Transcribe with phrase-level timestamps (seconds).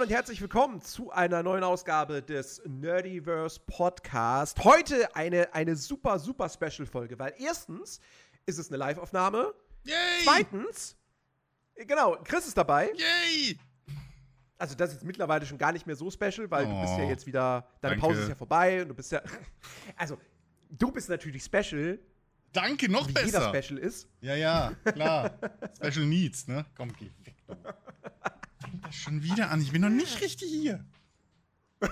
[0.00, 4.64] Moin und herzlich willkommen zu einer neuen Ausgabe des Nerdiverse Podcast.
[4.64, 8.00] Heute eine, eine super, super Special-Folge, weil erstens
[8.46, 9.52] ist es eine Live-Aufnahme.
[9.84, 9.94] Yay!
[10.24, 10.96] Zweitens,
[11.74, 12.90] genau, Chris ist dabei.
[12.96, 13.58] Yay!
[14.56, 17.04] Also das ist jetzt mittlerweile schon gar nicht mehr so special, weil du bist ja
[17.04, 18.00] Oh, jetzt wieder, deine danke.
[18.00, 19.20] Pause ist ja vorbei und du bist ja,
[19.96, 20.16] also
[20.70, 21.98] du bist natürlich special,
[22.54, 23.26] Danke, noch wie besser.
[23.26, 24.08] jeder special ist.
[24.22, 25.38] Ja, ja, klar.
[25.76, 26.64] Special Needs, ne?
[26.74, 27.34] Komm, geh weg.
[28.70, 29.60] Fängt das schon wieder an.
[29.60, 30.84] Ich bin noch nicht richtig hier.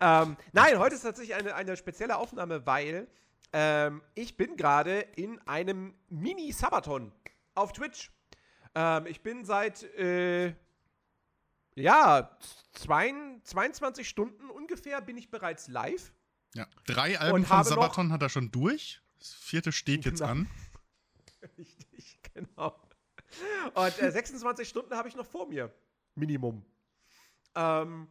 [0.00, 3.06] Ähm, nein, heute ist tatsächlich eine, eine spezielle Aufnahme, weil
[3.52, 7.12] ähm, ich bin gerade in einem Mini-Sabaton
[7.54, 8.10] auf Twitch.
[8.74, 10.54] Ähm, ich bin seit, äh,
[11.74, 12.34] ja,
[12.72, 16.14] zwei, 22 Stunden ungefähr bin ich bereits live.
[16.54, 16.66] Ja.
[16.86, 19.02] Drei Alben von Sabaton hat er schon durch.
[19.18, 20.30] Das vierte steht jetzt Genau.
[20.30, 20.50] an.
[21.58, 22.80] Richtig, genau.
[23.74, 25.72] Und äh, 26 Stunden habe ich noch vor mir.
[26.14, 26.64] Minimum.
[27.54, 28.08] Ähm,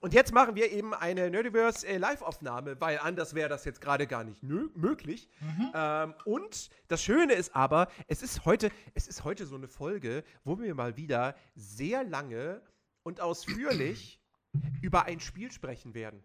[0.00, 4.06] und jetzt machen wir eben eine Nerdiverse äh, Live-Aufnahme, weil anders wäre das jetzt gerade
[4.06, 5.28] gar nicht möglich.
[5.74, 10.22] Ähm, und das Schöne ist aber, es ist heute, es ist heute so eine Folge,
[10.44, 12.62] wo wir mal wieder sehr lange
[13.02, 14.20] und ausführlich
[14.82, 16.22] über ein Spiel sprechen werden,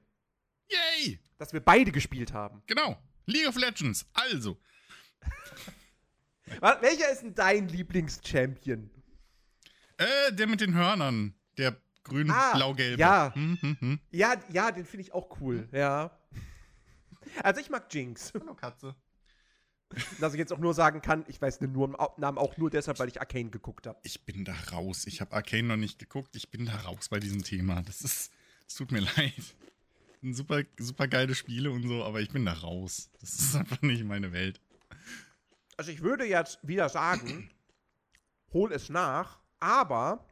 [0.69, 1.19] Yay!
[1.37, 2.61] das wir beide gespielt haben.
[2.67, 2.97] Genau.
[3.25, 4.05] League of Legends.
[4.13, 4.57] Also,
[6.61, 8.89] Welcher ist denn dein Lieblings-Champion?
[9.97, 11.33] äh, der mit den Hörnern.
[11.57, 12.99] Der grün, Ah, blau, gelbe.
[12.99, 13.33] ja.
[13.35, 13.99] Hm, hm, hm.
[14.11, 16.11] Ja, ja, den finde ich auch cool, ja.
[17.43, 18.33] Also ich mag Jinx.
[18.33, 18.95] Hallo, Katze.
[20.19, 23.07] Dass ich jetzt auch nur sagen kann, ich weiß den Namen auch nur deshalb, weil
[23.07, 23.99] ich Arcane geguckt habe.
[24.03, 25.05] Ich bin da raus.
[25.05, 26.35] Ich habe Arcane noch nicht geguckt.
[26.35, 27.81] Ich bin da raus bei diesem Thema.
[27.83, 28.31] Das ist.
[28.67, 29.33] Es tut mir leid.
[30.23, 33.09] Super, super geile Spiele und so, aber ich bin da raus.
[33.19, 34.59] Das ist einfach nicht meine Welt.
[35.77, 37.49] Also ich würde jetzt wieder sagen,
[38.51, 40.27] hol es nach, aber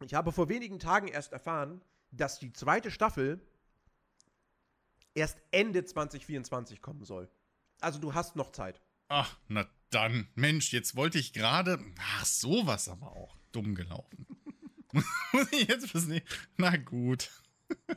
[0.00, 3.40] ich habe vor wenigen Tagen erst erfahren, dass die zweite Staffel
[5.14, 7.28] erst Ende 2024 kommen soll.
[7.80, 8.80] Also du hast noch Zeit.
[9.08, 10.28] Ach, na dann.
[10.34, 11.78] Mensch, jetzt wollte ich gerade.
[11.98, 13.36] Ach, sowas aber auch.
[13.52, 14.26] Dumm gelaufen.
[15.32, 16.26] Muss ich jetzt nehmen?
[16.56, 17.30] Na gut.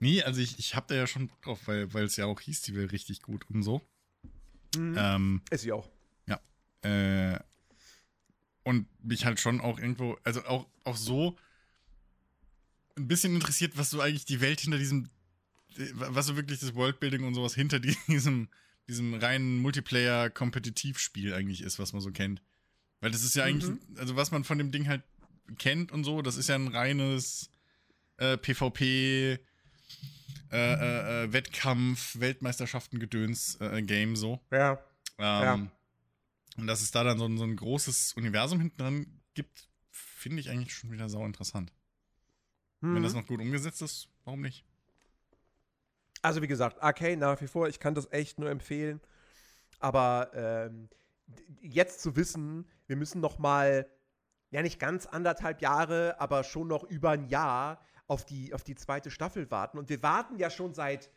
[0.00, 2.62] nee, also ich, ich hab da ja schon Bock drauf, weil es ja auch hieß,
[2.62, 3.82] die wäre richtig gut und so.
[4.76, 5.88] Ähm, Ist sie auch.
[6.26, 6.40] Ja.
[6.82, 7.38] Äh,
[8.64, 11.36] und mich halt schon auch irgendwo, also auch, auch so
[12.96, 15.10] ein bisschen interessiert, was so eigentlich die Welt hinter diesem,
[15.94, 18.48] was so wirklich das Worldbuilding und sowas hinter diesem,
[18.88, 22.42] diesem reinen Multiplayer-Kompetitivspiel eigentlich ist, was man so kennt.
[23.00, 25.02] Weil das ist ja eigentlich, also was man von dem Ding halt
[25.58, 27.50] kennt und so, das ist ja ein reines
[28.18, 29.40] äh, PvP,
[30.52, 34.38] äh, äh, äh, Wettkampf, Weltmeisterschaften, Gedöns, äh, Game so.
[34.50, 34.78] Ja.
[35.18, 35.70] Ähm,
[36.58, 40.40] Und dass es da dann so ein, so ein großes Universum hinten dran gibt, finde
[40.40, 41.72] ich eigentlich schon wieder sau interessant.
[42.80, 42.96] Mhm.
[42.96, 44.66] Wenn das noch gut umgesetzt ist, warum nicht?
[46.20, 49.00] Also wie gesagt, Arcane nach wie vor, ich kann das echt nur empfehlen.
[49.80, 50.90] Aber ähm,
[51.62, 53.88] jetzt zu wissen, wir müssen noch mal,
[54.50, 58.74] ja nicht ganz anderthalb Jahre, aber schon noch über ein Jahr auf die, auf die
[58.74, 59.78] zweite Staffel warten.
[59.78, 61.10] Und wir warten ja schon seit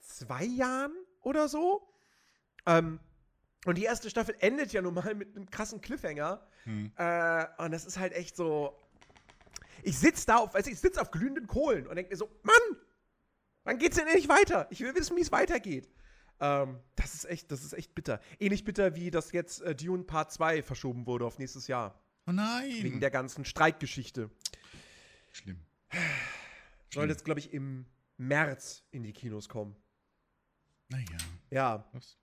[0.00, 1.88] zwei Jahren oder so.
[2.66, 3.00] Ähm,
[3.64, 6.46] und die erste Staffel endet ja nun mal mit einem krassen Cliffhanger.
[6.64, 6.92] Hm.
[6.96, 8.76] Äh, und das ist halt echt so.
[9.82, 12.80] Ich sitze da auf, also ich sitze auf glühenden Kohlen und denke mir so, Mann,
[13.64, 14.66] wann geht's denn endlich weiter?
[14.70, 15.88] Ich will wissen, wie es weitergeht.
[16.40, 18.20] Ähm, das ist echt, das ist echt bitter.
[18.38, 22.00] Ähnlich bitter, wie das jetzt äh, Dune Part 2 verschoben wurde auf nächstes Jahr.
[22.26, 22.82] Oh nein!
[22.82, 24.30] Wegen der ganzen Streikgeschichte.
[25.32, 25.60] Schlimm.
[26.92, 27.86] Soll jetzt, glaube ich, im
[28.16, 29.76] März in die Kinos kommen.
[30.88, 31.18] Naja.
[31.50, 31.88] Ja.
[31.92, 32.16] Was?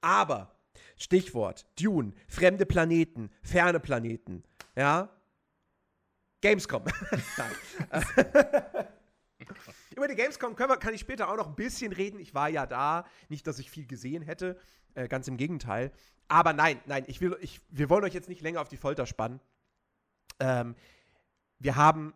[0.00, 0.54] Aber,
[0.96, 4.44] Stichwort, Dune, fremde Planeten, ferne Planeten,
[4.76, 5.10] ja.
[6.40, 6.84] Gamescom.
[7.38, 7.52] Nein.
[9.96, 12.18] Über die Gamescom wir, kann ich später auch noch ein bisschen reden.
[12.18, 13.06] Ich war ja da.
[13.28, 14.58] Nicht, dass ich viel gesehen hätte.
[14.94, 15.92] Äh, ganz im Gegenteil.
[16.28, 19.06] Aber nein, nein, ich will, ich, wir wollen euch jetzt nicht länger auf die Folter
[19.06, 19.40] spannen.
[20.40, 20.74] Ähm,
[21.58, 22.14] wir haben,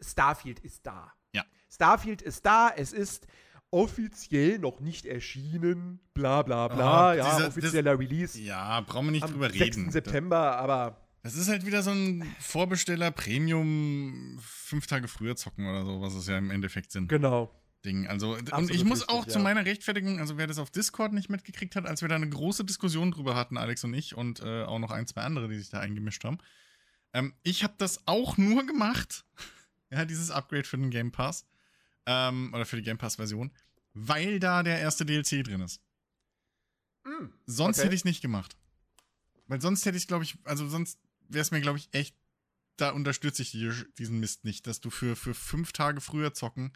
[0.00, 1.12] Starfield ist da.
[1.32, 1.44] Ja.
[1.70, 2.70] Starfield ist da.
[2.76, 3.26] Es ist
[3.70, 6.00] offiziell noch nicht erschienen.
[6.14, 7.08] Bla bla bla.
[7.10, 8.40] Ah, ja, dieser- offizieller Release.
[8.40, 9.60] Ja, brauchen wir nicht am drüber 6.
[9.60, 9.90] reden.
[9.90, 15.84] September, aber Das ist halt wieder so ein Vorbesteller Premium fünf Tage früher zocken oder
[15.84, 17.08] so, was es ja im Endeffekt sind.
[17.08, 17.50] genau.
[17.84, 18.08] Ding.
[18.08, 19.32] Also, und Absolut ich muss richtig, auch ja.
[19.32, 22.28] zu meiner Rechtfertigung, also wer das auf Discord nicht mitgekriegt hat, als wir da eine
[22.28, 25.56] große Diskussion drüber hatten, Alex und ich und äh, auch noch ein, zwei andere, die
[25.56, 26.38] sich da eingemischt haben.
[27.16, 29.24] Ähm, ich habe das auch nur gemacht,
[29.90, 31.46] ja, dieses Upgrade für den Game Pass
[32.04, 33.50] ähm, oder für die Game Pass-Version,
[33.94, 35.80] weil da der erste DLC drin ist.
[37.04, 37.86] Mm, Sonst Okay.
[37.86, 38.56] hätte ich es nicht gemacht.
[39.46, 40.98] Weil sonst hätte ich, glaube ich, also sonst
[41.28, 42.16] wäre es mir, glaube ich, echt,
[42.76, 46.72] da unterstütze ich die, diesen Mist nicht, dass du für, für fünf Tage früher zocken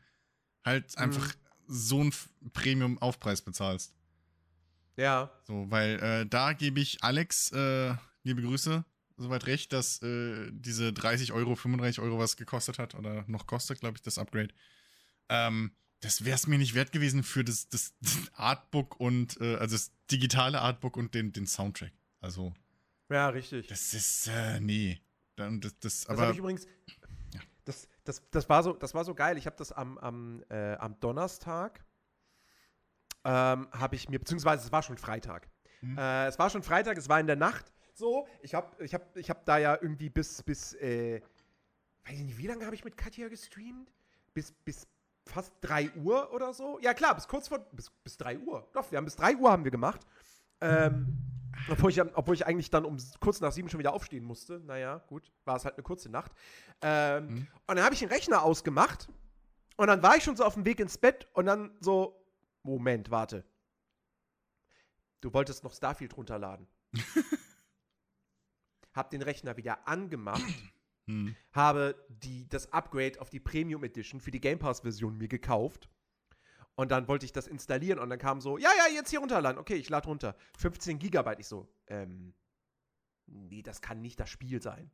[0.64, 1.38] halt einfach Mhm.
[1.66, 2.14] so einen
[2.52, 3.92] Premium-Aufpreis bezahlst.
[4.96, 5.30] Ja.
[5.44, 8.84] So, weil äh, da gebe ich Alex, äh, liebe Grüße,
[9.20, 13.80] soweit recht, dass äh, diese 30 Euro, 35 Euro was gekostet hat oder noch kostet,
[13.80, 14.48] glaube ich, das Upgrade.
[15.28, 19.56] Ähm, das wäre es mir nicht wert gewesen für das, das, das Artbook und, äh,
[19.56, 21.92] also das digitale Artbook und den, den Soundtrack.
[22.20, 22.54] Also,
[23.08, 23.68] Ja, richtig.
[23.68, 25.00] das ist, äh, nee.
[25.36, 26.66] Dann, das, das, Das aber, habe ich übrigens.
[27.64, 29.36] Das, das, das, war so, das war so geil.
[29.38, 31.84] Ich habe das am, am, äh, am Donnerstag,
[33.24, 35.48] ähm, habe ich mir, beziehungsweise es war schon Freitag.
[35.82, 35.96] Mhm.
[35.96, 37.70] Äh, es war schon Freitag, es war in der Nacht
[38.00, 38.26] so.
[38.42, 41.20] Ich habe ich hab, ich hab da ja irgendwie bis, bis äh,
[42.04, 43.92] weiß ich nicht, wie lange habe ich mit Katja gestreamt?
[44.34, 44.88] Bis, bis
[45.26, 46.80] fast 3 Uhr oder so?
[46.80, 48.68] Ja, klar, bis kurz vor, bis, bis 3 Uhr.
[48.72, 50.00] Doch, wir haben bis 3 Uhr haben wir gemacht.
[50.60, 51.16] Ähm,
[51.70, 54.60] obwohl, ich, obwohl ich eigentlich dann um kurz nach sieben schon wieder aufstehen musste.
[54.60, 56.32] Naja, gut, war es halt eine kurze Nacht.
[56.82, 57.46] Ähm, Mhm.
[57.66, 59.08] Und dann habe ich den Rechner ausgemacht
[59.76, 62.24] und dann war ich schon so auf dem Weg ins Bett und dann so,
[62.62, 63.44] Moment, warte.
[65.20, 66.66] Du wolltest noch Starfield runterladen.
[68.92, 70.42] hab den Rechner wieder angemacht,
[71.06, 75.88] hm, habe die, das Upgrade auf die Premium Edition für die Game Pass-Version mir gekauft.
[76.76, 79.58] Und dann wollte ich das installieren und dann kam so, ja, ja, jetzt hier runterladen.
[79.58, 80.34] Okay, ich lade runter.
[80.56, 81.40] 15 Gigabyte.
[81.40, 82.32] Ich so, ähm,
[83.26, 84.90] nee, das kann nicht das Spiel sein.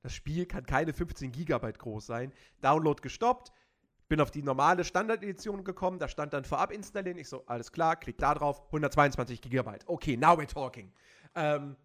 [0.00, 2.32] Das Spiel kann keine 15 Gigabyte groß sein.
[2.60, 3.52] Download gestoppt.
[4.08, 5.98] Bin auf die normale Standard-Edition gekommen.
[5.98, 7.18] Da stand dann vorab installieren.
[7.18, 8.64] Ich so, alles klar, klick da drauf.
[8.66, 9.82] 122 Gigabyte.
[9.88, 10.92] Okay, now we're talking.
[11.34, 11.76] Ähm,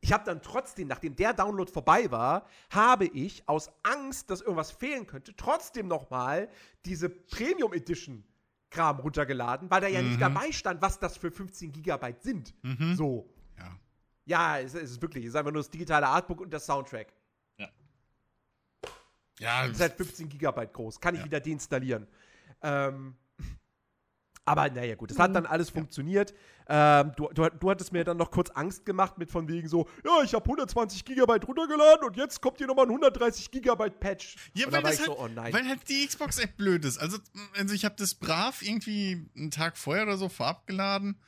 [0.00, 4.70] ich habe dann trotzdem, nachdem der Download vorbei war, habe ich aus Angst, dass irgendwas
[4.70, 6.48] fehlen könnte, trotzdem noch mal
[6.84, 8.24] diese Premium Edition
[8.70, 10.20] Kram runtergeladen, weil da ja nicht Mhm.
[10.20, 12.54] dabei stand, was das für 15 Gigabyte sind.
[12.62, 12.94] mhm.
[12.96, 13.32] So.
[13.56, 13.78] Ja.
[14.26, 17.12] Ja, es, es ist wirklich, es ist einfach nur das digitale Artbook und das Soundtrack.
[19.38, 20.98] Ja, Das ist halt 15 Gigabyte groß.
[21.00, 21.26] Kann ich Ja.
[21.26, 22.06] wieder deinstallieren.
[22.62, 23.14] Ähm,
[24.46, 26.32] aber naja, gut, es hat dann alles funktioniert.
[26.68, 29.88] Ähm, du, du, du hattest mir dann noch kurz Angst gemacht mit von wegen so,
[30.04, 34.36] ja, ich habe 120 Gigabyte runtergeladen und jetzt kommt hier nochmal ein 130 Gigabyte Patch.
[34.54, 35.52] Ja, und weil, das ich halt, so, oh nein.
[35.52, 36.98] weil halt die Xbox-App blöd ist.
[36.98, 37.18] Also,
[37.56, 41.20] also ich habe das brav irgendwie einen Tag vorher oder so vorab geladen.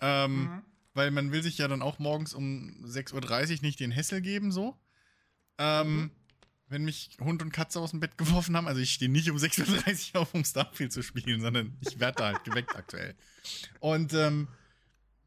[0.00, 0.62] Ähm, Mhm.
[0.92, 4.50] Weil man will sich ja dann auch morgens um 6.30 Uhr nicht den Hessel geben,
[4.50, 4.76] so.
[5.58, 6.10] Ähm, Mhm.
[6.70, 9.36] Wenn mich Hund und Katze aus dem Bett geworfen haben, also ich stehe nicht um
[9.36, 13.14] 6.30 Uhr auf, um Starfield zu spielen, sondern ich werde da halt geweckt aktuell.
[13.80, 14.48] Und ähm,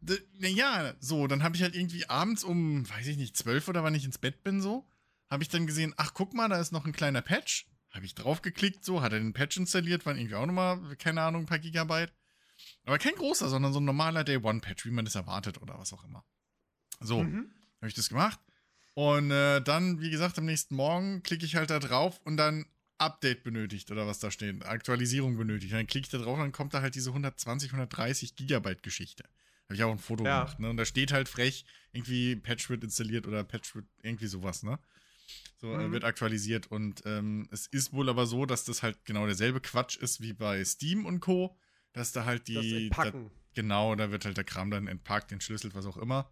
[0.01, 3.67] d- na ja, so, dann habe ich halt irgendwie abends um, weiß ich nicht, 12
[3.67, 4.87] oder wann ich ins Bett bin, so,
[5.29, 7.65] habe ich dann gesehen, ach, guck mal, da ist noch ein kleiner Patch.
[7.91, 11.43] Habe ich draufgeklickt, so, hat er den Patch installiert, waren irgendwie auch nochmal, keine Ahnung,
[11.43, 12.11] ein paar Gigabyte.
[12.85, 16.03] Aber kein großer, sondern so ein normaler Day-One-Patch, wie man das erwartet oder was auch
[16.05, 16.23] immer.
[17.01, 17.51] So, Mhm.
[17.81, 18.39] habe ich das gemacht.
[18.95, 22.65] Und äh, dann, wie gesagt, am nächsten Morgen klicke ich halt da drauf und dann
[22.99, 25.71] Update benötigt oder was da steht, Aktualisierung benötigt.
[25.73, 28.83] Und dann klicke ich da drauf und dann kommt da halt diese 120, 130 Gigabyte
[28.83, 29.23] Geschichte.
[29.65, 30.41] Habe ich auch ein Foto Ja.
[30.41, 30.69] gemacht, ne?
[30.69, 34.77] Und da steht halt frech, irgendwie Patch wird installiert oder Patch wird irgendwie sowas, ne?
[35.57, 35.91] So, äh, Mhm.
[35.91, 36.67] wird aktualisiert.
[36.67, 40.33] Und ähm, es ist wohl aber so, dass das halt genau derselbe Quatsch ist wie
[40.33, 41.57] bei Steam und Co.
[41.93, 42.89] Dass da halt die.
[42.89, 43.11] Da,
[43.55, 46.31] genau, da wird halt der Kram dann entpackt, entschlüsselt, was auch immer.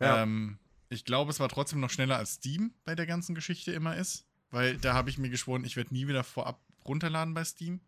[0.00, 0.22] Ja.
[0.22, 3.96] Ähm, ich glaube, es war trotzdem noch schneller als Steam bei der ganzen Geschichte immer
[3.96, 4.24] ist.
[4.50, 7.80] Weil da habe ich mir geschworen, ich werde nie wieder vorab runterladen bei Steam.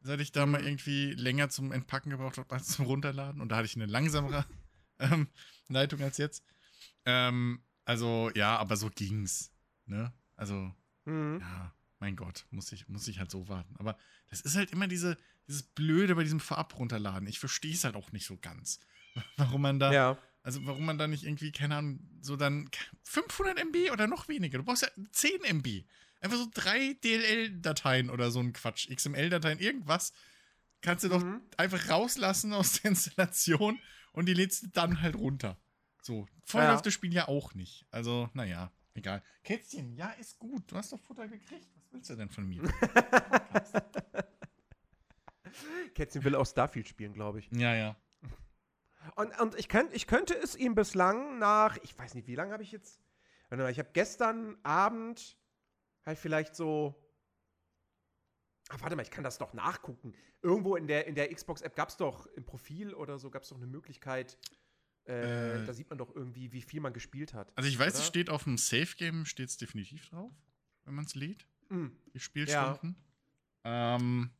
[0.00, 0.66] Seit ich da mal Mhm.
[0.66, 3.40] irgendwie länger zum Entpacken gebraucht habe als zum Runterladen.
[3.40, 4.44] Und da hatte ich eine langsamere
[4.98, 5.28] ähm,
[5.68, 6.42] Leitung als jetzt.
[7.04, 9.52] Ähm, also, ja, aber so ging's.
[9.86, 10.12] Ne?
[10.36, 10.72] Also,
[11.04, 11.38] Mhm.
[11.40, 13.76] ja, mein Gott, muss ich, muss ich halt so warten.
[13.78, 13.96] Aber
[14.28, 15.16] das ist halt immer diese,
[15.46, 17.28] dieses Blöde bei diesem Vorab runterladen.
[17.28, 18.80] Ich verstehe es halt auch nicht so ganz.
[19.36, 20.18] Warum man da, Ja.
[20.46, 22.70] Also warum man da nicht irgendwie, keine Ahnung, so dann
[23.02, 24.58] 500 MB oder noch weniger.
[24.58, 25.84] Du brauchst ja 10 MB.
[26.20, 30.12] Einfach so drei DLL-Dateien oder so ein Quatsch, XML-Dateien, irgendwas.
[30.82, 31.40] Kannst du doch Mhm.
[31.56, 33.78] einfach rauslassen aus der Installation
[34.12, 35.56] und die lädst du dann halt runter.
[36.00, 36.74] So, vorher Ja.
[36.74, 37.84] läuft das Spiel ja auch nicht.
[37.90, 39.22] Also, naja, egal.
[39.42, 40.70] Kätzchen, ja, ist gut.
[40.70, 41.66] Du hast doch Futter gekriegt.
[41.74, 42.62] Was willst du denn von mir?
[45.94, 47.48] Kätzchen will auch Starfield spielen, glaube ich.
[47.52, 47.96] ja, ja.
[49.16, 52.52] Und, und ich, könnt, ich könnte es ihm bislang nach, ich weiß nicht, wie lange
[52.52, 53.00] habe ich jetzt?
[53.48, 55.36] Warte mal, Ich habe gestern Abend
[56.04, 56.94] halt vielleicht so.
[58.68, 60.14] Ach, warte mal, ich kann das doch nachgucken.
[60.42, 63.48] Irgendwo in der, in der Xbox-App gab es doch im Profil oder so, gab es
[63.48, 64.36] doch eine Möglichkeit.
[65.06, 65.64] Äh, Äh.
[65.64, 67.52] da sieht man doch irgendwie, wie viel man gespielt hat.
[67.56, 68.00] Also ich weiß, Oder?
[68.02, 70.32] es steht auf dem Safe-Game, steht es definitiv drauf,
[70.84, 71.46] wenn man es lädt.
[71.68, 71.86] Mm.
[72.12, 72.96] Die Spielstunden.
[73.62, 74.30] Ähm,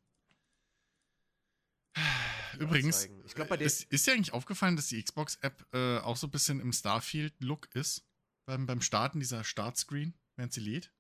[2.56, 3.08] übrigens.
[3.24, 3.66] Ich glaube, bei der.
[3.66, 7.74] ist, ist dir eigentlich aufgefallen, dass die Xbox-App äh, auch so ein bisschen im Starfield-Look
[7.74, 8.06] ist?
[8.46, 10.92] beim, beim Starten dieser Startscreen, während sie lädt?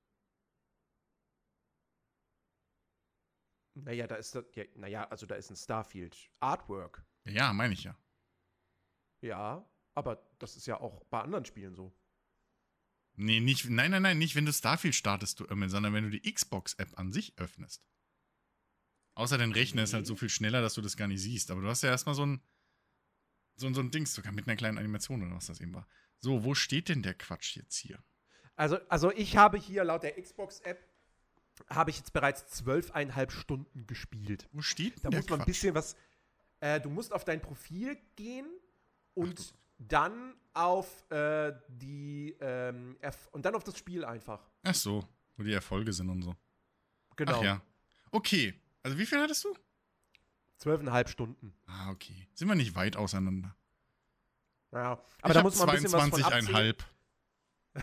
[3.74, 7.06] Naja, da ist das, ja, naja, also da ist ein Starfield Artwork.
[7.24, 7.96] Ja, meine ich ja.
[9.22, 11.94] Ja, aber das ist ja auch bei anderen Spielen so.
[13.18, 16.10] Nee, nicht, nein, nein, nein, nicht wenn du Starfield startest, du Irmin, sondern wenn du
[16.10, 17.86] die Xbox-App an sich öffnest.
[19.16, 21.50] Außer dein Rechner ist halt so viel schneller, dass du das gar nicht siehst.
[21.50, 22.40] Aber du hast ja erstmal so ein,
[23.56, 25.88] so, so ein Dings sogar mit einer kleinen Animation oder was das eben war.
[26.18, 27.98] So, wo steht denn der Quatsch jetzt hier?
[28.54, 30.86] Also, also ich habe hier laut der Xbox-App
[31.70, 34.46] habe ich jetzt bereits zwölfeinhalb Stunden gespielt.
[34.52, 35.96] Wo steht Da denn der muss man ein bisschen was.
[36.60, 38.46] Äh, du musst auf dein Profil gehen
[39.14, 42.96] und Ach dann auf äh, die ähm,
[43.32, 44.50] und dann auf das Spiel einfach.
[44.62, 45.06] Ach so,
[45.36, 46.34] wo die Erfolge sind und so.
[47.16, 47.38] Genau.
[47.38, 47.62] Ach ja.
[48.10, 48.54] Okay.
[48.86, 49.52] Also wie viel hattest du?
[50.58, 51.52] Zwölfeinhalb Stunden.
[51.66, 52.28] Ah, okay.
[52.34, 53.56] Sind wir nicht weit auseinander.
[54.70, 54.92] Ja.
[54.92, 56.54] Aber ich da muss man ein bisschen was von abziehen.
[56.54, 56.76] 22,5.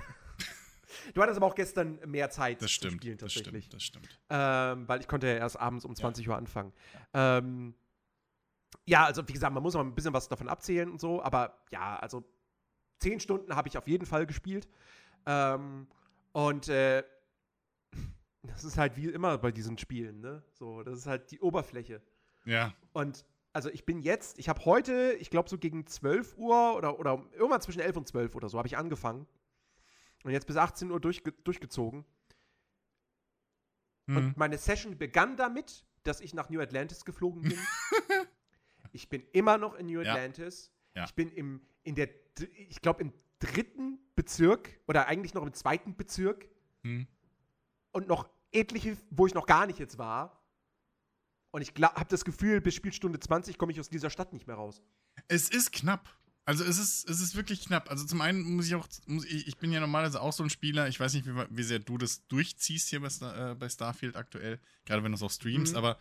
[1.13, 3.65] Du hattest aber auch gestern mehr Zeit Das stimmt, Spielen das tatsächlich.
[3.65, 4.19] stimmt, das stimmt.
[4.29, 6.71] Ähm, weil ich konnte ja erst abends um 20 Uhr anfangen.
[7.13, 7.75] Ähm,
[8.85, 11.61] ja, also wie gesagt, man muss mal ein bisschen was davon abzählen und so, aber
[11.71, 12.23] ja, also
[12.99, 14.69] zehn Stunden habe ich auf jeden Fall gespielt.
[15.25, 15.87] Ähm,
[16.31, 17.03] und äh,
[18.43, 20.43] das ist halt wie immer bei diesen Spielen, ne?
[20.51, 22.01] So, das ist halt die Oberfläche.
[22.45, 26.75] Ja, Und also ich bin jetzt, ich habe heute, ich glaube so gegen 12 Uhr
[26.75, 29.27] oder, oder irgendwann zwischen 11 und 12 oder so habe ich angefangen.
[30.23, 32.05] Und jetzt bis 18 Uhr durchge durchgezogen.
[34.07, 34.17] hm.
[34.17, 37.57] Und meine Session begann damit, dass ich nach New Atlantis geflogen bin.
[38.91, 40.13] ich bin immer noch in New Ja.
[40.13, 40.71] Atlantis.
[40.95, 41.05] Ja.
[41.05, 42.09] Ich bin im, in der,
[42.67, 46.47] ich glaube, im dritten Bezirk oder eigentlich noch im zweiten Bezirk
[46.83, 47.07] Hm.
[47.93, 50.43] Und noch etliche, wo ich noch gar nicht jetzt war.
[51.51, 54.55] Und ich habe das Gefühl, bis Spielstunde 20 komme ich aus dieser Stadt nicht mehr
[54.55, 54.81] raus.
[55.27, 56.09] Es ist knapp.
[56.45, 57.89] Also es ist, es ist wirklich knapp.
[57.89, 60.49] Also zum einen muss ich auch, muss ich, ich bin ja normalerweise auch so ein
[60.49, 63.69] Spieler, ich weiß nicht, wie, wie sehr du das durchziehst hier bei, Star, äh, bei
[63.69, 65.77] Starfield aktuell, gerade wenn du es auch streamst, Mhm.
[65.77, 65.97] aber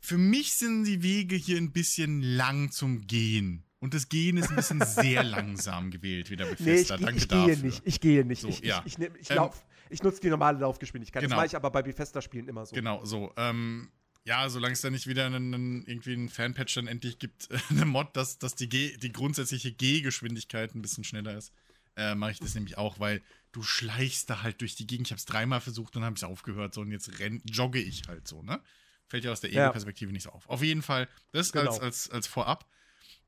[0.00, 3.64] für mich sind die Wege hier ein bisschen lang zum Gehen.
[3.80, 6.96] Und das Gehen ist ein bisschen sehr langsam gewählt, wieder Nee, ich, Bethesda.
[6.96, 7.54] Danke ich dafür.
[7.54, 7.82] gehe nicht.
[7.84, 8.40] Ich gehe nicht.
[8.42, 8.82] So, ich, ja.
[8.84, 9.50] ich, ich, ich, Ähm,
[9.90, 11.22] ich nutze die normale Laufgeschwindigkeit.
[11.22, 11.34] Genau.
[11.34, 12.74] Das mache ich aber bei Bethesda-Spielen immer so.
[12.74, 13.32] Genau, so.
[13.36, 13.90] Ähm,
[14.24, 17.84] ja, solange es da nicht wieder einen, einen, irgendwie einen Fanpatch dann endlich gibt, eine
[17.84, 21.52] Mod, dass, dass die, Geh- die grundsätzliche Gehgeschwindigkeit ein bisschen schneller ist,
[21.96, 25.06] äh, mache ich das nämlich auch, weil du schleichst da halt durch die Gegend.
[25.06, 28.02] Ich habe es dreimal versucht und habe es aufgehört, so und jetzt renn, jogge ich
[28.08, 28.60] halt so, ne?
[29.06, 29.64] Fällt ja aus der Ja.
[29.64, 30.48] Ego-Perspektive nicht so auf.
[30.48, 31.70] Auf jeden Fall, das Genau.
[31.70, 32.68] als, als, als vorab.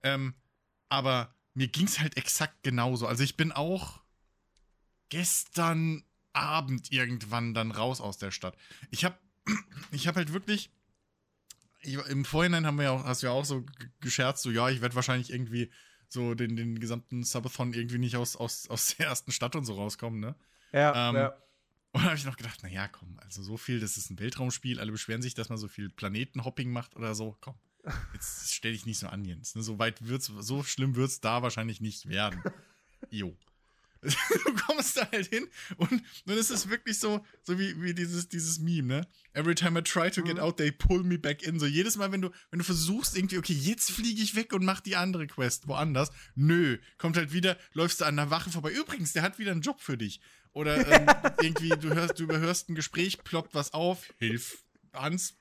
[0.02, 0.35] Ähm,
[0.88, 3.07] aber mir ging es halt exakt genauso.
[3.07, 4.00] Also ich bin auch
[5.09, 8.57] gestern Abend irgendwann dann raus aus der Stadt.
[8.90, 9.19] Ich habe
[9.90, 10.71] ich hab halt wirklich
[11.83, 13.64] ich, im Vorhinein haben wir ja auch, hast du ja auch so
[14.00, 15.71] gescherzt, so ja, ich werde wahrscheinlich irgendwie
[16.09, 19.75] so den, den gesamten Subathon irgendwie nicht aus, aus, aus der ersten Stadt und so
[19.75, 20.35] rauskommen, ne?
[20.73, 21.28] Ja, Ähm, ja.
[21.92, 24.78] Und dann habe ich noch gedacht, naja, komm, also so viel, das ist ein Weltraumspiel,
[24.78, 27.37] alle beschweren sich, dass man so viel Planetenhopping macht oder so.
[27.40, 27.54] Komm,
[28.14, 29.54] jetzt stell dich nicht so an, Jens.
[29.54, 29.62] Ne?
[29.62, 32.42] So weit wird's, so schlimm wird's da wahrscheinlich nicht werden.
[33.10, 33.37] Jo.
[34.02, 35.46] Du kommst da halt hin
[35.76, 39.06] und dann ist es wirklich so, so wie, wie dieses, dieses Meme, ne?
[39.34, 40.40] Every time I try to get Mhm.
[40.40, 41.60] out, they pull me back in.
[41.60, 44.64] So jedes Mal, wenn du, wenn du versuchst, irgendwie, okay, jetzt fliege ich weg und
[44.64, 46.10] mach die andere Quest woanders.
[46.34, 48.72] Nö, kommt halt wieder, läufst du an der Wache vorbei.
[48.72, 50.22] Übrigens, der hat wieder einen Job für dich.
[50.52, 51.06] Oder ähm,
[51.42, 55.34] irgendwie, du hörst, du überhörst ein Gespräch, ploppt was auf, hilf Hans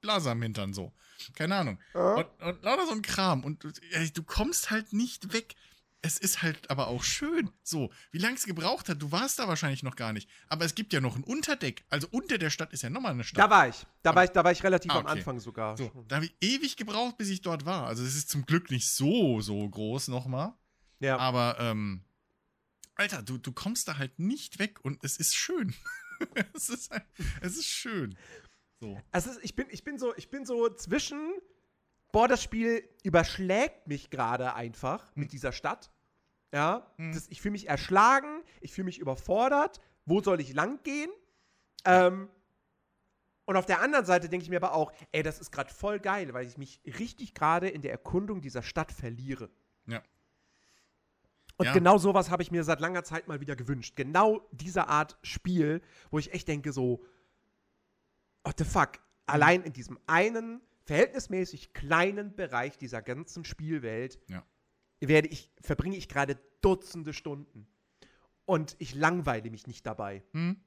[0.00, 0.92] Blaser am Hintern so.
[1.34, 1.78] Keine Ahnung.
[1.92, 3.44] Und, und lauter so ein Kram.
[3.44, 5.54] Und du, ey, du kommst halt nicht weg.
[6.02, 7.50] Es ist halt aber auch schön.
[7.62, 10.30] So, wie lange es gebraucht hat, du warst da wahrscheinlich noch gar nicht.
[10.48, 11.84] Aber es gibt ja noch ein Unterdeck.
[11.90, 13.38] Also unter der Stadt ist ja nochmal eine Stadt.
[13.44, 13.84] Da war ich.
[14.02, 15.18] Da war ich, da war ich relativ Ah, am okay.
[15.18, 15.76] Anfang sogar.
[15.76, 17.86] So, da habe ich ewig gebraucht, bis ich dort war.
[17.86, 20.54] Also es ist zum Glück nicht so, so groß nochmal.
[21.00, 21.18] Ja.
[21.18, 22.02] Aber, ähm,
[22.94, 25.74] Alter, du, du kommst da halt nicht weg und es ist schön.
[26.54, 27.04] es, ist, halt-
[27.42, 28.16] es ist schön.
[28.80, 28.98] So.
[29.12, 31.20] Es ist, ich, bin, ich, bin so, ich bin so zwischen,
[32.12, 35.22] boah, das Spiel überschlägt mich gerade einfach Hm.
[35.22, 35.90] mit dieser Stadt.
[36.52, 37.12] Ja, Hm.
[37.12, 39.80] das, ich fühle mich erschlagen, ich fühle mich überfordert.
[40.06, 41.10] Wo soll ich lang gehen?
[41.84, 42.28] Ähm,
[43.44, 45.98] und auf der anderen Seite denke ich mir aber auch, ey, das ist gerade voll
[46.00, 49.50] geil, weil ich mich richtig gerade in der Erkundung dieser Stadt verliere.
[49.86, 50.02] Ja.
[51.56, 51.72] Und Ja.
[51.72, 53.94] genau sowas habe ich mir seit langer Zeit mal wieder gewünscht.
[53.96, 57.04] Genau diese Art Spiel, wo ich echt denke, so,
[58.44, 64.44] what the fuck, allein in diesem einen verhältnismäßig kleinen Bereich dieser ganzen Spielwelt Ja.
[65.00, 67.66] werde ich, verbringe ich gerade Dutzende Stunden.
[68.44, 70.22] Und ich langweile mich nicht dabei.
[70.32, 70.60] Hm?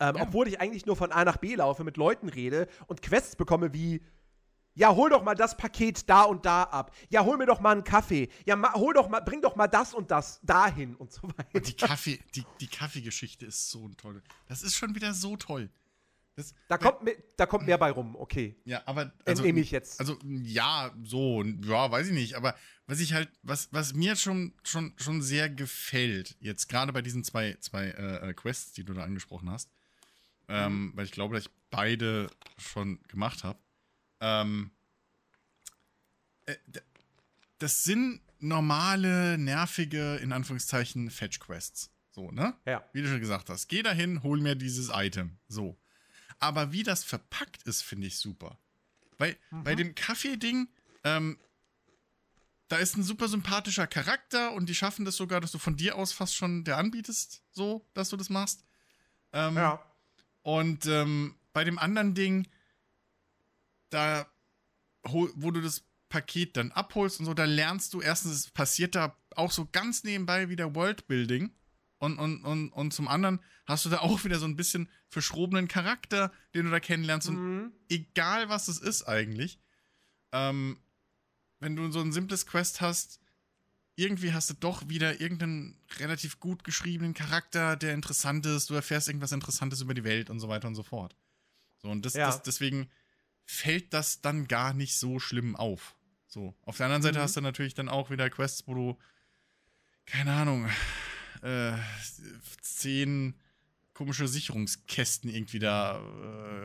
[0.00, 0.22] Ähm, Ja.
[0.22, 3.72] Obwohl ich eigentlich nur von A nach B laufe, mit Leuten rede und Quests bekomme
[3.72, 4.02] wie
[4.74, 6.94] Ja, hol doch mal das Paket da und da ab.
[7.08, 8.28] Ja, hol mir doch mal einen Kaffee.
[8.44, 11.48] Ja, ma, hol doch mal, bring doch mal das und das dahin und so weiter.
[11.54, 14.22] Und die Kaffee, die, die Kaffeegeschichte ist so toll.
[14.48, 15.70] Das ist schon wieder so toll.
[16.36, 18.56] Das, da, kommt, me- da kommt mehr bei rum, okay.
[18.66, 19.10] Ja, aber.
[19.24, 19.98] Entnehme ich jetzt.
[19.98, 22.34] Also, ja, so, ja, weiß ich nicht.
[22.34, 22.54] Aber
[22.86, 27.24] was ich halt, was, was mir schon, schon, schon sehr gefällt, jetzt gerade bei diesen
[27.24, 29.70] zwei, zwei äh, äh, Quests, die du da angesprochen hast,
[30.48, 33.58] ähm, weil ich glaube, dass ich beide schon gemacht habe,
[34.20, 34.70] ähm,
[36.44, 36.54] äh,
[37.58, 41.90] das sind normale, nervige, in Anführungszeichen, Fetch-Quests.
[42.10, 42.54] So, ne?
[42.66, 42.84] Ja.
[42.92, 43.68] Wie du schon gesagt hast.
[43.68, 45.38] Geh dahin, hol mir dieses Item.
[45.48, 45.78] So.
[46.38, 48.58] Aber wie das verpackt ist, finde ich super.
[49.18, 50.68] Weil bei dem Kaffee-Ding,
[51.04, 51.38] ähm,
[52.68, 55.96] da ist ein super sympathischer Charakter und die schaffen das sogar, dass du von dir
[55.96, 58.64] aus fast schon der anbietest, so, dass du das machst.
[59.32, 59.82] Ähm, Ja.
[60.42, 62.46] Und ähm, bei dem anderen Ding,
[63.90, 64.26] da,
[65.02, 69.16] wo du das Paket dann abholst und so, da lernst du erstens, es passiert da
[69.34, 71.50] auch so ganz nebenbei wieder Worldbuilding.
[71.98, 75.66] Und, und, und, und zum anderen hast du da auch wieder so ein bisschen verschrobenen
[75.68, 77.28] Charakter, den du da kennenlernst.
[77.28, 77.72] Und Mhm.
[77.88, 79.58] egal was es ist eigentlich,
[80.32, 80.78] ähm,
[81.58, 83.20] wenn du so ein simples Quest hast,
[83.94, 89.08] irgendwie hast du doch wieder irgendeinen relativ gut geschriebenen Charakter, der interessant ist, du erfährst
[89.08, 91.16] irgendwas Interessantes über die Welt und so weiter und so fort.
[91.78, 92.26] So, und das, Ja.
[92.26, 92.90] das, deswegen
[93.46, 95.96] fällt das dann gar nicht so schlimm auf.
[96.26, 96.54] So.
[96.62, 97.22] Auf der anderen Seite Mhm.
[97.22, 98.98] hast du natürlich dann auch wieder Quests, wo du,
[100.04, 100.68] keine Ahnung,
[101.46, 101.72] äh,
[102.60, 103.34] zehn
[103.94, 105.98] komische Sicherungskästen irgendwie da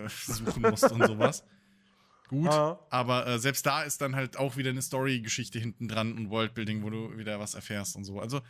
[0.06, 1.44] äh, suchen musst und sowas.
[2.28, 2.80] Gut, Ah.
[2.90, 6.82] aber äh, selbst da ist dann halt auch wieder eine Story-Geschichte hinten dran und Worldbuilding,
[6.84, 8.20] wo du wieder was erfährst und so.
[8.22, 8.42] Also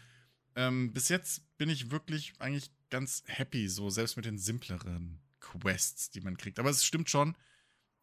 [0.55, 6.11] ähm, bis jetzt bin ich wirklich eigentlich ganz happy, so selbst mit den simpleren Quests,
[6.11, 6.59] die man kriegt.
[6.59, 7.35] Aber es stimmt schon,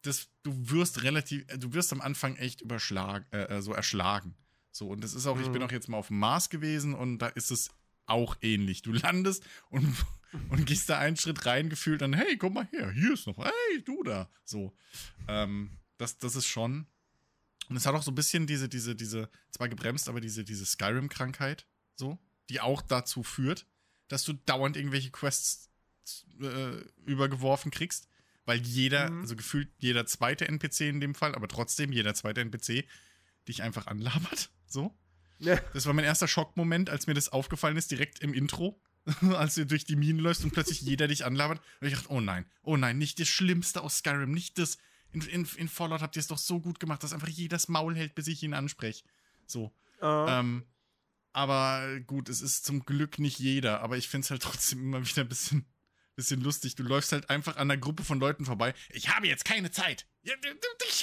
[0.01, 4.35] dass du wirst relativ, äh, du wirst am Anfang echt überschlagen, äh, äh, so erschlagen.
[4.71, 5.67] So, und das ist auch, ich bin Mhm.
[5.67, 7.69] auch jetzt mal auf dem Mars gewesen und da ist es
[8.09, 8.81] auch ähnlich.
[8.81, 9.95] Du landest und,
[10.49, 13.37] und gehst da einen Schritt rein, gefühlt dann, hey, komm mal her, hier ist noch,
[13.37, 14.29] hey, du da.
[14.43, 14.75] So.
[15.27, 16.87] Ähm, das, das ist schon.
[17.69, 20.65] Und es hat auch so ein bisschen diese, diese, diese, zwar gebremst, aber diese, diese
[20.65, 22.17] Skyrim-Krankheit, so,
[22.49, 23.67] die auch dazu führt,
[24.07, 25.69] dass du dauernd irgendwelche Quests
[26.41, 28.07] äh, übergeworfen kriegst,
[28.45, 29.21] weil jeder, Mhm.
[29.21, 32.85] also gefühlt jeder zweite NPC in dem Fall, aber trotzdem jeder zweite NPC
[33.47, 34.97] dich einfach anlabert, so.
[35.39, 35.57] Ja.
[35.73, 38.79] Das war mein erster Schockmoment, als mir das aufgefallen ist, direkt im Intro,
[39.35, 41.61] als du durch die Minen läufst und plötzlich jeder dich anlabert.
[41.79, 44.77] Und ich dachte, oh nein, oh nein, nicht das Schlimmste aus Skyrim, nicht das.
[45.11, 47.95] In, in, in Fallout habt ihr es doch so gut gemacht, dass einfach jedes Maul
[47.95, 49.03] hält, bis ich ihn anspreche.
[49.47, 49.73] So.
[50.01, 50.39] Ah.
[50.39, 50.65] Ähm,
[51.31, 55.07] aber gut, es ist zum Glück nicht jeder, aber ich finde es halt trotzdem immer
[55.07, 55.65] wieder ein bisschen,
[56.15, 56.75] bisschen lustig.
[56.75, 58.73] Du läufst halt einfach an einer Gruppe von Leuten vorbei.
[58.89, 60.05] Ich habe jetzt keine Zeit.
[60.21, 60.31] Ich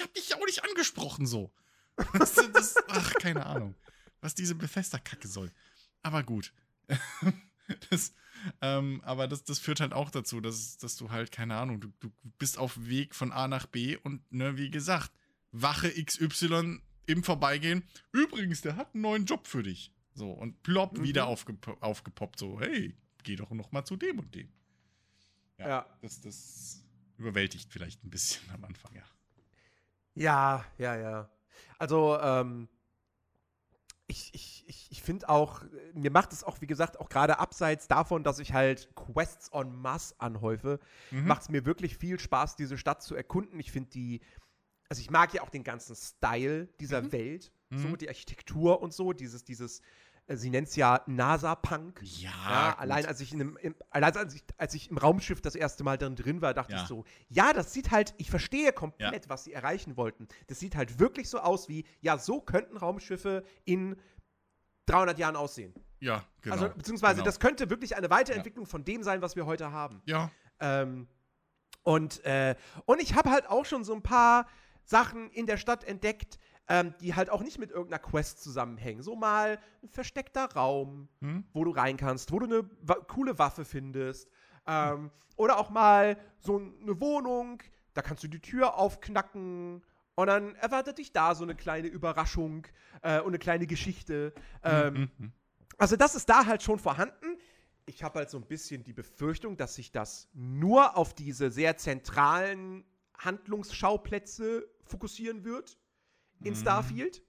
[0.01, 1.53] habe dich auch nicht angesprochen so.
[2.13, 3.75] Das, das, ach, keine Ahnung,
[4.27, 5.53] was diese Bethesda-Kacke soll.
[6.03, 6.53] Aber gut.
[7.91, 8.15] Das,
[8.61, 11.89] ähm, aber das, das führt halt auch dazu, dass, dass du halt, keine Ahnung, du,
[11.99, 15.11] du bist auf Weg von A nach B und, ne, wie gesagt,
[15.51, 17.83] Wache XY im Vorbeigehen.
[18.13, 19.93] Übrigens, der hat einen neuen Job für dich.
[20.15, 21.03] So, und plopp, Mhm.
[21.03, 24.49] wieder aufgep aufgepoppt, so, hey, geh doch noch mal zu dem und dem.
[25.59, 25.69] Ja.
[25.69, 25.99] Ja.
[26.03, 26.85] Das, das
[27.17, 29.03] überwältigt vielleicht ein bisschen am Anfang, ja.
[30.15, 31.31] Ja, ja, ja.
[31.79, 32.69] Also, ähm,
[34.09, 37.39] ich, ich, ich, ich finde auch, äh, mir macht es auch, wie gesagt, auch gerade
[37.39, 40.79] abseits davon, dass ich halt Quests en masse anhäufe,
[41.11, 41.27] Mhm.
[41.27, 43.59] macht es mir wirklich viel Spaß, diese Stadt zu erkunden.
[43.59, 44.21] Ich finde die,
[44.89, 47.99] also ich mag ja auch den ganzen Style dieser Welt, so Mhm.
[47.99, 49.83] die Architektur und so, dieses, dieses,
[50.29, 52.01] sie nennt es ja NASA-Punk.
[52.03, 55.41] Ja, Ja, allein als ich, in einem, im, allein als ich, als ich im Raumschiff
[55.41, 56.83] das erste Mal drin, drin war, dachte Ja.
[56.83, 60.27] ich so, ja, das sieht halt, ich verstehe komplett, was sie erreichen wollten.
[60.49, 63.97] Das sieht halt wirklich so aus wie, ja, so könnten Raumschiffe in
[64.87, 65.75] 300 Jahren aussehen.
[66.01, 66.55] Ja, genau.
[66.55, 67.25] also, beziehungsweise, genau.
[67.27, 70.03] das könnte wirklich eine Weiterentwicklung von dem sein, was wir heute haben.
[70.07, 71.07] Ja, Ähm,
[71.83, 74.47] und, äh, und ich habe halt auch schon so ein paar
[74.85, 79.03] Sachen in der Stadt entdeckt, ähm, die halt auch nicht mit irgendeiner Quest zusammenhängen.
[79.03, 81.45] So mal ein versteckter Raum, Hm?
[81.53, 84.29] wo du rein kannst, wo du eine wa coole Waffe findest.
[84.67, 87.63] Ähm, oder auch mal so eine Wohnung,
[87.95, 89.83] da kannst du die Tür aufknacken
[90.17, 92.67] und dann erwartet dich da so eine kleine Überraschung
[93.03, 94.33] äh, und eine kleine Geschichte.
[94.65, 95.33] Ähm, Mhm, mhm.
[95.79, 97.39] also das ist da halt schon vorhanden.
[97.85, 101.77] Ich habe halt so ein bisschen die Befürchtung, dass sich das nur auf diese sehr
[101.77, 102.85] zentralen
[103.19, 105.79] Handlungsschauplätze fokussieren wird
[106.43, 106.59] in Mhm.
[106.59, 107.23] Starfield.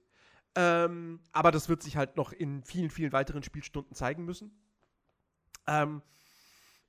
[0.54, 4.50] Ähm, aber das wird sich halt noch in vielen, vielen weiteren Spielstunden zeigen müssen.
[5.66, 6.02] Ähm,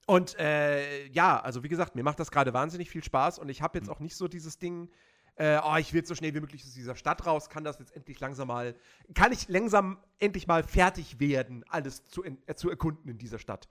[0.07, 3.61] und äh, ja, also wie gesagt, mir macht das gerade wahnsinnig viel Spaß und ich
[3.61, 3.93] habe jetzt Mhm.
[3.93, 4.89] auch nicht so dieses Ding,
[5.35, 7.95] äh, oh, ich will so schnell wie möglich aus dieser Stadt raus, kann das jetzt
[7.95, 8.75] endlich langsam mal,
[9.13, 13.69] kann ich langsam endlich mal fertig werden, alles zu, äh, zu erkunden in dieser Stadt.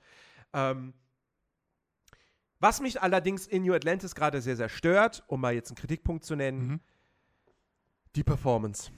[0.53, 0.95] Ähm,
[2.61, 6.25] was mich allerdings in New Atlantis gerade sehr, sehr stört, um mal jetzt einen Kritikpunkt
[6.25, 6.81] zu nennen, Mhm.
[8.17, 8.91] Die Performance.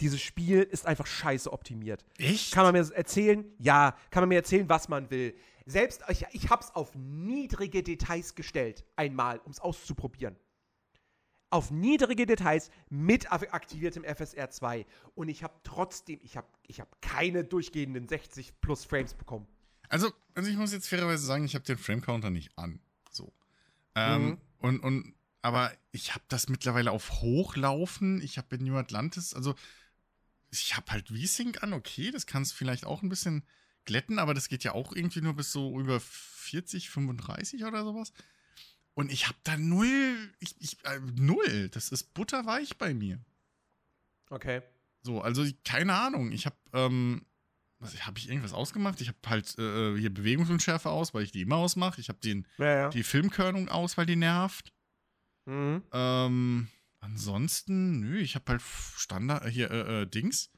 [0.00, 2.04] Dieses Spiel ist einfach scheiße optimiert.
[2.18, 2.52] Echt?
[2.52, 3.44] Kann man mir erzählen?
[3.58, 5.34] Ja, kann man mir erzählen, was man will.
[5.64, 10.36] Selbst, ich, ich hab's auf niedrige Details gestellt, einmal, um es auszuprobieren.
[11.50, 14.84] Auf niedrige Details mit ak- aktiviertem FSR 2.
[15.14, 19.46] Und ich habe trotzdem, ich habe ich hab keine durchgehenden 60 plus Frames bekommen.
[19.88, 22.80] Also, also ich muss jetzt fairerweise sagen, ich habe den Frame-Counter nicht an.
[23.10, 23.32] So.
[23.94, 24.38] Ähm, Mhm.
[24.58, 28.20] und, und, aber ich habe das mittlerweile auf Hochlaufen.
[28.22, 29.54] Ich habe in New Atlantis, also
[30.50, 33.44] ich habe halt V-Sync an, okay, das kannst du vielleicht auch ein bisschen
[33.84, 38.12] glätten, aber das geht ja auch irgendwie nur bis so über 40, 35 oder sowas.
[38.94, 41.68] Und ich habe da null, ich, ich, äh, null.
[41.68, 43.18] Das ist butterweich bei mir.
[44.30, 44.62] Okay.
[45.02, 46.32] So, also ich- keine Ahnung.
[46.32, 47.26] Ich habe, ähm,
[47.78, 49.00] was habe ich irgendwas ausgemacht?
[49.02, 52.00] Ich habe halt äh, hier Bewegungsunschärfe aus, weil ich die immer ausmache.
[52.00, 52.88] Ich habe den Ja, ja.
[52.88, 54.72] die Filmkörnung aus, weil die nervt.
[55.46, 55.82] Mhm.
[55.92, 56.68] Ähm,
[57.00, 60.50] ansonsten, nö, ich habe halt Standard äh, hier äh, äh, Dings.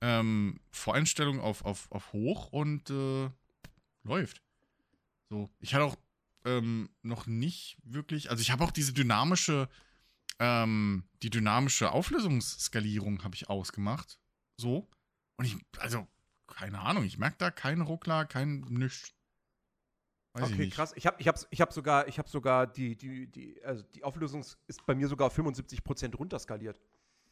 [0.00, 3.30] Ähm, Voreinstellung auf, auf, auf hoch und äh,
[4.02, 4.42] läuft.
[5.28, 5.96] So, ich hatte auch
[6.44, 9.68] ähm, noch nicht wirklich, also ich habe auch diese dynamische,
[10.38, 14.18] ähm, die dynamische Auflösungsskalierung habe ich ausgemacht.
[14.56, 14.88] So.
[15.36, 16.08] Und ich, also,
[16.46, 19.12] keine Ahnung, ich merke da keinen Ruckler, kein nichts.
[20.32, 20.74] Weiß ich Okay, nicht.
[20.74, 20.92] krass.
[20.96, 24.04] Ich habe ich hab, ich hab sogar, ich hab sogar die, die, die, also die
[24.04, 26.80] Auflösung ist bei mir sogar auf 75% runterskaliert.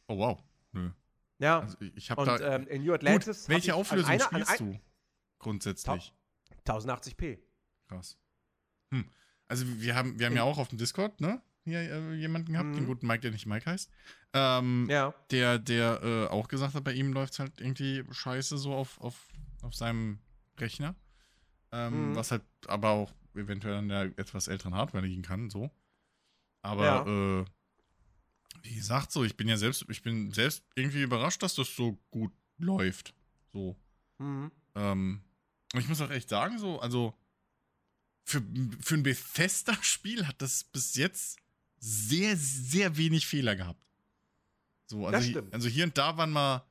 [0.08, 0.42] Oh, wow.
[0.72, 0.90] Nö.
[1.38, 1.61] Ja.
[1.61, 2.56] Also ich habe und da.
[2.56, 3.42] ähm, in New Atlantis.
[3.42, 4.80] Gut, welche ich Auflösung einer, spielst du
[5.38, 6.12] grundsätzlich?
[6.66, 7.38] 1080p.
[7.88, 8.18] Krass.
[8.92, 9.08] Hm.
[9.46, 11.40] Also wir haben, wir haben ja auch auf dem Discord, ne?
[11.64, 12.74] Hier äh, jemanden gehabt, Mhm.
[12.74, 13.90] den guten Mike, der nicht Mike heißt.
[14.32, 15.14] Ähm, Ja.
[15.30, 19.00] Der, der äh, auch gesagt hat, bei ihm läuft es halt irgendwie scheiße so auf,
[19.00, 19.28] auf,
[19.62, 20.18] auf seinem
[20.58, 20.94] Rechner.
[21.72, 22.14] Ähm, Mhm.
[22.16, 25.70] Was halt aber auch eventuell an der etwas älteren Hardware liegen kann, so.
[26.62, 27.40] Aber Ja.
[27.40, 27.44] äh,
[28.62, 31.98] wie gesagt, so, ich bin ja selbst, ich bin selbst irgendwie überrascht, dass das so
[32.11, 33.14] gut läuft.
[33.52, 33.76] So.
[34.18, 34.50] Mhm.
[34.74, 35.20] Ähm,
[35.72, 37.14] und ich muss auch echt sagen, so, also
[38.24, 38.42] für,
[38.81, 41.38] für ein Bethesda-Spiel hat das bis jetzt
[41.78, 43.83] sehr, sehr wenig Fehler gehabt.
[44.87, 46.64] So, also, also hier und da waren mal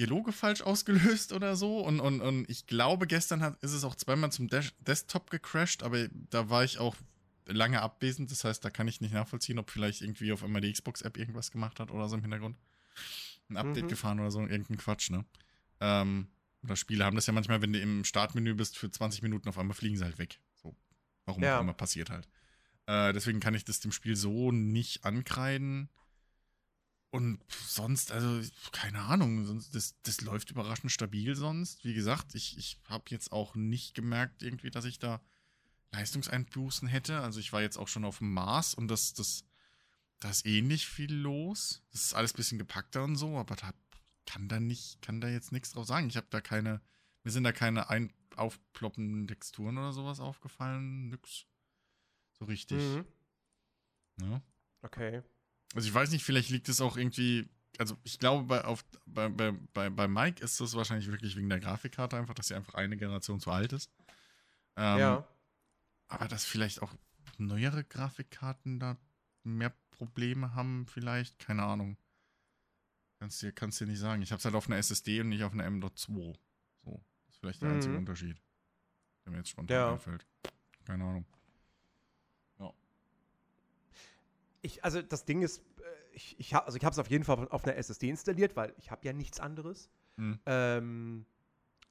[0.00, 1.80] Dialoge falsch ausgelöst oder so.
[1.80, 5.82] Und, und, und ich glaube, gestern hat, ist es auch zweimal zum Des Desktop gecrashed,
[5.82, 6.96] aber da war ich auch
[7.46, 8.30] lange abwesend.
[8.30, 11.50] Das heißt, da kann ich nicht nachvollziehen, ob vielleicht irgendwie auf einmal die Xbox-App irgendwas
[11.50, 12.56] gemacht hat oder so im Hintergrund.
[13.50, 13.88] Ein Update Mhm.
[13.88, 15.24] gefahren oder so, irgendein Quatsch, ne?
[15.80, 16.28] Ähm,
[16.62, 19.58] oder Spiele haben das ja manchmal, wenn du im Startmenü bist für 20 Minuten, auf
[19.58, 20.40] einmal fliegen sie halt weg.
[20.62, 20.76] So.
[21.26, 21.58] Warum Ja.
[21.58, 22.28] auch immer passiert halt.
[22.86, 25.88] Äh, deswegen kann ich das dem Spiel so nicht ankreiden.
[27.10, 31.84] Und sonst, also, keine Ahnung, sonst, das, das läuft überraschend stabil sonst.
[31.84, 35.20] Wie gesagt, ich, ich habe jetzt auch nicht gemerkt, irgendwie, dass ich da
[35.92, 37.20] Leistungseinbußen hätte.
[37.20, 39.44] Also ich war jetzt auch schon auf dem Mars und das, das,
[40.20, 41.82] da ist ähnlich viel los.
[41.90, 43.72] Das ist alles ein bisschen gepackter und so, aber da
[44.24, 46.08] kann da nicht, kann da jetzt nichts drauf sagen.
[46.08, 46.80] Ich habe da keine,
[47.24, 51.08] mir sind da keine ein, aufploppenden Texturen oder sowas aufgefallen.
[51.08, 51.46] Nix.
[52.38, 52.78] So richtig.
[52.78, 53.04] Mhm.
[54.16, 54.42] Ne?
[54.82, 55.22] Okay.
[55.74, 59.28] Also ich weiß nicht, vielleicht liegt es auch irgendwie, also ich glaube, bei, auf, bei,
[59.28, 62.96] bei, bei, Mike ist das wahrscheinlich wirklich wegen der Grafikkarte einfach, dass sie einfach eine
[62.96, 63.90] Generation zu alt ist.
[64.76, 65.28] Ähm, ja.
[66.08, 66.92] Aber dass vielleicht auch
[67.38, 68.96] neuere Grafikkarten da
[69.44, 71.96] mehr Probleme haben, vielleicht, keine Ahnung.
[73.20, 74.22] Kannst dir, kannst dir nicht sagen.
[74.22, 76.36] Ich habe es halt auf einer SSD und nicht auf einer M.2.
[76.82, 77.74] So, das ist vielleicht der Mhm.
[77.76, 78.40] einzige Unterschied,
[79.24, 79.92] der mir jetzt spontan Ja.
[79.92, 80.26] einfällt.
[80.84, 81.26] Keine Ahnung.
[84.62, 87.24] Ich, also das Ding ist, äh, ich, ich habe also ich habe es auf jeden
[87.24, 89.88] Fall auf einer SSD installiert, weil ich habe ja nichts anderes.
[90.16, 90.38] Hm.
[90.46, 91.26] Ähm,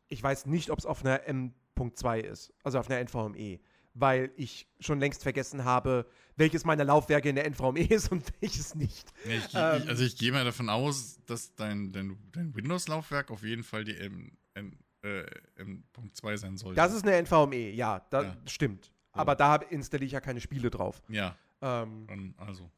[0.08, 3.60] ich weiß nicht, ob es auf einer M.2 ist, also auf einer NVMe,
[3.94, 6.06] weil ich schon längst vergessen habe,
[6.36, 9.12] welches meiner Laufwerke in der NVMe ist und welches nicht.
[9.26, 9.84] Nee, ich, Ähm.
[9.88, 13.98] also ich gehe mal davon aus, dass dein, dein, dein Windows-Laufwerk auf jeden Fall die
[13.98, 15.24] M, M, äh,
[15.58, 16.76] M.2 sein sollte.
[16.76, 18.38] Das ist eine NVMe, ja, das Ja.
[18.48, 18.92] stimmt.
[19.12, 21.02] Aber da installiere ich ja keine Spiele drauf.
[21.10, 22.72] ja, Ähm, dann also.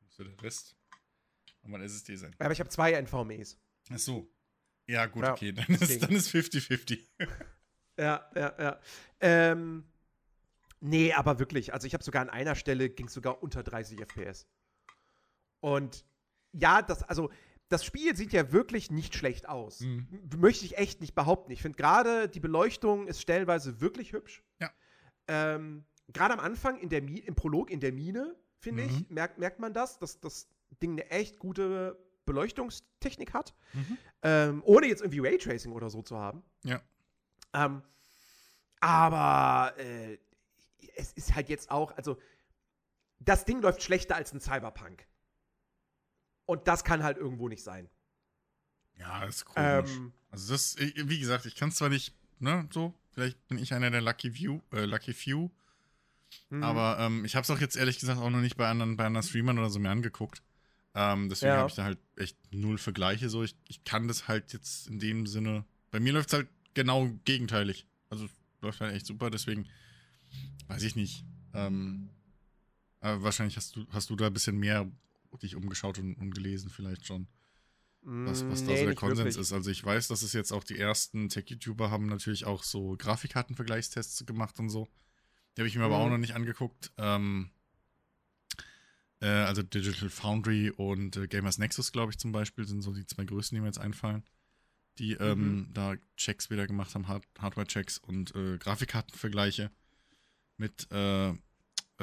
[0.00, 0.76] Müsste der Rest
[1.62, 2.34] aber ein SSD sein.
[2.38, 3.58] aber ich habe zwei NVMEs.
[3.90, 4.30] Ach so.
[4.86, 5.52] Ja, gut, Ja, okay.
[5.52, 7.00] Dann ist, dann ist 50-50.
[7.96, 8.80] Ja, ja, ja.
[9.20, 9.84] Ähm,
[10.80, 11.72] nee, aber wirklich.
[11.72, 14.48] Also ich habe sogar an einer Stelle ging es sogar unter 30 FPS.
[15.60, 16.04] Und
[16.50, 17.30] ja, das, also
[17.68, 19.78] das Spiel sieht ja wirklich nicht schlecht aus.
[19.78, 20.08] Mhm.
[20.38, 21.52] Möchte ich echt nicht behaupten.
[21.52, 24.42] Ich finde gerade die Beleuchtung ist stellenweise wirklich hübsch.
[24.60, 24.72] Ja.
[25.28, 29.10] Ähm, gerade am Anfang in der Mi im Prolog in der Mine finde ich.
[29.10, 30.48] Merkt, merkt man das, dass das
[30.82, 33.54] Ding eine echt gute Beleuchtungstechnik hat.
[33.74, 33.98] Mhm.
[34.22, 36.42] Ähm, ohne jetzt irgendwie Raytracing oder so zu haben.
[36.64, 36.80] Ja.
[37.52, 37.82] Ähm,
[38.80, 40.18] aber äh,
[40.96, 42.18] es ist halt jetzt auch, also
[43.18, 45.06] das Ding läuft schlechter als ein Cyberpunk.
[46.46, 47.88] Und das kann halt irgendwo nicht sein.
[48.96, 49.90] Ja, ist komisch.
[49.96, 53.58] Ähm, also das, ich- wie gesagt, ich kann es zwar nicht, ne, so, vielleicht bin
[53.58, 55.50] ich einer der Lucky View, äh, Lucky Few,
[56.50, 58.96] hm, aber ähm, ich habe es auch jetzt ehrlich gesagt auch noch nicht bei anderen,
[58.96, 60.42] bei anderen Streamern oder so mir angeguckt.
[60.94, 61.58] Ähm, deswegen Ja.
[61.58, 63.28] habe ich da halt echt null Vergleiche.
[63.28, 65.64] So, ich, ich kann das halt jetzt in dem Sinne.
[65.90, 67.86] Bei mir läuft es halt genau gegenteilig.
[68.10, 68.28] Also
[68.60, 69.66] läuft halt echt super, deswegen
[70.68, 71.24] weiß ich nicht.
[71.52, 72.10] Ähm,
[73.00, 74.90] aber wahrscheinlich hast du, hast du da ein bisschen mehr
[75.42, 77.26] dich umgeschaut und, und gelesen, vielleicht schon
[78.24, 79.38] was, was da Mm, nee, so der Konsens wirklich.
[79.38, 79.52] ist.
[79.52, 84.24] Also ich weiß, dass es jetzt auch die ersten Tech-YouTuber haben natürlich auch so Grafikkartenvergleichstests
[84.26, 84.88] gemacht und so.
[85.56, 86.02] Die habe ich mir aber Mhm.
[86.04, 86.92] auch noch nicht angeguckt.
[86.98, 87.50] Ähm,
[89.20, 93.06] äh, also Digital Foundry und äh, Gamers Nexus, glaube ich, zum Beispiel, sind so die
[93.06, 94.24] zwei größten, die mir jetzt einfallen.
[94.98, 95.72] Die ähm, Mhm.
[95.74, 99.70] da Checks wieder gemacht haben, Hard Hardware-Checks und äh, Grafikkartenvergleiche
[100.56, 101.34] mit äh, äh,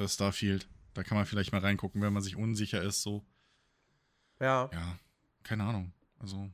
[0.08, 0.68] Starfield.
[0.94, 3.26] Da kann man vielleicht mal reingucken, wenn man sich unsicher ist, so.
[4.42, 4.70] Ja.
[4.74, 5.00] Ja,
[5.44, 5.94] keine Ahnung.
[6.20, 6.52] Also,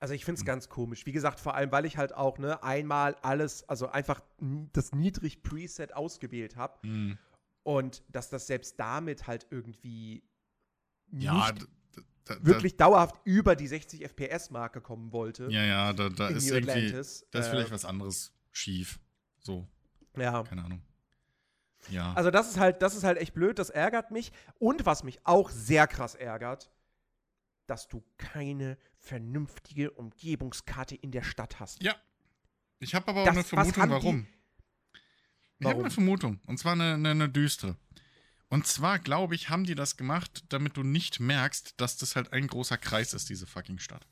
[0.00, 0.46] Also ich finde es Hm.
[0.46, 1.06] ganz komisch.
[1.06, 4.20] Wie gesagt, vor allem, weil ich halt auch ne, einmal alles, also einfach
[4.72, 7.16] das niedrig Preset ausgewählt habe mh.
[7.62, 10.22] und dass das selbst damit halt irgendwie
[11.10, 11.66] Ja, nicht
[12.40, 15.48] wirklich dauerhaft über die 60 FPS-Marke kommen wollte.
[15.50, 17.24] Ja, ja, da, da ist New irgendwie, Atlantis.
[17.30, 18.98] da ist Äh, vielleicht was anderes schief.
[19.38, 19.66] So,
[20.16, 20.42] Ja.
[20.42, 20.82] keine Ahnung.
[21.88, 22.12] Ja.
[22.14, 24.32] Also das ist halt, das ist halt echt blöd, das ärgert mich.
[24.58, 26.68] Und was mich auch sehr krass ärgert,
[27.66, 31.82] dass du keine vernünftige Umgebungskarte in der Stadt hast.
[31.82, 31.94] ja.
[32.78, 34.26] Ich habe aber auch Das- eine Vermutung, die- warum.
[35.58, 35.80] Ich habe Warum?
[35.84, 36.40] eine Vermutung.
[36.44, 37.78] Und zwar eine, eine, eine düstere.
[38.48, 42.34] Und zwar, glaube ich, haben die das gemacht, damit du nicht merkst, dass das halt
[42.34, 44.06] ein großer Kreis ist, diese fucking Stadt.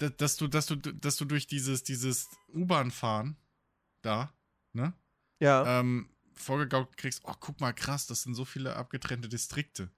[0.00, 3.36] D dass du, dass du, dass du durch dieses, dieses U-Bahn-Fahren
[4.00, 4.32] da,
[4.72, 4.94] ne?
[5.38, 5.80] Ja.
[5.80, 9.90] ähm, vorgegaukelt kriegst, oh, guck mal, krass, das sind so viele abgetrennte Distrikte.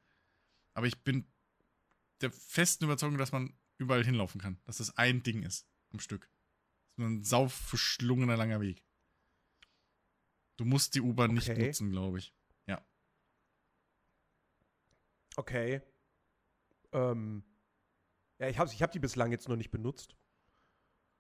[0.75, 1.25] Aber ich bin
[2.21, 4.61] der festen Überzeugung, dass man überall hinlaufen kann.
[4.65, 6.23] Dass das ein Ding ist am Stück.
[6.23, 8.85] Das ist nur ein sau verschlungener langer Weg.
[10.57, 11.67] Du musst die U-Bahn nicht Okay.
[11.67, 12.35] nutzen, glaube ich.
[15.37, 15.81] Okay.
[16.93, 17.45] Ähm,
[18.41, 20.17] ja, ich habe ich hab die bislang jetzt noch nicht benutzt.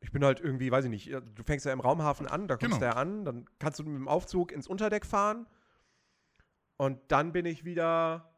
[0.00, 2.56] Ich bin halt irgendwie, weiß ich nicht, ja, du fängst ja im Raumhafen an, da
[2.56, 2.78] kommst Genau.
[2.80, 5.46] du ja an, dann kannst du mit dem Aufzug ins Unterdeck fahren
[6.78, 8.37] und dann bin ich wieder,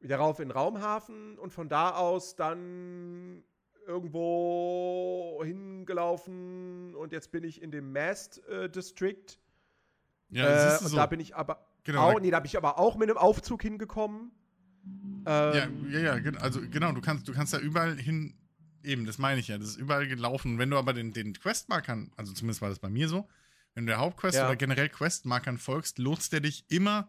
[0.00, 3.42] wieder rauf in den Raumhafen und von da aus dann
[3.86, 9.24] irgendwo hingelaufen und jetzt bin ich in dem Mast äh, District.
[10.30, 10.96] Ja, äh, ist und so.
[10.96, 13.62] da bin ich aber genau, auch, nee, da bin ich aber auch mit einem Aufzug
[13.62, 14.32] hingekommen.
[15.24, 18.34] ja, Ähm, ja, ja, gen- also genau, du kannst, du kannst da überall hin,
[18.82, 20.58] eben, das meine ich ja, das ist überall gelaufen.
[20.58, 23.28] Wenn du aber den, den Questmarkern, also zumindest war das bei mir so,
[23.74, 24.46] wenn du der Hauptquest Ja.
[24.46, 27.08] oder generell Questmarkern folgst, lotst der dich immer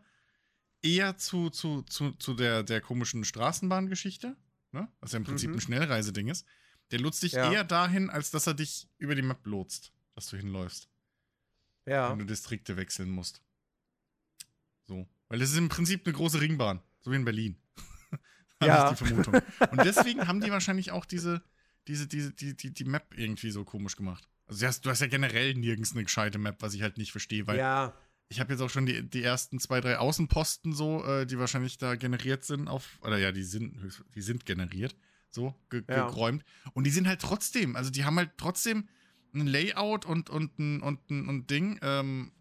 [0.82, 4.36] eher zu, zu, zu, zu der, der komischen Straßenbahngeschichte,
[4.72, 4.88] ne?
[5.00, 5.56] was ja im Prinzip Mhm.
[5.58, 6.46] ein Schnellreiseding ist.
[6.92, 7.52] Der lotst dich Ja.
[7.52, 10.88] eher dahin, als dass er dich über die Map lotst, dass du hinläufst,
[11.86, 12.10] ja.
[12.12, 13.42] wenn du Distrikte wechseln musst.
[14.88, 15.08] So.
[15.28, 17.58] Weil das ist im Prinzip eine große Ringbahn, so wie in Berlin.
[18.62, 18.92] Habe Ja.
[18.92, 19.34] ich die Vermutung.
[19.72, 21.44] Und deswegen haben die wahrscheinlich auch diese,
[21.88, 24.28] diese, diese, die, die, die Map irgendwie so komisch gemacht.
[24.48, 27.12] Also du hast, du hast ja generell nirgends eine gescheite Map, was ich halt nicht
[27.12, 27.94] verstehe, weil ja,
[28.30, 31.78] ich habe jetzt auch schon die, die ersten zwei, drei Außenposten so, äh, die wahrscheinlich
[31.78, 33.78] da generiert sind auf, oder ja, die sind,
[34.16, 34.96] die sind generiert,
[35.30, 36.08] so, ge Ja.
[36.08, 36.44] geräumt.
[36.74, 38.90] Und die sind halt trotzdem, also die haben halt trotzdem
[39.34, 42.32] ein Layout und, und, ein, und, ein, und Ding, ähm,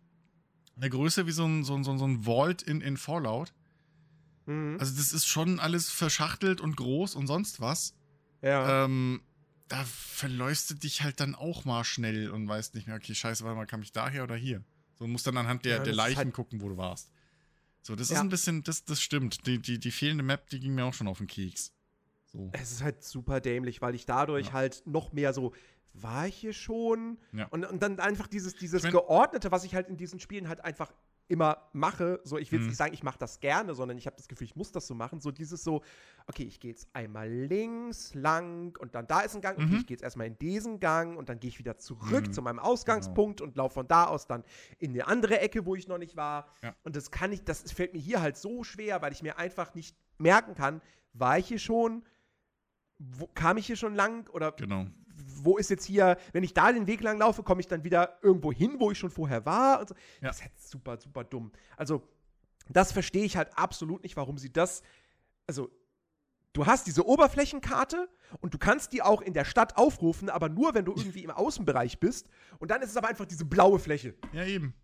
[0.77, 3.53] eine Größe wie so ein, so ein, so ein, so ein Vault in, in Fallout.
[4.46, 4.77] mhm.
[4.79, 7.94] Also das ist schon alles verschachtelt und groß und sonst was.
[8.42, 8.85] ja.
[8.85, 9.22] Ähm,
[9.68, 13.42] da verläufst du dich halt dann auch mal schnell und weißt nicht mehr, okay, scheiße,
[13.42, 14.62] warte mal, kam ich daher oder hier?
[14.98, 17.11] So musst dann anhand der, Ja, der ist Leichen halt- gucken, wo du warst.
[17.82, 18.20] So, das ist Ja.
[18.20, 19.46] ein bisschen, das, das stimmt.
[19.46, 21.72] Die, die, die fehlende Map, die ging mir auch schon auf den Keks.
[22.32, 22.50] So.
[22.52, 24.52] es ist halt super dämlich, weil ich dadurch Ja.
[24.54, 25.54] halt noch mehr so,
[25.94, 27.18] war ich hier schon?
[27.32, 27.46] Ja.
[27.46, 30.48] Und, und dann einfach dieses, dieses Ich mein- Geordnete, was ich halt in diesen Spielen
[30.48, 30.92] halt einfach
[31.29, 32.21] immer mache.
[32.25, 32.69] So, ich will jetzt Mhm.
[32.71, 34.95] nicht sagen, ich mache das gerne, sondern ich habe das Gefühl, ich muss das so
[34.95, 35.21] machen.
[35.21, 35.83] So dieses so,
[36.27, 39.59] okay, ich gehe jetzt einmal links lang und dann da ist ein Gang.
[39.59, 39.77] Okay, Mhm.
[39.77, 42.33] ich gehe jetzt erstmal in diesen Gang und dann gehe ich wieder zurück Mhm.
[42.33, 44.45] zu meinem Ausgangspunkt und laufe von da aus dann
[44.79, 46.49] in eine andere Ecke, wo ich noch nicht war.
[46.62, 46.75] Ja.
[46.85, 49.75] Und das kann ich, das fällt mir hier halt so schwer, weil ich mir einfach
[49.75, 50.81] nicht merken kann,
[51.12, 52.05] war ich hier schon?
[52.99, 54.29] Wo, kam ich hier schon lang?
[54.31, 54.87] Oder Genau.
[55.44, 58.18] Wo ist jetzt hier, wenn ich da den Weg lang laufe, komme ich dann wieder
[58.22, 59.81] irgendwo hin, wo ich schon vorher war?
[59.81, 59.94] Und so.
[60.20, 60.29] Ja.
[60.29, 61.53] Das ist halt super, super dumm.
[61.77, 62.03] Also,
[62.68, 64.83] das verstehe ich halt absolut nicht, warum sie das.
[65.46, 65.70] Also,
[66.53, 68.09] du hast diese Oberflächenkarte
[68.40, 71.31] und du kannst die auch in der Stadt aufrufen, aber nur, wenn du irgendwie im
[71.31, 72.29] Außenbereich bist.
[72.59, 74.14] Und dann ist es aber einfach diese blaue Fläche.
[74.33, 74.75] Ja, eben.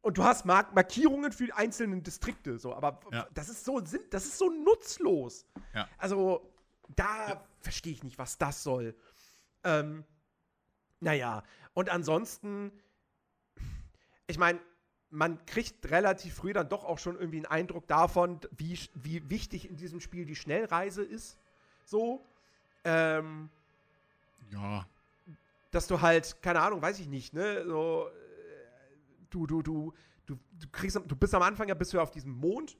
[0.00, 3.26] Und du hast Mark Markierungen für die einzelnen Distrikte, so, aber Ja.
[3.34, 5.44] das ist so das ist so nutzlos.
[5.74, 5.88] Ja.
[5.98, 6.52] Also,
[6.96, 8.94] da verstehe ich nicht, was das soll.
[9.64, 10.04] Ähm,
[11.00, 11.42] naja,
[11.74, 12.72] und ansonsten,
[14.26, 14.58] ich meine,
[15.10, 19.68] man kriegt relativ früh dann doch auch schon irgendwie einen Eindruck davon, wie, wie wichtig
[19.68, 21.38] in diesem Spiel die Schnellreise ist.
[21.84, 22.24] So.
[22.84, 23.48] Ähm,
[24.50, 24.86] Ja.
[25.70, 28.96] dass du halt, keine Ahnung, weiß ich nicht, ne, so, äh,
[29.30, 29.92] du, du, du,
[30.26, 32.76] du, du kriegst, du bist am Anfang ja bist du auf diesem Mond,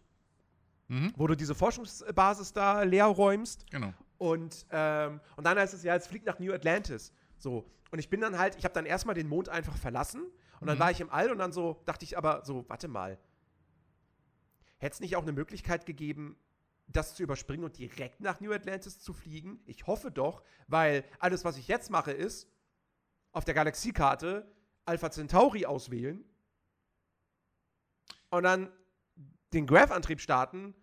[0.90, 1.12] Mhm.
[1.16, 3.92] wo du diese Forschungsbasis da leer räumst Genau.
[4.18, 7.70] Und, ähm, und dann heißt es ja, jetzt fliegt nach New Atlantis, so.
[7.90, 10.22] Und ich bin dann halt, ich habe dann erstmal den Mond einfach verlassen
[10.61, 10.81] und dann Mhm.
[10.81, 13.18] war ich im All und dann so, dachte ich aber so, warte mal,
[14.78, 16.37] hätte es nicht auch eine Möglichkeit gegeben,
[16.87, 19.61] das zu überspringen und direkt nach New Atlantis zu fliegen?
[19.66, 22.48] Ich hoffe doch, weil alles, was ich jetzt mache, ist
[23.33, 24.50] auf der Galaxiekarte
[24.85, 26.24] Alpha Centauri auswählen
[28.31, 28.70] und dann
[29.52, 30.74] den Graph-Antrieb starten,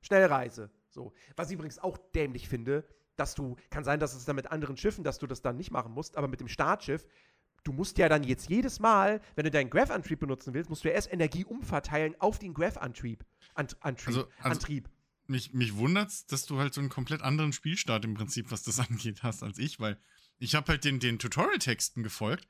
[0.00, 0.70] Schnellreise.
[0.92, 1.12] So.
[1.36, 4.76] Was ich übrigens auch dämlich finde, dass du, kann sein, dass es dann mit anderen
[4.76, 7.06] Schiffen, dass du das dann nicht machen musst, aber mit dem Startschiff,
[7.64, 10.88] du musst ja dann jetzt jedes Mal, wenn du deinen Graph-Antrieb benutzen willst, musst du
[10.88, 13.24] ja erst Energie umverteilen auf den Graph-Antrieb.
[13.54, 14.08] Ant Antrieb.
[14.08, 14.88] Also- also- Antrieb.
[15.28, 18.78] Mich, mich wundert's, dass du halt so einen komplett anderen Spielstart im Prinzip, was das
[18.90, 19.96] angeht, hast als ich, weil
[20.38, 22.48] ich habe halt den, den Tutorial-Texten gefolgt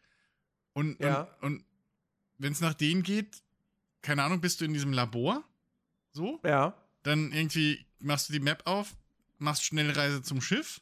[0.73, 1.23] und, Ja.
[1.43, 1.65] und, und
[2.39, 3.43] wenn es nach denen geht,
[4.01, 5.45] keine Ahnung, bist du in diesem Labor,
[6.13, 6.75] so, Ja.
[7.03, 8.97] Dann irgendwie machst du die Map auf,
[9.39, 10.81] machst Schnellreise zum Schiff,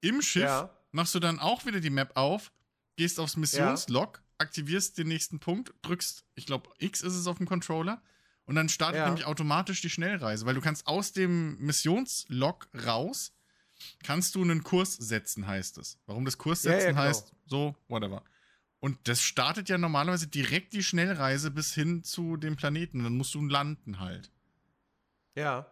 [0.00, 0.70] im Schiff Ja.
[0.92, 2.52] machst du dann auch wieder die Map auf,
[2.96, 7.46] gehst aufs Missionslog, aktivierst den nächsten Punkt, drückst, ich glaube, X ist es auf dem
[7.46, 8.02] Controller
[8.44, 9.06] und dann startet Ja.
[9.06, 13.32] nämlich automatisch die Schnellreise, weil du kannst aus dem Missionslog raus,
[14.02, 15.98] kannst du einen Kurs setzen, heißt es.
[16.06, 17.00] Warum das Kurs Ja, ja, setzen genau.
[17.02, 18.22] heißt, so, whatever.
[18.78, 23.02] Und das startet ja normalerweise direkt die Schnellreise bis hin zu dem Planeten.
[23.02, 24.30] Dann musst du landen halt.
[25.36, 25.66] Ja.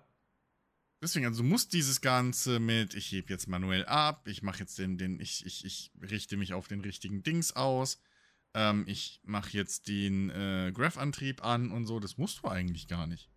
[1.03, 4.79] Deswegen, also du musst dieses Ganze mit, ich heb jetzt manuell ab, ich mache jetzt
[4.79, 8.01] den, den, ich, ich, ich richte mich auf den richtigen Dings aus,
[8.55, 13.07] ähm, ich mache jetzt den äh, Graph-Antrieb an und so, das musst du eigentlich gar
[13.07, 13.29] nicht.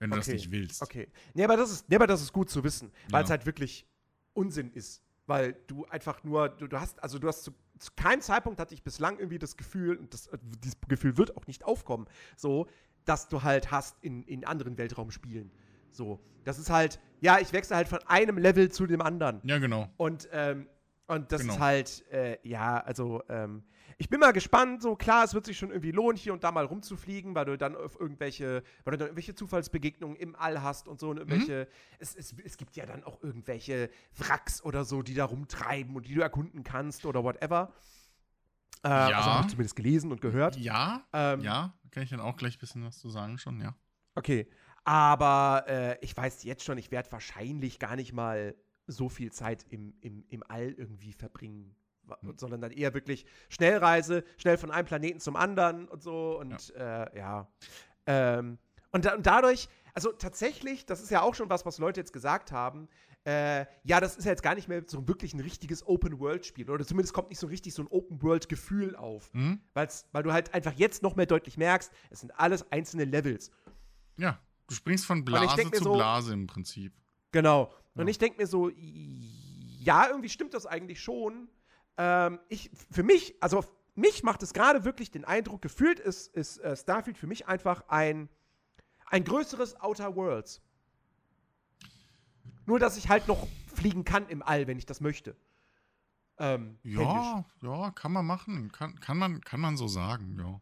[0.00, 0.82] Wenn du das Okay, nicht willst.
[0.82, 1.08] Okay.
[1.32, 3.24] Nee, aber das ist, nee, aber das ist gut zu wissen, weil Ja.
[3.24, 3.86] es halt wirklich
[4.34, 5.00] Unsinn ist.
[5.26, 8.74] Weil du einfach nur, du, du hast, also du hast zu, zu keinem Zeitpunkt hatte
[8.74, 12.66] ich bislang irgendwie das Gefühl, und das, äh, dieses Gefühl wird auch nicht aufkommen, so,
[13.04, 15.50] dass du halt hast in, in anderen Weltraumspielen.
[15.90, 16.20] So.
[16.44, 19.40] Das ist halt, ja, ich wechsle halt von einem Level zu dem anderen.
[19.44, 19.88] Ja, genau.
[19.96, 20.68] Und, ähm,
[21.06, 21.54] und das Genau.
[21.54, 23.62] ist halt, äh, ja, also, ähm,
[23.98, 26.50] ich bin mal gespannt, so klar, es wird sich schon irgendwie lohnen, hier und da
[26.50, 30.88] mal rumzufliegen, weil du dann auf irgendwelche, weil du dann irgendwelche Zufallsbegegnungen im All hast
[30.88, 31.68] und so und irgendwelche,
[32.00, 36.08] es, es, es gibt ja dann auch irgendwelche Wracks oder so, die da rumtreiben und
[36.08, 37.72] die du erkunden kannst oder whatever.
[38.84, 39.16] Äh, Ja.
[39.18, 40.56] Also habe ich zumindest gelesen und gehört.
[40.56, 43.74] Ja, Ähm, ja, kann ich dann auch gleich ein bisschen was zu sagen schon, ja.
[44.14, 44.48] Okay,
[44.84, 48.54] aber äh, ich weiß jetzt schon, ich werde wahrscheinlich gar nicht mal
[48.86, 51.74] so viel Zeit im, im, im All irgendwie verbringen,
[52.20, 52.34] Hm.
[52.36, 57.04] sondern dann eher wirklich Schnellreise, schnell von einem Planeten zum anderen und so und ja.
[57.04, 57.48] Äh, ja.
[58.06, 58.58] Ähm,
[58.90, 62.12] und, da, und dadurch, also tatsächlich, das ist ja auch schon was, was Leute jetzt
[62.12, 62.88] gesagt haben,
[63.24, 66.84] äh, ja, das ist ja jetzt gar nicht mehr so wirklich ein richtiges Open-World-Spiel oder
[66.84, 69.60] zumindest kommt nicht so richtig so ein Open-World-Gefühl auf, Hm?
[69.74, 73.50] weil's, weil du halt einfach jetzt noch mehr deutlich merkst, es sind alles einzelne ich
[74.16, 76.92] Ja, du springst von Blase zu so- Blase im Prinzip.
[77.30, 77.72] Genau.
[77.94, 78.10] Und Ja.
[78.10, 81.48] ich denke mir so, ja, irgendwie stimmt das eigentlich schon.
[81.98, 86.34] Ähm, ich, für mich, also auf mich macht es gerade wirklich den Eindruck, gefühlt ist,
[86.34, 88.28] ist äh, Starfield für mich einfach ein,
[89.06, 90.62] ein größeres Outer Worlds.
[92.66, 95.36] Nur, dass ich halt noch fliegen kann im All, wenn ich das möchte.
[96.38, 96.78] Ähm.
[96.82, 98.72] Ja, ja, kann man machen.
[98.72, 100.60] Kann, kann, man, kann man so sagen, ja.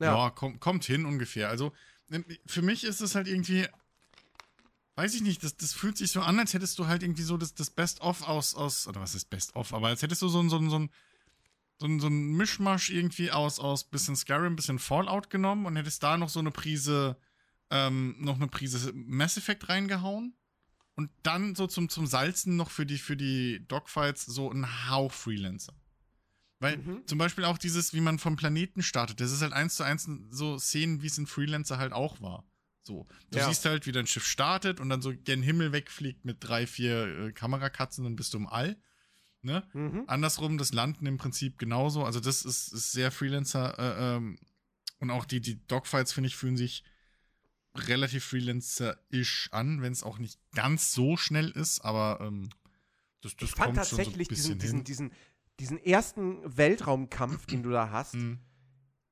[0.00, 0.16] Ja.
[0.16, 1.48] Ja, komm, kommt hin ungefähr.
[1.50, 1.72] Also,
[2.10, 3.66] ähm, für mich ist es halt irgendwie,
[4.96, 7.36] weiß ich nicht, das, das fühlt sich so an, als hättest du halt irgendwie so
[7.36, 10.48] das, das Best-of aus, aus, oder was ist Best-of, aber als hättest du so ein,
[10.48, 10.90] so ein, so ein,
[11.78, 16.02] so ein, so ein Mischmasch irgendwie aus, aus bisschen Skyrim, bisschen Fallout genommen und hättest
[16.02, 17.16] da noch so eine Prise,
[17.70, 20.34] ähm, noch eine Prise Mass Effect reingehauen.
[21.00, 25.10] Und dann so zum, zum Salzen noch für die, für die Dogfights so ein Hauch
[25.10, 25.72] Freelancer.
[26.58, 27.06] Weil Mhm.
[27.06, 30.06] zum Beispiel auch dieses, wie man vom Planeten startet, das ist halt eins zu eins
[30.28, 32.44] so Szenen, wie es in Freelancer halt auch war.
[32.82, 33.08] So.
[33.30, 33.48] Du Ja.
[33.48, 37.06] siehst halt, wie dein Schiff startet und dann so gen Himmel wegfliegt mit drei, vier
[37.28, 38.76] äh, Kamerakatzen, dann bist du im All.
[39.40, 39.66] Ne?
[39.72, 40.04] Mhm.
[40.06, 42.04] Andersrum, das Landen im Prinzip genauso.
[42.04, 43.78] Also, das ist, ist sehr Freelancer.
[43.78, 44.38] Äh, ähm,
[44.98, 46.84] und auch die, die Dogfights, finde ich, fühlen sich
[47.74, 52.50] relativ Freelancer-ish an, wenn es auch nicht ganz so schnell ist, aber ähm,
[53.20, 55.12] das, das ich fand tatsächlich so diesen, diesen, diesen,
[55.58, 58.40] diesen, ersten Weltraumkampf, den du da hast, mhm.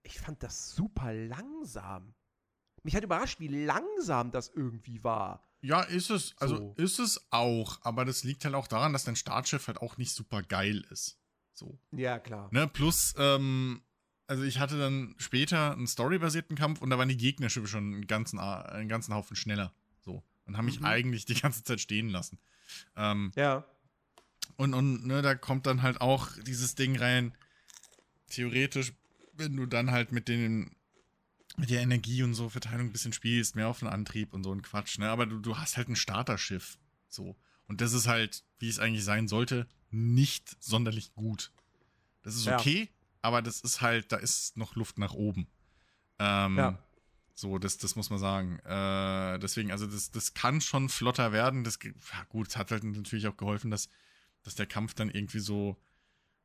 [0.03, 2.15] ich fand das super langsam.
[2.83, 5.45] Mich hat überrascht, wie langsam das irgendwie war.
[5.61, 6.37] Ja, ist es.
[6.39, 6.75] Also so.
[6.77, 7.79] ist es auch.
[7.83, 11.19] Aber das liegt halt auch daran, dass dein Startschiff halt auch nicht super geil ist.
[11.53, 11.79] So.
[11.91, 12.49] Ja, klar.
[12.53, 12.69] Ne?
[12.69, 13.83] Plus, ähm,
[14.29, 18.07] also ich hatte dann später einen storybasierten Kampf und da waren die Gegnerschiffe schon einen
[18.07, 19.73] ganzen, einen ganzen Haufen schneller.
[20.03, 20.23] So.
[20.45, 20.87] Und haben mich mhm.
[20.87, 22.39] eigentlich die ganze Zeit stehen lassen.
[22.95, 23.65] Ähm, ja.
[24.57, 27.35] Und, und ne, da kommt dann halt auch dieses Ding rein.
[28.29, 28.93] Theoretisch,
[29.33, 30.77] wenn du dann halt mit den
[31.57, 34.53] mit der Energie und so Verteilung ein bisschen spielst, mehr auf den Antrieb und so
[34.53, 35.09] ein Quatsch, ne?
[35.09, 36.79] Aber du, du hast halt ein Starterschiff.
[37.09, 37.37] So.
[37.67, 41.51] Und das ist halt, wie es eigentlich sein sollte, nicht sonderlich gut.
[42.23, 42.98] Das ist okay, ja.
[43.23, 45.49] Aber das ist halt, da ist noch Luft nach oben.
[46.19, 46.79] Ähm, ja.
[47.35, 48.59] So, das, das muss man sagen.
[48.61, 51.63] Äh, deswegen, also das, das kann schon flotter werden.
[51.63, 51.79] Das,
[52.29, 53.89] gut, es hat halt natürlich auch geholfen, dass,
[54.43, 55.77] dass der Kampf dann irgendwie so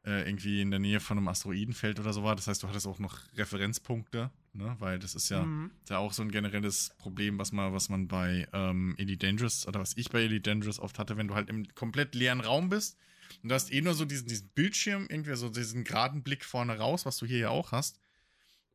[0.06, 2.36] äh, irgendwie in der Nähe von einem Asteroidenfeld oder so war.
[2.36, 4.76] Das heißt, du hattest auch noch Referenzpunkte, ne?
[4.80, 5.72] Weil das ist ja, mhm.
[5.90, 9.80] ja auch so ein generelles Problem, was man, was man bei ähm, Elite Dangerous oder
[9.80, 12.98] was ich bei Elite Dangerous oft hatte, wenn du halt im komplett leeren Raum bist
[13.42, 16.78] und du hast eh nur so diesen, diesen Bildschirm, irgendwie so diesen geraden Blick vorne
[16.78, 18.00] raus, was du hier ja auch hast.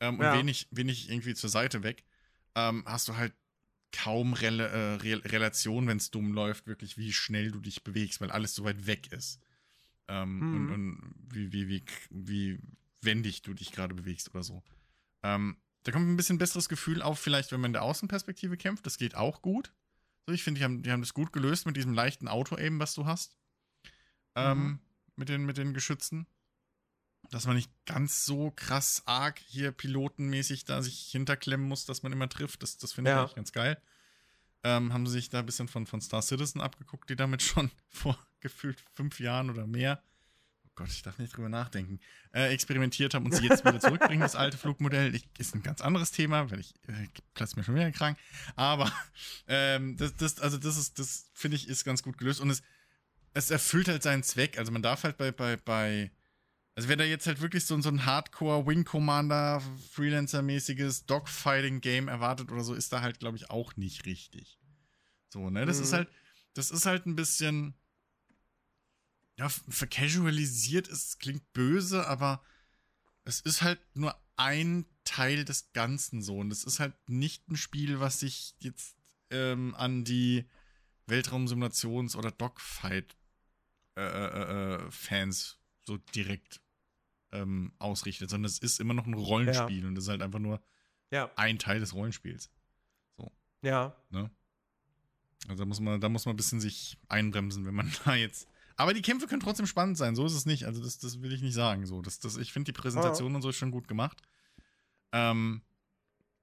[0.00, 0.32] Ähm, ja.
[0.32, 2.04] Und wenig, wenig irgendwie zur Seite weg,
[2.54, 3.34] ähm, hast du halt
[3.92, 8.20] kaum Rel äh, Re Relation, wenn es dumm läuft, wirklich, wie schnell du dich bewegst,
[8.20, 9.40] weil alles so weit weg ist.
[10.08, 10.54] Ähm, mhm.
[10.54, 12.58] und, und, wie, wie, wie, wie
[13.02, 14.62] wendig du dich gerade bewegst oder so.
[15.22, 18.86] Ähm, da kommt ein bisschen besseres Gefühl auf, vielleicht, wenn man in der Außenperspektive kämpft.
[18.86, 19.72] Das geht auch gut.
[20.26, 22.94] So, ich finde, die haben, die haben das gut gelöst mit diesem leichten Auto-Aim, was
[22.94, 23.37] du hast.
[24.38, 24.78] Ähm, mhm.
[25.16, 26.26] mit, den, mit den Geschützen.
[27.30, 32.12] Dass man nicht ganz so krass arg hier pilotenmäßig da sich hinterklemmen muss, dass man
[32.12, 32.62] immer trifft.
[32.62, 33.80] Das, das finde ich eigentlich ganz geil.
[34.64, 37.70] Ähm, haben sie sich da ein bisschen von, von Star Citizen abgeguckt, die damit schon
[37.88, 40.02] vor gefühlt fünf Jahren oder mehr,
[40.64, 42.00] oh Gott, ich darf nicht drüber nachdenken,
[42.32, 45.14] äh, experimentiert haben und sie jetzt wieder zurückbringen, das alte Flugmodell.
[45.14, 48.18] Ich, ist ein ganz anderes Thema, weil ich äh, platzt mir schon wieder krank.
[48.56, 48.90] Aber
[49.48, 52.62] ähm, das, das, also das ist, das finde ich, ist ganz gut gelöst und es,
[53.38, 54.58] es erfüllt halt seinen Zweck.
[54.58, 56.10] Also man darf halt bei, bei, bei
[56.74, 59.62] also wer da jetzt halt wirklich so, so ein Hardcore Wing Commander
[59.92, 64.60] Freelancer-mäßiges Dogfighting-Game erwartet oder so, ist da halt, glaube ich, auch nicht richtig.
[65.28, 65.66] So, ne?
[65.66, 65.82] Das mhm.
[65.84, 66.08] ist halt,
[66.54, 67.74] das ist halt ein bisschen,
[69.36, 72.42] ja, vercasualisiert es klingt böse, aber
[73.24, 76.38] es ist halt nur ein Teil des Ganzen so.
[76.38, 78.96] Und es ist halt nicht ein Spiel, was sich jetzt
[79.30, 80.48] ähm, an die
[81.08, 83.17] Weltraumsimulations- oder Dogfight-Fans
[83.98, 85.32] äh, äh, äh
[85.84, 86.60] so direkt
[87.32, 89.88] ähm, ausrichtet, sondern es ist immer noch ein Rollenspiel ja.
[89.88, 90.62] und es ist halt einfach nur
[91.10, 91.30] ja.
[91.36, 92.50] ein Teil des Rollenspiels.
[93.16, 93.32] So.
[93.62, 93.96] Ja.
[94.10, 94.30] Ne?
[95.48, 98.48] Also da muss man, da muss man ein bisschen sich einbremsen, wenn man da jetzt.
[98.76, 100.64] Aber die Kämpfe können trotzdem spannend sein, so ist es nicht.
[100.64, 101.84] Also, das, das will ich nicht sagen.
[101.84, 103.36] So, das, das, ich finde die Präsentation oh.
[103.36, 104.22] und so schon gut gemacht.
[105.10, 105.62] Ähm,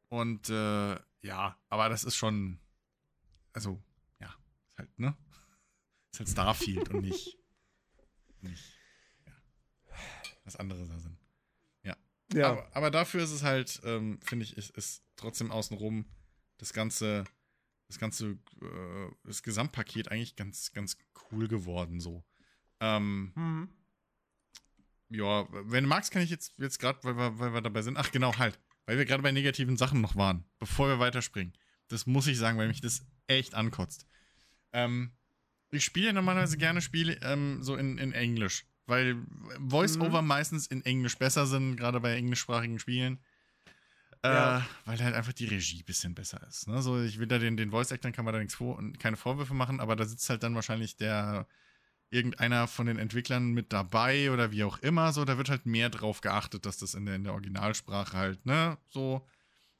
[0.10, 2.60] und äh, ja, aber das ist schon.
[3.54, 3.82] Also,
[4.20, 4.36] ja,
[4.72, 5.16] ist halt, ne?
[6.12, 7.38] Ist halt Starfield und nicht.
[8.46, 8.76] nicht
[10.46, 11.18] was andere da sind.
[11.84, 11.98] Ja.
[12.34, 12.52] ja.
[12.52, 16.06] Aber, aber dafür ist es halt, ähm, finde ich, ist, ist trotzdem außenrum
[16.58, 17.26] das ganze,
[17.88, 20.98] das ganze, äh, das Gesamtpaket eigentlich ganz, ganz
[21.32, 22.24] cool geworden so.
[22.80, 23.70] Ähm, mhm.
[25.10, 27.98] Ja, wenn du magst, kann ich jetzt, jetzt gerade, weil wir, weil wir dabei sind,
[27.98, 31.54] ach genau, halt, weil wir gerade bei negativen Sachen noch waren, bevor wir weiterspringen.
[31.88, 34.08] Das muss ich sagen, weil mich das echt ankotzt.
[34.74, 35.12] Ähm,
[35.76, 39.18] ich spiele normalerweise gerne Spiele ähm, so in, in Englisch weil
[39.60, 40.28] Voice-Over mhm.
[40.28, 43.20] meistens in Englisch besser sind, gerade bei englischsprachigen Spielen.
[44.24, 44.66] Äh, ja.
[44.86, 46.68] Weil halt einfach die Regie ein bisschen besser ist.
[46.68, 46.82] Ne?
[46.82, 49.80] So, ich will da den, den Voice-Actern kann man da nichts vor, keine Vorwürfe machen,
[49.80, 51.48] aber da sitzt halt dann wahrscheinlich der
[52.12, 55.12] irgendeiner von den Entwicklern mit dabei oder wie auch immer.
[55.12, 58.46] So, da wird halt mehr drauf geachtet, dass das in der, in der Originalsprache halt,
[58.46, 59.28] ne, so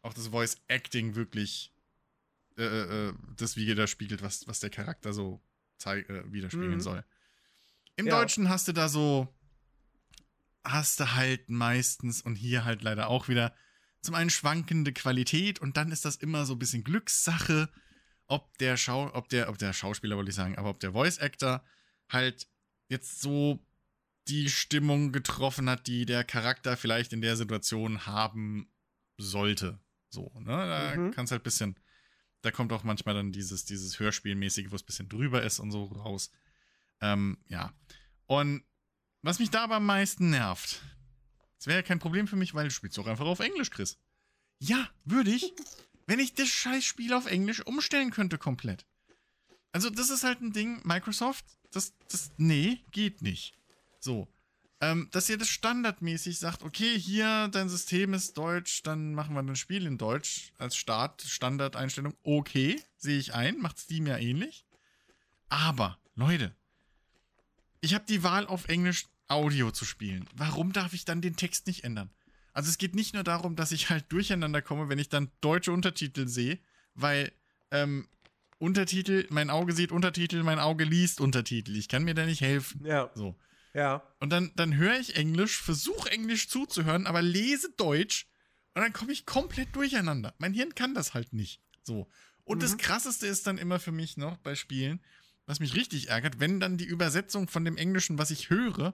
[0.02, 1.72] auch das Voice-Acting wirklich
[2.58, 5.42] äh, äh, äh das widerspiegelt, was, was der Charakter so
[5.78, 6.82] zeig, äh, widerspiegeln mhm.
[6.82, 7.06] soll.
[7.96, 8.20] Im ja.
[8.20, 9.34] Deutschen hast du da so,
[10.64, 13.54] hast du halt meistens und hier halt leider auch wieder
[14.02, 17.70] zum einen schwankende Qualität und dann ist das immer so ein bisschen Glückssache,
[18.28, 21.20] ob der Schau, ob der, ob der Schauspieler wollte ich sagen, aber ob der Voice
[21.20, 21.64] Actor
[22.10, 22.48] halt
[22.88, 23.66] jetzt so
[24.28, 28.72] die Stimmung getroffen hat, die der Charakter vielleicht in der Situation haben
[29.18, 29.80] sollte.
[30.10, 30.46] So, ne?
[30.46, 31.12] Da mhm.
[31.12, 31.80] kannst halt ein bisschen,
[32.46, 35.72] da kommt auch manchmal dann dieses, dieses Hörspielmäßige, wo es ein bisschen drüber ist und
[35.72, 36.30] so raus.
[37.02, 37.74] Ähm, ja.
[38.28, 38.64] Und
[39.24, 40.84] was mich da aber am meisten nervt,
[41.58, 43.98] das wäre ja kein Problem für mich, weil du spielst doch einfach auf Englisch, Chris.
[44.60, 45.54] Ja, würde ich.
[46.06, 48.86] wenn ich das Scheißspiel auf Englisch umstellen könnte komplett.
[49.72, 53.58] Also, das ist halt ein Ding, Microsoft, das, das, nee, geht nicht.
[54.00, 54.28] So.
[54.82, 59.42] Ähm, dass ihr das standardmäßig sagt, okay, hier, dein System ist deutsch, dann machen wir
[59.42, 62.14] ein Spiel in Deutsch als Start, Standardeinstellung.
[62.24, 64.66] Okay, sehe ich ein, macht Steam ja ähnlich.
[65.48, 66.54] Aber, Leute,
[67.80, 70.28] ich habe die Wahl auf Englisch Audio zu spielen.
[70.36, 72.10] Warum darf ich dann den Text nicht ändern?
[72.52, 75.72] Also es geht nicht nur darum, dass ich halt durcheinander komme, wenn ich dann deutsche
[75.72, 76.60] Untertitel sehe,
[76.94, 77.32] weil
[77.72, 78.08] ähm,
[78.60, 81.76] Untertitel, mein Auge sieht Untertitel, mein Auge liest Untertitel.
[81.76, 82.86] Ich kann mir da nicht helfen.
[82.86, 83.12] Ja.
[83.14, 83.36] So.
[83.76, 84.02] Ja.
[84.20, 88.26] Und dann, dann höre ich Englisch, versuche Englisch zuzuhören, aber lese Deutsch
[88.74, 90.34] und dann komme ich komplett durcheinander.
[90.38, 91.62] Mein Hirn kann das halt nicht.
[91.84, 92.10] So.
[92.46, 92.62] Und Mhm.
[92.62, 95.02] das krasseste ist dann immer für mich noch bei Spielen,
[95.46, 98.94] was mich richtig ärgert, wenn dann die Übersetzung von dem Englischen, was ich höre,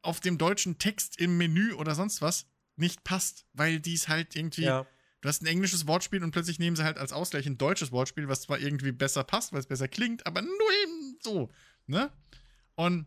[0.00, 4.62] auf dem deutschen Text im Menü oder sonst was nicht passt, weil dies halt irgendwie.
[4.62, 4.86] Ja.
[5.20, 8.26] Du hast ein englisches Wortspiel und plötzlich nehmen sie halt als Ausgleich ein deutsches Wortspiel,
[8.26, 11.52] was zwar irgendwie besser passt, weil es besser klingt, aber nur eben so,
[11.86, 12.10] ne?
[12.74, 13.06] Und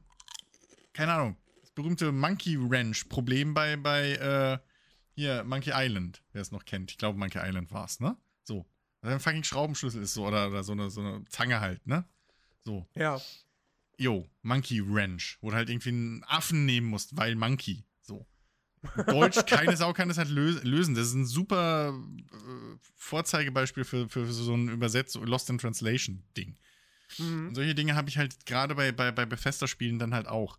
[0.96, 4.58] keine Ahnung, das berühmte Monkey Wrench Problem bei bei äh,
[5.14, 6.92] hier Monkey Island, wer es noch kennt.
[6.92, 8.18] Ich glaube Monkey Island war es, ne?
[8.44, 8.66] So,
[9.02, 12.06] also ein fucking Schraubenschlüssel ist so oder, oder so eine so eine Zange halt, ne?
[12.64, 13.22] So, Ja.
[13.98, 17.86] yo, Monkey Wrench, wo du halt irgendwie einen Affen nehmen musst, weil Monkey.
[18.02, 18.26] So.
[19.08, 20.96] Deutsch, keine Sau kann das halt lö lösen.
[20.96, 21.94] Das ist ein super
[22.32, 26.58] äh, Vorzeigebeispiel für, für so ein Übersetzung, Lost in Translation-Ding.
[27.20, 27.54] Mhm.
[27.56, 30.58] Solche Dinge habe ich halt gerade bei, bei, bei Bethesda-Spielen dann halt auch.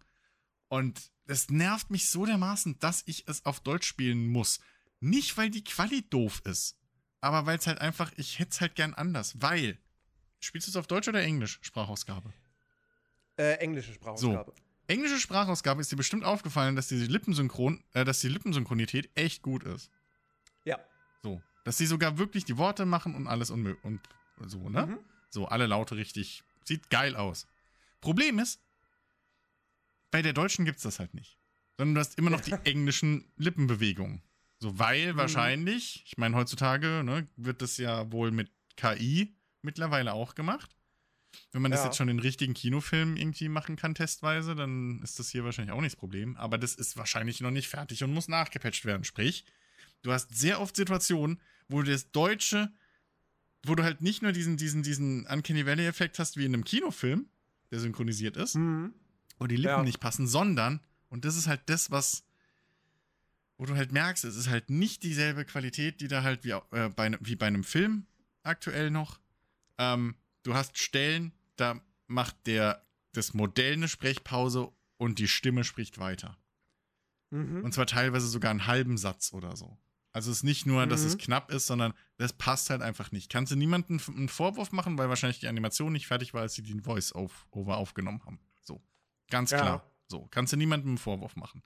[0.69, 4.61] Und das nervt mich so dermaßen, dass ich es auf Deutsch spielen muss.
[5.01, 6.77] Nicht, weil die Quali doof ist,
[7.21, 9.41] aber weil es halt einfach, ich hätte es halt gern anders.
[9.41, 9.79] Weil,
[10.41, 12.33] spielst du es auf Deutsch oder Englisch, Sprachausgabe?
[13.37, 14.55] Äh, englische Sprachausgabe.
[14.89, 19.65] Englische Sprachausgabe ist dir bestimmt aufgefallen, dass die Lippensynchron, äh, dass die Lippensynchronität echt gut
[19.65, 19.91] ist.
[20.65, 20.79] Ja.
[21.23, 21.43] So.
[21.65, 24.01] Dass sie sogar wirklich die Worte machen und alles und, und
[24.47, 24.87] so, ne?
[24.87, 24.99] Mhm.
[25.29, 26.45] So, alle Laute richtig.
[26.65, 27.47] Sieht geil aus.
[28.01, 28.61] Problem ist,
[30.11, 31.39] bei der Deutschen gibt's das halt nicht.
[31.79, 34.23] Sondern du hast immer noch die englischen Lippenbewegungen.
[34.61, 35.17] So, weil Mhm.
[35.19, 40.77] wahrscheinlich, ich meine, heutzutage ne, wird das ja wohl mit KI mittlerweile auch gemacht.
[41.53, 41.87] Wenn man das Ja.
[41.87, 45.81] jetzt schon in richtigen Kinofilmen irgendwie machen kann, testweise, dann ist das hier wahrscheinlich auch
[45.83, 46.35] nicht das Problem.
[46.37, 49.05] Aber das ist wahrscheinlich noch nicht fertig und muss nachgepatcht werden.
[49.05, 49.45] Sprich,
[50.03, 52.73] du hast sehr oft Situationen, wo du das Deutsche,
[53.67, 57.29] wo du halt nicht nur diesen, diesen, diesen Uncanny Valley-Effekt hast wie in einem Kinofilm,
[57.71, 58.95] der synchronisiert ist, Mhm.
[59.39, 59.83] Wo die Lippen Ja.
[59.83, 62.25] nicht passen, sondern, und das ist halt das, was,
[63.59, 66.89] wo du halt merkst, es ist halt nicht dieselbe Qualität, die da halt wie, äh,
[66.95, 68.07] bei, ne- wie bei einem Film
[68.43, 69.19] aktuell noch.
[69.79, 72.83] Ähm, du hast Stellen, da macht der
[73.13, 76.37] das Modell eine Sprechpause und die Stimme spricht weiter.
[77.31, 77.65] Mhm.
[77.65, 79.79] Und zwar teilweise sogar einen halben Satz oder so.
[80.13, 81.07] Also es ist nicht nur, dass Mhm.
[81.09, 83.31] es knapp ist, sondern das passt halt einfach nicht.
[83.31, 86.63] Kannst du niemandem einen Vorwurf machen, weil wahrscheinlich die Animation nicht fertig war, als sie
[86.63, 88.39] den Voice-Over aufgenommen haben.
[89.31, 89.59] Ganz Ja.
[89.59, 89.91] klar.
[90.09, 90.27] So.
[90.31, 91.63] Kannst du niemandem einen Vorwurf machen.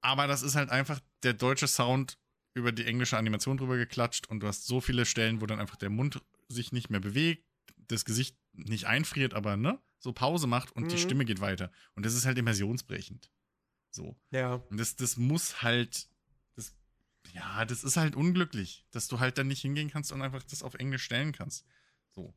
[0.00, 2.18] Aber das ist halt einfach der deutsche Sound
[2.54, 5.76] über die englische Animation drüber geklatscht und du hast so viele Stellen, wo dann einfach
[5.76, 7.44] der Mund sich nicht mehr bewegt,
[7.88, 11.00] das Gesicht nicht einfriert, aber ne, so Pause macht und die Mhm.
[11.00, 11.70] Stimme geht weiter.
[11.94, 13.30] Und das ist halt immersionsbrechend.
[13.90, 14.16] So.
[14.30, 14.54] Ja.
[14.54, 16.08] Und das, das muss halt,
[16.54, 16.74] das,
[17.32, 20.62] ja, das ist halt unglücklich, dass du halt dann nicht hingehen kannst und einfach das
[20.62, 21.66] auf Englisch stellen kannst.
[22.14, 22.34] So.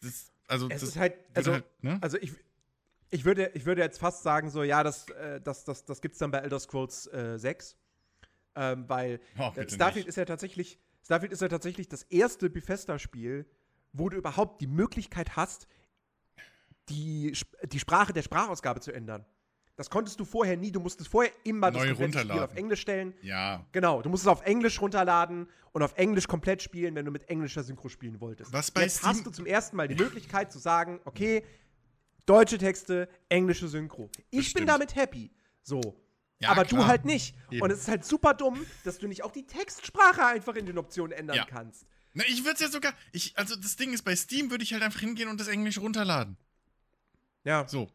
[0.00, 1.98] Das, also, Es ist halt, also, halt, ne?
[2.00, 2.32] also ich,
[3.10, 6.18] ich, würde, ich würde jetzt fast sagen, so, ja, das, äh, das, das, das gibt's
[6.18, 7.76] dann bei Elder Scrolls äh, 6.
[8.56, 10.08] Ähm, weil Oh, Starfield nicht.
[10.08, 13.46] ist ja tatsächlich, Starfield ist ja tatsächlich das erste Bethesda-Spiel,
[13.92, 15.68] wo du überhaupt die Möglichkeit hast,
[16.88, 17.36] die,
[17.66, 19.24] die Sprache der Sprachausgabe zu ändern.
[19.80, 20.70] Das konntest du vorher nie.
[20.70, 23.14] Du musstest vorher immer Neu das komplette Spiel auf Englisch stellen.
[23.22, 23.64] Ja.
[23.72, 27.30] Genau, du musst es auf Englisch runterladen und auf Englisch komplett spielen, wenn du mit
[27.30, 28.52] englischer Synchro spielen wolltest.
[28.52, 31.42] Was bei Jetzt Steam- hast du zum ersten Mal die Möglichkeit zu sagen, okay,
[32.26, 34.10] deutsche Texte, englische Synchro.
[34.28, 34.68] Ich bin stimmt.
[34.68, 35.30] damit happy.
[35.62, 35.80] So.
[36.40, 36.82] Ja, Aber klar.
[36.82, 37.34] du halt nicht.
[37.50, 37.62] Eben.
[37.62, 40.76] Und es ist halt super dumm, dass du nicht auch die Textsprache einfach in den
[40.76, 41.46] Optionen ändern Ja.
[41.46, 41.86] kannst.
[42.12, 44.74] Na, ich würde es ja sogar, ich, also das Ding ist, bei Steam würde ich
[44.74, 46.36] halt einfach hingehen und das Englisch runterladen.
[47.44, 47.66] Ja.
[47.66, 47.88] So.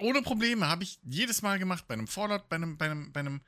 [0.00, 3.20] Ohne Probleme habe ich jedes Mal gemacht, bei einem Fallout, bei einem, bei einem, bei
[3.20, 3.40] einem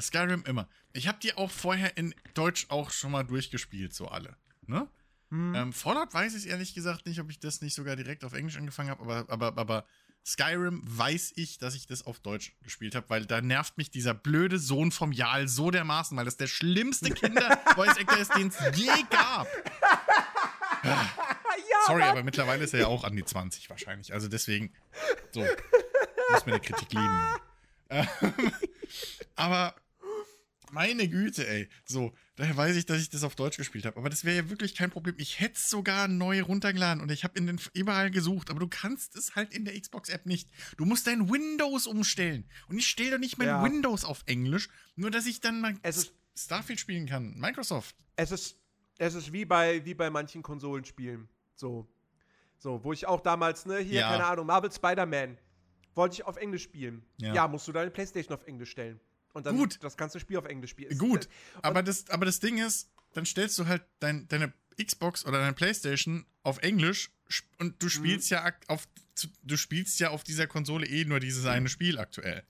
[0.00, 0.68] Skyrim immer.
[0.92, 4.36] Ich habe die auch vorher in Deutsch auch schon mal durchgespielt, so alle.
[4.66, 4.88] Ne?
[5.30, 5.54] Hm.
[5.54, 8.56] Ähm, Fallout weiß ich ehrlich gesagt nicht, ob ich das nicht sogar direkt auf Englisch
[8.56, 9.84] angefangen habe, aber, aber, aber
[10.24, 14.14] Skyrim weiß ich, dass ich das auf Deutsch gespielt habe, weil da nervt mich dieser
[14.14, 18.90] blöde Sohn vom Jarl so dermaßen, weil das der schlimmste Kinder-Voice-Actor ist, den es je
[19.08, 19.46] gab.
[20.84, 21.08] ja,
[21.86, 24.12] Sorry, aber mittlerweile ist er ja auch an die 20 wahrscheinlich.
[24.12, 24.72] Also deswegen,
[25.32, 25.46] so,
[26.32, 27.20] muss mir die Kritik lieben.
[27.90, 28.06] Ähm,
[29.36, 29.74] aber
[30.72, 31.68] Meine Güte, ey.
[31.84, 33.96] So, daher weiß ich, dass ich das auf Deutsch gespielt habe.
[33.96, 35.16] Aber das wäre ja wirklich kein Problem.
[35.18, 38.50] Ich hätte es sogar neu runtergeladen und ich habe in den überall gesucht.
[38.50, 40.48] Aber du kannst es halt in der Xbox-App nicht.
[40.76, 42.48] Du musst dein Windows umstellen.
[42.68, 43.64] Und ich stelle doch nicht mein Ja.
[43.64, 47.34] Windows auf Englisch, nur dass ich dann mal Es ist- Starfield spielen kann.
[47.36, 47.96] Microsoft.
[48.14, 48.56] Es ist,
[48.98, 51.28] es ist wie bei, wie bei manchen Konsolenspielen.
[51.56, 51.88] So.
[52.58, 54.10] So, wo ich auch damals, ne, hier, Ja.
[54.10, 55.36] keine Ahnung, Marvel Spider-Man,
[55.94, 57.02] wollte ich auf Englisch spielen.
[57.18, 57.34] Ja.
[57.34, 57.48] Ja.
[57.48, 59.00] musst du deine Playstation auf Englisch stellen.
[59.32, 59.78] Und dann Gut.
[59.82, 60.98] das ganze Spiel auf Englisch spielen.
[60.98, 61.28] Gut,
[61.62, 65.52] aber das, aber das Ding ist, dann stellst du halt dein, deine Xbox oder deine
[65.52, 67.10] Playstation auf Englisch
[67.58, 68.88] und du spielst ja ak- auf
[69.44, 72.42] du spielst ja auf dieser Konsole eh nur dieses eine Spiel aktuell.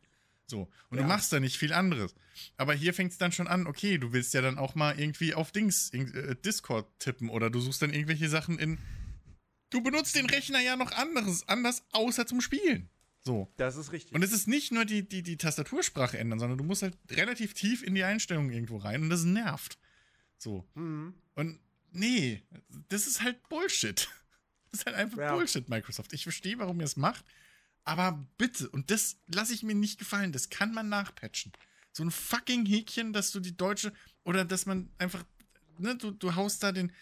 [0.47, 0.63] So.
[0.89, 1.07] Und du Ja.
[1.07, 2.15] machst da nicht viel anderes.
[2.57, 5.35] Aber hier fängt es dann schon an, okay, du willst ja dann auch mal irgendwie
[5.35, 8.79] auf Dings, äh, Discord tippen oder du suchst dann irgendwelche Sachen in.
[9.71, 12.89] Du benutzt den Rechner ja noch anderes, anders außer zum Spielen.
[13.23, 13.53] So.
[13.57, 14.15] Das ist richtig.
[14.15, 17.55] Und es ist nicht nur die, die, die Tastatursprache ändern, sondern du musst halt relativ
[17.55, 19.79] tief in die Einstellungen irgendwo rein und das nervt.
[20.39, 20.67] So.
[20.75, 21.15] Mhm.
[21.35, 21.61] Und
[21.93, 22.43] nee,
[22.89, 24.09] das ist halt Bullshit.
[24.71, 25.35] Das ist halt einfach Ja.
[25.35, 26.13] Bullshit, Microsoft.
[26.13, 27.25] Ich verstehe, warum ihr es macht,
[27.85, 31.53] aber bitte, und das lasse ich mir nicht gefallen, das kann man nachpatchen.
[31.93, 33.93] So ein fucking Häkchen, dass du die deutsche,
[34.23, 35.25] oder dass man einfach,
[35.79, 36.93] ne, du, du haust da den,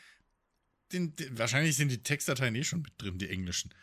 [0.92, 3.74] den, den, wahrscheinlich sind die Textdateien eh schon mit drin, die englischen.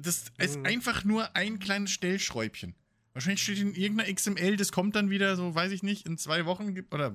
[0.00, 0.66] Das, ist Mhm.
[0.66, 2.74] einfach nur ein kleines Stellschräubchen.
[3.12, 6.46] Wahrscheinlich steht in irgendeiner XML, das kommt dann wieder, so weiß ich nicht, in zwei
[6.46, 7.14] Wochen gibt- oder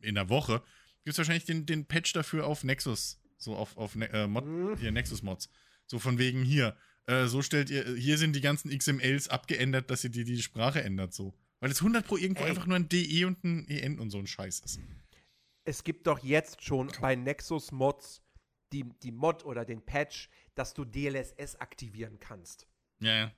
[0.00, 0.62] in einer Woche,
[1.04, 3.18] gibt es wahrscheinlich den, den Patch dafür auf Nexus.
[3.36, 4.76] So auf, auf Ne- äh, Mod, Mhm.
[4.76, 5.48] hier Nexus-Mods.
[5.86, 6.76] So von wegen hier.
[7.06, 10.82] Äh, so stellt ihr, hier sind die ganzen XMLs abgeändert, dass ihr die, die Sprache
[10.82, 11.34] ändert, so.
[11.60, 12.50] Weil es 100 pro irgendwo Ey.
[12.50, 14.78] einfach nur ein DE und ein EN und so ein Scheiß ist.
[15.64, 18.22] Es gibt doch jetzt schon bei Nexus Mods
[18.72, 20.28] die, die Mod oder den Patch,
[20.60, 22.68] dass du DLSS aktivieren kannst.
[23.00, 23.30] Ja, ja.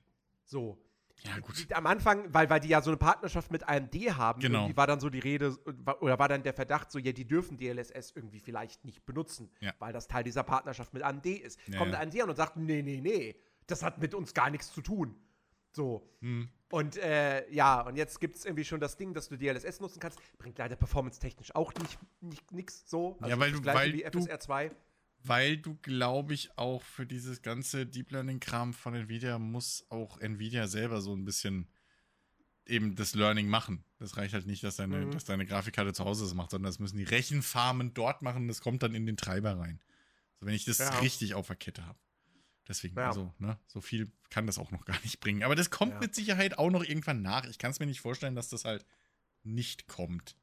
[0.43, 0.77] So.
[1.23, 1.71] Ja, gut.
[1.71, 4.69] Am Anfang, weil, weil die ja so eine Partnerschaft mit AMD haben, Genau.
[4.75, 5.55] war dann so die Rede,
[6.01, 9.73] oder war dann der Verdacht so, ja, die dürfen DLSS irgendwie vielleicht nicht benutzen, Ja.
[9.79, 11.59] weil das Teil dieser Partnerschaft mit AMD ist.
[11.67, 11.99] Ja, Kommt ja.
[12.01, 13.35] AMD an und sagt, nee, nee, nee,
[13.67, 15.15] das hat mit uns gar nichts zu tun.
[15.71, 16.09] So.
[16.21, 16.49] Hm.
[16.71, 19.99] Und äh, ja, und jetzt gibt es irgendwie schon das Ding, dass du DLSS nutzen
[19.99, 20.19] kannst.
[20.39, 23.17] Bringt leider performance-technisch auch nicht, nicht nix so.
[23.21, 24.71] Also Ja, weil das du- gleiche weil wie du- FSR 2.
[25.25, 30.67] Weil du, glaube ich, auch für dieses ganze Deep Learning-Kram von Nvidia muss auch Nvidia
[30.67, 31.69] selber so ein bisschen
[32.65, 33.83] eben das Learning machen.
[33.99, 35.11] Das reicht halt nicht, dass deine, Mhm.
[35.11, 38.47] dass deine Grafikkarte zu Hause das macht, sondern das müssen die Rechenfarmen dort machen.
[38.47, 39.81] Das kommt dann in den Treiber rein.
[40.39, 40.99] So, wenn ich das Ja.
[40.99, 41.99] richtig auf der Kette habe.
[42.67, 43.07] Deswegen, Ja.
[43.07, 45.43] also, ne, so viel kann das auch noch gar nicht bringen.
[45.43, 45.99] Aber das kommt Ja.
[45.99, 47.45] mit Sicherheit auch noch irgendwann nach.
[47.45, 48.85] Ich kann es mir nicht vorstellen, dass das halt
[49.43, 50.35] nicht kommt.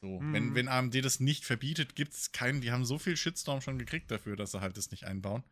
[0.00, 0.54] So, wenn, Mhm.
[0.54, 4.10] wenn AMD das nicht verbietet, gibt es keinen, die haben so viel Shitstorm schon gekriegt
[4.10, 5.42] dafür, dass sie halt das nicht einbauen.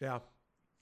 [0.00, 0.22] Ja.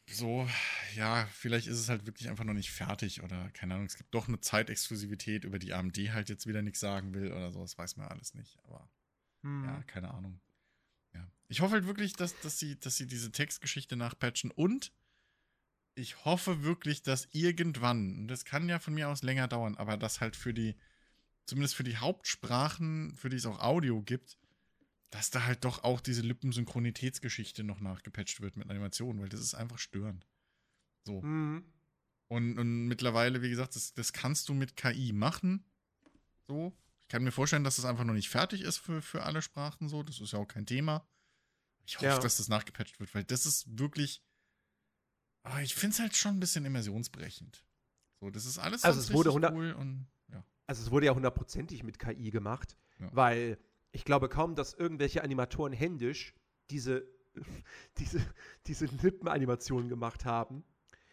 [0.09, 0.49] So,
[0.97, 4.13] ja, vielleicht ist es halt wirklich einfach noch nicht fertig oder keine Ahnung, es gibt
[4.13, 7.79] doch eine Zeitexklusivität, über die AMD halt jetzt wieder nichts sagen will oder so, das
[7.79, 8.91] weiß man alles nicht, aber
[9.43, 9.65] Hm.
[9.65, 10.41] ja, keine Ahnung.
[11.15, 11.31] Ja.
[11.49, 14.93] Ich hoffe halt wirklich, dass, dass, sie, dass sie diese Textgeschichte nachpatchen und
[15.95, 19.97] ich hoffe wirklich, dass irgendwann, und das kann ja von mir aus länger dauern, aber
[19.97, 20.77] dass halt für die,
[21.51, 24.39] zumindest für die Hauptsprachen, für die es auch Audio gibt,
[25.11, 29.55] dass da halt doch auch diese Lippensynchronitätsgeschichte noch nachgepatcht wird mit Animationen, weil das ist
[29.55, 30.27] einfach störend.
[31.05, 31.23] So.
[31.23, 31.65] Hm.
[32.29, 35.65] Und, und mittlerweile, wie gesagt, das, das kannst du mit KI machen.
[36.47, 36.73] So.
[37.01, 39.89] Ich kann mir vorstellen, dass das einfach noch nicht fertig ist für, für alle Sprachen
[39.89, 40.05] so.
[40.05, 41.05] Das ist ja auch kein Thema.
[41.85, 42.19] Ich hoffe, Ja.
[42.21, 44.23] dass das nachgepatcht wird, weil das ist wirklich.
[45.43, 47.65] Ah, ich finde es halt schon ein bisschen immersionsbrechend.
[48.21, 50.07] So, das ist alles Also es wurde richtig 100 cool und.
[50.71, 53.09] Also es wurde ja hundertprozentig mit KI gemacht, Ja.
[53.11, 53.59] weil
[53.91, 56.33] ich glaube kaum, dass irgendwelche Animatoren händisch
[56.71, 57.09] diese,
[57.99, 58.25] diese,
[58.69, 60.63] diese Lippenanimationen gemacht haben.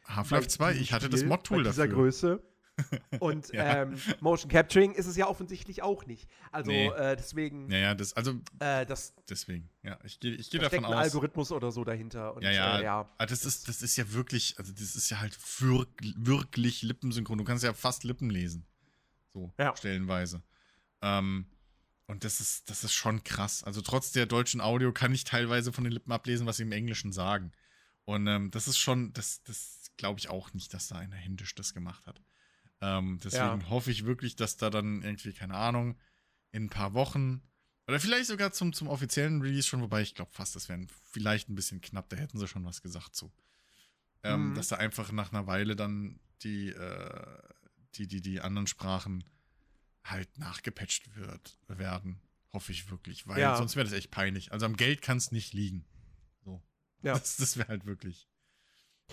[0.05, 2.03] Half-Life bei 2, diesem ich hatte das Mod-Tool bei dieser dafür.
[2.03, 2.43] Größe.
[3.19, 3.81] Und Ja.
[3.81, 6.29] ähm, Motion Capturing ist es ja offensichtlich auch nicht.
[6.51, 6.89] Also Nee.
[6.89, 9.71] äh, deswegen, Ja, ja, das, also äh, das deswegen.
[9.81, 11.05] Ja, ich gehe ich geh da davon steckt ein aus.
[11.05, 12.35] Algorithmus oder so dahinter.
[12.35, 12.77] Und, Ja, ja.
[12.79, 13.09] Äh, ja.
[13.17, 17.39] Ah, das, ist, das ist ja wirklich, also das ist ja halt wirk wirklich lippensynchron.
[17.39, 18.67] Du kannst ja fast Lippen lesen.
[19.37, 19.75] So, Ja.
[19.75, 20.41] stellenweise.
[21.01, 21.45] Ähm,
[22.07, 23.63] und das ist, das ist schon krass.
[23.63, 26.71] Also trotz der deutschen Audio kann ich teilweise von den Lippen ablesen, was sie im
[26.71, 27.51] Englischen sagen.
[28.05, 31.53] Und ähm, das ist schon, das, das glaube ich auch nicht, dass da einer händisch
[31.53, 32.19] das gemacht hat.
[32.81, 33.69] Ähm, deswegen Ja.
[33.69, 35.99] hoffe ich wirklich, dass da dann irgendwie, keine Ahnung,
[36.51, 37.43] in ein paar Wochen
[37.87, 41.47] oder vielleicht sogar zum, zum offiziellen Release schon, wobei ich glaube fast, das wäre vielleicht
[41.49, 43.31] ein bisschen knapp, da hätten sie schon was gesagt zu.
[44.23, 44.55] Ähm, Mhm.
[44.55, 47.37] Dass da einfach nach einer Weile dann die, äh,
[47.97, 49.23] die, die, die anderen Sprachen
[50.03, 52.21] halt nachgepatcht wird, werden.
[52.53, 53.55] Hoffe ich wirklich, weil Ja.
[53.57, 54.51] sonst wäre das echt peinlich.
[54.51, 55.85] Also am Geld kann es nicht liegen.
[56.43, 56.61] So.
[57.03, 57.13] Ja.
[57.13, 58.29] Das, das wäre halt wirklich.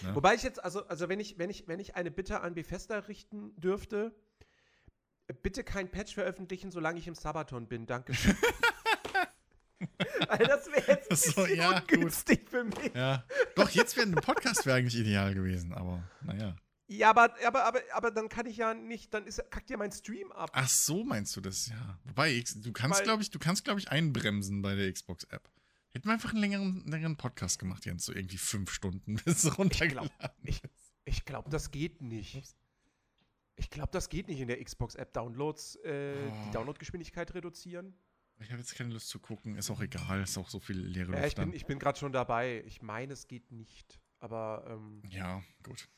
[0.02, 0.14] Ne?
[0.14, 2.98] Wobei ich jetzt, also, also wenn ich, wenn ich, wenn ich eine Bitte an Bethesda
[3.00, 4.14] richten dürfte,
[5.42, 7.86] Bitte kein Patch veröffentlichen, solange ich im Sabaton bin.
[7.86, 8.36] Dankeschön.
[10.28, 11.92] Weil das wäre jetzt So, ja, gut.
[11.92, 12.92] ungünstig für mich.
[12.94, 13.24] Ja.
[13.56, 16.56] Doch, jetzt wäre ein Podcast wäre eigentlich ideal gewesen, aber naja.
[16.86, 19.90] Ja, aber, aber, aber, aber dann kann ich ja nicht, dann ist, kackt ja mein
[19.90, 20.50] Stream ab.
[20.52, 21.98] Ach so, meinst du das, ja.
[22.04, 25.48] Wobei, du kannst, glaube ich, du kannst, glaube ich, einbremsen bei der Xbox-App.
[25.92, 30.10] Hätten wir einfach einen längeren, längeren Podcast gemacht, Jens, so irgendwie fünf Stunden, bis runtergeladen
[30.42, 30.60] Ich,
[31.04, 32.42] ich glaube, das geht nicht.
[33.56, 35.12] Ich glaube, das geht nicht in der Xbox-App.
[35.12, 36.44] Downloads, äh, Oh.
[36.46, 37.94] die Download-Geschwindigkeit reduzieren.
[38.40, 39.56] Ich habe jetzt keine Lust zu gucken.
[39.56, 41.98] Ist auch egal, ist auch so viel leere Ja, Luft ich bin, ich bin gerade
[41.98, 42.64] schon dabei.
[42.66, 44.00] Ich meine, es geht nicht.
[44.18, 45.88] Aber, ähm, Ja, gut.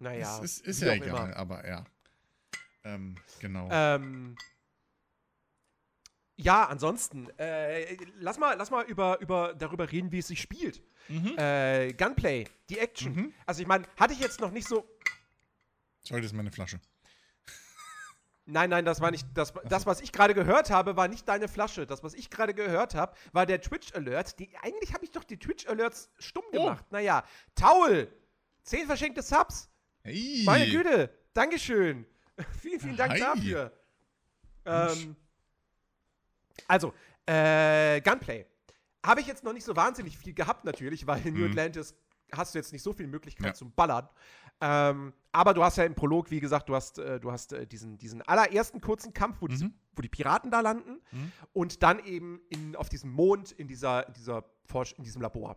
[0.00, 0.38] Naja.
[0.38, 1.36] ist ist, ist ja egal, immer.
[1.36, 1.84] aber ja.
[2.84, 3.68] Ähm, genau.
[3.70, 4.36] Ähm,
[6.36, 10.82] ja, ansonsten, äh, lass mal, lass mal über, über, darüber reden, wie es sich spielt.
[11.08, 11.34] mhm.
[11.36, 13.14] Äh, Gunplay, die Action.
[13.14, 13.34] Mhm.
[13.44, 14.88] Also ich meine, hatte ich jetzt noch nicht so.
[16.04, 16.80] Sorry, das ist meine Flasche.
[18.50, 19.26] Nein, nein, das war nicht.
[19.34, 21.86] Das, das was ich gerade gehört habe, war nicht deine Flasche.
[21.86, 24.36] Das, was ich gerade gehört habe, war der Twitch-Alert.
[24.62, 26.52] Eigentlich habe ich doch die Twitch-Alerts stumm Oh.
[26.52, 26.86] gemacht.
[26.90, 27.24] Naja,
[27.54, 28.10] Taul,
[28.62, 29.68] zehn verschenkte Subs.
[30.02, 30.42] Hey!
[30.44, 32.06] Meine Güte, Dankeschön.
[32.60, 33.20] vielen, vielen Dank Hi.
[33.20, 33.72] dafür.
[34.64, 35.16] Ähm,
[36.66, 36.92] also,
[37.26, 38.46] äh, Gunplay.
[39.04, 41.50] Habe ich jetzt noch nicht so wahnsinnig viel gehabt, natürlich, weil in New Mhm.
[41.50, 41.94] Atlantis
[42.32, 43.54] hast du jetzt nicht so viel Möglichkeit Ja.
[43.54, 44.08] zum Ballern.
[44.60, 47.66] Ähm, aber du hast ja im Prolog, wie gesagt, du hast, äh, du hast äh,
[47.66, 49.74] diesen, diesen allerersten kurzen Kampf, wo, diese, Mhm.
[49.94, 51.32] wo die Piraten da landen Mhm.
[51.52, 55.56] und dann eben in, auf diesem Mond in dieser, in dieser Forsch in diesem Labor.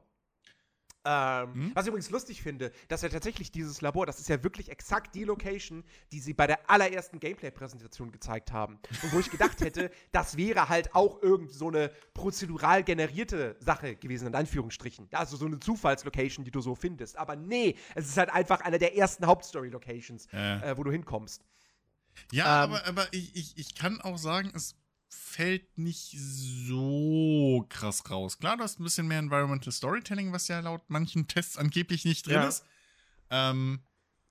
[1.03, 1.71] Ähm, Mhm.
[1.73, 5.15] Was ich übrigens lustig finde, dass ja tatsächlich dieses Labor, das ist ja wirklich exakt
[5.15, 8.79] die Location, die sie bei der allerersten Gameplay-Präsentation gezeigt haben.
[9.01, 13.95] Und wo ich gedacht hätte, das wäre halt auch irgend so eine prozedural generierte Sache
[13.95, 15.07] gewesen, in Anführungsstrichen.
[15.11, 17.17] Also so eine Zufallslocation, die du so findest.
[17.17, 20.61] Aber nee, es ist halt einfach eine der ersten Hauptstory-Locations, Ja.
[20.61, 21.43] äh, wo du hinkommst.
[22.31, 24.75] Ja, Ähm, aber, aber ich, ich, ich kann auch sagen, es
[25.13, 28.39] fällt nicht so krass raus.
[28.39, 32.25] Klar, du hast ein bisschen mehr Environmental Storytelling, was ja laut manchen Tests angeblich nicht
[32.27, 32.47] drin Ja.
[32.47, 32.65] ist.
[33.29, 33.83] Ähm,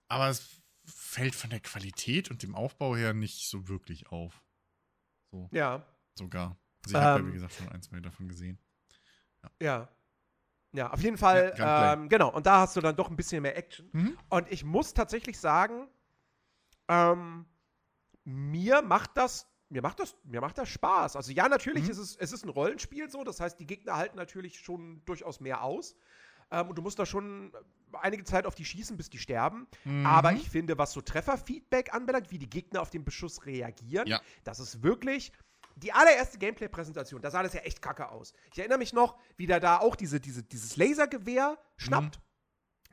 [0.08, 4.42] aber es fällt von der Qualität und dem Aufbau her nicht so wirklich auf.
[5.30, 5.86] So, Ja,
[6.18, 6.58] sogar.
[6.84, 8.58] Also ich habe ja, Ähm, wie gesagt, schon ein, zwei davon gesehen.
[9.60, 9.88] ja.
[10.72, 12.30] Ja, auf jeden Fall, Ja, ähm, genau.
[12.32, 13.90] Und da hast du dann doch ein bisschen mehr Action.
[13.92, 14.16] Mhm.
[14.28, 15.88] Und ich muss tatsächlich sagen,
[16.86, 17.44] ähm,
[18.22, 21.16] mir macht das, mir macht das, mir macht das Spaß.
[21.16, 21.90] Also ja, natürlich Mhm.
[21.90, 25.40] ist es, es ist ein Rollenspiel so, das heißt, die Gegner halten natürlich schon durchaus
[25.40, 25.94] mehr aus.
[26.50, 27.52] Ähm, und du musst da schon
[27.92, 29.68] einige Zeit auf die schießen, bis die sterben.
[29.84, 30.04] Mhm.
[30.04, 34.20] Aber ich finde, was so Trefferfeedback anbelangt, wie die Gegner auf den Beschuss reagieren, Ja.
[34.44, 35.32] das ist wirklich.
[35.76, 38.32] Die allererste Gameplay-Präsentation, da sah das ja echt kacke aus.
[38.52, 42.20] Ich erinnere mich noch, wie der da auch diese, diese, dieses Lasergewehr schnappt,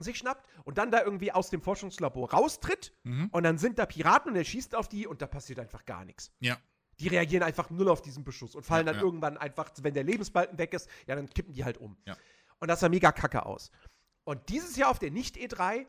[0.04, 3.30] sich schnappt und dann da irgendwie aus dem Forschungslabor raustritt Mhm.
[3.32, 6.06] und dann sind da Piraten und er schießt auf die und da passiert einfach gar
[6.06, 6.32] nichts.
[6.40, 6.58] Ja.
[7.00, 9.06] Die reagieren einfach null auf diesen Beschuss und fallen Ja, dann ja.
[9.06, 11.96] irgendwann einfach, wenn der Lebensbalken weg ist, ja, dann kippen die halt um.
[12.06, 12.16] Ja.
[12.60, 13.72] Und das sah mega kacke aus.
[14.24, 15.86] Und dieses Jahr auf der Nicht-E3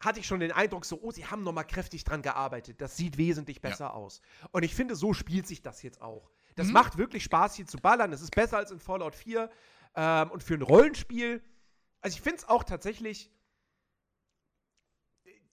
[0.00, 2.80] hatte ich schon den Eindruck, so, oh, sie haben noch mal kräftig dran gearbeitet.
[2.80, 4.20] Das sieht wesentlich besser aus.
[4.52, 6.30] Und ich finde, so spielt sich das jetzt auch.
[6.54, 6.72] Das Mhm.
[6.72, 8.10] macht wirklich Spaß, hier zu ballern.
[8.10, 9.50] Das ist besser als in Fallout 4.
[9.96, 11.42] Ähm, und für ein Rollenspiel,
[12.00, 13.30] also ich finde es auch tatsächlich.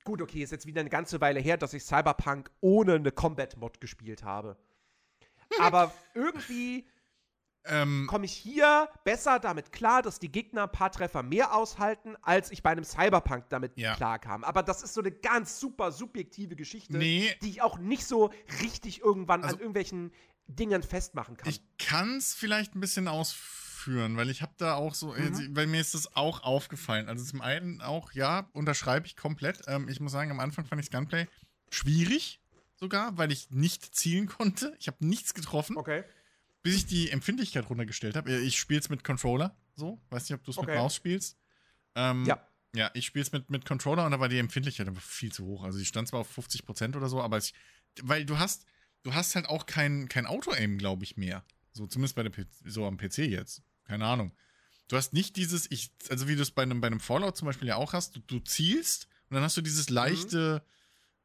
[0.06, 3.82] Gut, okay, ist jetzt wieder eine ganze Weile her, dass ich Cyberpunk ohne eine Combat-Mod
[3.82, 4.56] gespielt habe.
[5.60, 6.88] Aber irgendwie
[7.68, 12.16] Ähm, komme ich hier besser damit klar, dass die Gegner ein paar Treffer mehr aushalten,
[12.22, 13.96] als ich bei einem Cyberpunk damit Ja.
[13.96, 14.44] klarkam.
[14.44, 17.34] Aber das ist so eine ganz super subjektive Geschichte, Nee.
[17.42, 18.30] die ich auch nicht so
[18.62, 20.12] richtig irgendwann Also- an irgendwelchen
[20.46, 21.50] Dingen festmachen kann.
[21.50, 25.34] Ich kann es vielleicht ein bisschen ausführen, weil ich habe da auch so, Mhm.
[25.34, 27.08] äh, weil mir ist das auch aufgefallen.
[27.08, 29.62] Also zum einen auch, ja, unterschreibe ich komplett.
[29.68, 31.28] Ähm, ich muss sagen, am Anfang fand ich das Gunplay
[31.70, 32.42] schwierig
[32.76, 34.76] sogar, weil ich nicht zielen konnte.
[34.80, 36.04] Ich habe nichts getroffen, okay.
[36.64, 38.36] bis ich die Empfindlichkeit runtergestellt habe.
[38.40, 40.02] Ich spiele es mit Controller, so.
[40.10, 40.68] Weiß nicht, ob du es Okay.
[40.72, 41.38] mit Maus spielst.
[41.96, 42.46] Ähm, Ja.
[42.76, 45.46] Ja, ich spiele es mit, mit Controller und da war die Empfindlichkeit einfach viel zu
[45.46, 45.64] hoch.
[45.64, 47.54] Also die stand zwar auf 50% oder so, aber ich,
[48.02, 48.66] weil du hast,
[49.04, 51.46] du hast halt auch kein, kein Auto-Aim, glaube ich, mehr.
[51.72, 53.62] So, zumindest bei der P so am PC jetzt.
[53.86, 54.32] Keine Ahnung.
[54.88, 57.48] Du hast nicht dieses, ich, also wie du es bei einem, bei einem Fallout zum
[57.48, 60.64] Beispiel ja auch hast, du, du zielst und dann hast du dieses leichte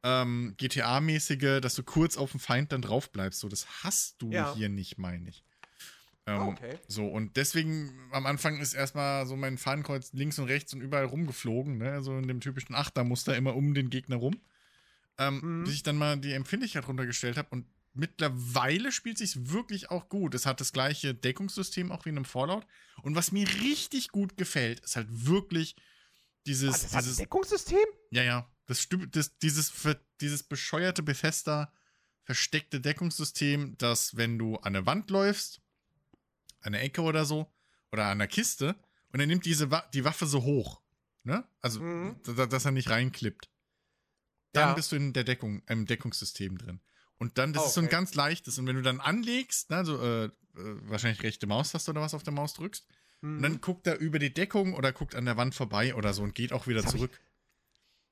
[0.02, 3.40] ähm, GTA-mäßige, dass du kurz auf den Feind dann drauf bleibst.
[3.40, 4.54] So, das hast du Ja.
[4.54, 5.44] hier nicht, meine ich.
[6.26, 6.78] Ähm, Ah, okay.
[6.88, 11.04] So, und deswegen am Anfang ist erstmal so mein Fahnenkreuz links und rechts und überall
[11.04, 12.02] rumgeflogen, ne?
[12.02, 14.40] So in dem typischen Achtermuster immer um den Gegner rum.
[15.18, 15.64] Ähm, Mhm.
[15.64, 20.34] Bis ich dann mal die Empfindlichkeit runtergestellt habe und mittlerweile spielt sich wirklich auch gut.
[20.34, 22.66] Es hat das gleiche Deckungssystem auch wie in einem Fallout.
[23.02, 25.76] Und was mir richtig gut gefällt, ist halt wirklich
[26.46, 27.86] dieses, Ah, das hat ein dieses Deckungssystem?
[28.10, 28.50] ja, ja.
[28.66, 29.72] Das, das dieses,
[30.20, 31.72] dieses bescheuerte Bethesda
[32.22, 35.60] versteckte Deckungssystem, dass wenn du an der Wand läufst,
[36.60, 37.52] an der Ecke oder so,
[37.90, 38.76] oder an der Kiste,
[39.12, 40.80] und er nimmt diese Wa die Waffe so hoch,
[41.24, 41.44] ne?
[41.60, 42.20] Also, Mhm.
[42.36, 43.50] da- dass er nicht reinklippt.
[44.52, 44.74] Dann Ja.
[44.74, 46.80] bist du in der Deckung, im Deckungssystem drin.
[47.20, 47.92] Und dann, das Oh, ist so ein okay.
[47.92, 48.58] ganz leichtes.
[48.58, 50.30] Und wenn du dann anlegst, ne, also äh, äh,
[50.88, 52.86] wahrscheinlich rechte Maustaste oder was auf der Maus drückst,
[53.22, 53.42] und Mhm.
[53.42, 56.34] dann guckt er über die Deckung oder guckt an der Wand vorbei oder so und
[56.34, 57.20] geht auch wieder Das zurück.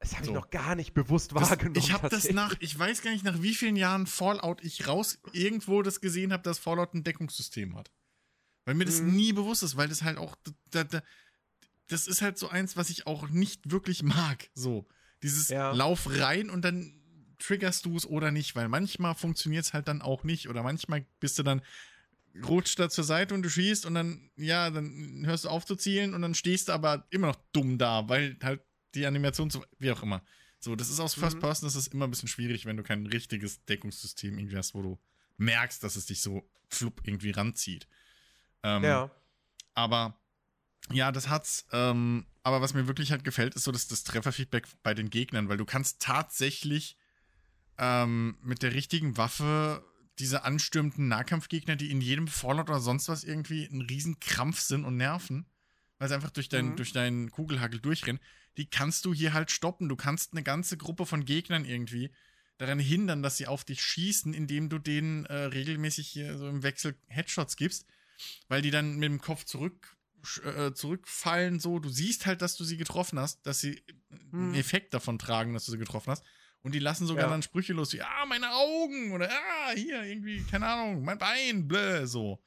[0.00, 0.34] Das habe ich so.
[0.34, 1.76] noch gar nicht bewusst Das, wahrgenommen.
[1.78, 5.18] ich habe das nach, ich weiß gar nicht, nach wie vielen Jahren Fallout ich raus
[5.32, 7.90] irgendwo das gesehen habe, dass Fallout ein Deckungssystem hat.
[8.66, 9.16] Weil mir das Mhm.
[9.16, 10.36] nie bewusst ist, weil das halt auch,
[10.70, 11.02] da, da,
[11.88, 14.50] das ist halt so eins, was ich auch nicht wirklich mag.
[14.54, 14.86] So,
[15.22, 15.72] dieses Ja.
[15.72, 16.97] Lauf rein und dann
[17.38, 21.04] triggerst du es oder nicht, weil manchmal funktioniert es halt dann auch nicht oder manchmal
[21.20, 21.62] bist du dann
[22.46, 25.76] rutscht da zur Seite und du schießt und dann, ja, dann hörst du auf zu
[25.76, 28.60] zielen und dann stehst du aber immer noch dumm da, weil halt
[28.94, 30.22] die Animation so, wie auch immer.
[30.60, 31.40] So, das ist aus First Mhm.
[31.40, 34.82] Person, das ist immer ein bisschen schwierig, wenn du kein richtiges Deckungssystem irgendwie hast, wo
[34.82, 34.98] du
[35.36, 37.86] merkst, dass es dich so flupp irgendwie ranzieht.
[38.62, 39.10] Ähm, Ja.
[39.74, 40.18] aber
[40.92, 41.66] ja, das hat's.
[41.72, 45.48] Ähm, aber was mir wirklich halt gefällt, ist so dass das Trefferfeedback bei den Gegnern,
[45.48, 46.96] weil du kannst tatsächlich
[47.78, 49.84] ähm, mit der richtigen Waffe
[50.18, 54.96] diese anstürmenden Nahkampfgegner, die in jedem Fallout oder sonst was irgendwie ein Riesenkrampf sind und
[54.96, 55.46] nerven,
[55.98, 56.76] weil sie einfach durch, dein, Mhm.
[56.76, 58.20] durch deinen Kugelhagel durchrennen,
[58.56, 59.88] die kannst du hier halt stoppen.
[59.88, 62.10] Du kannst eine ganze Gruppe von Gegnern irgendwie
[62.56, 66.64] daran hindern, dass sie auf dich schießen, indem du denen äh, regelmäßig hier so im
[66.64, 67.86] Wechsel Headshots gibst,
[68.48, 69.96] weil die dann mit dem Kopf zurück
[70.44, 71.78] äh, zurückfallen so.
[71.78, 74.54] Du siehst halt, dass du sie getroffen hast, dass sie einen Mhm.
[74.54, 76.24] Effekt davon tragen, dass du sie getroffen hast.
[76.62, 77.30] Und die lassen sogar Ja.
[77.30, 81.68] dann Sprüche los wie, ah, meine Augen oder ah, hier irgendwie, keine Ahnung, mein Bein,
[81.68, 82.42] bläh, so.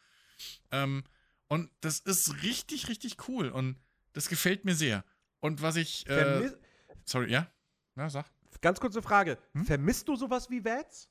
[0.71, 1.03] Ähm,
[1.47, 3.77] und das ist richtig, richtig cool und
[4.13, 5.03] das gefällt mir sehr.
[5.39, 6.57] Und was ich, äh, Vermis
[7.05, 7.49] sorry, ja?
[7.95, 8.25] Ja, sag.
[8.61, 9.37] Ganz kurze Frage.
[9.53, 9.65] Hm?
[9.65, 11.09] Vermisst du sowas wie Vats?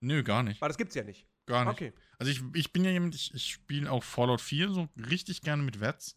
[0.00, 0.60] Nö, gar nicht.
[0.60, 1.26] Weil das gibt's ja nicht.
[1.46, 1.72] Gar nicht.
[1.74, 1.92] Okay.
[2.18, 5.62] Also ich, ich bin ja jemand, ich, ich spiele auch Fallout 4 so richtig gerne
[5.62, 6.16] mit Vets.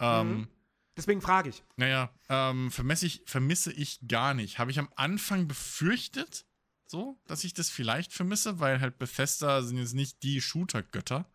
[0.00, 0.48] Ähm, Mhm.
[0.96, 1.62] Deswegen frage ich.
[1.76, 4.58] Naja, ähm, vermisse ich, vermisse ich gar nicht.
[4.58, 6.46] Habe ich am Anfang befürchtet,
[6.86, 11.28] so, dass ich das vielleicht vermisse, weil halt Bethesda sind jetzt nicht die Shooter-Götter.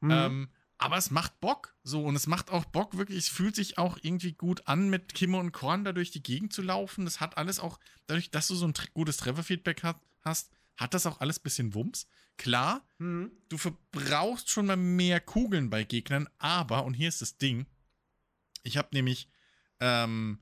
[0.00, 0.10] Mhm.
[0.10, 1.74] Ähm, aber es macht Bock.
[1.82, 3.18] So, und es macht auch Bock, wirklich.
[3.18, 6.52] Es fühlt sich auch irgendwie gut an, mit Kimme und Korn da durch die Gegend
[6.52, 7.04] zu laufen.
[7.04, 9.82] Das hat alles auch, dadurch, dass du so ein gutes Trefferfeedback
[10.22, 12.06] hast, hat das auch alles bisschen Wumms.
[12.36, 13.30] Klar, Mhm.
[13.48, 17.66] du verbrauchst schon mal mehr Kugeln bei Gegnern, aber, und hier ist das Ding,
[18.64, 19.28] ich habe nämlich,
[19.78, 20.40] ähm,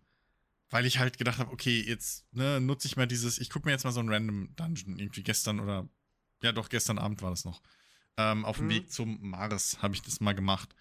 [0.71, 3.73] weil ich halt gedacht habe, okay, jetzt ne, nutze ich mal dieses, ich gucke mir
[3.73, 5.87] jetzt mal so einen Random Dungeon irgendwie gestern oder,
[6.43, 7.61] ja doch, gestern Abend war das noch,
[8.17, 8.71] ähm, auf dem Mhm.
[8.71, 10.75] Weg zum Mars habe ich das mal gemacht.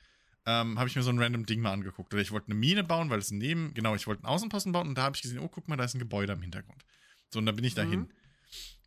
[0.45, 2.11] Ähm, habe ich mir so ein random Ding mal angeguckt.
[2.13, 4.87] Oder ich wollte eine Mine bauen, weil es neben, genau, ich wollte einen Außenposten bauen
[4.87, 6.83] und da habe ich gesehen, oh, guck mal, da ist ein Gebäude am Hintergrund.
[7.29, 7.99] So, und da bin ich dahin.
[7.99, 8.11] Mhm.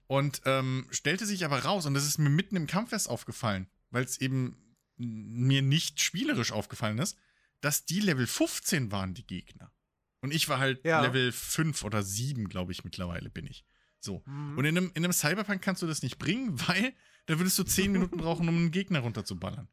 [0.09, 3.68] Und ähm, stellte sich aber raus, und das ist mir mitten im Kampf erst aufgefallen,
[3.90, 4.57] weil es eben
[4.96, 7.16] mir nicht spielerisch aufgefallen ist,
[7.64, 9.72] dass die Level 15 waren, die Gegner.
[10.20, 11.00] Und ich war halt Ja.
[11.02, 13.64] Level 5 oder 7, glaube ich, mittlerweile bin ich.
[14.00, 14.22] So.
[14.26, 14.58] Mhm.
[14.58, 16.94] Und in einem, in einem Cyberpunk kannst du das nicht bringen, weil
[17.26, 19.68] da würdest du 10 Minuten brauchen, um einen Gegner runterzuballern.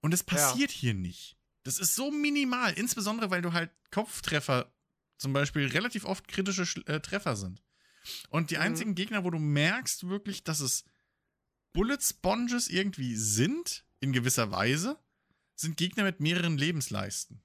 [0.00, 1.36] Und das passiert hier nicht.
[1.64, 4.72] Das ist so minimal, insbesondere weil du halt Kopftreffer
[5.18, 7.62] zum Beispiel relativ oft kritische Sch- äh, Treffer sind.
[8.30, 8.62] Und die Mhm.
[8.62, 10.84] einzigen Gegner, wo du merkst wirklich, dass es
[11.72, 14.98] Bullet Sponges irgendwie sind, in gewisser Weise,
[15.60, 17.42] sind Gegner mit mehreren Lebensleisten.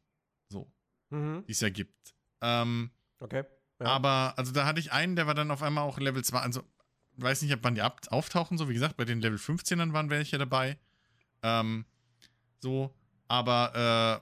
[0.49, 0.71] So,
[1.09, 1.43] Mhm.
[1.47, 2.13] die es ja gibt.
[2.41, 3.43] Ähm, Okay.
[3.79, 3.87] Ja.
[3.87, 6.63] aber, also da hatte ich einen, der war dann auf einmal auch Level 2, also
[7.17, 10.09] weiß nicht, ab wann die ab auftauchen, so wie gesagt, bei den Level 15ern waren
[10.09, 10.77] welche dabei.
[11.41, 11.85] Ähm,
[12.59, 12.93] so,
[13.27, 14.21] aber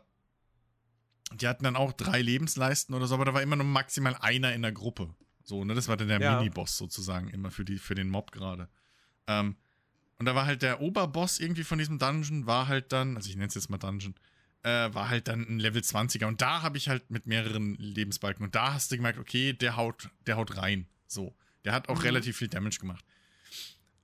[1.32, 4.16] äh, die hatten dann auch drei Lebensleisten oder so, aber da war immer nur maximal
[4.16, 5.14] einer in der Gruppe.
[5.44, 6.38] So, ne, das war dann der Ja.
[6.38, 8.70] Miniboss sozusagen, immer für, die, für den Mob gerade.
[9.28, 9.56] Ähm,
[10.22, 13.36] und da war halt der Oberboss irgendwie von diesem Dungeon, war halt dann, also ich
[13.36, 14.14] nenne es jetzt mal Dungeon,
[14.62, 16.28] äh, war halt dann ein Level 20er.
[16.28, 18.46] Und da habe ich halt mit mehreren Lebensbalken.
[18.46, 20.86] Und da hast du gemerkt, okay, der haut, der haut rein.
[21.08, 21.36] So.
[21.66, 22.02] Der hat auch Mhm.
[22.04, 23.04] relativ viel Damage gemacht.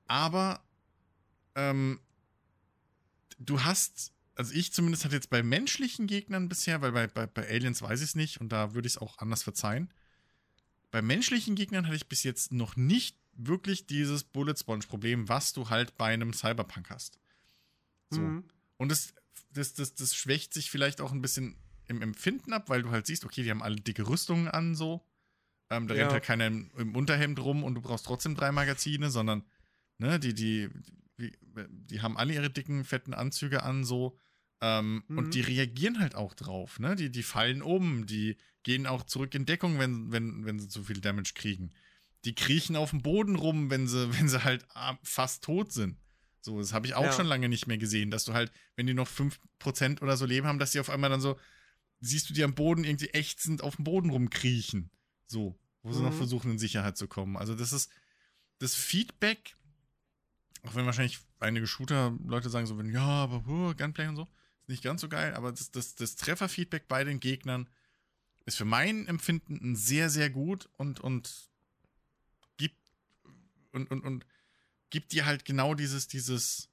[0.08, 0.64] Aber
[1.54, 2.00] ähm,
[3.38, 7.48] du hast, also ich zumindest hatte jetzt bei menschlichen Gegnern bisher, weil bei, bei, bei
[7.48, 9.94] Aliens weiß ich es nicht und da würde ich es auch anders verzeihen.
[10.90, 15.54] Bei menschlichen Gegnern hatte ich bis jetzt noch nicht wirklich dieses Bullet Sponge Problem, was
[15.54, 17.20] du halt bei einem Cyberpunk hast.
[18.10, 18.22] So.
[18.22, 18.44] Mhm.
[18.78, 19.14] Und das,
[19.52, 21.56] das, das, das schwächt sich vielleicht auch ein bisschen
[21.88, 25.06] im Empfinden ab, weil du halt siehst, okay, die haben alle dicke Rüstungen an, so.
[25.70, 26.02] Ähm, da Ja.
[26.02, 29.44] rennt halt keiner im, im Unterhemd rum und du brauchst trotzdem drei Magazine, sondern,
[29.98, 30.70] ne, die, die,
[31.20, 31.32] die,
[31.70, 34.18] die haben alle ihre dicken, fetten Anzüge an, so.
[34.62, 35.18] Ähm, Mhm.
[35.18, 36.96] Und die reagieren halt auch drauf, ne?
[36.96, 40.84] Die, die fallen um, die gehen auch zurück in Deckung, wenn, wenn, wenn sie zu
[40.84, 41.72] viel Damage kriegen.
[42.26, 45.98] Die kriechen auf dem Boden rum, wenn sie, wenn sie halt ah, fast tot sind.
[46.42, 47.12] So, das habe ich auch Ja.
[47.12, 50.48] schon lange nicht mehr gesehen, dass du halt, wenn die noch 5% oder so leben
[50.48, 51.38] haben, dass die auf einmal dann so,
[52.00, 54.90] siehst du die am Boden irgendwie ächzend auf dem Boden rumkriechen.
[55.26, 56.18] So, wo sie noch Mhm.
[56.18, 57.36] versuchen, in Sicherheit zu kommen.
[57.38, 57.90] Also, das ist
[58.60, 59.58] das Feedback,
[60.64, 64.24] auch wenn wahrscheinlich einige Shooter-Leute sagen so, wenn, ja, aber huh, Gunplay und so,
[64.62, 67.70] ist nicht ganz so geil, aber das, das, das Trefferfeedback bei den Gegnern
[68.46, 71.47] ist für mein Empfinden sehr, sehr gut und, und
[73.78, 74.26] und, und, und
[74.90, 76.70] gibt dir halt genau dieses, dieses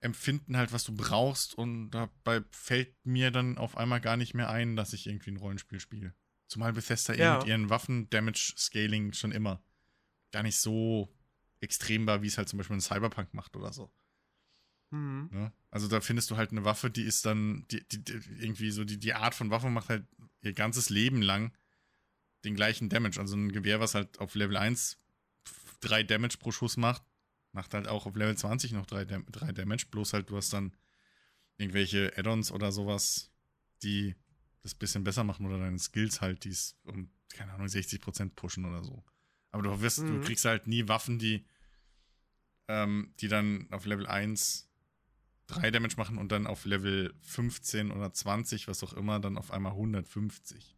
[0.00, 4.50] Empfinden halt, was du brauchst und dabei fällt mir dann auf einmal gar nicht mehr
[4.50, 6.14] ein, dass ich irgendwie ein Rollenspiel spiele.
[6.48, 7.36] Zumal Bethesda Ja.
[7.36, 9.62] eh mit ihren Waffen-Damage-Scaling schon immer
[10.32, 11.14] gar nicht so
[11.60, 13.92] extrem war, wie es halt zum Beispiel ein Cyberpunk macht oder so.
[14.90, 15.28] Mhm.
[15.32, 15.52] Ne?
[15.70, 18.84] Also da findest du halt eine Waffe, die ist dann, die, die, die irgendwie so,
[18.84, 20.04] die, die Art von Waffe macht halt
[20.42, 21.56] ihr ganzes Leben lang
[22.44, 23.20] den gleichen Damage.
[23.20, 24.98] Also ein Gewehr, was halt auf Level 1
[25.80, 27.02] 3 Damage pro Schuss macht,
[27.52, 29.86] macht halt auch auf Level 20 noch 3, Dam 3 Damage.
[29.90, 30.76] Bloß halt, du hast dann
[31.58, 33.30] irgendwelche Add-ons oder sowas,
[33.82, 34.14] die
[34.62, 38.64] das bisschen besser machen oder deine Skills halt, die es um, keine Ahnung, 60% pushen
[38.64, 39.04] oder so.
[39.50, 40.06] Aber du wirst, Mhm.
[40.06, 41.44] du kriegst halt nie Waffen, die,
[42.68, 44.68] ähm, die dann auf Level 1
[45.48, 49.50] 3 Damage machen und dann auf Level 15 oder 20, was auch immer, dann auf
[49.50, 50.76] einmal 150.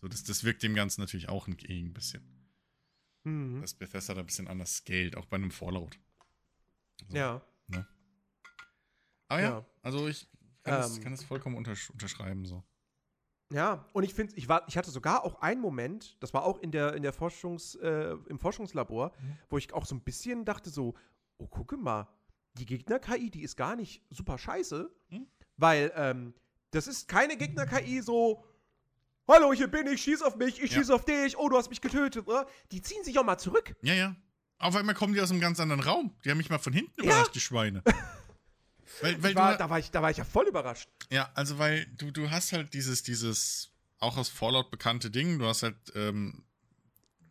[0.00, 1.56] So, das, das wirkt dem Ganzen natürlich auch ein
[1.92, 2.22] bisschen.
[3.24, 3.60] Mhm.
[3.62, 5.98] Dass Bethesda da ein bisschen anders scaled, auch bei einem Fallout.
[7.08, 7.16] So.
[7.16, 7.42] Ja.
[9.28, 9.64] Aber ja, Ja.
[9.82, 10.28] also ich
[10.62, 11.02] kann, das, Ähm.
[11.02, 12.62] kann das vollkommen untersch unterschreiben so.
[13.52, 16.58] Ja, und ich finde, ich, war- ich hatte sogar auch einen Moment, das war auch
[16.58, 19.38] in der, in der Forschungs, äh, im Forschungslabor, Mhm.
[19.50, 20.94] wo ich auch so ein bisschen dachte so,
[21.38, 22.08] oh, gucke mal,
[22.54, 25.26] die Gegner-KI, die ist gar nicht super scheiße, Mhm.
[25.56, 26.34] weil ähm,
[26.70, 28.44] das ist keine Gegner-KI so,
[29.28, 30.78] hallo, hier bin ich, schieß auf mich, ich Ja.
[30.78, 32.26] schieß auf dich, oh, du hast mich getötet.
[32.26, 32.46] Oder?
[32.72, 33.74] Die ziehen sich auch mal zurück.
[33.82, 34.16] Ja, ja.
[34.58, 36.16] Auf einmal kommen die aus einem ganz anderen Raum.
[36.24, 37.82] Die haben mich mal von hinten überrascht, die Schweine.
[39.00, 40.88] weil, weil war, du, da, war ich, da war ich ja voll überrascht.
[41.10, 45.46] Ja, also weil du, du hast halt dieses, dieses, auch aus Fallout bekannte Ding, du
[45.46, 46.44] hast halt ähm,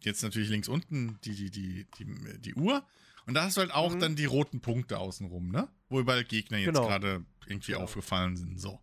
[0.02, 2.86] jetzt natürlich links unten die, die, die, die, die Uhr
[3.26, 4.00] und da hast du halt auch Mhm.
[4.00, 5.70] dann die roten Punkte außenrum, ne?
[5.88, 6.88] Wo überall Gegner jetzt Genau.
[6.88, 7.84] gerade irgendwie Genau.
[7.86, 8.82] aufgefallen sind, so.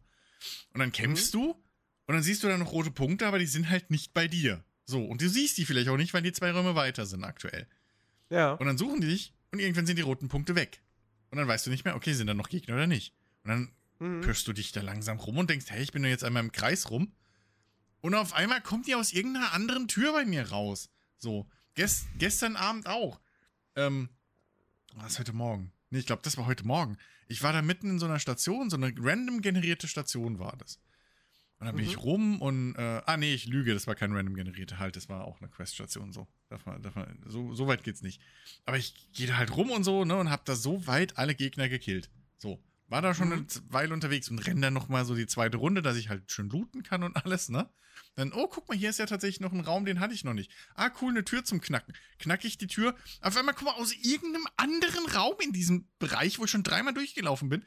[0.72, 1.38] Und dann kämpfst Mhm.
[1.38, 1.64] du
[2.10, 4.64] und dann siehst du dann noch rote Punkte, aber die sind halt nicht bei dir.
[4.84, 7.68] So, und du siehst die vielleicht auch nicht, weil die zwei Räume weiter sind aktuell.
[8.30, 8.54] Ja.
[8.54, 10.82] Und dann suchen die dich und irgendwann sind die roten Punkte weg.
[11.30, 13.14] Und dann weißt du nicht mehr, okay, sind da noch Gegner oder nicht.
[13.44, 14.22] Und dann Mhm.
[14.22, 16.50] pirschst du dich da langsam rum und denkst, hey, ich bin doch jetzt einmal im
[16.52, 17.12] Kreis rum.
[18.00, 20.90] Und auf einmal kommt die aus irgendeiner anderen Tür bei mir raus.
[21.18, 21.46] So.
[21.74, 23.20] Gest, gestern Abend auch.
[23.76, 24.08] Ähm,
[24.94, 25.70] was heute Morgen?
[25.90, 26.96] Nee, ich glaube, das war heute Morgen.
[27.28, 30.80] Ich war da mitten in so einer Station, so eine random generierte Station war das.
[31.60, 31.90] Und dann bin Mhm.
[31.90, 35.08] ich rum und, äh, ah nee, ich lüge, das war kein random generierte, halt, das
[35.10, 36.26] war auch eine Quest-Station, so.
[36.48, 38.20] Darf man, darf man, so, so weit geht's nicht.
[38.64, 41.34] Aber ich gehe da halt rum und so, ne, und hab da so weit alle
[41.34, 42.10] Gegner gekillt.
[42.38, 42.62] So.
[42.88, 43.32] War da schon Mhm.
[43.34, 46.48] eine Weile unterwegs und renn dann nochmal so die zweite Runde, dass ich halt schön
[46.48, 47.70] looten kann und alles, ne?
[48.16, 50.32] Dann, oh, guck mal, hier ist ja tatsächlich noch ein Raum, den hatte ich noch
[50.34, 50.50] nicht.
[50.74, 51.94] Ah, cool, eine Tür zum Knacken.
[52.18, 52.96] Knack ich die Tür.
[53.20, 56.94] Auf einmal, guck mal, aus irgendeinem anderen Raum in diesem Bereich, wo ich schon dreimal
[56.94, 57.64] durchgelaufen bin,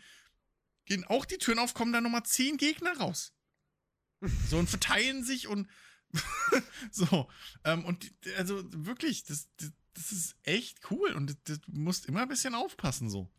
[0.86, 3.34] gehen auch die Türen auf, kommen da nochmal zehn Gegner raus.
[4.49, 5.67] So und verteilen sich und
[6.91, 7.28] so.
[7.63, 12.21] Ähm, und die- also wirklich, das, das, das ist echt cool und du musst immer
[12.21, 13.32] ein bisschen aufpassen so.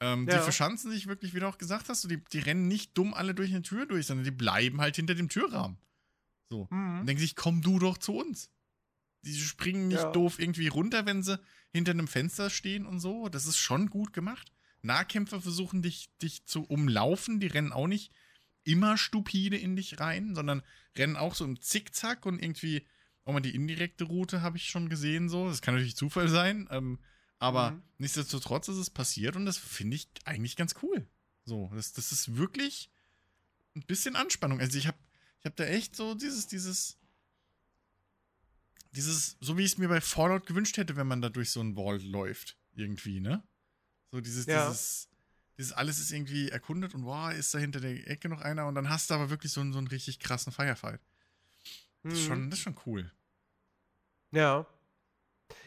[0.00, 0.42] Ähm, Die Ja.
[0.42, 3.34] verschanzen sich wirklich, wie du auch gesagt hast, so, die, die rennen nicht dumm alle
[3.34, 5.78] durch eine Tür durch, sondern die bleiben halt hinter dem Türrahmen.
[6.50, 6.68] So.
[6.70, 7.00] Mhm.
[7.00, 8.50] Und denken sich, komm du doch zu uns.
[9.22, 10.12] Die springen nicht Ja.
[10.12, 11.40] doof irgendwie runter, wenn sie
[11.72, 13.28] hinter einem Fenster stehen und so.
[13.28, 14.52] Das ist schon gut gemacht.
[14.82, 18.12] Nahkämpfer versuchen dich, dich zu umlaufen, die rennen auch nicht
[18.66, 20.62] immer stupide in dich rein, sondern
[20.96, 22.86] rennen auch so im Zickzack und irgendwie,
[23.24, 25.48] auch mal die indirekte Route habe ich schon gesehen, so.
[25.48, 26.98] Das kann natürlich Zufall sein, ähm,
[27.38, 27.82] aber Mhm.
[27.98, 31.06] nichtsdestotrotz ist es passiert und das finde ich eigentlich ganz cool.
[31.44, 32.90] So, das, das ist wirklich
[33.74, 34.60] ein bisschen Anspannung.
[34.60, 34.98] Also ich habe
[35.40, 36.98] ich hab da echt so dieses, dieses,
[38.92, 41.60] dieses, so wie ich es mir bei Fallout gewünscht hätte, wenn man da durch so
[41.60, 43.42] ein Wall läuft, irgendwie, ne?
[44.10, 44.70] So dieses, Ja.
[44.70, 45.08] dieses,
[45.58, 48.74] dieses alles ist irgendwie erkundet und wow, ist da hinter der Ecke noch einer und
[48.74, 51.00] dann hast du aber wirklich so einen, so einen richtig krassen Firefight.
[52.02, 52.26] Das ist, Mhm.
[52.26, 53.10] schon, das ist schon cool.
[54.32, 54.66] Ja.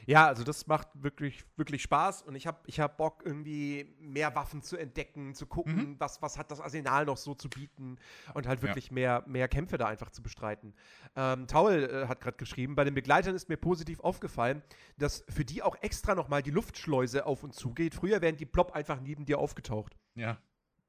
[0.05, 4.35] Ja, also das macht wirklich, wirklich Spaß und ich habe ich hab Bock, irgendwie mehr
[4.35, 5.99] Waffen zu entdecken, zu gucken, Mhm.
[5.99, 7.97] was, was hat das Arsenal noch so zu bieten
[8.33, 8.67] und halt Ja.
[8.67, 10.73] wirklich mehr, mehr Kämpfe da einfach zu bestreiten.
[11.15, 14.61] Ähm, Taul äh, hat gerade geschrieben, bei den Begleitern ist mir positiv aufgefallen,
[14.97, 17.93] dass für die auch extra nochmal die Luftschleuse auf und zu geht.
[17.95, 19.95] Früher wären die plopp einfach neben dir aufgetaucht.
[20.15, 20.37] Ja,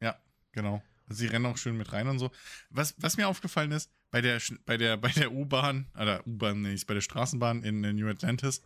[0.01, 0.17] ja,
[0.53, 0.83] genau.
[1.13, 2.31] Sie rennen auch schön mit rein und so.
[2.71, 6.75] Was, was mir aufgefallen ist, bei der, bei der, bei der U-Bahn, oder U-Bahn, nee,
[6.75, 8.63] ist bei der Straßenbahn in äh, New Atlantis,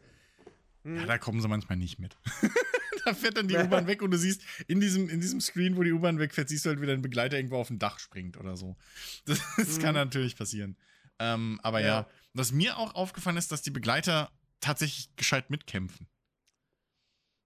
[0.85, 0.97] Mhm.
[0.99, 2.17] Ja, da kommen sie manchmal nicht mit.
[3.05, 5.83] da fährt dann die U-Bahn weg und du siehst in diesem, in diesem Screen, wo
[5.83, 8.57] die U-Bahn wegfährt, siehst du halt, wie dein Begleiter irgendwo auf dem Dach springt oder
[8.57, 8.77] so.
[9.25, 9.83] Das, das mhm.
[9.83, 10.77] kann natürlich passieren.
[11.19, 11.87] Ähm, aber ja.
[11.87, 14.31] ja, was mir auch aufgefallen ist, dass die Begleiter
[14.61, 16.09] tatsächlich gescheit mitkämpfen.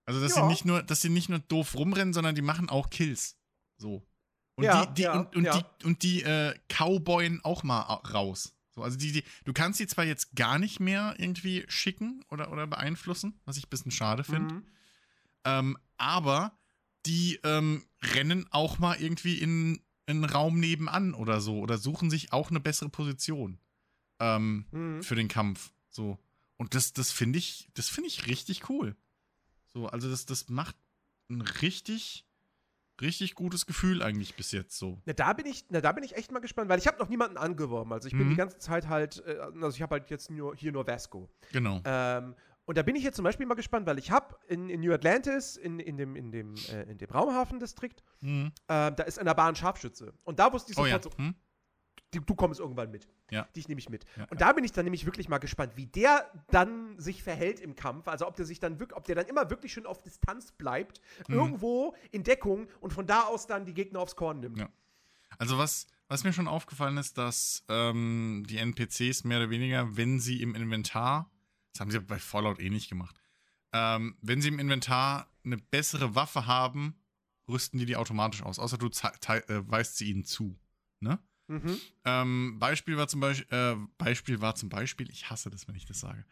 [0.06, 0.42] Also, dass ja.
[0.42, 3.36] sie nicht nur, dass sie nicht nur doof rumrennen, sondern die machen auch Kills.
[3.76, 4.06] So.
[4.54, 8.57] Und ja, die, die, ja, und, und die, und die äh, Cowboyen auch mal raus.
[8.78, 12.52] So, also die, die, du kannst die zwar jetzt gar nicht mehr irgendwie schicken oder,
[12.52, 14.54] oder beeinflussen, was ich ein bisschen schade finde.
[14.54, 14.66] Mhm.
[15.44, 16.56] Ähm, aber
[17.06, 22.08] die ähm, rennen auch mal irgendwie in, in einen Raum nebenan oder so oder suchen
[22.08, 23.58] sich auch eine bessere Position
[24.20, 25.02] ähm, mhm.
[25.02, 25.72] für den Kampf.
[25.90, 26.18] So.
[26.56, 28.96] Und das, das finde ich, das finde ich richtig cool.
[29.66, 30.76] So, also das, das macht
[31.28, 32.27] ein richtig,
[33.00, 35.00] richtig gutes Gefühl eigentlich bis jetzt so.
[35.04, 37.08] Na, da bin ich, na, da bin ich echt mal gespannt, weil ich habe noch
[37.08, 37.92] niemanden angeworben.
[37.92, 38.30] Also ich bin mhm.
[38.30, 41.28] die ganze Zeit halt, äh, also ich habe halt jetzt nur, hier nur Vasco.
[41.52, 41.80] Genau.
[41.84, 42.34] Ähm,
[42.68, 44.92] und da bin ich jetzt zum Beispiel mal gespannt, weil ich habe in, in, New
[44.92, 48.52] Atlantis, in, in dem, in dem, äh, in dem Raumhafendistrikt, mhm.
[48.66, 50.12] äh, da ist in der Bahn Scharfschütze.
[50.24, 51.16] Und da wusste ich sofort oh, ja.
[51.16, 51.34] so, hm?
[52.12, 53.08] Du, du kommst irgendwann mit.
[53.30, 53.44] Ja.
[53.56, 54.04] Dich nehme ich mit.
[54.16, 57.60] Ja, und da bin ich dann nämlich wirklich mal gespannt, wie der dann sich verhält
[57.60, 58.08] im Kampf.
[58.08, 61.00] Also ob der sich dann wirklich, ob der dann immer wirklich schön auf Distanz bleibt,
[61.28, 61.34] mhm.
[61.34, 64.58] irgendwo in Deckung und von da aus dann die Gegner aufs Korn nimmt.
[64.58, 64.68] Ja.
[65.38, 70.20] Also was, was mir schon aufgefallen ist, dass ähm, die NPCs mehr oder weniger, wenn
[70.20, 71.30] sie im Inventar,
[71.72, 73.20] das haben sie bei Fallout eh nicht gemacht,
[73.72, 76.94] ähm, wenn sie im Inventar eine bessere Waffe haben,
[77.48, 80.58] rüsten die die automatisch aus, außer du äh, weist sie ihnen zu.
[81.00, 81.18] Ne?
[81.48, 81.80] Mhm.
[82.04, 85.86] Ähm, Beispiel war zum Beispiel, äh, Beispiel war zum Beispiel, ich hasse das, wenn ich
[85.86, 86.24] das sage.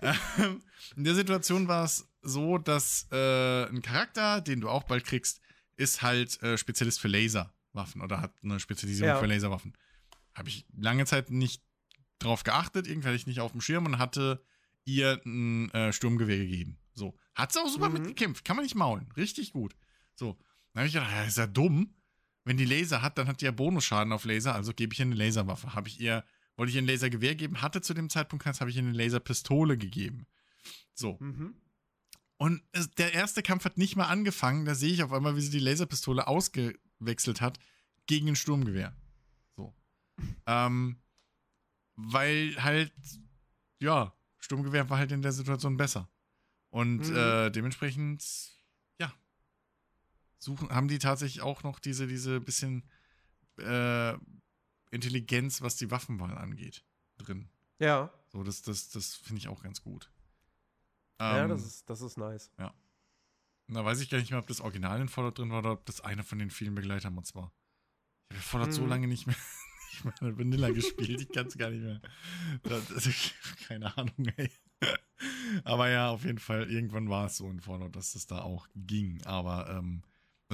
[0.38, 0.62] ähm,
[0.96, 5.40] in der Situation war es so, dass äh, ein Charakter, den du auch bald kriegst,
[5.76, 9.20] ist halt äh, Spezialist für Laserwaffen oder hat eine Spezialisierung ja.
[9.20, 9.74] für Laserwaffen.
[10.34, 11.62] Habe ich lange Zeit nicht
[12.18, 14.42] drauf geachtet, irgendwie hatte ich nicht auf dem Schirm und hatte
[14.86, 16.78] ihr ein äh, Sturmgewehr gegeben.
[16.94, 17.18] So.
[17.34, 17.94] Hat sie auch super mhm.
[17.94, 19.12] mitgekämpft, kann man nicht maulen.
[19.16, 19.76] Richtig gut.
[20.14, 20.38] So.
[20.72, 21.94] Dann habe ich gedacht, ja, ist ja dumm
[22.44, 25.06] wenn die Laser hat, dann hat die ja Bonusschaden auf Laser, also gebe ich ihr
[25.06, 25.74] eine Laserwaffe.
[25.74, 26.24] Habe ich ihr,
[26.56, 28.92] wollte ich ihr ein Lasergewehr geben, hatte zu dem Zeitpunkt keins, habe ich ihr eine
[28.92, 30.26] Laserpistole gegeben.
[30.92, 31.16] So.
[31.20, 31.54] Mhm.
[32.36, 32.62] Und
[32.98, 35.60] der erste Kampf hat nicht mal angefangen, da sehe ich auf einmal, wie sie die
[35.60, 37.58] Laserpistole ausgewechselt hat
[38.06, 38.94] gegen ein Sturmgewehr.
[39.56, 39.74] So.
[40.46, 40.96] ähm,
[41.96, 42.92] weil halt,
[43.78, 46.10] ja, Sturmgewehr war halt in der Situation besser.
[46.68, 47.16] Und mhm.
[47.16, 48.22] äh, dementsprechend
[50.44, 52.84] suchen, haben die tatsächlich auch noch diese, diese bisschen
[53.58, 54.14] äh,
[54.90, 56.84] Intelligenz, was die Waffenwahl angeht,
[57.18, 57.48] drin.
[57.78, 58.12] Ja.
[58.28, 60.10] So, das, das, das finde ich auch ganz gut.
[61.18, 62.50] Ähm, ja, das ist, das ist nice.
[62.58, 62.74] Ja.
[63.68, 65.86] Da weiß ich gar nicht mehr, ob das Original in Fallout drin war oder ob
[65.86, 67.52] das einer von den vielen Begleitermods war.
[68.30, 68.72] Ich habe Fallout hm.
[68.72, 69.36] so lange nicht mehr,
[70.04, 72.00] nicht mehr Vanilla gespielt, ich kann es gar nicht mehr.
[72.62, 72.86] Das,
[73.66, 74.50] keine Ahnung, ey.
[75.64, 78.68] Aber ja, auf jeden Fall, irgendwann war es so in Fallout, dass das da auch
[78.74, 79.22] ging.
[79.24, 80.02] Aber ähm,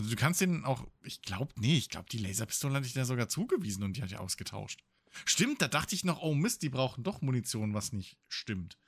[0.01, 3.05] also du kannst den auch, ich glaube, nee, ich glaube, die Laserpistole hatte ich da
[3.05, 4.83] sogar zugewiesen und die hat ja ausgetauscht.
[5.27, 8.79] Stimmt, da dachte ich noch, oh Mist, die brauchen doch Munition, was nicht stimmt.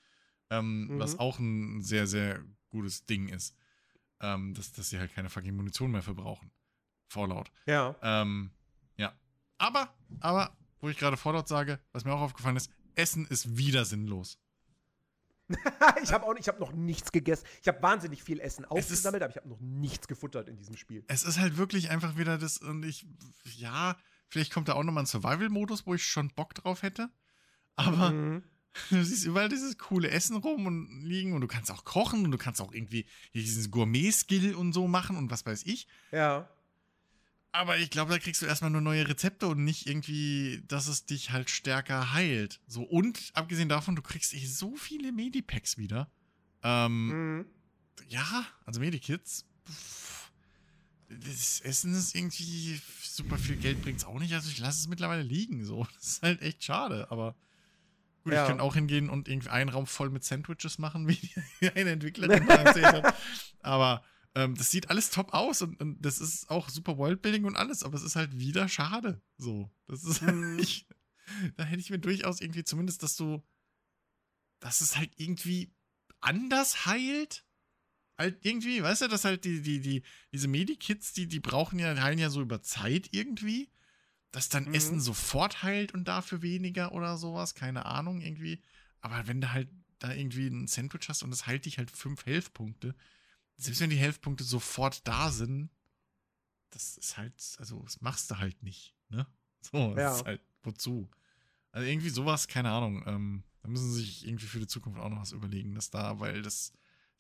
[0.48, 0.98] Ähm, mhm.
[0.98, 3.54] Was auch ein sehr, sehr gutes Ding ist.
[4.20, 6.50] Ähm, dass, dass sie halt keine fucking Munition mehr verbrauchen.
[7.08, 7.52] Fallout.
[7.66, 7.94] Ja.
[8.00, 8.52] Ähm,
[8.96, 9.12] ja.
[9.58, 13.84] Aber, aber, wo ich gerade Fallout sage, was mir auch aufgefallen ist, Essen ist wieder
[13.84, 14.38] sinnlos.
[16.02, 17.44] ich habe auch ich habe noch nichts gegessen.
[17.60, 21.04] Ich habe wahnsinnig viel Essen aufgesammelt, aber ich habe noch nichts gefuttert in diesem Spiel.
[21.08, 23.06] Es ist halt wirklich einfach wieder das und ich
[23.56, 23.96] ja,
[24.28, 27.10] vielleicht kommt da auch noch mal ein Survival Modus, wo ich schon Bock drauf hätte.
[27.76, 28.42] Aber mhm.
[28.90, 32.30] du siehst überall dieses coole Essen rum und liegen und du kannst auch kochen und
[32.30, 35.86] du kannst auch irgendwie diesen Gourmet Skill und so machen und was weiß ich.
[36.10, 36.48] Ja.
[37.52, 41.04] Aber ich glaube, da kriegst du erstmal nur neue Rezepte und nicht irgendwie, dass es
[41.04, 42.60] dich halt stärker heilt.
[42.66, 46.10] So, und abgesehen davon, du kriegst eh so viele Medipacks wieder.
[46.62, 47.46] Ähm, mhm.
[48.08, 49.44] Ja, also Medikits.
[49.66, 50.30] Pff,
[51.08, 54.32] das Essen ist irgendwie super viel Geld bringt es auch nicht.
[54.32, 55.64] Also ich lasse es mittlerweile liegen.
[55.64, 57.10] So, das ist halt echt schade.
[57.10, 57.34] Aber
[58.24, 58.42] gut, ja.
[58.42, 61.18] ich könnte auch hingehen und irgendwie einen Raum voll mit Sandwiches machen, wie
[61.68, 63.14] eine Entwicklerin erzählt hat.
[63.60, 64.02] Aber
[64.34, 67.82] ähm, das sieht alles top aus und, und, das ist auch super Worldbuilding und alles,
[67.82, 69.20] aber es ist halt wieder schade.
[69.36, 69.70] So.
[69.88, 70.56] Das ist halt mhm.
[70.56, 70.86] nicht.
[71.56, 73.42] Da hätte ich mir durchaus irgendwie zumindest, dass du.
[74.58, 75.72] Dass es halt irgendwie
[76.20, 77.46] anders heilt.
[78.18, 80.02] Halt irgendwie, weißt du, dass halt die, die, die,
[80.32, 83.70] diese Medikits, die, die brauchen ja, heilen ja so über Zeit irgendwie.
[84.32, 84.74] Dass dann mhm.
[84.74, 88.60] Essen sofort heilt und dafür weniger oder sowas, keine Ahnung, irgendwie.
[89.00, 92.26] Aber wenn du halt da irgendwie ein Sandwich hast und es heilt dich halt fünf
[92.26, 92.96] Health-Punkte,
[93.62, 95.70] selbst wenn die Health-Punkte sofort da sind,
[96.70, 99.26] das ist halt, also das machst du halt nicht, ne?
[99.64, 100.16] So, das ja.
[100.16, 101.08] ist halt, wozu?
[101.70, 103.04] Also irgendwie sowas, keine Ahnung.
[103.06, 106.18] Ähm, da müssen sie sich irgendwie für die Zukunft auch noch was überlegen, dass da,
[106.18, 106.72] weil das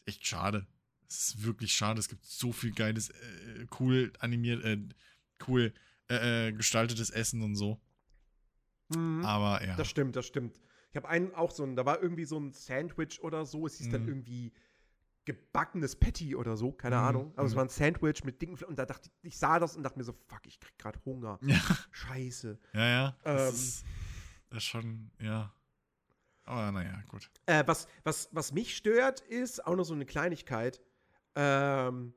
[0.04, 0.66] Echt schade.
[1.08, 2.00] Es ist wirklich schade.
[2.00, 4.78] Es gibt so viel geiles, äh, cool animiert, äh,
[5.46, 5.72] cool
[6.10, 7.80] äh, äh gestaltetes Essen und so.
[8.88, 9.24] Mhm.
[9.24, 9.76] Aber ja.
[9.76, 10.60] Das stimmt, das stimmt.
[10.90, 13.66] Ich habe einen auch so ein, da war irgendwie so ein Sandwich oder so.
[13.66, 13.92] Es hieß mhm.
[13.92, 14.52] dann irgendwie
[15.24, 17.02] gebackenes Patty oder so, keine mhm.
[17.02, 17.32] Ahnung.
[17.36, 17.56] Aber es mhm.
[17.56, 19.98] war ein Sandwich mit dicken Fl Und da dachte ich, ich sah das und dachte
[19.98, 21.38] mir so, fuck, ich krieg gerade Hunger.
[21.42, 21.60] Ja.
[21.90, 22.58] Scheiße.
[22.74, 23.16] Ja, ja.
[23.24, 23.86] Ähm, das, ist,
[24.50, 25.54] das ist schon, ja.
[26.44, 27.30] Aber naja, gut.
[27.46, 30.82] Äh, was, was, was mich stört, ist auch noch so eine Kleinigkeit.
[31.36, 32.14] Ähm,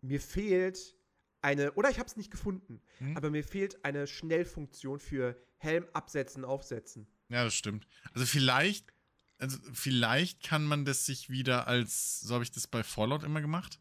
[0.00, 0.96] mir fehlt
[1.42, 3.16] eine, oder ich habe es nicht gefunden, hm?
[3.16, 7.08] aber mir fehlt eine Schnellfunktion für Helm absetzen, aufsetzen.
[7.28, 7.86] Ja, das stimmt.
[8.12, 8.92] Also vielleicht
[9.38, 13.40] also vielleicht kann man das sich wieder als, so habe ich das bei Fallout immer
[13.40, 13.80] gemacht.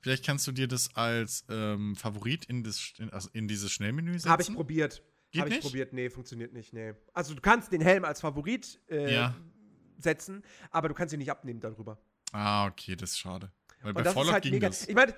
[0.00, 4.12] Vielleicht kannst du dir das als ähm, Favorit in, das, in, also in dieses Schnellmenü
[4.12, 4.30] setzen.
[4.30, 5.02] Habe ich probiert.
[5.36, 5.92] Habe ich probiert.
[5.92, 6.72] Nee, funktioniert nicht.
[6.72, 6.94] Nee.
[7.12, 9.34] Also du kannst den Helm als Favorit äh, ja.
[9.98, 11.98] setzen, aber du kannst ihn nicht abnehmen darüber.
[12.32, 13.52] Ah, okay, das ist schade.
[13.82, 14.88] Weil bei Fallout halt ging mega, das.
[14.88, 15.14] Ich meine,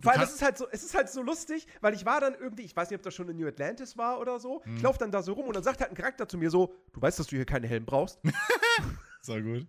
[0.00, 2.62] weil es ist halt so, es ist halt so lustig, weil ich war dann irgendwie,
[2.62, 4.64] ich weiß nicht, ob das schon in New Atlantis war oder so.
[4.64, 4.76] Hm.
[4.76, 6.74] Ich laufe dann da so rum und dann sagt halt ein Charakter zu mir so,
[6.92, 8.18] du weißt, dass du hier keinen Helm brauchst.
[9.26, 9.66] so gut.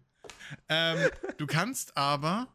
[0.69, 2.47] Ähm, du kannst aber,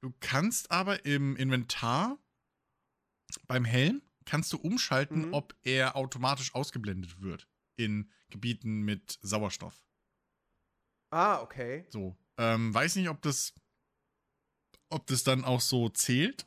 [0.00, 2.18] du kannst aber im Inventar
[3.46, 5.34] beim Helm kannst du umschalten, mhm.
[5.34, 9.84] ob er automatisch ausgeblendet wird in Gebieten mit Sauerstoff.
[11.10, 11.84] Ah, okay.
[11.90, 12.16] So.
[12.38, 13.54] Ähm, weiß nicht, ob das,
[14.88, 16.46] ob das dann auch so zählt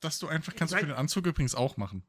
[0.00, 2.02] dass du einfach, kannst du für den Anzug übrigens auch machen.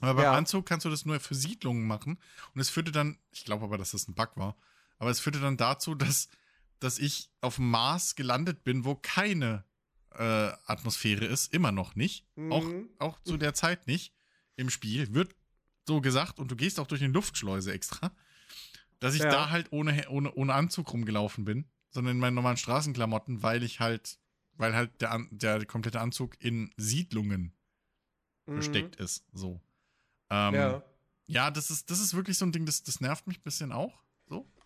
[0.00, 0.32] Aber beim ja.
[0.32, 2.18] Anzug kannst du das nur für Siedlungen machen.
[2.54, 4.56] Und es führte dann, ich glaube aber, dass das ein Bug war,
[5.02, 6.28] aber es führte dann dazu, dass,
[6.78, 9.64] dass ich auf dem Mars gelandet bin, wo keine
[10.12, 12.24] äh, Atmosphäre ist, immer noch nicht.
[12.36, 12.52] Mhm.
[12.52, 12.70] Auch,
[13.00, 14.14] auch zu der Zeit nicht
[14.54, 15.12] im Spiel.
[15.12, 15.34] Wird
[15.88, 18.12] so gesagt und du gehst auch durch eine Luftschleuse extra,
[19.00, 19.30] dass ich ja.
[19.30, 23.80] da halt ohne, ohne, ohne Anzug rumgelaufen bin, sondern in meinen normalen Straßenklamotten, weil ich
[23.80, 24.20] halt
[24.54, 27.56] weil halt der, der komplette Anzug in Siedlungen
[28.46, 28.54] mhm.
[28.54, 29.24] gesteckt ist.
[29.32, 29.60] So.
[30.30, 30.84] Ähm, ja.
[31.26, 33.72] Ja, das ist, das ist wirklich so ein Ding, das, das nervt mich ein bisschen
[33.72, 34.04] auch.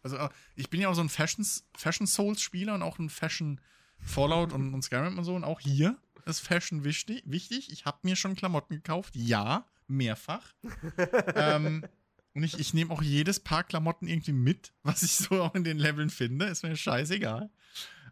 [0.08, 0.16] So.
[0.16, 1.46] Also, äh, ich bin ja auch so ein Fashion,
[1.76, 3.60] Fashion Souls-Spieler und auch ein Fashion
[3.98, 5.34] Fallout und, und Skyrim und so.
[5.34, 5.96] Und auch hier
[6.26, 7.22] ist Fashion wichtig.
[7.26, 7.70] wichtig.
[7.72, 9.14] Ich habe mir schon Klamotten gekauft.
[9.16, 10.52] Ja, mehrfach.
[11.34, 11.84] ähm,
[12.34, 15.64] und ich, ich nehme auch jedes Paar Klamotten irgendwie mit, was ich so auch in
[15.64, 16.46] den Leveln finde.
[16.46, 17.50] Ist mir scheißegal.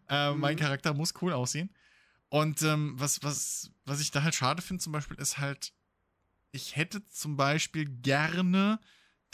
[0.09, 0.39] Äh, mhm.
[0.39, 1.69] Mein Charakter muss cool aussehen.
[2.29, 5.73] Und ähm, was, was, was ich da halt schade finde, zum Beispiel, ist halt,
[6.51, 8.79] ich hätte zum Beispiel gerne,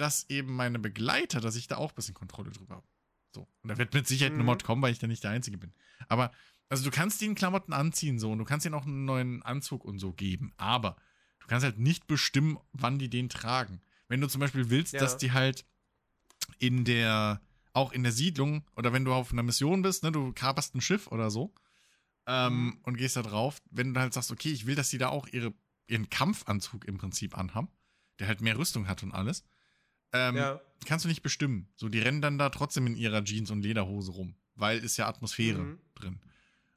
[0.02, 2.88] dass eben meine Begleiter, dass ich da auch ein bisschen Kontrolle drüber habe.
[3.34, 3.48] So.
[3.62, 4.40] Und da wird mit Sicherheit mhm.
[4.40, 5.74] eine Mod kommen, weil ich da nicht der Einzige bin.
[6.10, 6.32] Aber,
[6.70, 9.86] also du kannst ihnen Klamotten anziehen so und du kannst ihnen auch einen neuen Anzug
[9.86, 10.54] und so geben.
[10.58, 10.98] Aber
[11.40, 13.82] du kannst halt nicht bestimmen, wann die den tragen.
[14.08, 15.00] Wenn du zum Beispiel willst, ja.
[15.00, 15.66] dass die halt
[16.58, 17.40] in der,
[17.74, 20.82] auch in der Siedlung oder wenn du auf einer Mission bist, ne, du kaperst ein
[20.82, 21.54] Schiff oder so
[22.26, 22.80] ähm, mhm.
[22.84, 25.28] und gehst da drauf, wenn du halt sagst, okay, ich will, dass die da auch
[25.28, 25.54] ihre,
[25.88, 27.70] ihren Kampfanzug im Prinzip anhaben,
[28.20, 29.44] der halt mehr Rüstung hat und alles,
[30.14, 30.62] ähm, ja.
[30.86, 31.68] kannst du nicht bestimmen.
[31.76, 35.08] So, die rennen dann da trotzdem in ihrer Jeans und Lederhose rum, weil ist ja
[35.08, 35.80] Atmosphäre mhm.
[35.96, 36.20] drin.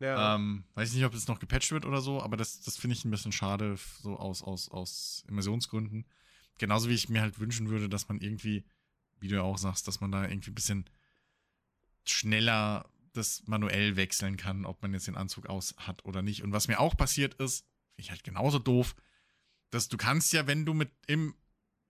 [0.01, 0.35] Ja.
[0.35, 3.05] Ähm, weiß nicht, ob es noch gepatcht wird oder so, aber das, das finde ich
[3.05, 6.05] ein bisschen schade, so aus, aus, aus Immersionsgründen.
[6.59, 8.65] Genauso wie ich mir halt wünschen würde, dass man irgendwie
[9.24, 10.85] wie du ja auch sagst, dass man da irgendwie ein bisschen
[12.05, 16.43] schneller das manuell wechseln kann, ob man jetzt den Anzug aus hat oder nicht.
[16.43, 18.94] Und was mir auch passiert ist, finde ich halt genauso doof,
[19.70, 21.35] dass du kannst ja, wenn du mit im,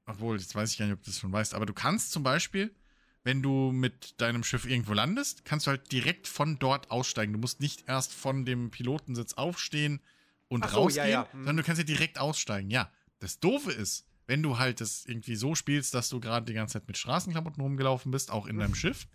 [0.07, 2.23] obwohl, jetzt weiß ich gar nicht, ob du das schon weißt, aber du kannst zum
[2.23, 2.75] Beispiel,
[3.23, 7.33] wenn du mit deinem Schiff irgendwo landest, kannst du halt direkt von dort aussteigen.
[7.33, 10.01] Du musst nicht erst von dem Pilotensitz aufstehen
[10.49, 11.33] und so, rausgehen, ja, ja.
[11.33, 11.41] Hm.
[11.41, 12.71] sondern du kannst ja direkt aussteigen.
[12.71, 12.91] Ja,
[13.21, 16.75] das Doofe ist, wenn du halt das irgendwie so spielst, dass du gerade die ganze
[16.75, 19.07] Zeit mit Straßenklamotten rumgelaufen bist, auch in deinem Schiff.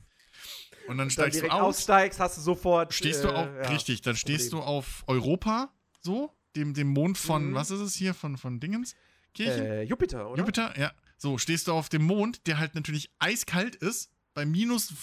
[0.88, 1.78] Und dann steigst dann du aus.
[1.78, 2.94] aussteigst, hast du sofort.
[2.94, 5.72] Stehst du auch, äh, ja, richtig, dann stehst du auf Europa,
[6.02, 7.54] so, dem, dem Mond von, mhm.
[7.54, 8.96] was ist es hier, von, von Dingens?
[9.34, 9.66] Kirchen?
[9.66, 10.40] Äh, Jupiter, oder?
[10.40, 10.92] Jupiter, ja.
[11.18, 14.94] So, stehst du auf dem Mond, der halt natürlich eiskalt ist, bei minus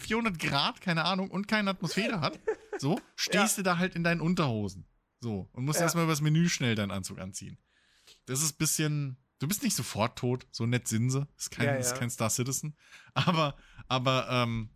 [0.00, 2.38] 400 Grad, keine Ahnung, und keine Atmosphäre hat.
[2.78, 3.62] So, stehst ja.
[3.62, 4.86] du da halt in deinen Unterhosen.
[5.20, 5.84] So, und musst ja.
[5.84, 7.58] erstmal übers Menü schnell deinen Anzug anziehen.
[8.26, 9.16] Das ist ein bisschen.
[9.38, 11.26] Du bist nicht sofort tot, so nett sind sie.
[11.36, 11.78] Ist kein, ja, ja.
[11.78, 12.76] Ist kein Star Citizen.
[13.14, 13.56] Aber,
[13.88, 14.70] aber, ähm,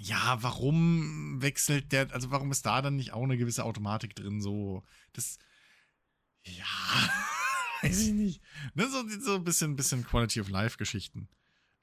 [0.00, 4.40] ja, warum wechselt der, also warum ist da dann nicht auch eine gewisse Automatik drin?
[4.40, 4.82] So,
[5.12, 5.38] das,
[6.44, 6.64] ja,
[7.82, 8.42] weiß ich nicht.
[8.74, 11.28] Ne, so, so ein bisschen, bisschen Quality of Life-Geschichten.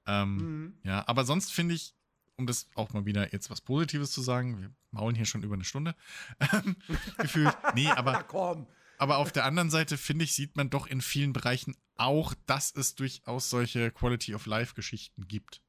[0.05, 0.73] Ähm, mhm.
[0.83, 1.93] Ja, aber sonst finde ich,
[2.37, 5.55] um das auch mal wieder jetzt was Positives zu sagen, wir maulen hier schon über
[5.55, 5.95] eine Stunde,
[6.39, 6.75] ähm,
[7.17, 7.55] gefühlt.
[7.75, 8.25] Nee, aber.
[8.99, 12.73] Aber auf der anderen Seite, finde ich, sieht man doch in vielen Bereichen auch, dass
[12.75, 15.61] es durchaus solche Quality of Life-Geschichten gibt.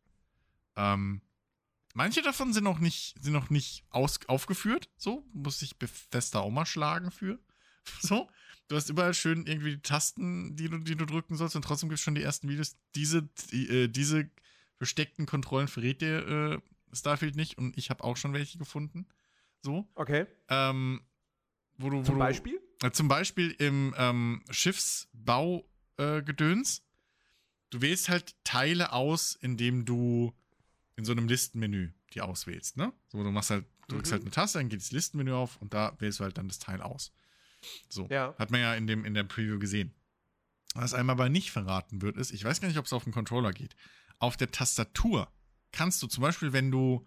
[0.77, 1.21] Ähm,
[1.93, 4.89] manche davon sind noch nicht, sind noch nicht aus, aufgeführt.
[4.97, 7.39] So, muss sich Bethesda auch mal schlagen für.
[8.01, 8.31] So,
[8.69, 11.89] du hast überall schön irgendwie die Tasten, die du, die du drücken sollst und trotzdem
[11.89, 12.77] gibt es schon die ersten Videos.
[12.95, 13.23] Diese,
[13.53, 14.31] die, äh, diese
[14.77, 16.59] versteckten Kontrollen verrät dir äh,
[16.97, 19.07] Starfield nicht und ich habe auch schon welche gefunden.
[19.63, 19.87] So.
[19.95, 20.27] Okay.
[20.49, 21.01] Ähm,
[21.79, 22.61] wo du, wo Zum du, Beispiel?
[22.83, 26.83] äh, zum Beispiel im ähm, Schiffsbau-Gedöns.
[27.71, 30.33] du wählst halt Teile aus, indem du
[30.97, 32.93] in so einem Listenmenü die auswählst, ne?
[33.09, 34.15] So, du machst halt, drückst Mhm.
[34.15, 36.59] halt eine Taste, dann geht das Listenmenü auf und da wählst du halt dann das
[36.59, 37.13] Teil aus.
[37.89, 38.07] So.
[38.11, 38.35] Ja.
[38.39, 39.93] Hat man ja in, dem, in der Preview gesehen.
[40.75, 43.13] Was einem aber nicht verraten wird, ist, ich weiß gar nicht, ob es auf dem
[43.13, 43.75] Controller geht.
[44.19, 45.33] Auf der Tastatur
[45.73, 47.07] kannst du zum Beispiel, wenn du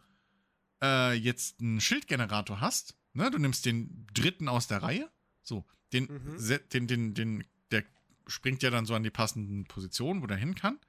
[0.82, 5.10] äh, jetzt einen Schildgenerator hast, ne, du nimmst den dritten aus der Reihe,
[5.44, 6.60] so, den, Mhm.
[6.72, 7.84] den, den, den, der
[8.28, 10.80] springt ja dann so an die passenden Positionen, wo der hin kann.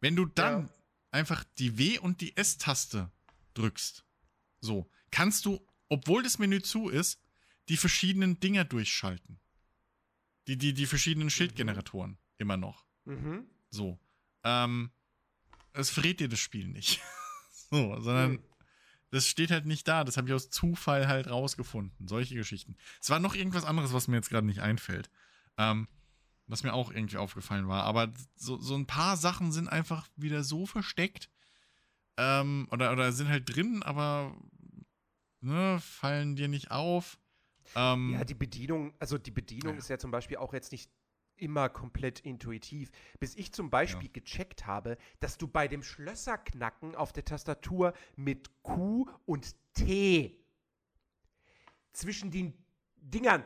[0.00, 0.74] Wenn du dann Ja.
[1.12, 3.10] einfach die W- und die S-Taste
[3.54, 4.04] drückst,
[4.60, 7.20] so, kannst du, obwohl das Menü zu ist,
[7.70, 9.40] die verschiedenen Dinger durchschalten.
[10.48, 12.84] Die, die, die verschiedenen Schildgeneratoren immer noch.
[13.04, 13.46] Mhm.
[13.70, 13.98] So.
[14.42, 14.90] Ähm,
[15.72, 17.00] es verrät dir das Spiel nicht.
[17.70, 18.42] so, sondern Hm.
[19.10, 20.02] das steht halt nicht da.
[20.02, 22.08] Das habe ich aus Zufall halt rausgefunden.
[22.08, 22.76] Solche Geschichten.
[23.00, 25.08] Es war noch irgendwas anderes, was mir jetzt gerade nicht einfällt.
[25.56, 25.86] Ähm,
[26.48, 27.84] was mir auch irgendwie aufgefallen war.
[27.84, 31.30] Aber so, so ein paar Sachen sind einfach wieder so versteckt.
[32.16, 34.36] Ähm, oder, oder sind halt drin, aber
[35.40, 37.19] ne, fallen dir nicht auf.
[37.76, 39.78] Ähm, Ja, die Bedienung, also die Bedienung Ja.
[39.78, 40.90] ist ja zum Beispiel auch jetzt nicht
[41.36, 42.90] immer komplett intuitiv.
[43.18, 48.50] Bis ich zum Beispiel gecheckt habe, dass du bei dem Schlösserknacken auf der Tastatur mit
[48.62, 50.36] Q und T
[51.92, 52.52] zwischen den
[52.96, 53.42] Dingern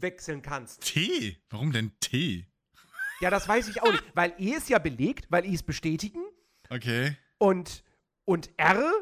[0.00, 0.82] wechseln kannst.
[0.82, 1.36] T.
[1.50, 2.46] Warum denn T?
[3.20, 6.22] Ja, das weiß ich auch nicht, weil E ist ja belegt, weil E ist bestätigen
[6.68, 7.16] Okay.
[7.38, 7.84] und,
[8.24, 8.92] und R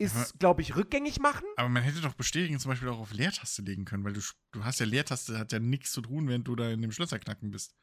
[0.00, 1.44] ist, glaube ich, rückgängig machen.
[1.56, 4.20] Aber man hätte doch bestätigen zum Beispiel auch auf Leertaste legen können, weil du,
[4.52, 7.50] du hast ja Leertaste, hat ja nichts zu tun, während du da in dem Schlösserknacken
[7.50, 7.74] bist.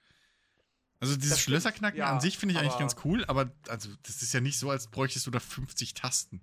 [0.99, 4.22] Also dieses Das Schlösserknacken ja, an sich finde ich eigentlich ganz cool, aber also das
[4.23, 6.41] ist ja nicht so, als bräuchtest du da 50 Tasten.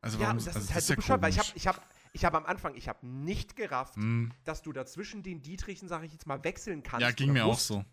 [0.00, 1.66] Also Ja, warum und das also ist halt so ja bescheuert, weil ich habe ich
[1.66, 5.86] hab, ich hab am Anfang, ich habe nicht gerafft, Hm, dass du dazwischen den Dietrichen,
[5.88, 7.02] sage ich jetzt mal, wechseln kannst.
[7.02, 7.66] ja, ging mir auch musst.
[7.66, 7.84] so.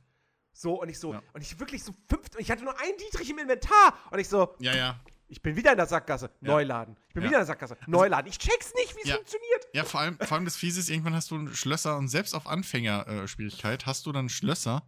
[0.53, 1.21] So, und ich so, Ja.
[1.33, 3.97] und ich wirklich so fünf, ich hatte nur einen Dietrich im Inventar.
[4.11, 4.99] Und ich so, Ja, ja.
[5.31, 6.47] Ich bin wieder in der Sackgasse, Ja.
[6.49, 6.95] Neuladen.
[7.07, 7.29] Ich bin Ja.
[7.29, 8.29] wieder in der Sackgasse, Neuladen.
[8.29, 9.15] Ich check's nicht, wie es Ja.
[9.15, 9.67] funktioniert.
[9.73, 12.47] Ja, vor allem, vor allem das Fiese ist, irgendwann hast du Schlösser und selbst auf
[12.47, 14.83] Anfängerschwierigkeit hast du dann Schlösser,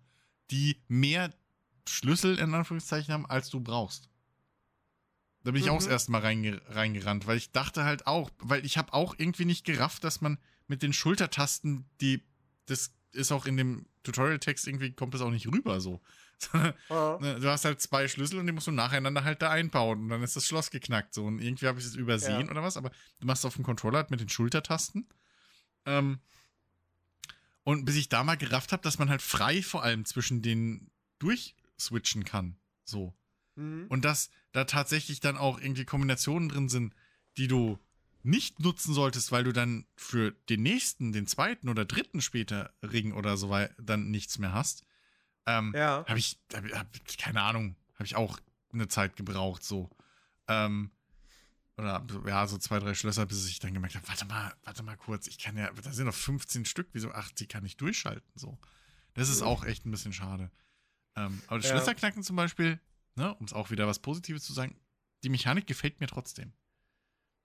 [0.52, 1.34] die mehr
[1.88, 4.10] Schlüssel in Anführungszeichen haben, als du brauchst.
[5.44, 5.80] Da bin ich auch Mhm.
[5.80, 9.46] das erste Mal reinge reingerannt, weil ich dachte halt auch, weil ich habe auch irgendwie
[9.46, 10.38] nicht gerafft, dass man
[10.68, 12.24] mit den Schultertasten, die,
[12.66, 16.02] das ist auch in dem Tutorial-Text irgendwie, kommt das auch nicht rüber so.
[16.90, 17.18] Ja.
[17.22, 20.10] Ne, Du hast halt zwei Schlüssel und die musst du nacheinander halt da einbauen und
[20.10, 21.14] dann ist das Schloss geknackt.
[21.14, 22.52] So und irgendwie habe ich es übersehen Ja.
[22.52, 25.08] oder was, aber du machst es auf dem Controller halt mit den Schultertasten.
[25.86, 26.20] Ähm,
[27.64, 30.90] und bis ich da mal gerafft habe, dass man halt frei vor allem zwischen den
[31.20, 32.58] durchswitchen kann.
[32.84, 33.14] So.
[33.56, 33.86] Mhm.
[33.90, 36.94] Und dass da tatsächlich dann auch irgendwie Kombinationen drin sind,
[37.38, 37.80] die du
[38.22, 43.12] nicht nutzen solltest, weil du dann für den nächsten, den zweiten oder dritten später Ring
[43.14, 44.84] oder so weit dann nichts mehr hast.
[45.46, 46.06] Ähm, Ja.
[46.08, 46.88] habe ich, hab, hab,
[47.18, 48.40] keine Ahnung, habe ich auch
[48.72, 49.90] eine Zeit gebraucht, so.
[50.48, 50.92] Ähm,
[51.78, 54.96] oder ja, so zwei, drei Schlösser, bis ich dann gemerkt habe, warte mal, warte mal
[54.98, 58.32] kurz, ich kann ja, da sind noch 15 Stück, wieso, ach, die kann ich durchschalten,
[58.36, 58.58] so.
[59.16, 60.52] Das ist auch echt ein bisschen schade.
[61.16, 61.76] Ähm, aber das Ja.
[61.76, 62.80] Schlösserknacken zum Beispiel,
[63.16, 64.76] ne, um es auch wieder was Positives zu sagen,
[65.24, 66.54] die Mechanik gefällt mir trotzdem.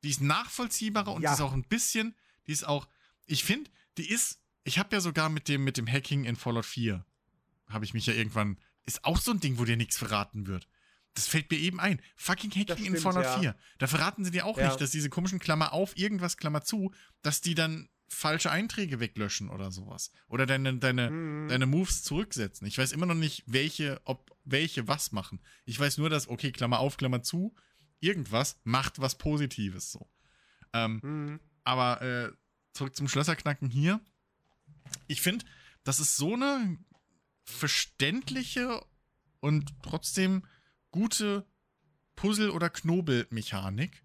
[0.02, 1.30] Die ist nachvollziehbarer und Ja.
[1.30, 2.14] die ist auch ein bisschen,
[2.46, 2.88] die ist auch,
[3.26, 6.64] ich finde, die ist, ich habe ja sogar mit dem, mit dem Hacking in Fallout
[6.66, 7.04] 4,
[7.68, 10.68] habe ich mich ja irgendwann, ist auch so ein Ding, wo dir nichts verraten wird.
[11.14, 12.00] Das fällt mir eben ein.
[12.16, 13.38] Fucking Hacking in stimmt, Fallout ja.
[13.40, 13.56] 4.
[13.78, 14.66] Da verraten sie dir auch Ja.
[14.68, 16.92] nicht, dass diese komischen Klammer auf, irgendwas Klammer zu,
[17.22, 20.12] dass die dann falsche Einträge weglöschen oder sowas.
[20.28, 21.48] Oder deine, deine, Mhm.
[21.48, 22.66] deine Moves zurücksetzen.
[22.66, 25.40] Ich weiß immer noch nicht, welche, ob welche was machen.
[25.66, 27.54] Ich weiß nur, dass, okay, Klammer auf, Klammer zu,
[28.00, 30.08] irgendwas macht was Positives so.
[30.72, 31.40] Ähm, Mhm.
[31.64, 32.32] aber äh,
[32.72, 34.00] zurück zum Schlösserknacken hier.
[35.06, 35.44] Ich finde,
[35.84, 36.78] das ist so eine
[37.48, 38.84] verständliche
[39.40, 40.44] und trotzdem
[40.90, 41.46] gute
[42.16, 44.04] Puzzle- oder Knobelmechanik.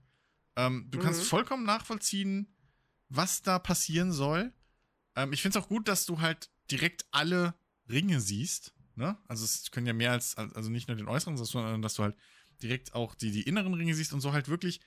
[0.56, 1.26] Ähm, du kannst Mhm.
[1.26, 2.56] vollkommen nachvollziehen,
[3.10, 4.54] was da passieren soll.
[5.16, 7.56] Ähm, ich finde es auch gut, dass du halt direkt alle
[7.90, 8.74] Ringe siehst.
[8.96, 9.18] Ne?
[9.28, 12.16] Also es können ja mehr als, also nicht nur den äußeren, sondern dass du halt
[12.62, 14.80] direkt auch die, die inneren Ringe siehst und so halt wirklich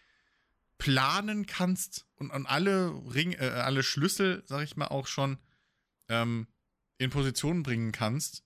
[0.78, 5.38] planen kannst und, und alle Ring, äh, alle Schlüssel, sag ich mal, auch schon
[6.08, 6.46] ähm,
[6.98, 8.44] in Position bringen kannst,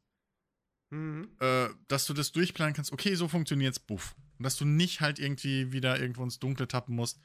[0.90, 1.28] Mhm.
[1.40, 4.14] äh, dass du das durchplanen kannst, okay, so funktioniert's, buff.
[4.38, 7.20] Und dass du nicht halt irgendwie wieder irgendwo ins Dunkle tappen musst.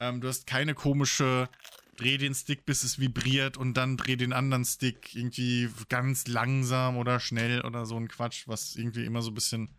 [0.00, 1.48] Ähm, du hast keine komische
[1.96, 6.96] dreh den Stick, bis es vibriert und dann dreh den anderen Stick irgendwie ganz langsam
[6.96, 9.74] oder schnell oder so ein Quatsch, was irgendwie immer so ein bisschen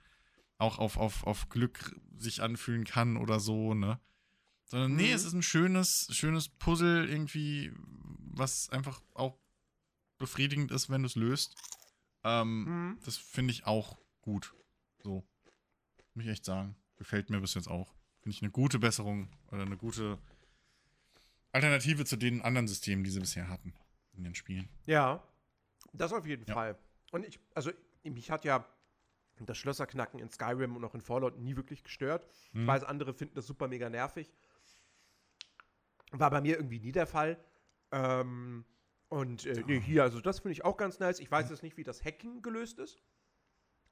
[0.57, 3.99] auch auf, auf, auf Glück sich anfühlen kann oder so, ne?
[4.65, 5.13] Sondern, nee, Mhm.
[5.15, 7.71] es ist ein schönes, schönes Puzzle irgendwie,
[8.33, 9.37] was einfach auch
[10.17, 11.55] befriedigend ist, wenn du es löst.
[12.23, 12.99] Ähm, Mhm.
[13.05, 14.53] das finde ich auch gut.
[15.03, 15.23] So.
[16.13, 16.75] Muss ich echt sagen.
[16.97, 17.93] Gefällt mir bis jetzt auch.
[18.21, 20.19] Finde ich eine gute Besserung oder eine gute
[21.51, 23.73] Alternative zu den anderen Systemen, die sie bisher hatten
[24.13, 24.69] in den Spielen.
[24.85, 25.23] Ja,
[25.93, 26.53] das auf jeden Ja.
[26.53, 26.77] Fall.
[27.11, 27.71] Und ich, also
[28.03, 28.65] mich hat ja
[29.39, 32.27] das Schlösserknacken in Skyrim und auch in Fallout nie wirklich gestört.
[32.49, 32.67] Ich Mhm.
[32.67, 34.29] weiß, andere finden das super mega nervig.
[36.11, 37.37] War bei mir irgendwie nie der Fall.
[37.91, 38.65] Ähm,
[39.09, 41.19] und äh, nee, hier, also das finde ich auch ganz nice.
[41.19, 43.01] Ich weiß jetzt nicht, wie das Hacking gelöst ist.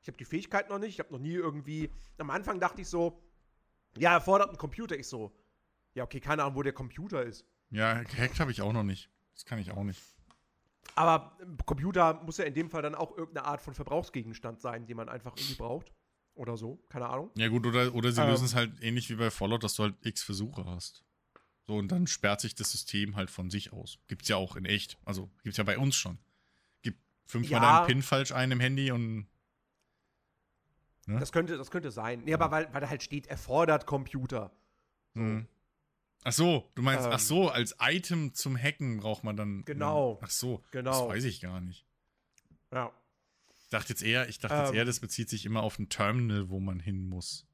[0.02, 0.92] Ich habe die Fähigkeit noch nicht.
[0.92, 1.92] Ich habe noch nie irgendwie.
[2.18, 3.22] Am Anfang dachte ich so,
[3.98, 4.98] ja, erfordert ein Computer.
[4.98, 5.36] Ich so,
[5.94, 7.46] ja, okay, keine Ahnung, wo der Computer ist.
[7.72, 9.10] Ja, gehackt habe ich auch noch nicht.
[9.34, 10.02] Das kann ich auch nicht.
[10.96, 14.86] Aber ein Computer muss ja in dem Fall dann auch irgendeine Art von Verbrauchsgegenstand sein,
[14.86, 15.92] den man einfach irgendwie braucht.
[16.34, 17.32] Oder so, keine Ahnung.
[17.36, 18.30] Ja, gut, oder, oder sie Ähm.
[18.30, 21.04] lösen es halt ähnlich wie bei Fallout, dass du halt x Versuche hast.
[21.68, 24.00] So, und dann sperrt sich das System halt von sich aus.
[24.08, 24.98] Gibt's ja auch in echt.
[25.04, 26.18] Also, gibt's ja bei uns schon.
[26.82, 27.80] Gib fünfmal Ja.
[27.80, 29.28] deinen PIN falsch ein im Handy und.
[31.08, 31.20] Ne?
[31.20, 32.22] Das könnte, das könnte sein.
[32.26, 34.52] Nee, aber weil, weil da halt steht, erfordert Computer.
[35.14, 35.22] So.
[35.22, 35.48] Mhm.
[36.24, 37.12] Ach so, du meinst, Ähm.
[37.14, 39.64] ach so, als Item zum Hacken braucht man dann.
[39.66, 40.20] Genau.
[40.22, 40.92] Ach so, Genau.
[41.08, 41.86] das weiß ich gar nicht.
[42.72, 42.92] Ja.
[43.60, 44.76] Ich dachte jetzt eher, ich dachte jetzt Ähm.
[44.76, 47.46] eher, das bezieht sich immer auf ein Terminal, wo man hin muss.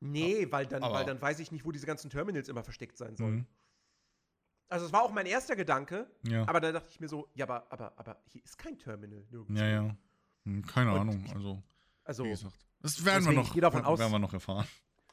[0.00, 2.96] Nee, weil dann, Aber- weil dann weiß ich nicht, wo diese ganzen Terminals immer versteckt
[2.98, 3.34] sein sollen.
[3.36, 3.46] Mhm.
[4.68, 6.46] Also es war auch mein erster Gedanke, Ja.
[6.46, 9.54] aber da dachte ich mir so, ja, aber, aber, aber hier ist kein Terminal nirgendwo.
[9.58, 9.96] ja, ja.
[10.44, 11.62] Hm, keine Und Ahnung, ich- also,
[12.04, 12.54] Also, wie gesagt.
[12.80, 14.66] Das werden wir noch, davon aus- werden wir noch erfahren.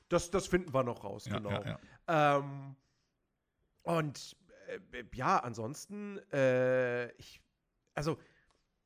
[0.09, 1.49] das, das finden wir noch raus, Ja, genau.
[1.49, 2.37] ja, ja.
[2.37, 2.75] Ähm,
[3.83, 4.35] und
[4.91, 7.41] äh, ja, ansonsten, äh, ich,
[7.95, 8.17] also,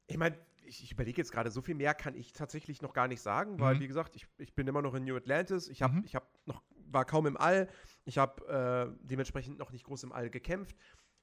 [0.08, 0.38] ich meine,
[0.70, 3.60] ich, ich überlege jetzt gerade, so viel mehr kann ich tatsächlich noch gar nicht sagen,
[3.60, 3.80] weil, Mhm.
[3.82, 6.04] wie gesagt, ich, ich bin immer noch in New Atlantis, ich habe Mhm.
[6.06, 7.68] ich hab noch, war kaum im All,
[8.06, 10.76] ich habe äh, dementsprechend noch nicht groß im All gekämpft.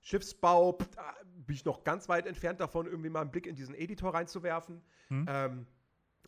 [0.02, 4.14] Schiffsbau, bin ich noch ganz weit entfernt davon, irgendwie mal einen Blick in diesen Editor
[4.14, 4.82] reinzuwerfen.
[5.08, 5.26] Mhm.
[5.28, 5.66] Ähm,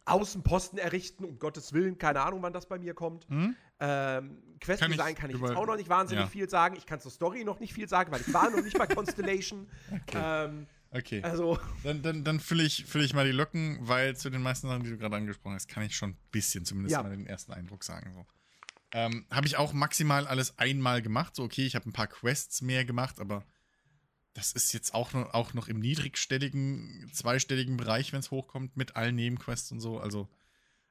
[0.05, 3.29] Außenposten errichten, um Gottes Willen, keine Ahnung, wann das bei mir kommt.
[3.29, 3.55] Hm?
[3.79, 6.31] Ähm, Quest-Design kann ich, über- jetzt auch noch nicht wahnsinnig ja.
[6.31, 6.77] viel sagen.
[6.77, 9.69] Ich kann zur Story noch nicht viel sagen, weil ich war noch nicht bei Constellation.
[10.15, 11.23] Ähm, Okay.
[11.23, 14.69] also, Dann, dann, dann fülle ich, füll ich mal die Lücken, weil zu den meisten
[14.69, 17.03] Sachen, die du gerade angesprochen hast, kann ich schon ein bisschen zumindest Ja.
[17.03, 18.13] mal den ersten Eindruck sagen.
[18.15, 18.27] So.
[18.93, 21.37] Ähm, habe ich auch maximal alles einmal gemacht.
[21.37, 23.45] So, okay, ich habe ein paar Quests mehr gemacht, aber
[24.33, 28.97] das ist jetzt auch noch, auch noch im niedrigstelligen, zweistelligen Bereich, wenn es hochkommt, mit
[28.97, 30.01] allen Nebenquests und so.
[30.01, 30.29] Also,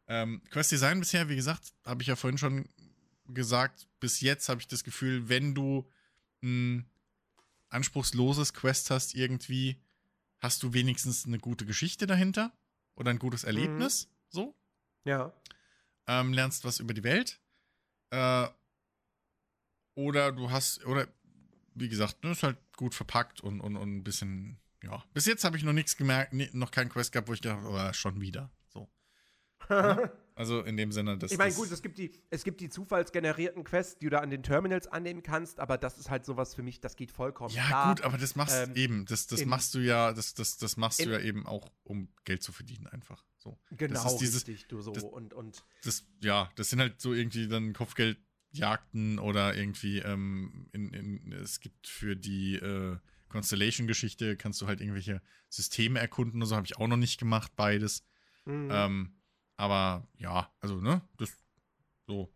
[0.07, 2.69] ähm, Quest-Design bisher, wie gesagt, habe ich ja vorhin schon
[3.25, 5.89] gesagt, bis jetzt habe ich das Gefühl, wenn du
[6.43, 6.85] ein
[7.69, 9.81] anspruchsloses Quest hast, irgendwie,
[10.39, 12.51] hast du wenigstens eine gute Geschichte dahinter
[12.95, 14.55] oder ein gutes Erlebnis, so.
[15.03, 15.33] ja.
[16.09, 17.41] Ähm, lernst was über die Welt.
[18.11, 18.47] Äh,
[19.95, 21.07] oder du hast, oder
[21.73, 25.03] wie gesagt, ne, ist halt gut verpackt und, und, und ein bisschen, ja.
[25.13, 27.63] Bis jetzt habe ich noch nichts gemerkt, ni- noch kein Quest gehabt, wo ich gedacht
[27.63, 28.49] habe, oh, schon wieder.
[28.69, 28.89] So.
[30.37, 33.63] Also in dem Sinne, das ich meine, gut, es gibt, die, es gibt die zufallsgenerierten
[33.63, 36.61] Quests, die du da an den Terminals annehmen kannst, aber das ist halt sowas für
[36.61, 37.53] mich, das geht vollkommen.
[37.55, 37.95] Ja, klar.
[37.95, 40.77] gut, aber das machst ähm, eben, das, das in- machst du ja, das, das, das
[40.77, 43.25] machst du in- ja eben auch, um Geld zu verdienen, einfach.
[43.39, 43.57] So.
[43.71, 44.91] Genau, das ist dieses- richtig, du so.
[44.91, 50.69] das- und, und Das, ja, das sind halt so irgendwie dann Kopfgeldjagden oder irgendwie, ähm,
[50.71, 52.97] in, in, es gibt für die äh,
[53.29, 57.53] Constellation-Geschichte, kannst du halt irgendwelche Systeme erkunden und so, habe ich auch noch nicht gemacht,
[57.55, 58.03] beides.
[58.45, 59.13] mh, Ähm,
[59.57, 61.35] aber ja, also, ne, das
[62.07, 62.33] so.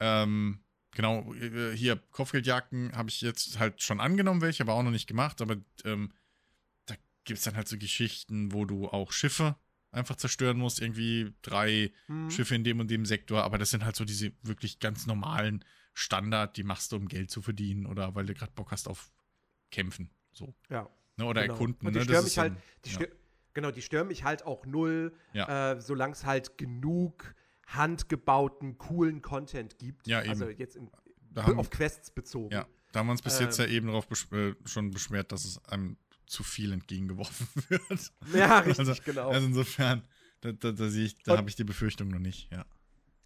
[0.00, 0.60] Ähm,
[0.92, 5.06] genau, äh, hier Kopfgeldjagden habe ich jetzt halt schon angenommen, welche, aber auch noch nicht
[5.08, 5.40] gemacht.
[5.40, 6.12] Aber ähm,
[6.86, 9.56] da gibt es dann halt so Geschichten, wo du auch Schiffe
[9.90, 10.80] einfach zerstören musst.
[10.80, 12.30] Irgendwie drei mh.
[12.30, 13.42] Schiffe in dem und dem Sektor.
[13.42, 15.64] Aber das sind halt so diese wirklich ganz normalen
[15.94, 19.12] Standard, die machst du, um Geld zu verdienen oder weil du gerade Bock hast auf
[19.70, 20.10] Kämpfen.
[20.32, 20.54] So.
[20.70, 20.88] Ja.
[21.16, 21.54] Ne, oder Genau.
[21.54, 21.86] erkunden.
[21.86, 22.04] Und die ne?
[22.04, 22.54] stören mich halt,
[22.84, 22.94] die ja.
[22.96, 23.06] stö
[23.54, 25.72] genau, die stören mich halt auch null, Ja.
[25.72, 27.34] äh, solange es halt genug
[27.66, 30.06] handgebauten, coolen Content gibt.
[30.06, 30.30] Ja, eben.
[30.30, 30.90] Also jetzt im,
[31.36, 32.52] haben- auf Quests bezogen.
[32.52, 33.72] Ja, da haben wir uns bis jetzt ja Ähm.
[33.72, 35.96] eben darauf besch äh, schon beschwert, dass es einem
[36.26, 38.12] zu viel entgegengeworfen wird.
[38.34, 39.30] Ja, richtig, also, genau.
[39.30, 40.02] Also insofern,
[40.40, 40.88] da, da, da
[41.24, 42.64] da habe ich die Befürchtung noch nicht, ja.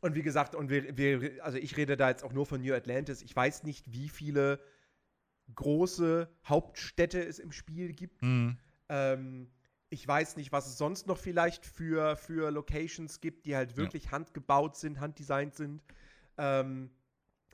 [0.00, 2.74] Und wie gesagt, und wir, wir, also ich rede da jetzt auch nur von New
[2.74, 3.22] Atlantis.
[3.22, 4.60] Ich weiß nicht, wie viele
[5.54, 8.22] große Hauptstädte es im Spiel gibt.
[8.22, 8.58] Mhm.
[8.88, 9.48] Ähm,
[9.88, 14.06] Ich weiß nicht, was es sonst noch vielleicht für, für Locations gibt, die halt wirklich
[14.06, 14.10] ja.
[14.12, 15.82] handgebaut sind, handdesignt sind.
[16.38, 16.90] Ähm,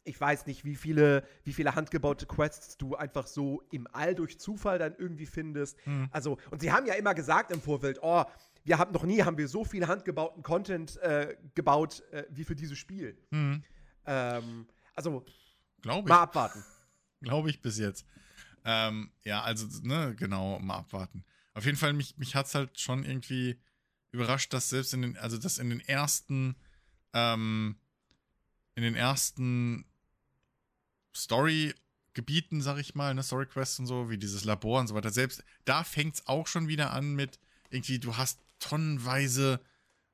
[0.05, 4.39] ich weiß nicht, wie viele, wie viele handgebaute Quests du einfach so im All durch
[4.39, 5.77] Zufall dann irgendwie findest.
[5.87, 6.09] Mhm.
[6.11, 8.25] Also, und sie haben ja immer gesagt im Vorfeld, oh,
[8.65, 12.57] wir haben noch nie haben wir so viel handgebauten Content äh, gebaut äh, wie für
[12.57, 13.17] dieses Spiel.
[13.31, 13.63] Mhm.
[14.07, 15.25] Ähm, also,
[15.81, 16.65] Glaube mal abwarten.
[17.21, 18.07] Glaube ich bis jetzt.
[18.65, 21.25] Ähm, ja, also, ne, genau, mal abwarten.
[21.55, 23.59] Auf jeden Fall, mich, mich hat es halt schon irgendwie
[24.11, 26.57] überrascht, dass selbst in den, also dass in den ersten,
[27.13, 27.77] ähm,
[28.75, 29.85] in den ersten
[31.15, 35.45] Story-Gebieten, sag ich mal, ne, Story-Quests und so, wie dieses Labor und so weiter, selbst
[35.65, 37.39] da fängt es auch schon wieder an mit,
[37.71, 39.61] irgendwie, du hast tonnenweise,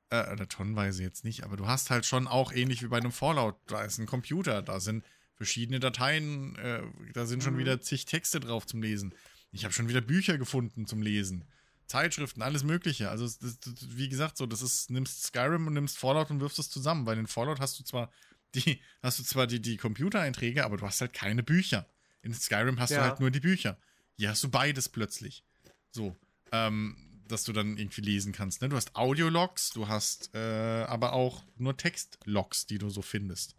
[0.09, 3.11] äh, oder tonnenweise jetzt nicht, aber du hast halt schon auch ähnlich wie bei einem
[3.11, 5.05] Fallout, da ist ein Computer, da sind
[5.35, 6.83] verschiedene Dateien, äh,
[7.13, 7.59] da sind schon mhm.
[7.59, 9.13] wieder zig Texte drauf zum Lesen.
[9.51, 11.45] Ich habe schon wieder Bücher gefunden zum Lesen.
[11.87, 13.09] Zeitschriften, alles Mögliche.
[13.09, 16.59] Also, das, das, wie gesagt, so, das ist, nimmst Skyrim und nimmst Fallout und wirfst
[16.59, 18.11] es zusammen, weil in Fallout hast du zwar
[18.55, 21.87] die, hast du zwar die, die Computereinträge, aber du hast halt keine Bücher.
[22.21, 22.99] In Skyrim hast ja.
[22.99, 23.77] du halt nur die Bücher.
[24.17, 25.43] Hier hast du beides plötzlich.
[25.91, 26.15] So,
[26.51, 26.97] ähm,
[27.27, 28.61] dass du dann irgendwie lesen kannst.
[28.61, 28.69] Ne?
[28.69, 33.55] Du hast Audiologs, du hast äh, aber auch nur Textlogs, die du so findest.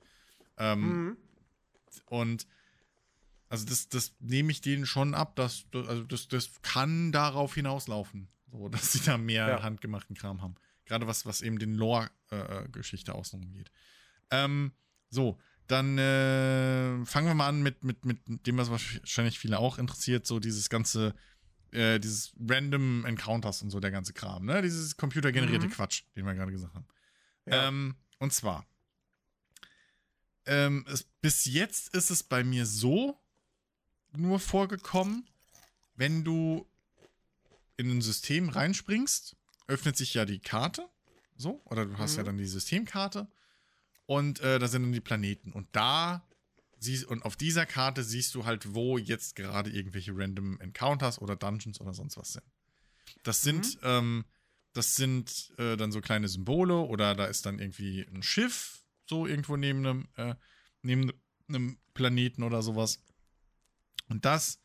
[0.59, 1.17] Ähm, mhm.
[2.07, 2.47] Und
[3.51, 8.29] also das, das nehme ich denen schon ab, dass also das, das kann darauf hinauslaufen,
[8.51, 9.63] so dass sie da mehr ja.
[9.63, 10.55] handgemachten Kram haben.
[10.87, 13.73] Gerade was, was eben den Lore-Geschichte äh, außenrum geht.
[14.31, 14.73] Ähm,
[15.11, 15.37] so,
[15.67, 20.29] dann äh, fangen wir mal an mit, mit, mit dem, was wahrscheinlich viele auch interessiert,
[20.29, 21.15] so dieses ganze,
[21.73, 24.63] äh, dieses Random Encounters und so der ganze Kram, ne?
[24.63, 25.73] Dieses computergenerierte mhm.
[25.73, 26.87] Quatsch, den wir gerade gesagt haben.
[27.47, 27.69] Ja.
[27.69, 28.65] Ähm, und zwar,
[30.47, 33.21] ähm, es, bis jetzt ist es bei mir so
[34.13, 35.29] nur vorgekommen,
[35.95, 36.67] wenn du
[37.77, 40.89] in ein System reinspringst, öffnet sich ja die Karte,
[41.37, 42.19] so, oder du hast mhm.
[42.19, 43.29] ja dann die Systemkarte
[44.07, 45.53] und äh, da sind dann die Planeten.
[45.53, 46.27] Und da
[46.79, 51.37] siehst und auf dieser Karte siehst du halt, wo jetzt gerade irgendwelche random Encounters oder
[51.37, 52.45] Dungeons oder sonst was sind.
[53.23, 53.81] Das sind, mhm.
[53.89, 54.25] ähm,
[54.73, 59.27] das sind äh, dann so kleine Symbole oder da ist dann irgendwie ein Schiff, so
[59.27, 60.35] irgendwo neben einem, äh,
[60.83, 61.13] neben
[61.49, 63.03] einem Planeten oder sowas.
[64.11, 64.61] Und das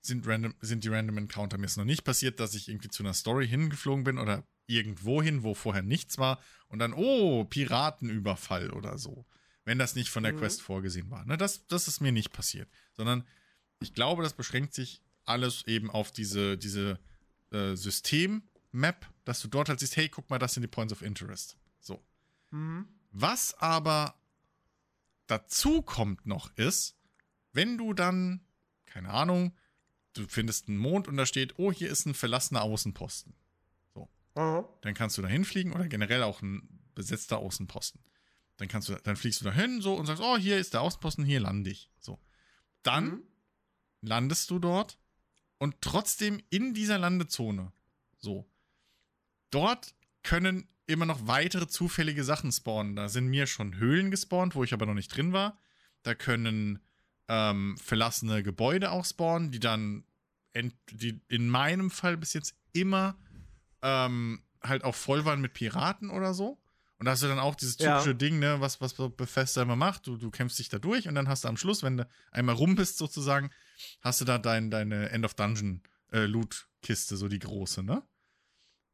[0.00, 1.58] sind, random, sind die Random Encounter.
[1.58, 5.22] Mir ist noch nicht passiert, dass ich irgendwie zu einer Story hingeflogen bin oder irgendwo
[5.22, 9.26] hin, wo vorher nichts war und dann, oh, Piratenüberfall oder so.
[9.64, 10.38] Wenn das nicht von der mhm.
[10.38, 11.24] Quest vorgesehen war.
[11.26, 12.68] Ne, das, das ist mir nicht passiert.
[12.92, 13.24] Sondern
[13.80, 16.98] ich glaube, das beschränkt sich alles eben auf diese, diese
[17.50, 21.02] äh, System-Map, dass du dort halt siehst, hey, guck mal, das sind die Points of
[21.02, 21.58] Interest.
[21.80, 22.02] So.
[22.50, 22.88] Mhm.
[23.10, 24.14] Was aber
[25.26, 26.96] dazu kommt noch ist,
[27.52, 28.40] wenn du dann,
[28.88, 29.54] keine Ahnung,
[30.14, 33.34] du findest einen Mond und da steht, oh, hier ist ein verlassener Außenposten.
[34.38, 34.64] Mhm.
[34.82, 38.00] Dann kannst du da hinfliegen oder generell auch ein besetzter Außenposten.
[38.56, 40.80] Dann kannst du, dann fliegst du da hin so und sagst, oh, hier ist der
[40.82, 41.90] Außenposten, hier lande ich.
[41.98, 42.20] So.
[42.82, 43.22] Dann mhm.
[44.00, 44.98] landest du dort
[45.58, 47.72] und trotzdem in dieser Landezone.
[48.18, 48.48] So.
[49.50, 52.94] Dort können immer noch weitere zufällige Sachen spawnen.
[52.94, 55.58] Da sind mir schon Höhlen gespawnt, wo ich aber noch nicht drin war.
[56.02, 56.80] Da können
[57.28, 60.04] ähm, verlassene Gebäude auch spawnen, die dann
[60.90, 63.16] die in meinem Fall bis jetzt immer
[63.82, 66.58] ähm, halt auch voll waren mit Piraten oder so.
[66.98, 68.14] Und da hast du dann auch dieses typische ja.
[68.14, 70.08] Ding, ne, was, was Bethesda immer macht.
[70.08, 72.56] Du, du kämpfst dich da durch und dann hast du am Schluss, wenn du einmal
[72.56, 73.50] rum bist, sozusagen,
[74.00, 76.26] hast du da dein, deine End of Dungeon äh,
[76.82, 78.02] so die große, ne?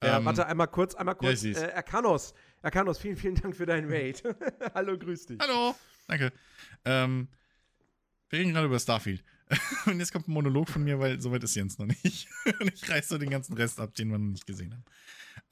[0.02, 1.43] Ja, ähm, warte, einmal kurz, einmal kurz.
[1.43, 4.23] Ja, äh, Erkanos, Erkanos, vielen, vielen Dank für deinen Raid.
[4.74, 5.39] Hallo, grüß dich.
[5.40, 5.74] Hallo,
[6.06, 6.32] danke.
[6.85, 7.28] Ähm,
[8.35, 9.23] wir reden gerade über Starfield.
[9.86, 12.28] Und jetzt kommt ein Monolog von mir, weil soweit ist Jens noch nicht.
[12.61, 14.85] Und ich reiße so den ganzen Rest ab, den wir noch nicht gesehen haben.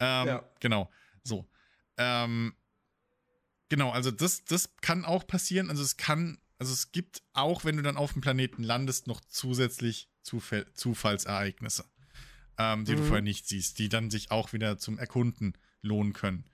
[0.00, 0.50] Ähm, ja.
[0.60, 0.90] Genau.
[1.22, 1.48] So.
[1.96, 2.54] Ähm,
[3.68, 5.70] genau, also das, das kann auch passieren.
[5.70, 9.20] Also es kann, also es gibt auch, wenn du dann auf dem Planeten landest, noch
[9.20, 11.84] zusätzlich Zufall, Zufallsereignisse,
[12.58, 12.96] ähm, die mhm.
[12.96, 16.44] du vorher nicht siehst, die dann sich auch wieder zum Erkunden lohnen können.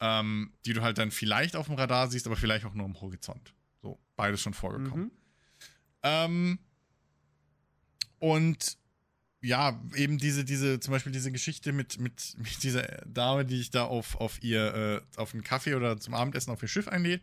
[0.00, 2.98] Ähm, die du halt dann vielleicht auf dem Radar siehst, aber vielleicht auch nur am
[3.00, 3.52] Horizont.
[3.82, 5.04] So, beides schon vorgekommen.
[5.04, 5.19] Mhm.
[6.02, 6.58] Ähm,
[8.18, 8.78] und
[9.42, 13.70] ja, eben diese, diese, zum Beispiel diese Geschichte mit, mit, mit dieser Dame, die ich
[13.70, 17.22] da auf, auf ihr, äh, auf einen Kaffee oder zum Abendessen auf ihr Schiff einlädt,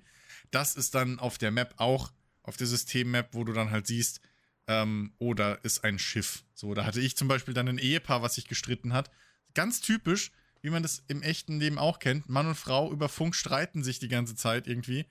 [0.52, 2.12] das ist dann auf der Map auch,
[2.44, 4.22] auf der System-Map, wo du dann halt siehst,
[4.68, 5.34] ähm, oh,
[5.64, 6.44] ist ein Schiff.
[6.54, 9.10] So, da hatte ich zum Beispiel dann ein Ehepaar, was sich gestritten hat.
[9.54, 10.32] Ganz typisch,
[10.62, 12.30] wie man das im echten Leben auch kennt.
[12.30, 15.06] Mann und Frau über Funk streiten sich die ganze Zeit irgendwie,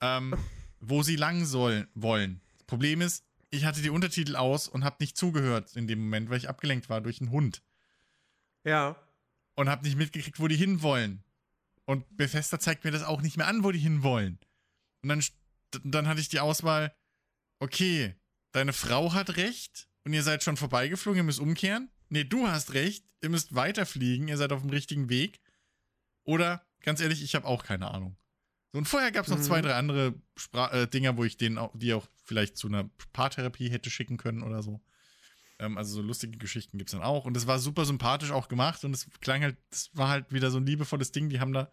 [0.00, 0.34] ähm,
[0.80, 2.40] wo sie lang sollen, wollen.
[2.72, 6.38] Problem ist, ich hatte die Untertitel aus und habe nicht zugehört in dem Moment, weil
[6.38, 7.62] ich abgelenkt war durch einen Hund.
[8.64, 8.96] Ja.
[9.56, 11.22] Und habe nicht mitgekriegt, wo die hinwollen.
[11.84, 14.38] Und Bethesda zeigt mir das auch nicht mehr an, wo die hinwollen.
[15.02, 15.22] Und dann,
[15.84, 16.96] dann hatte ich die Auswahl,
[17.58, 18.14] okay,
[18.52, 21.90] deine Frau hat recht und ihr seid schon vorbeigeflogen, ihr müsst umkehren.
[22.08, 25.42] Nee, du hast recht, ihr müsst weiterfliegen, ihr seid auf dem richtigen Weg.
[26.24, 28.16] Oder, ganz ehrlich, ich habe auch keine Ahnung.
[28.72, 29.42] So, und vorher gab es noch mhm.
[29.42, 32.88] zwei, drei andere Spra äh, Dinger, wo ich denen auch, die auch vielleicht zu einer
[33.12, 34.80] Paartherapie hätte schicken können oder so.
[35.58, 37.26] Ähm, also so lustige Geschichten gibt es dann auch.
[37.26, 40.50] Und es war super sympathisch auch gemacht und es klang halt, es war halt wieder
[40.50, 41.28] so ein liebevolles Ding.
[41.28, 41.70] Die haben da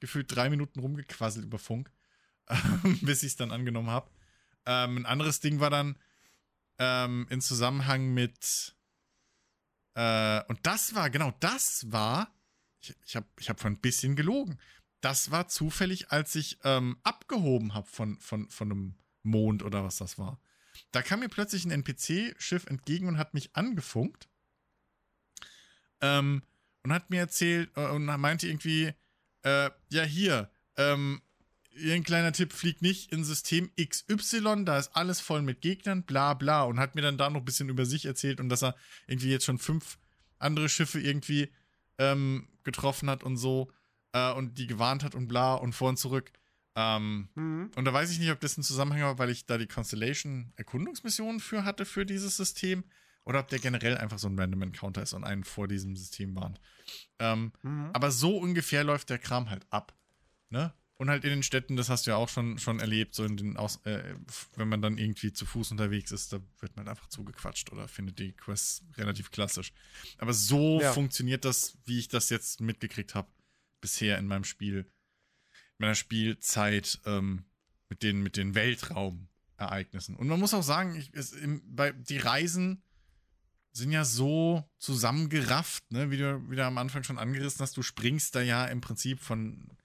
[0.00, 1.92] gefühlt drei Minuten rumgequasselt über Funk,
[3.02, 4.10] bis ich es dann angenommen habe.
[4.66, 5.96] Ähm, ein anderes Ding war dann
[6.78, 8.74] ähm, in Zusammenhang mit
[9.94, 12.34] äh, und das war, genau, das war,
[12.80, 14.58] ich, ich habe ich hab von ein bisschen gelogen.
[15.00, 19.96] Das war zufällig, als ich ähm, abgehoben habe von, von, von einem Mond oder was
[19.96, 20.40] das war.
[20.92, 24.28] Da kam mir plötzlich ein NPC-Schiff entgegen und hat mich angefunkt.
[26.00, 26.42] Ähm,
[26.82, 28.92] und hat mir erzählt äh, und meinte irgendwie,
[29.42, 31.20] äh, ja, hier, ähm,
[31.76, 36.34] ein kleiner Tipp, fliegt nicht in System XY, da ist alles voll mit Gegnern, bla
[36.34, 36.62] bla.
[36.64, 39.30] Und hat mir dann da noch ein bisschen über sich erzählt und dass er irgendwie
[39.30, 39.98] jetzt schon fünf
[40.38, 41.52] andere Schiffe irgendwie
[41.98, 43.70] ähm, getroffen hat und so
[44.12, 46.32] äh, und die gewarnt hat und bla und vor und zurück.
[46.76, 47.70] Ähm, mhm.
[47.74, 50.52] Und da weiß ich nicht, ob das ein Zusammenhang war, weil ich da die Constellation
[50.56, 52.84] Erkundungsmissionen für hatte für dieses System
[53.24, 56.34] oder ob der generell einfach so ein Random Encounter ist und einen vor diesem System
[56.34, 56.60] warnt.
[57.18, 57.90] Ähm, mhm.
[57.92, 59.94] Aber so ungefähr läuft der Kram halt ab.
[60.48, 60.72] Ne?
[60.96, 63.36] Und halt in den Städten, das hast du ja auch schon, schon erlebt, so in
[63.36, 64.16] den Aus äh,
[64.56, 68.18] wenn man dann irgendwie zu Fuß unterwegs ist, da wird man einfach zugequatscht oder findet
[68.18, 69.72] die Quests relativ klassisch.
[70.18, 70.92] Aber so ja.
[70.92, 73.28] funktioniert das, wie ich das jetzt mitgekriegt habe,
[73.80, 77.44] bisher in meinem Spiel, in meiner Spielzeit ähm,
[77.88, 80.16] mit den, mit den Weltraumereignissen.
[80.16, 82.82] Und man muss auch sagen, ich, es, im, bei, die Reisen
[83.72, 87.76] sind ja so zusammengerafft, ne, wie du wieder am Anfang schon angerissen hast.
[87.76, 89.76] Du springst da ja im Prinzip von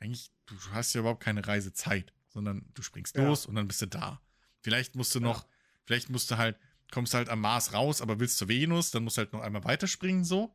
[0.00, 3.24] eigentlich, du hast ja überhaupt keine Reisezeit, sondern du springst ja.
[3.24, 4.20] los und dann bist du da.
[4.60, 5.48] Vielleicht musst du noch, ja.
[5.84, 6.56] vielleicht musst du halt,
[6.90, 9.64] kommst halt am Mars raus, aber willst zur Venus, dann musst du halt noch einmal
[9.64, 10.54] weiterspringen so.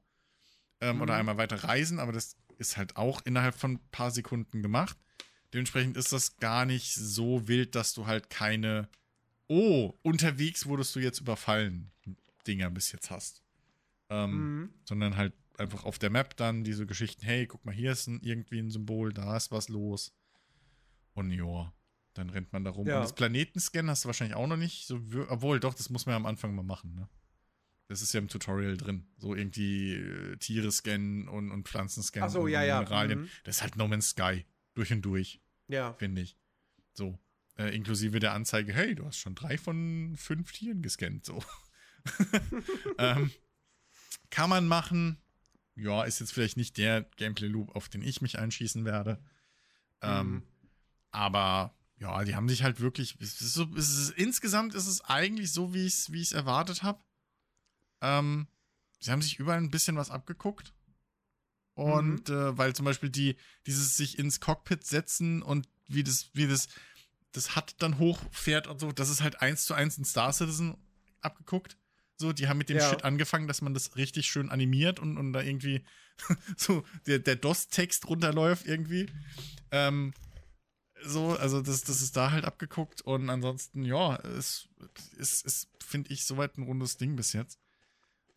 [0.82, 1.02] Ähm, mhm.
[1.04, 4.98] Oder einmal weiter reisen, aber das ist halt auch innerhalb von ein paar Sekunden gemacht.
[5.54, 8.90] Dementsprechend ist das gar nicht so wild, dass du halt keine,
[9.48, 11.92] oh, unterwegs wurdest du jetzt überfallen,
[12.48, 13.44] Dinger bis jetzt hast.
[14.10, 14.70] Ähm, mhm.
[14.86, 18.20] Sondern halt einfach auf der Map dann diese Geschichten, hey, guck mal, hier ist ein,
[18.24, 20.14] irgendwie ein Symbol, da ist was los.
[21.14, 21.72] Und ja,
[22.14, 22.88] dann rennt man da rum.
[22.88, 22.98] Ja.
[22.98, 25.00] Und das Planetenscan hast du wahrscheinlich auch noch nicht, so,
[25.30, 27.08] obwohl, doch, das muss man ja am Anfang mal machen, ne?
[27.94, 29.06] Das ist ja im Tutorial drin.
[29.18, 32.80] So irgendwie äh, Tiere scannen und, und Pflanzen scannen so, und, ja, ja.
[32.80, 33.22] Mineralien.
[33.22, 33.30] Mhm.
[33.44, 34.46] Das ist halt No Man's Sky.
[34.74, 35.42] Durch und durch.
[35.68, 35.94] Ja.
[35.94, 36.38] Finde ich.
[36.94, 37.20] So.
[37.58, 41.26] Äh, inklusive der Anzeige, hey, du hast schon drei von fünf Tieren gescannt.
[41.26, 41.44] So.
[42.98, 43.32] ähm,
[44.32, 45.20] kann man machen
[45.76, 49.20] ja, ist jetzt vielleicht nicht der Gameplay-Loop, auf den ich mich einschießen werde.
[50.02, 50.44] Ähm, mhm.
[51.12, 53.16] Aber ja, die haben sich halt wirklich.
[53.20, 56.84] Es ist so, es ist, insgesamt ist es eigentlich so, wie ich es wie erwartet
[56.84, 57.00] habe.
[58.04, 58.48] Ähm,
[59.00, 60.74] sie haben sich überall ein bisschen was abgeguckt.
[61.74, 62.36] Und mhm.
[62.36, 63.36] äh, weil zum Beispiel die,
[63.66, 66.68] dieses sich ins Cockpit setzen und wie das, wie das,
[67.32, 70.78] das hat dann hochfährt und so, das ist halt eins zu eins in Star Citizen
[71.22, 71.78] abgeguckt.
[72.18, 72.88] So, die haben mit dem ja.
[72.88, 75.84] Shit angefangen, dass man das richtig schön animiert und, und da irgendwie
[76.58, 79.08] so der, der DOS-Text runterläuft irgendwie.
[79.72, 80.14] Ähm,
[81.04, 84.70] so, also das, das ist da halt abgeguckt und ansonsten, ja, es
[85.18, 87.60] ist, ist finde ich, soweit ein rundes Ding bis jetzt.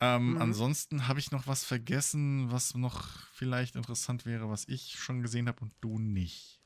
[0.00, 0.42] Ähm, mhm.
[0.42, 5.48] Ansonsten habe ich noch was vergessen, was noch vielleicht interessant wäre, was ich schon gesehen
[5.48, 6.60] habe und du nicht.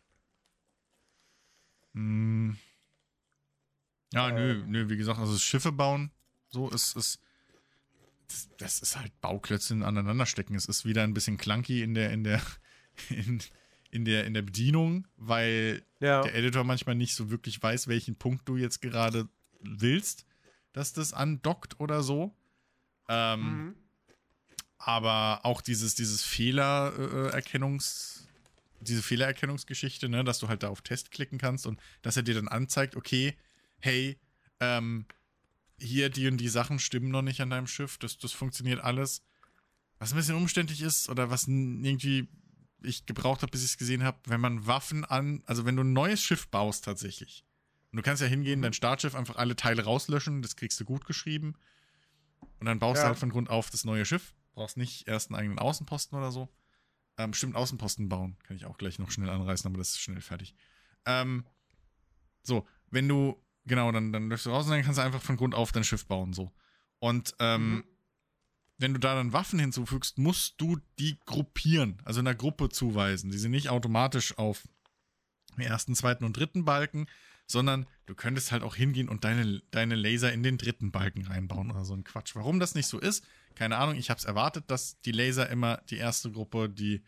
[1.95, 2.57] Hm.
[4.13, 4.33] Ja, äh.
[4.33, 6.11] nö, nö, wie gesagt, also Schiffe bauen
[6.51, 7.21] so, es ist.
[8.27, 10.55] Das, das ist halt Bauklötze aneinander stecken.
[10.55, 12.41] Es ist wieder ein bisschen clunky in der, in der,
[13.09, 13.43] in,
[13.91, 16.23] in der, in der Bedienung, weil ja.
[16.23, 19.29] der Editor manchmal nicht so wirklich weiß, welchen Punkt du jetzt gerade
[19.61, 20.27] willst,
[20.73, 22.37] dass das andockt oder so.
[23.11, 23.75] Ähm, mhm.
[24.79, 28.29] Aber auch dieses, dieses Fehlererkennungs,
[28.81, 32.23] äh, diese Fehlererkennungsgeschichte, ne, dass du halt da auf Test klicken kannst und dass er
[32.23, 33.37] dir dann anzeigt, okay,
[33.81, 34.19] hey,
[34.61, 35.07] ähm,
[35.79, 39.23] hier die und die Sachen stimmen noch nicht an deinem Schiff, das, das funktioniert alles.
[39.99, 42.29] Was ein bisschen umständlich ist oder was irgendwie
[42.83, 45.83] ich gebraucht habe, bis ich es gesehen habe, wenn man Waffen an, also wenn du
[45.83, 47.45] ein neues Schiff baust tatsächlich.
[47.91, 51.05] Und du kannst ja hingehen, dein Startschiff einfach alle Teile rauslöschen, das kriegst du gut
[51.05, 51.57] geschrieben.
[52.59, 53.05] Und dann baust ja.
[53.05, 54.35] du halt von Grund auf das neue Schiff.
[54.53, 56.49] Brauchst nicht erst einen eigenen Außenposten oder so.
[57.17, 58.37] Ähm, stimmt, Außenposten bauen.
[58.43, 60.55] Kann ich auch gleich noch schnell anreißen, aber das ist schnell fertig.
[61.07, 61.45] Ähm,
[62.43, 65.37] so, wenn du Genau, dann, dann löst du raus und dann kannst du einfach von
[65.37, 66.51] Grund auf dein Schiff bauen, so.
[66.99, 67.85] Und ähm, mhm.
[68.79, 73.31] wenn du da dann Waffen hinzufügst, musst du die gruppieren, also in einer Gruppe zuweisen.
[73.31, 74.67] Die sind nicht automatisch auf
[75.57, 77.07] dem ersten, zweiten und dritten Balken,
[77.51, 81.71] sondern du könntest halt auch hingehen und deine, deine Laser in den dritten Balken reinbauen
[81.71, 82.35] oder so ein Quatsch.
[82.35, 83.25] Warum das nicht so ist,
[83.55, 83.97] keine Ahnung.
[83.97, 87.03] Ich habe es erwartet, dass die Laser immer die erste Gruppe, die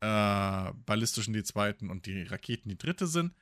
[0.00, 3.34] äh, ballistischen die zweiten und die Raketen die dritte sind.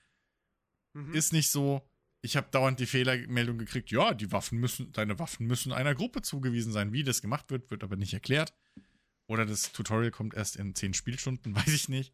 [0.94, 1.14] Mhm.
[1.14, 1.89] Ist nicht so.
[2.20, 6.23] Ich habe dauernd die Fehlermeldung gekriegt, ja, die Waffen müssen, deine Waffen müssen einer Gruppe
[6.23, 6.93] zugewiesen sein.
[6.93, 8.55] Wie das gemacht wird, wird aber nicht erklärt.
[9.27, 12.12] Oder das Tutorial kommt erst in zehn Spielstunden, weiß ich nicht.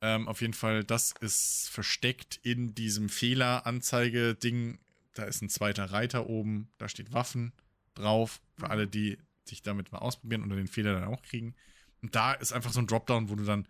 [0.00, 4.78] Ähm, auf jeden Fall, das ist versteckt in diesem Fehleranzeige-Ding.
[5.14, 7.52] Da ist ein zweiter Reiter oben, da steht Waffen
[7.94, 11.54] drauf, für alle, die sich damit mal ausprobieren oder den Fehler dann auch kriegen.
[12.02, 13.66] Und da ist einfach so ein Dropdown, wo du dann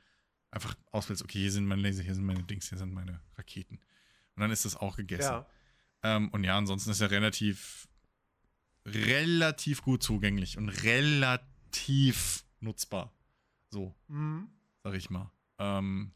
[0.50, 3.76] einfach auswählst, okay, hier sind meine Laser, hier sind meine Dings, hier sind meine Raketen.
[4.34, 5.32] Und dann ist das auch gegessen.
[5.32, 5.46] Ja.
[6.02, 7.88] Ähm, und ja, ansonsten ist er relativ,
[8.84, 13.12] relativ gut zugänglich und relativ nutzbar.
[13.70, 14.48] So, mhm.
[14.82, 15.30] sag ich mal.
[15.58, 16.12] Ähm,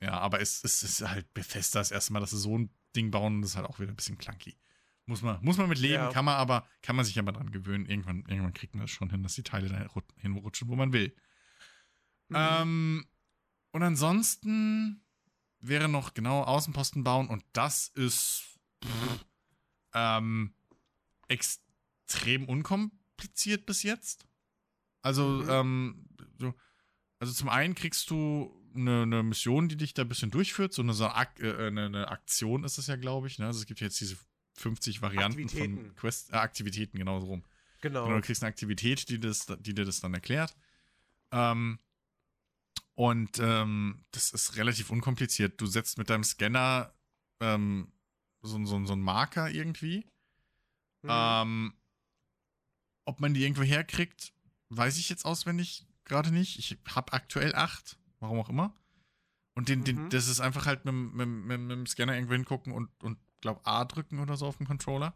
[0.00, 3.10] ja, aber es, es ist halt Bethesda das erste Mal, dass sie so ein Ding
[3.10, 4.56] bauen und das ist halt auch wieder ein bisschen clunky.
[5.06, 6.10] Muss man, muss man mit leben, ja.
[6.10, 7.86] kann man aber, kann man sich aber dran gewöhnen.
[7.86, 11.14] Irgendwann, irgendwann kriegt man das schon hin, dass die Teile da hinrutschen, wo man will.
[12.28, 12.36] Mhm.
[12.36, 13.06] Ähm,
[13.72, 15.04] und ansonsten
[15.60, 19.24] wäre noch genau Außenposten bauen und das ist pff,
[19.94, 20.54] ähm,
[21.28, 24.26] extrem unkompliziert bis jetzt.
[25.02, 25.50] Also, mhm.
[25.50, 26.06] ähm,
[27.24, 30.82] also zum einen kriegst du eine, eine, Mission, die dich da ein bisschen durchführt, so
[30.82, 33.38] eine, so Ak äh, eine, eine Aktion ist es ja, glaube ich.
[33.38, 33.46] Ne?
[33.46, 34.18] Also es gibt jetzt diese
[34.56, 37.44] 50 Varianten von Quest, äh, Aktivitäten, genau so rum.
[37.80, 38.04] Genau.
[38.04, 38.16] genau.
[38.16, 40.54] Du kriegst eine Aktivität, die, das, die dir das dann erklärt.
[41.30, 41.78] Ähm,
[42.94, 45.58] und ähm, das ist relativ unkompliziert.
[45.60, 46.92] Du setzt mit deinem Scanner
[47.40, 47.90] ähm,
[48.42, 50.04] so, so, so einen Marker irgendwie.
[51.00, 51.08] Mhm.
[51.10, 51.74] Ähm,
[53.06, 54.34] ob man die irgendwo herkriegt,
[54.68, 56.58] weiß ich jetzt auswendig gerade nicht.
[56.58, 58.74] Ich habe aktuell acht, warum auch immer.
[59.54, 59.84] Und den, mhm.
[59.84, 63.18] den, das ist einfach halt mit, mit, mit, mit, dem Scanner irgendwo hingucken und, und
[63.40, 65.14] glaube, A drücken oder so auf dem Controller.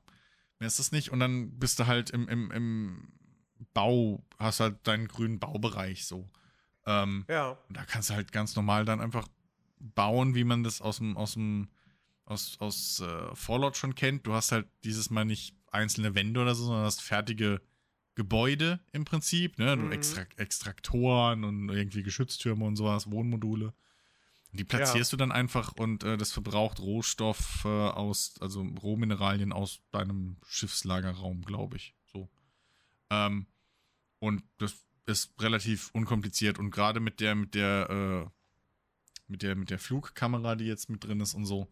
[0.59, 1.11] Mehr ist das nicht.
[1.11, 3.13] Und dann bist du halt im, im, im
[3.75, 6.31] Bau, hast halt deinen grünen Baubereich so.
[6.87, 7.59] Ähm, ja.
[7.69, 9.27] Und da kannst du halt ganz normal dann einfach
[9.81, 11.69] bauen, wie man das aus dem, aus dem,
[12.25, 14.27] aus, aus äh, Fallout schon kennt.
[14.27, 17.61] Du hast halt dieses Mal nicht einzelne Wände oder so, sondern hast fertige
[18.19, 19.77] Gebäude im Prinzip, ne?
[19.77, 19.93] Mhm.
[19.93, 23.73] Extrakt Extraktoren und irgendwie Geschütztürme und sowas, Wohnmodule.
[24.51, 25.17] Die platzierst ja.
[25.17, 31.43] du dann einfach und äh, das verbraucht Rohstoff äh, aus, also Rohmineralien aus deinem Schiffslagerraum,
[31.43, 31.95] glaube ich.
[32.13, 32.29] So.
[33.11, 33.47] Ähm,
[34.19, 34.75] und das
[35.07, 37.89] ist relativ unkompliziert und gerade mit der, mit der,
[38.27, 38.31] äh,
[39.29, 41.69] mit der, mit der Flugkamera, die jetzt mit drin ist und so,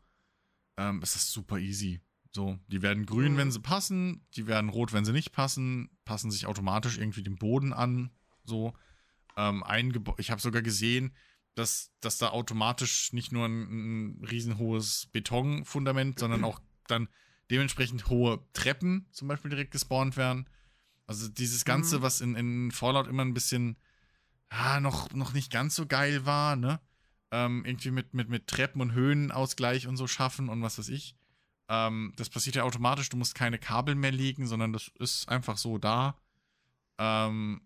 [0.76, 2.00] ähm, ist das super easy.
[2.36, 3.36] So, die werden grün, mhm.
[3.38, 7.38] wenn sie passen, die werden rot, wenn sie nicht passen, passen sich automatisch irgendwie dem
[7.38, 8.10] Boden an.
[8.44, 8.74] So,
[9.38, 11.16] ähm, ein ich habe sogar gesehen,
[11.54, 13.62] dass, dass da automatisch nicht nur ein,
[14.18, 17.08] ein riesenhohes Betonfundament, sondern auch dann
[17.50, 20.46] dementsprechend hohe Treppen zum Beispiel direkt gespawnt werden.
[21.06, 22.02] Also dieses Ganze, mhm.
[22.02, 23.78] was in, in Fallout immer ein bisschen
[24.50, 26.80] ah, noch, noch nicht ganz so geil war, ne?
[27.30, 31.16] Ähm, irgendwie mit, mit, mit Treppen und Höhenausgleich und so schaffen und was weiß ich.
[31.68, 35.56] Ähm, das passiert ja automatisch, du musst keine Kabel mehr legen, sondern das ist einfach
[35.56, 36.16] so da.
[36.98, 37.60] Ähm,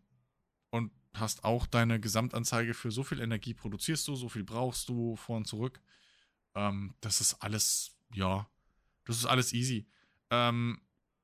[0.70, 5.16] und hast auch deine Gesamtanzeige für so viel Energie produzierst du, so viel brauchst du
[5.16, 5.80] vor und zurück.
[6.54, 8.48] Ähm, das ist alles, ja,
[9.04, 9.86] das ist alles easy.
[10.30, 10.80] Ähm,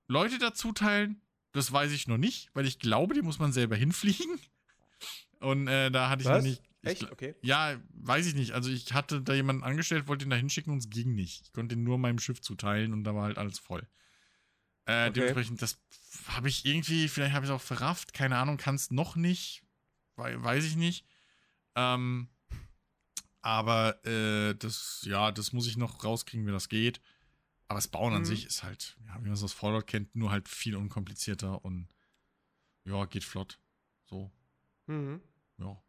[0.08, 1.20] Leute dazu teilen,
[1.52, 4.38] das weiß ich noch nicht, weil ich glaube, die muss man selber hinfliegen.
[5.40, 6.42] Und äh, da hatte ich Was?
[6.42, 6.62] noch nicht.
[6.86, 7.12] Ich, Echt?
[7.12, 7.34] Okay.
[7.42, 8.52] Ja, weiß ich nicht.
[8.52, 11.46] Also ich hatte da jemanden angestellt, wollte ihn da hinschicken und es ging nicht.
[11.46, 13.86] Ich konnte ihn nur meinem Schiff zuteilen und da war halt alles voll.
[14.86, 15.12] Äh, okay.
[15.12, 15.78] Dementsprechend, das
[16.28, 19.66] habe ich irgendwie, vielleicht habe ich es auch verrafft, keine Ahnung, kann es noch nicht
[20.16, 21.06] weiß ich nicht.
[21.74, 22.28] Ähm,
[23.42, 27.00] aber äh, das, ja, das muss ich noch rauskriegen, wie das geht.
[27.68, 28.18] Aber das Bauen mhm.
[28.18, 31.64] an sich ist halt, ja, wie man es aus Fallout kennt, nur halt viel unkomplizierter
[31.64, 31.88] und
[32.84, 33.58] ja, geht flott.
[34.04, 34.32] So.
[34.86, 35.20] Mhm.
[35.58, 35.82] Ja.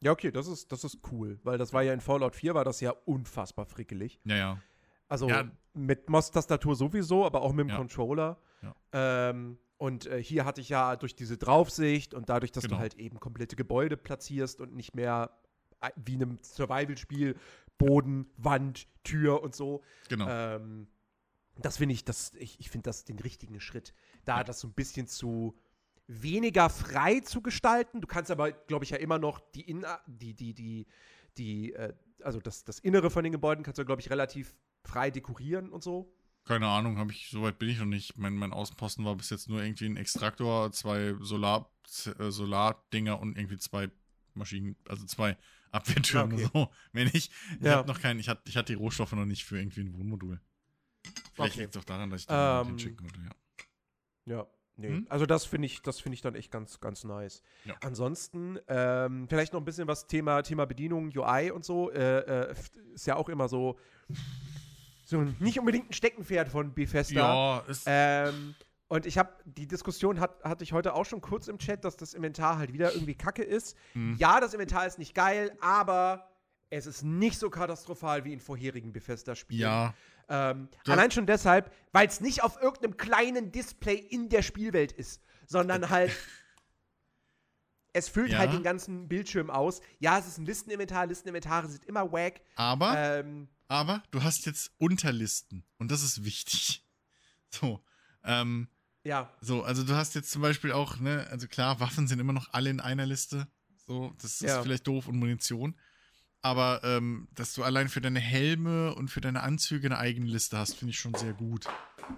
[0.00, 2.64] Ja, okay, das ist, das ist cool, weil das war ja in Fallout 4 war
[2.64, 4.20] das ja unfassbar frickelig.
[4.24, 4.62] Ja, ja.
[5.08, 5.50] Also ja.
[5.72, 7.76] mit MOS-Tastatur sowieso, aber auch mit dem ja.
[7.76, 8.38] Controller.
[8.62, 8.74] Ja.
[8.92, 12.76] Ähm, und äh, hier hatte ich ja durch diese Draufsicht und dadurch, dass genau.
[12.76, 15.30] du halt eben komplette Gebäude platzierst und nicht mehr
[15.80, 17.36] äh, wie in einem Survival-Spiel
[17.78, 19.82] Boden, Wand, Tür und so.
[20.08, 20.26] Genau.
[20.28, 20.88] Ähm,
[21.58, 23.94] das finde ich, das, ich, ich finde das den richtigen Schritt,
[24.24, 25.56] da das so ein bisschen zu
[26.06, 28.00] weniger frei zu gestalten.
[28.00, 30.86] Du kannst aber, glaube ich, ja immer noch die, In die, die, die,
[31.36, 31.92] die, äh,
[32.22, 34.54] also das, das Innere von den Gebäuden kannst du, glaube ich, relativ
[34.84, 36.12] frei dekorieren und so.
[36.44, 38.16] Keine Ahnung, habe ich, soweit bin ich noch nicht.
[38.16, 41.68] Mein, mein Außenposten war bis jetzt nur irgendwie ein Extraktor, zwei Solar,
[42.18, 43.90] äh, Solardinger und irgendwie zwei
[44.34, 45.36] Maschinen, also zwei
[45.72, 46.48] Abwehrtürme Okay.
[46.52, 46.68] so.
[46.92, 47.30] Wenn ich,
[47.60, 47.78] ich Ja.
[47.78, 50.40] habe noch keinen, ich hatte, ich hatte die Rohstoffe noch nicht für irgendwie ein Wohnmodul.
[51.32, 51.62] Vielleicht Okay.
[51.62, 53.30] liegt es auch daran, dass ich da Ähm, den schicken wollte, ja.
[54.24, 54.46] Ja,
[54.76, 54.88] nee.
[54.88, 55.06] Hm?
[55.08, 57.42] Also das finde ich, das finde ich dann echt ganz, ganz nice.
[57.64, 57.74] Ja.
[57.82, 62.54] Ansonsten, ähm, vielleicht noch ein bisschen was Thema, Thema Bedienung, UI und so, äh, äh,
[62.94, 63.78] ist ja auch immer so,
[65.04, 67.14] so nicht unbedingt ein Steckenpferd von Bethesda.
[67.14, 68.54] Ja, ist, Ähm,
[68.88, 71.96] und ich habe, die Diskussion hat, hatte ich heute auch schon kurz im Chat, dass
[71.96, 73.76] das Inventar halt wieder irgendwie kacke ist.
[73.92, 74.16] hm.
[74.18, 76.28] Ja, das Inventar ist nicht geil, aber
[76.70, 79.60] es ist nicht so katastrophal wie in vorherigen Bethesda-Spielen.
[79.60, 79.94] ja,
[80.28, 85.22] Ähm, allein schon deshalb, weil es nicht auf irgendeinem kleinen Display in der Spielwelt ist,
[85.46, 86.12] sondern halt.
[87.92, 88.38] Es füllt Ja.
[88.38, 89.80] halt den ganzen Bildschirm aus.
[90.00, 91.06] Ja, es ist ein Listeninventar.
[91.06, 92.42] Listeninventare sind immer wack.
[92.56, 96.82] aber, Ähm, aber du hast jetzt Unterlisten und das ist wichtig.
[97.48, 97.80] So,
[98.24, 98.68] ähm,
[99.04, 99.32] ja.
[99.40, 102.52] So, also du hast jetzt zum Beispiel auch, ne, also klar, Waffen sind immer noch
[102.52, 103.46] alle in einer Liste.
[103.86, 104.62] So, das ist Ja.
[104.62, 105.78] vielleicht doof und Munition.
[106.46, 110.56] Aber ähm, dass du allein für deine Helme und für deine Anzüge eine eigene Liste
[110.56, 111.66] hast, finde ich schon sehr gut.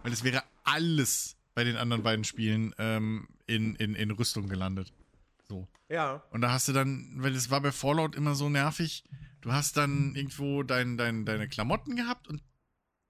[0.02, 4.92] Weil es wäre alles bei den anderen beiden Spielen ähm, in, in, in Rüstung gelandet.
[5.48, 5.66] So.
[5.88, 6.22] Ja.
[6.30, 9.02] Und da hast du dann, weil es war bei Fallout immer so nervig,
[9.40, 12.42] du hast dann irgendwo dein, dein, deine Klamotten gehabt und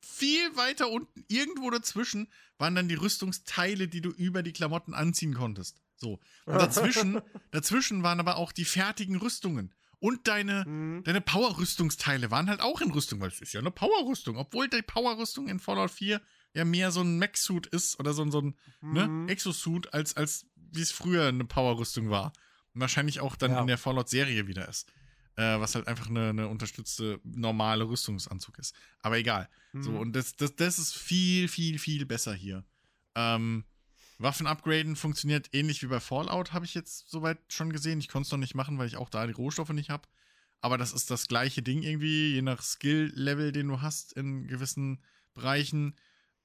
[0.01, 2.29] viel weiter unten, irgendwo dazwischen,
[2.59, 5.83] waren dann die Rüstungsteile, die du über die Klamotten anziehen konntest.
[5.97, 6.21] So.
[6.47, 7.21] Und dazwischen,
[7.51, 9.75] dazwischen waren aber auch die fertigen Rüstungen.
[10.01, 11.03] Und deine, Mhm.
[11.05, 14.37] deine Power-Rüstungsteile waren halt auch in Rüstung, weil es ist ja eine Power-Rüstung.
[14.37, 16.21] Obwohl die Power-Rüstung in Fallout 4
[16.55, 19.29] ja mehr so ein Mech-Suit ist oder so, ein- so ein ne, Mhm.
[19.29, 22.33] Exosuit, als, als wie es früher eine Power-Rüstung war.
[22.75, 23.61] Und wahrscheinlich auch dann Ja.
[23.61, 24.91] in der Fallout-Serie wieder ist.
[25.37, 28.75] Äh, was halt einfach eine, eine unterstützte normale Rüstungsanzug ist.
[29.01, 29.49] Aber egal.
[29.73, 29.97] So, Mhm.
[29.99, 32.65] und das, das, das ist viel, viel, viel besser hier.
[33.15, 33.65] Ähm,
[34.19, 38.01] Waffen upgraden funktioniert ähnlich wie bei Fallout, habe ich jetzt soweit schon gesehen.
[38.01, 40.09] Ich konnte es noch nicht machen, weil ich auch da die Rohstoffe nicht habe.
[40.61, 45.01] Aber das ist das gleiche Ding irgendwie, je nach Skill-Level, den du hast in gewissen
[45.35, 45.95] Bereichen.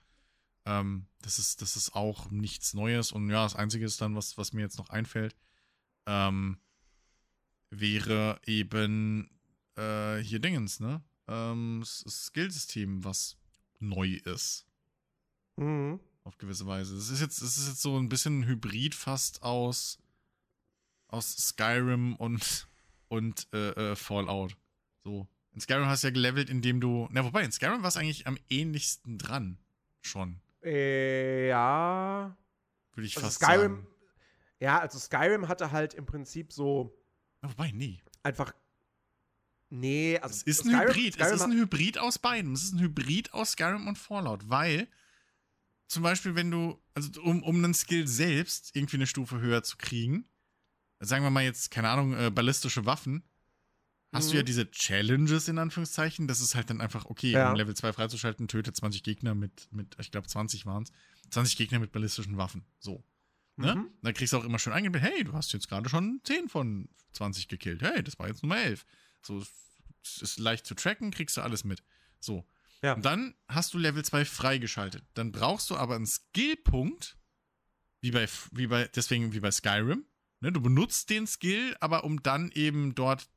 [0.66, 3.12] Ähm, das ist, das ist auch nichts Neues.
[3.12, 5.36] Und ja, das Einzige ist dann, was, was mir jetzt noch einfällt,
[6.06, 6.58] ähm,
[7.70, 9.30] wäre eben
[9.76, 11.02] äh, hier Dingens, ne?
[11.28, 13.38] Ähm, das das Skillsystem, was
[13.80, 14.66] neu ist.
[15.58, 16.00] Mhm.
[16.24, 16.96] Auf gewisse Weise.
[16.96, 20.00] Es ist jetzt, es ist jetzt so ein bisschen ein Hybrid fast aus,
[21.08, 22.68] aus Skyrim und,
[23.10, 24.56] und äh, äh, Fallout.
[25.04, 25.28] So.
[25.52, 27.08] In Skyrim hast du ja gelevelt, indem du.
[27.12, 29.58] Na, wobei, in Skyrim war es eigentlich am ähnlichsten dran.
[30.02, 30.40] Schon.
[30.64, 32.36] Äh, ja.
[32.94, 33.76] Würde ich Also fast Skyrim.
[33.76, 33.88] sagen.
[34.60, 36.96] Ja, also Skyrim hatte halt im Prinzip so
[37.42, 38.02] wobei, nee.
[38.24, 38.54] einfach.
[39.70, 40.36] Nee, also.
[40.36, 41.14] Es ist ein Skyrim- Hybrid.
[41.16, 42.54] Skyrim es ist ein Hybrid aus beidem.
[42.54, 44.88] Es ist ein Hybrid aus Skyrim und Fallout, weil
[45.88, 49.78] zum Beispiel, wenn du, also um, um einen Skill selbst irgendwie eine Stufe höher zu
[49.78, 50.28] kriegen,
[51.00, 53.24] sagen wir mal jetzt, keine Ahnung, äh, ballistische Waffen,
[54.14, 54.38] hast du Mhm.
[54.38, 56.28] ja diese Challenges in Anführungszeichen.
[56.28, 57.50] Das ist halt dann einfach, okay, Ja.
[57.52, 60.92] um Level 2 freizuschalten, töte 20 Gegner mit, mit ich glaube 20 waren es,
[61.32, 62.66] 20 Gegner mit ballistischen Waffen.
[62.80, 63.04] So.
[63.56, 63.76] Ne?
[63.76, 63.88] Mhm.
[64.02, 66.90] Dann kriegst du auch immer schön eingeblendet, hey, du hast jetzt gerade schon 10 von
[67.14, 67.82] 20 gekillt.
[67.82, 68.86] Hey, das war jetzt Nummer 11.
[69.22, 69.44] So,
[70.04, 71.84] es ist leicht zu tracken, kriegst du alles mit.
[72.20, 72.48] So.
[72.82, 72.94] Ja.
[72.94, 75.04] Und dann hast du Level 2 freigeschaltet.
[75.14, 77.18] Dann brauchst du aber einen Skillpunkt,
[78.02, 80.06] wie bei, wie bei, deswegen wie bei Skyrim.
[80.42, 80.52] Ne?
[80.52, 83.30] Du benutzt den Skill, aber um dann eben dort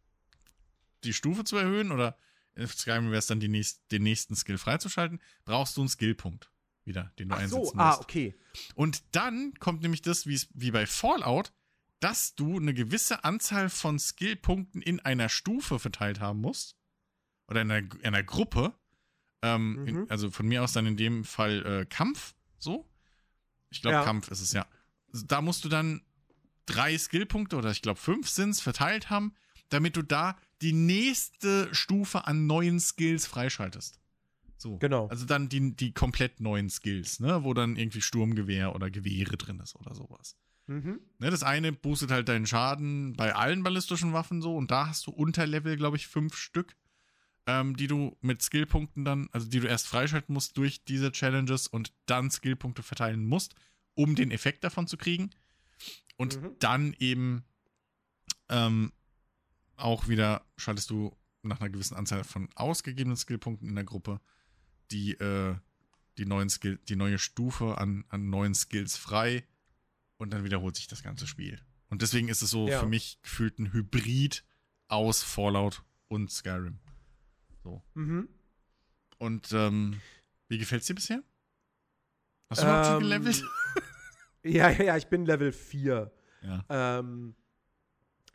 [1.05, 2.17] die Stufe zu erhöhen oder
[2.55, 6.51] in Skyrim wäre es dann die nächst, den nächsten Skill freizuschalten, brauchst du einen Skillpunkt.
[6.85, 7.77] wieder, den du Ach einsetzen so, musst.
[7.79, 8.35] ah, okay.
[8.77, 11.53] Und dann kommt nämlich das, wie bei Fallout,
[12.01, 16.77] dass du eine gewisse Anzahl von Skillpunkten in einer Stufe verteilt haben musst.
[17.49, 18.73] Oder in einer, in einer Gruppe.
[19.43, 19.89] Ähm, Mhm.
[19.89, 22.89] in, also von mir aus dann in dem Fall äh, Kampf, so.
[23.71, 24.05] Ich glaube, Ja.
[24.05, 24.67] Kampf ist es ja.
[25.13, 26.03] Da musst du dann
[26.67, 29.35] drei Skillpunkte oder ich glaube fünf sind es verteilt haben,
[29.69, 34.01] damit du da die nächste Stufe an neuen Skills freischaltest.
[34.59, 34.79] So.
[34.79, 35.07] Genau.
[35.09, 37.45] Also dann die, die komplett neuen Skills, ne?
[37.45, 40.37] Wo dann irgendwie Sturmgewehr oder Gewehre drin ist oder sowas.
[40.67, 41.01] Mhm.
[41.19, 45.07] Ne, das eine boostet halt deinen Schaden bei allen ballistischen Waffen so und da hast
[45.07, 46.75] du unter Level, glaube ich, fünf Stück,
[47.47, 51.69] ähm, die du mit Skillpunkten dann, also die du erst freischalten musst durch diese Challenges
[51.69, 53.55] und dann Skillpunkte verteilen musst,
[53.95, 55.31] um den Effekt davon zu kriegen.
[56.17, 56.57] Und Mhm.
[56.59, 57.45] dann eben
[58.49, 58.91] ähm,
[59.77, 64.21] auch wieder schaltest du nach einer gewissen Anzahl von ausgegebenen Skillpunkten in der Gruppe
[64.91, 65.55] die, äh,
[66.19, 69.45] die, neuen Skill, die neue Stufe an, an neuen Skills frei
[70.17, 71.61] und dann wiederholt sich das ganze Spiel.
[71.89, 72.81] Und deswegen ist es so Ja.
[72.81, 74.45] für mich gefühlt ein Hybrid
[74.89, 76.79] aus Fallout und Skyrim.
[77.95, 78.29] Mhm.
[79.19, 80.01] Und ähm,
[80.49, 81.23] wie gefällt's dir bisher?
[82.49, 83.45] Hast du überhaupt schon Ähm, gelevelt?
[84.45, 86.13] Ja, ja, ja, ich bin Level 4.
[86.43, 86.65] Ja.
[86.69, 87.35] Ähm,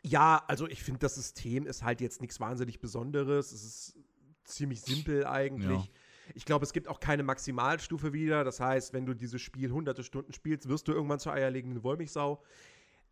[0.02, 3.52] ja, also ich finde, das System ist halt jetzt nichts wahnsinnig Besonderes.
[3.52, 3.98] Es ist
[4.44, 5.84] ziemlich simpel eigentlich.
[5.84, 5.88] Ja.
[6.34, 8.44] Ich glaube, es gibt auch keine Maximalstufe wieder.
[8.44, 12.42] Das heißt, wenn du dieses Spiel hunderte Stunden spielst, wirst du irgendwann zur eierlegenden Wollmilchsau.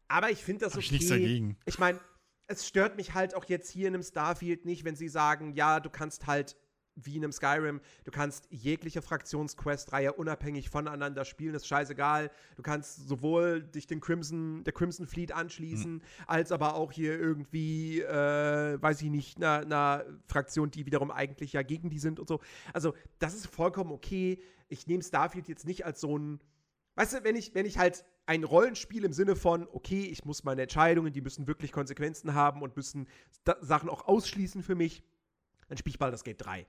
[0.08, 0.86] Aber ich finde das Hab okay.
[0.86, 1.56] ich nichts dagegen.
[1.66, 2.00] Ich meine,
[2.48, 5.78] es stört mich halt auch jetzt hier in einem Starfield nicht, wenn sie sagen, ja,
[5.78, 6.56] du kannst halt
[6.96, 12.30] wie in einem Skyrim, du kannst jegliche Fraktionsquest-Reihe unabhängig voneinander spielen, ist scheißegal.
[12.56, 16.02] Du kannst sowohl dich den Crimson, der Crimson Fleet anschließen, Mhm.
[16.26, 21.52] als aber auch hier irgendwie, äh, weiß ich nicht, einer einer Fraktion, die wiederum eigentlich
[21.52, 22.40] ja gegen die sind und so.
[22.72, 24.40] Also, das ist vollkommen okay.
[24.68, 26.40] Ich nehme Starfield jetzt nicht als so ein
[26.96, 30.44] Weißt du, wenn ich, wenn ich halt ein Rollenspiel im Sinne von, okay, ich muss
[30.44, 33.08] meine Entscheidungen, die müssen wirklich Konsequenzen haben und müssen
[33.60, 35.02] Sachen auch ausschließen für mich,
[35.68, 36.66] dann spiele ich Baldur's Gate 3.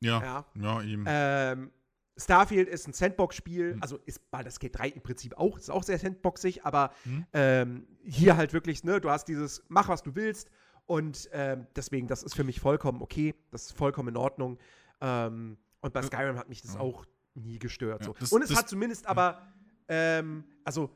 [0.00, 0.44] Ja, Ja.
[0.60, 1.04] ja, eben.
[1.06, 1.70] Ähm,
[2.18, 3.82] Starfield ist ein Sandbox-Spiel, Hm.
[3.82, 7.26] also ist Baldur's Gate 3 im Prinzip auch, ist auch sehr sandboxig, aber Hm.
[7.34, 10.48] ähm, hier halt wirklich, ne, du hast dieses, mach was du willst
[10.86, 14.58] und ähm, deswegen, das ist für mich vollkommen okay, das ist vollkommen in Ordnung.
[15.02, 16.06] Ähm, und bei Ja.
[16.06, 16.80] Skyrim hat mich das Ja.
[16.80, 17.04] auch
[17.34, 18.00] nie gestört.
[18.00, 18.14] Ja, so.
[18.18, 19.42] das- und es das- hat zumindest aber,
[19.88, 20.90] ähm, also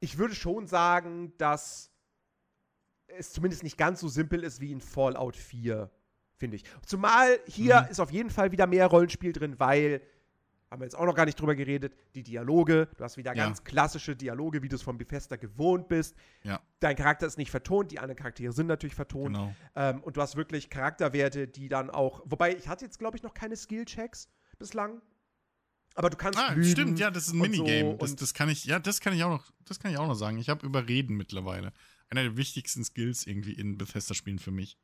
[0.00, 1.92] ich würde schon sagen, dass
[3.06, 5.90] es zumindest nicht ganz so simpel ist wie in Fallout 4,
[6.38, 6.64] finde ich.
[6.86, 7.90] Zumal hier Mhm.
[7.90, 10.00] ist auf jeden Fall wieder mehr Rollenspiel drin, weil,
[10.70, 13.44] haben wir jetzt auch noch gar nicht drüber geredet, die Dialoge, du hast wieder Ja.
[13.44, 16.14] ganz klassische Dialoge, wie du es von Bethesda gewohnt bist.
[16.44, 16.60] Ja.
[16.80, 19.34] Dein Charakter ist nicht vertont, die anderen Charaktere sind natürlich vertont.
[19.34, 19.54] Genau.
[19.76, 23.22] Ähm, und du hast wirklich Charakterwerte, die dann auch, wobei ich hatte jetzt, glaube ich,
[23.22, 24.28] noch keine Skill-Checks
[24.58, 25.00] bislang.
[25.94, 27.96] Aber du kannst Ah, stimmt, ja, das ist ein und so Minigame.
[27.98, 30.14] das, das kann ich, ja, das kann ich auch noch, das kann ich auch noch
[30.14, 30.38] sagen.
[30.38, 31.72] Ich habe Überreden mittlerweile.
[32.10, 34.76] Einer der wichtigsten Skills irgendwie in Bethesda-Spielen für mich.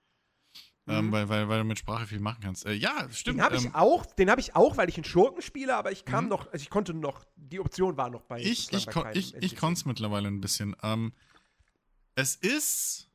[0.86, 1.12] Ähm, Mhm.
[1.12, 2.66] weil, weil, weil du mit Sprache viel machen kannst.
[2.66, 3.39] Äh, ja, stimmt.
[3.39, 5.93] Den habe ich ähm, auch, den habe ich auch, weil ich einen Schurken spiele, aber
[5.93, 6.31] ich kam Mhm.
[6.31, 9.56] noch, also ich konnte noch, die Option war noch bei ich, ich, kon, ich, ich
[9.56, 10.77] konnte es mittlerweile ein bisschen.
[10.82, 11.15] Ähm,
[12.16, 13.09] es ist.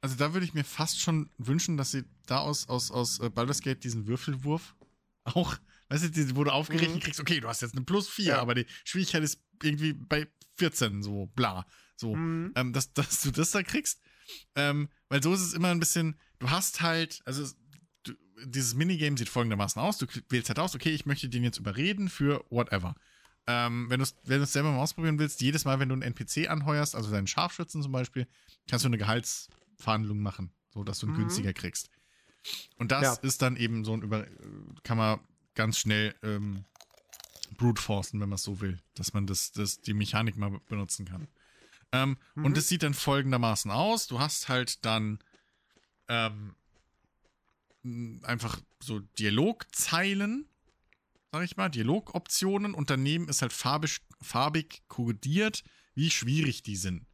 [0.00, 3.30] Also da würde ich mir fast schon wünschen, dass sie da aus, aus, aus äh,
[3.30, 4.74] Baldur's Gate diesen Würfelwurf
[5.24, 5.56] auch,
[5.88, 7.00] weißt du, die, wo du aufgerechnet Mhm.
[7.00, 8.40] kriegst, okay, du hast jetzt eine plus 4, Ja.
[8.40, 10.26] aber die Schwierigkeit ist irgendwie bei
[10.56, 11.66] 14, so bla.
[11.96, 12.52] So, Mhm.
[12.56, 14.00] ähm, dass, dass du das da kriegst.
[14.54, 17.46] Ähm, weil so ist es immer ein bisschen, du hast halt, also
[18.04, 18.12] du,
[18.44, 22.08] dieses Minigame sieht folgendermaßen aus, du wählst halt aus, okay, ich möchte den jetzt überreden
[22.08, 22.94] für whatever.
[23.46, 26.02] Ähm, wenn du es wenn du's selber mal ausprobieren willst, jedes Mal, wenn du einen
[26.02, 28.26] NPC anheuerst, also deinen Scharfschützen zum Beispiel,
[28.68, 31.16] kannst du eine Gehaltsverhandlung machen, so dass du ihn Mhm.
[31.16, 31.90] günstiger kriegst.
[32.76, 33.22] Und das Ja.
[33.22, 34.26] ist dann eben so ein über,
[34.84, 35.20] kann man
[35.54, 36.64] ganz schnell ähm,
[37.56, 41.04] brute forcen, wenn man es so will, dass man das, das, die Mechanik mal benutzen
[41.06, 41.28] kann.
[41.92, 42.44] Ähm, Mhm.
[42.46, 44.06] Und das sieht dann folgendermaßen aus.
[44.06, 45.18] Du hast halt dann
[46.08, 46.54] ähm,
[48.22, 50.48] einfach so Dialogzeilen,
[51.32, 55.64] sag ich mal, Dialogoptionen und daneben ist halt farbig, farbig kodiert,
[55.94, 57.06] wie schwierig die sind.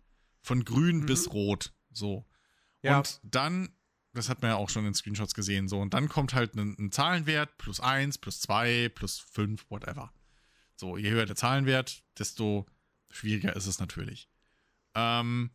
[0.42, 1.06] Von grün Mhm.
[1.06, 1.72] bis rot.
[1.92, 2.26] So.
[2.82, 2.98] Ja.
[2.98, 3.70] Und dann,
[4.12, 6.76] das hat man ja auch schon in Screenshots gesehen, so, und dann kommt halt ein,
[6.78, 10.12] ein Zahlenwert, plus 1, plus 2, plus 5, whatever.
[10.76, 12.66] So, je höher der Zahlenwert, desto
[13.10, 14.28] schwieriger ist es natürlich.
[14.94, 15.50] Ähm,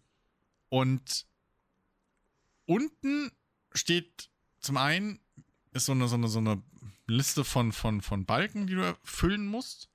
[0.70, 1.26] und
[2.66, 3.32] unten
[3.74, 4.30] steht
[4.60, 5.20] zum einen
[5.72, 6.62] ist so eine, so eine, so eine
[7.08, 9.90] Liste von, von, von Balken, die du erfüllen musst.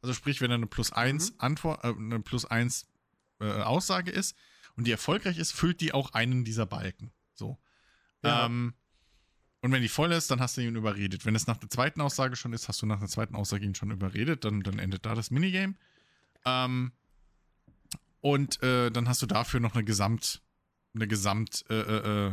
[0.00, 1.36] Also sprich, wenn da eine plus 1 Mhm.
[1.38, 2.86] Antwort, äh, eine plus 1
[3.40, 4.36] äh, Aussage ist
[4.76, 7.10] und die erfolgreich ist, füllt die auch einen dieser Balken.
[7.34, 7.58] So.
[8.22, 8.46] Ja.
[8.46, 8.74] Ähm,
[9.60, 11.24] Und wenn die voll ist, dann hast du ihn überredet.
[11.24, 13.74] Wenn es nach der zweiten Aussage schon ist, hast du nach der zweiten Aussage ihn
[13.74, 15.74] schon überredet, dann, dann endet da das Minigame.
[16.44, 16.92] Ähm,
[18.24, 20.40] und äh, dann hast du dafür noch eine Gesamt,
[20.94, 22.32] eine Gesamt äh, äh, äh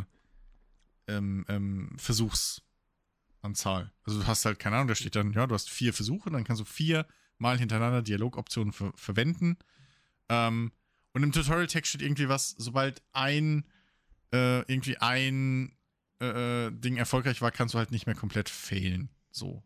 [1.08, 3.92] ähm, ähm, Versuchsanzahl.
[4.06, 6.46] Also du hast halt, keine Ahnung, da steht dann, ja, du hast vier Versuche, dann
[6.46, 7.06] kannst du vier
[7.40, 9.58] mal hintereinander Dialogoptionen ver verwenden.
[10.30, 10.72] Ähm,
[11.12, 13.66] und im Tutorial-Text steht irgendwie was, sobald ein,
[14.32, 15.76] äh, irgendwie ein
[16.20, 19.10] äh, Ding erfolgreich war, kannst du halt nicht mehr komplett failen.
[19.30, 19.62] So.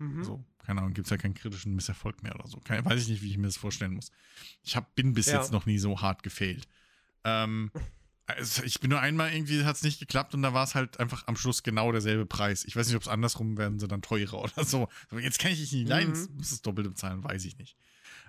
[0.00, 0.24] Mhm.
[0.24, 2.58] So, keine Ahnung, gibt es ja keinen kritischen Misserfolg mehr oder so.
[2.58, 4.10] Keine, weiß ich nicht, wie ich mir das vorstellen muss.
[4.62, 5.38] Ich hab, bin bis ja.
[5.38, 6.66] jetzt noch nie so hart gefailt.
[7.24, 7.70] Ähm,
[8.26, 10.98] also ich bin nur einmal irgendwie, hat es nicht geklappt und da war es halt
[10.98, 12.64] einfach am Schluss genau derselbe Preis.
[12.64, 14.88] Ich weiß nicht, ob es andersrum werden sie dann teurer oder so.
[15.10, 16.36] Aber jetzt kann ich dich nicht leiden, mhm.
[16.38, 17.76] muss das Doppelte bezahlen, weiß ich nicht.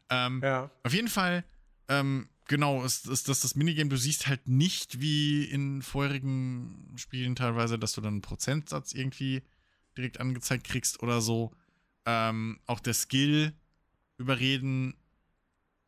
[0.09, 0.69] Ähm, ja.
[0.83, 1.45] Auf jeden Fall,
[1.87, 3.89] ähm, genau, ist, ist das das Minigame.
[3.89, 9.41] Du siehst halt nicht wie in vorherigen Spielen teilweise, dass du dann einen Prozentsatz irgendwie
[9.97, 11.53] direkt angezeigt kriegst oder so.
[12.05, 13.53] Ähm, auch der Skill
[14.17, 14.95] überreden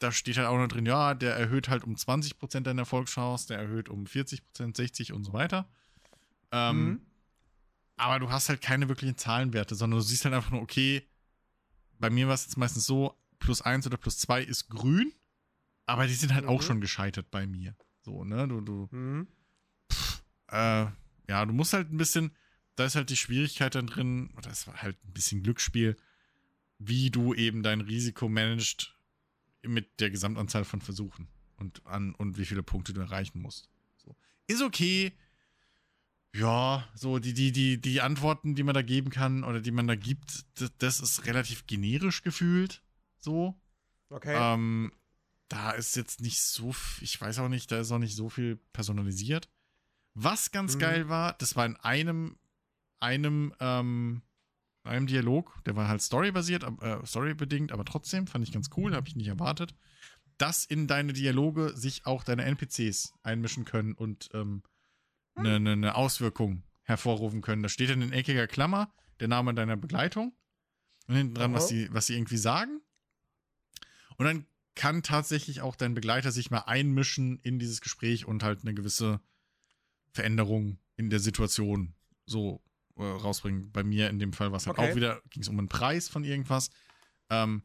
[0.03, 3.60] da steht halt auch noch drin, ja, der erhöht halt um 20% deine Erfolgschance, der
[3.60, 5.69] erhöht um 40%, 60% und so weiter.
[6.52, 7.02] Ähm, mhm.
[7.95, 11.07] Aber du hast halt keine wirklichen Zahlenwerte, sondern du siehst halt einfach nur, okay,
[11.99, 15.14] bei mir war es jetzt meistens so, plus 1 oder plus 2 ist grün,
[15.85, 16.49] aber die sind halt mhm.
[16.49, 17.76] auch schon gescheitert bei mir.
[18.02, 19.27] So, ne, du, du, mhm.
[19.91, 20.85] pff, äh,
[21.30, 22.35] ja, du musst halt ein bisschen,
[22.75, 25.95] da ist halt die Schwierigkeit dann drin, das war halt ein bisschen Glücksspiel,
[26.79, 28.93] wie du eben dein Risiko managst
[29.61, 31.27] mit der Gesamtanzahl von Versuchen
[31.57, 33.69] und an und wie viele Punkte du erreichen musst.
[33.97, 34.15] So.
[34.47, 35.13] Ist okay.
[36.35, 39.87] Ja, so die, die, die, die Antworten, die man da geben kann oder die man
[39.87, 42.81] da gibt, das, das ist relativ generisch gefühlt.
[43.19, 43.55] So.
[44.09, 44.35] Okay.
[44.35, 44.91] Ähm,
[45.47, 48.57] da ist jetzt nicht so, ich weiß auch nicht, da ist auch nicht so viel
[48.73, 49.47] personalisiert.
[50.15, 50.79] Was ganz mhm.
[50.79, 52.37] geil war, das war in einem,
[53.03, 54.23] einem, ähm,
[54.84, 59.07] einem Dialog, der war halt storybasiert, äh, storybedingt, aber trotzdem fand ich ganz cool, habe
[59.07, 59.75] ich nicht erwartet,
[60.38, 64.63] dass in deine Dialoge sich auch deine NPCs einmischen können und ähm,
[65.35, 67.63] eine ähm, ne, ne Auswirkung hervorrufen können.
[67.63, 70.34] Da steht dann in eckiger Klammer der Name deiner Begleitung
[71.07, 72.81] und hinten dran, was sie, was sie irgendwie sagen.
[74.17, 78.61] Und dann kann tatsächlich auch dein Begleiter sich mal einmischen in dieses Gespräch und halt
[78.61, 79.21] eine gewisse
[80.11, 82.62] Veränderung in der Situation so
[82.98, 83.72] äh, rausbringen.
[83.72, 84.91] Bei mir in dem Fall war es halt okay.
[84.91, 86.70] auch wieder, ging es um einen Preis von irgendwas.
[87.30, 87.64] Ähm,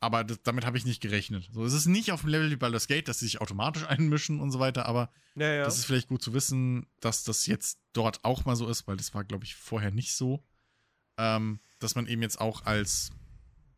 [0.00, 1.48] aber das, damit habe ich nicht gerechnet.
[1.52, 4.40] So, es ist nicht auf dem Level wie Baldur's Gate, dass sie sich automatisch einmischen
[4.40, 5.64] und so weiter, aber ja, ja.
[5.64, 8.96] das ist vielleicht gut zu wissen, dass das jetzt dort auch mal so ist, weil
[8.96, 10.42] das war, glaube ich, vorher nicht so.
[11.18, 13.10] Ähm, dass man eben jetzt auch als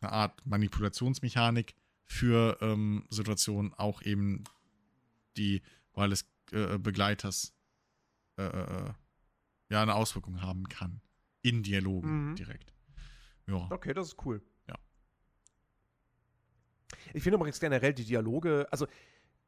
[0.00, 1.74] eine Art Manipulationsmechanik
[2.04, 4.44] für ähm, Situationen auch eben
[5.36, 5.62] die
[5.92, 7.52] Wahl des äh, Begleiters
[8.36, 8.92] äh, äh, äh
[9.72, 11.00] ja eine Auswirkung haben kann.
[11.40, 12.36] In Dialogen mhm.
[12.36, 12.72] direkt.
[13.48, 13.68] Ja.
[13.70, 14.40] Okay, das ist cool.
[14.68, 14.76] Ja.
[17.12, 18.86] Ich finde übrigens generell die Dialoge, also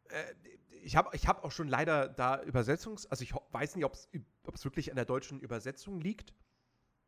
[0.09, 0.35] äh,
[0.83, 4.65] ich habe ich hab auch schon leider da Übersetzungs-, also ich weiß nicht, ob es
[4.65, 6.35] wirklich an der deutschen Übersetzung liegt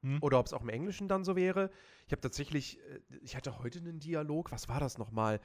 [0.03, 0.19] hm.
[0.21, 1.71] oder ob es auch im Englischen dann so wäre.
[2.07, 5.41] Ich habe tatsächlich, äh, ich hatte heute einen Dialog, was war das nochmal?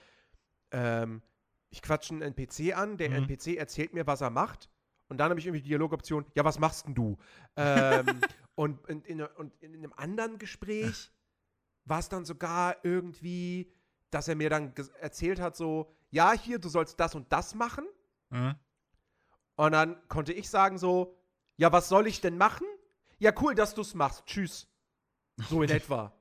[0.72, 1.22] Ähm,
[1.70, 3.30] ich quatsche einen NPC an, der mhm.
[3.30, 4.70] NPC erzählt mir, was er macht
[5.12, 7.18] und dann habe ich irgendwie die Dialogoption, ja, was machst denn du?
[7.58, 8.06] ähm,
[8.56, 11.12] und, in, in, und in einem anderen Gespräch
[11.84, 13.74] war es dann sogar irgendwie,
[14.10, 17.86] dass er mir dann erzählt hat, so, ja, hier, du sollst das und das machen.
[18.30, 18.56] Mhm.
[19.56, 21.18] Und dann konnte ich sagen so,
[21.58, 22.66] ja, was soll ich denn machen?
[23.20, 24.26] Ja, cool, dass du es machst.
[24.26, 24.70] Tschüss.
[25.50, 26.14] So in etwa.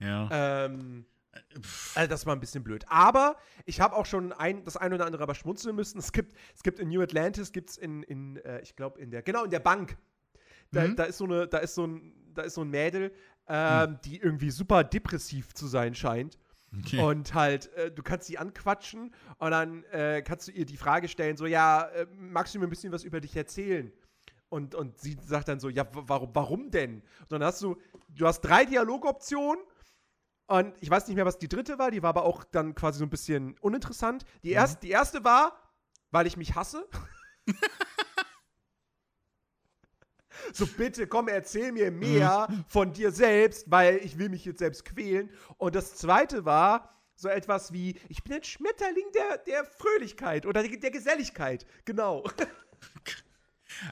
[0.00, 0.64] Ja.
[0.64, 1.06] Ähm,
[1.94, 2.84] also das war ein bisschen blöd.
[2.88, 5.98] Aber ich habe auch schon ein, das ein oder andere aber schmunzeln müssen.
[5.98, 9.10] Es gibt, es gibt in New Atlantis, gibt es in, in äh, ich glaube, in
[9.10, 9.96] der, genau, in der Bank.
[10.70, 10.96] Da, mhm.
[10.96, 13.12] da, ist so eine, da ist so ein, da ist so ein Mädel,
[13.48, 13.98] ähm, mhm.
[14.04, 16.38] die irgendwie super depressiv zu sein scheint.
[16.78, 17.02] Okay.
[17.02, 21.06] Und halt, äh, du kannst sie anquatschen und dann äh, kannst du ihr die Frage
[21.08, 23.92] stellen, so, ja, äh, magst du mir ein bisschen was über dich erzählen?
[24.48, 27.02] Und, und sie sagt dann so, ja, warum, warum denn?
[27.20, 27.76] Und dann hast du,
[28.08, 29.62] du hast drei Dialogoptionen
[30.58, 32.98] und ich weiß nicht mehr, was die dritte war, die war aber auch dann quasi
[32.98, 34.26] so ein bisschen uninteressant.
[34.42, 34.56] Die, mhm.
[34.56, 35.56] erst, die erste war,
[36.10, 36.86] weil ich mich hasse.
[40.52, 42.64] so bitte komm, erzähl mir mehr mhm.
[42.68, 45.30] von dir selbst, weil ich will mich jetzt selbst quälen.
[45.56, 50.62] Und das zweite war so etwas wie, ich bin ein Schmetterling der, der Fröhlichkeit oder
[50.62, 51.66] der, der Geselligkeit.
[51.84, 52.24] Genau.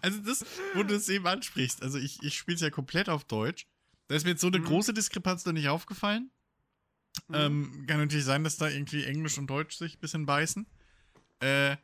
[0.03, 3.25] Also das, wo du es eben ansprichst, also ich, ich spiele es ja komplett auf
[3.25, 3.67] Deutsch.
[4.09, 4.65] Da ist mir jetzt so eine mhm.
[4.65, 6.31] große Diskrepanz noch nicht aufgefallen.
[7.29, 7.35] Mhm.
[7.35, 10.67] Ähm, kann natürlich sein, dass da irgendwie Englisch und Deutsch sich ein bisschen beißen.
[11.41, 11.77] Äh,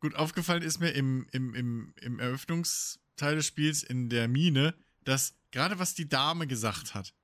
[0.00, 5.34] gut, aufgefallen ist mir im, im, im, im Eröffnungsteil des Spiels in der Mine, dass
[5.50, 7.14] gerade was die Dame gesagt hat,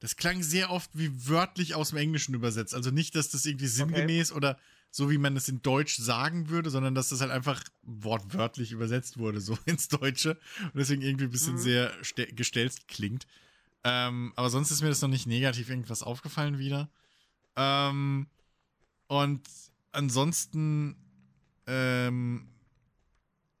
[0.00, 2.74] das klang sehr oft wie wörtlich aus dem Englischen übersetzt.
[2.74, 4.36] Also nicht, dass das irgendwie sinngemäß okay.
[4.36, 4.58] oder
[4.90, 9.18] so wie man es in Deutsch sagen würde, sondern dass das halt einfach wortwörtlich übersetzt
[9.18, 10.38] wurde, so ins Deutsche.
[10.62, 11.58] Und deswegen irgendwie ein bisschen mhm.
[11.58, 11.92] sehr
[12.32, 13.26] gestelzt klingt.
[13.82, 16.90] Ähm, aber sonst ist mir das noch nicht negativ irgendwas aufgefallen wieder.
[17.56, 18.28] Ähm,
[19.06, 19.48] und
[19.92, 20.96] ansonsten
[21.66, 22.48] ähm,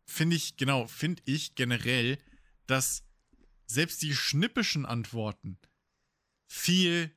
[0.06, 2.18] finde ich, genau, finde ich generell,
[2.66, 3.04] dass
[3.66, 5.58] selbst die schnippischen Antworten
[6.46, 7.10] viel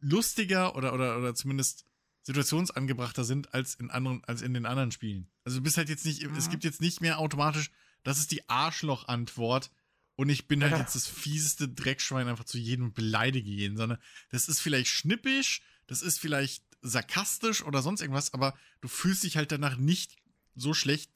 [0.00, 1.86] lustiger oder, oder, oder zumindest
[2.22, 5.28] situationsangebrachter sind als in anderen, als in den anderen Spielen.
[5.44, 6.34] Also du bist halt jetzt nicht, mhm.
[6.36, 7.70] es gibt jetzt nicht mehr automatisch,
[8.02, 9.70] das ist die Arschloch-Antwort
[10.16, 10.78] und ich bin halt ja.
[10.78, 13.98] jetzt das fieseste Dreckschwein einfach zu jedem beleidige jeden, sondern
[14.30, 19.36] das ist vielleicht schnippisch, das ist vielleicht sarkastisch oder sonst irgendwas, aber du fühlst dich
[19.36, 20.16] halt danach nicht
[20.54, 21.10] so schlecht,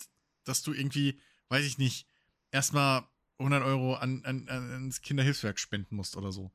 [0.44, 1.18] dass du irgendwie,
[1.48, 2.06] weiß ich nicht,
[2.50, 3.04] erstmal
[3.38, 6.52] 100 Euro an, an, ans Kinderhilfswerk spenden musst oder so.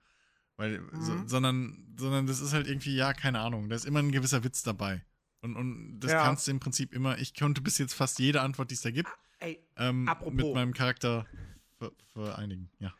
[0.57, 1.01] Weil, mhm.
[1.01, 4.43] so, sondern, sondern das ist halt irgendwie, ja, keine Ahnung, da ist immer ein gewisser
[4.43, 5.03] Witz dabei.
[5.41, 6.23] Und, und das ja.
[6.23, 8.91] kannst du im Prinzip immer, ich konnte bis jetzt fast jede Antwort, die es da
[8.91, 9.09] gibt,
[9.39, 11.25] Ey, ähm, mit meinem Charakter
[12.13, 12.93] vereinigen, ja.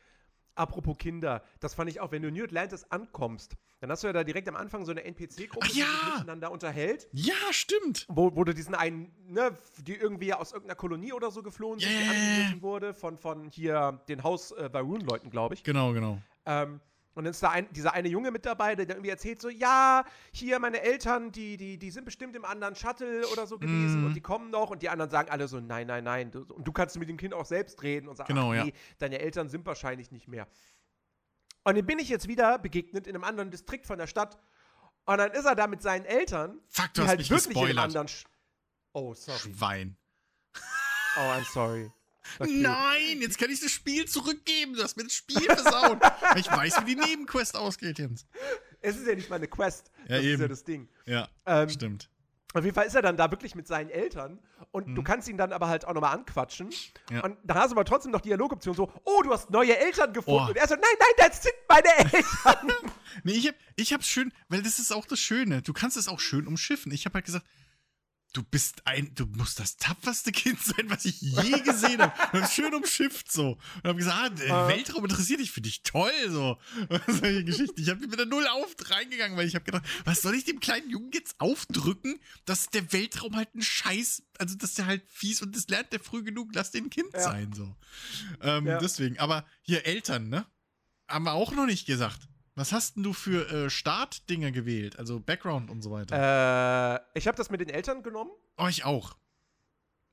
[0.55, 4.13] Apropos Kinder, das fand ich auch, wenn du New Atlantis ankommst, dann hast du ja
[4.13, 5.85] da direkt am Anfang so eine NPC-Gruppe, ja!
[5.85, 7.09] die sich miteinander unterhält.
[7.11, 8.05] Ja, stimmt.
[8.07, 11.91] Wo, wo du diesen einen, ne, die irgendwie aus irgendeiner Kolonie oder so geflohen sind,
[11.91, 12.01] yeah.
[12.01, 15.63] die angewiesen wurde von, von hier den Haus äh, bei Rune-Leuten, glaube ich.
[15.63, 16.21] Genau, genau.
[16.45, 16.79] Ähm,
[17.15, 20.03] und dann ist da ein, dieser eine Junge mit dabei, der irgendwie erzählt so, ja,
[20.31, 24.05] hier meine Eltern, die, die, die sind bestimmt im anderen Shuttle oder so gewesen mm.
[24.05, 26.29] und die kommen noch und die anderen sagen alle so, nein, nein, nein.
[26.31, 28.75] Und du kannst mit dem Kind auch selbst reden und sagen, genau, ach, nee, ja.
[28.99, 30.47] deine Eltern sind wahrscheinlich nicht mehr.
[31.63, 34.37] Und dem bin ich jetzt wieder begegnet in einem anderen Distrikt von der Stadt.
[35.05, 37.71] Und dann ist er da mit seinen Eltern, Fuck, du die halt wirklich gespoilert.
[37.71, 38.25] in einem anderen Sch
[38.91, 39.39] Oh, sorry.
[39.39, 39.97] Schwein.
[41.17, 41.91] Oh, I'm sorry.
[42.39, 44.73] Nein, jetzt kann ich das Spiel zurückgeben.
[44.75, 45.99] Du hast mir das Spiel versaut.
[46.37, 48.25] ich weiß, wie die Nebenquest ausgeht, Jens.
[48.81, 49.91] Es ist ja nicht mal eine Quest.
[50.07, 50.33] Ja, das eben.
[50.35, 50.89] ist ja das Ding.
[51.05, 52.09] Ja, Ähm, stimmt.
[52.53, 54.39] Auf jeden Fall ist er dann da wirklich mit seinen Eltern
[54.71, 54.95] und Mhm.
[54.95, 56.69] du kannst ihn dann aber halt auch nochmal anquatschen.
[57.11, 57.21] Ja.
[57.25, 60.45] Und da hast du aber trotzdem noch Dialogoption so, oh, du hast neue Eltern gefunden.
[60.45, 60.49] Oh.
[60.51, 62.71] Und er so, nein, nein, das sind meine Eltern.
[63.23, 65.61] Nee, ich hab, ich hab's schön, weil das ist auch das Schöne.
[65.61, 66.91] Du kannst es auch schön umschiffen.
[66.91, 67.45] Ich hab halt gesagt,
[68.35, 72.13] du bist ein, du musst das tapferste Kind sein, was ich je gesehen habe.
[72.33, 73.57] Und hab's schön umschifft so.
[73.83, 74.67] Und hab gesagt, ah, Ah.
[74.67, 76.57] Weltraum interessiert dich für dich toll so.
[77.07, 77.79] Solche Geschichten.
[77.81, 80.59] Ich hab mit der Null auf reingegangen, weil ich hab gedacht, was soll ich dem
[80.59, 85.41] kleinen Jungen jetzt aufdrücken, dass der Weltraum halt ein Scheiß, also dass der halt fies
[85.41, 87.21] und das lernt der früh genug, lass den Kind Ja.
[87.21, 87.75] sein so.
[88.41, 88.79] Ähm, Ja.
[88.79, 90.45] Deswegen, aber hier Eltern, ne?
[91.07, 92.27] Haben wir auch noch nicht gesagt.
[92.55, 94.97] Was hast denn du für äh, Startdinger gewählt?
[94.97, 96.15] Also Background und so weiter.
[97.13, 98.31] äh, ich habe das mit den Eltern genommen.
[98.57, 99.17] Oh, ich auch.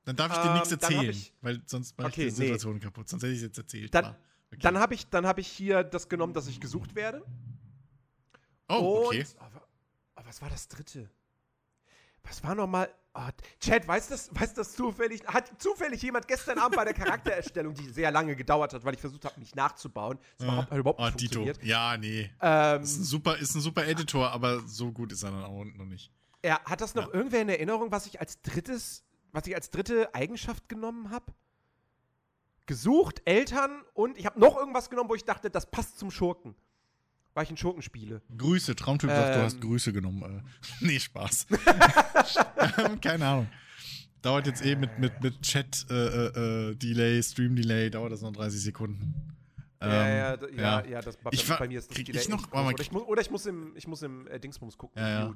[0.05, 2.47] Dann darf ich dir Ähm, nichts erzählen, weil sonst mache Okay, ich die nee.
[2.47, 3.07] Situation kaputt.
[3.07, 3.95] Sonst hätte ich es jetzt erzählt.
[3.95, 4.57] Dann- okay.
[4.59, 7.23] Dann habe ich, dann hab ich hier das genommen, dass ich gesucht werde.
[8.67, 9.19] oh, okay.
[9.21, 9.67] Und, aber,
[10.15, 11.09] aber was war das dritte?
[12.23, 12.93] Was war nochmal?
[13.15, 13.21] Oh,
[13.59, 15.23] Chat, weiß das, weiß das zufällig?
[15.27, 18.99] Hat zufällig jemand gestern Abend bei der Charaktererstellung, die sehr lange gedauert hat, weil ich
[18.99, 21.33] versucht habe, mich nachzubauen, das überhaupt, hat überhaupt oh, nicht Dito.
[21.43, 21.63] funktioniert.
[21.63, 22.31] Ja, nee.
[22.41, 25.63] Ähm, Ist ein, super, ist ein super Editor, aber so gut ist er dann auch
[25.63, 26.11] noch nicht.
[26.43, 27.13] ja, hat das noch Ja.
[27.13, 31.33] irgendwer in Erinnerung, was ich als drittes, was ich als dritte Eigenschaft genommen habe?
[32.65, 36.55] Gesucht, Eltern und ich habe noch irgendwas genommen, wo ich dachte, das passt zum Schurken.
[37.33, 38.21] Weil ich einen Schurken spiele.
[38.37, 39.45] Grüße, Traumtyp sagt, du Ähm.
[39.45, 40.21] hast Grüße genommen.
[40.21, 40.41] Äh.
[40.85, 41.47] Nee, Spaß.
[42.77, 43.49] Ähm, Keine Ahnung.
[44.21, 49.13] Dauert jetzt eh mit, mit, mit Chat-Delay, Stream-Delay, dauert das noch 30 Sekunden.
[49.81, 52.05] ja, Ähm, ja, d- ja, ja, das, bei, Ich war- bei mir ist das krieg
[52.05, 54.77] Delay ich noch- oder, ich muss, oder ich muss im, ich muss im äh, Dingsbums
[54.77, 55.33] gucken, Ja, ja.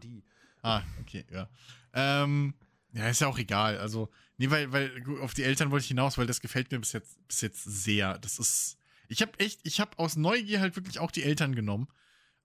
[0.63, 1.49] Ah, okay, ja.
[1.93, 2.53] Ähm,
[2.93, 3.77] ja, ist ja auch egal.
[3.77, 4.91] Also, nee, weil, weil
[5.21, 8.17] auf die Eltern wollte ich hinaus, weil das gefällt mir bis jetzt, bis jetzt sehr.
[8.19, 8.77] Das ist.
[9.07, 11.87] Ich habe echt, ich habe aus Neugier halt wirklich auch die Eltern genommen.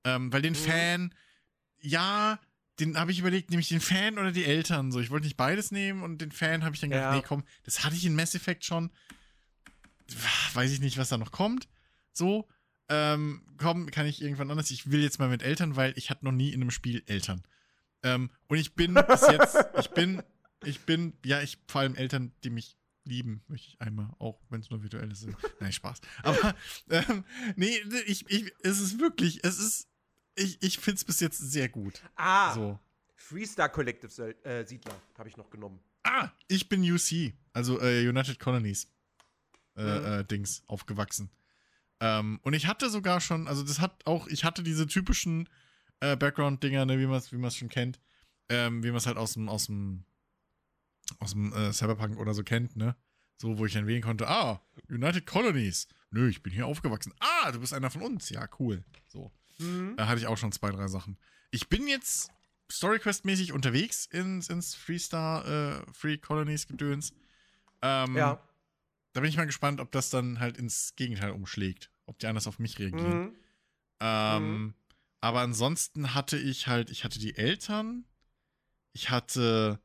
[0.04, 0.56] Ähm, weil den Mhm.
[0.56, 1.14] Fan,
[1.80, 2.38] ja,
[2.80, 4.90] den habe ich überlegt, nehme ich den Fan oder die Eltern?
[4.92, 7.16] So, ich wollte nicht beides nehmen und den Fan habe ich dann gedacht, Ja.
[7.16, 8.90] nee, komm, das hatte ich in Mass Effect schon.
[10.54, 11.68] Weiß ich nicht, was da noch kommt.
[12.12, 12.48] So,
[12.88, 14.70] ähm, komm, kann ich irgendwann anders.
[14.70, 17.42] Ich will jetzt mal mit Eltern, weil ich hatte noch nie in einem Spiel Eltern.
[18.02, 20.22] Ähm, und ich bin bis jetzt, ich bin,
[20.64, 24.60] ich bin, ja, ich vor allem Eltern, die mich lieben, möchte ich einmal, auch wenn
[24.60, 25.26] es nur virtuell ist.
[25.60, 26.00] Nein, Spaß.
[26.22, 26.54] Aber,
[26.90, 27.24] ähm,
[27.56, 29.88] nee, ich, ich, es ist wirklich, es ist,
[30.34, 32.02] ich, ich finde es bis jetzt sehr gut.
[32.16, 32.78] Ah, So.
[33.16, 35.78] Freestar Collective äh, Siedler habe ich noch genommen.
[36.02, 38.88] Ah, ich bin UC, also äh, United Colonies
[39.76, 40.04] äh, Mhm.
[40.20, 41.30] äh, Dings aufgewachsen.
[42.00, 45.48] Ähm, und ich hatte sogar schon, also das hat auch, ich hatte diese typischen
[46.00, 48.00] äh, Background-Dinger, ne, wie man es wie man's schon kennt,
[48.48, 50.04] ähm, wie man es halt aus dem, aus dem,
[51.20, 52.96] aus dem äh, Cyberpunk oder so kennt, ne?
[53.38, 55.88] So, wo ich dann wählen konnte, ah, United Colonies.
[56.10, 57.12] Nö, ich bin hier aufgewachsen.
[57.18, 58.28] Ah, du bist einer von uns.
[58.30, 58.84] Ja, cool.
[59.08, 59.32] So.
[59.58, 59.94] Mhm.
[59.96, 61.18] Da hatte ich auch schon zwei, drei Sachen.
[61.50, 62.30] Ich bin jetzt
[62.70, 67.12] StoryQuest-mäßig unterwegs ins, ins Freestar, äh, Free Colonies Gedöns.
[67.82, 68.40] Ähm, Ja.
[69.14, 71.90] Da bin ich mal gespannt, ob das dann halt ins Gegenteil umschlägt.
[72.06, 73.24] Ob die anders auf mich reagieren.
[73.24, 73.36] Mhm.
[74.00, 74.74] Ähm, Mhm.
[75.20, 78.04] Aber ansonsten hatte ich halt, ich hatte die Eltern,
[78.92, 79.80] ich hatte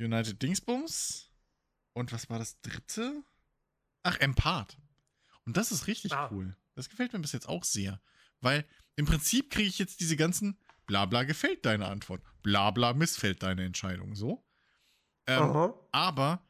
[0.00, 1.30] United Dingsbums
[1.92, 3.22] und was war das dritte?
[4.02, 4.78] Ach, Empath.
[5.44, 6.28] Und das ist richtig Ah.
[6.32, 6.56] cool.
[6.74, 8.00] Das gefällt mir bis jetzt auch sehr.
[8.40, 8.64] Weil
[8.96, 14.14] im Prinzip kriege ich jetzt diese ganzen Blabla gefällt deine Antwort, Blabla missfällt deine Entscheidung,
[14.14, 14.44] so.
[15.26, 16.42] Ähm, aber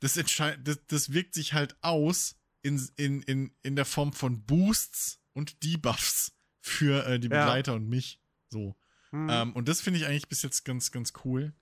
[0.00, 5.20] das, das, das wirkt sich halt aus in, in, in, in der Form von Boosts
[5.32, 7.40] und Debuffs für äh, die Ja.
[7.44, 8.20] Begleiter und mich.
[8.48, 8.76] So.
[9.10, 9.28] Mhm.
[9.30, 11.52] Ähm, und das finde ich eigentlich bis jetzt ganz, ganz cool.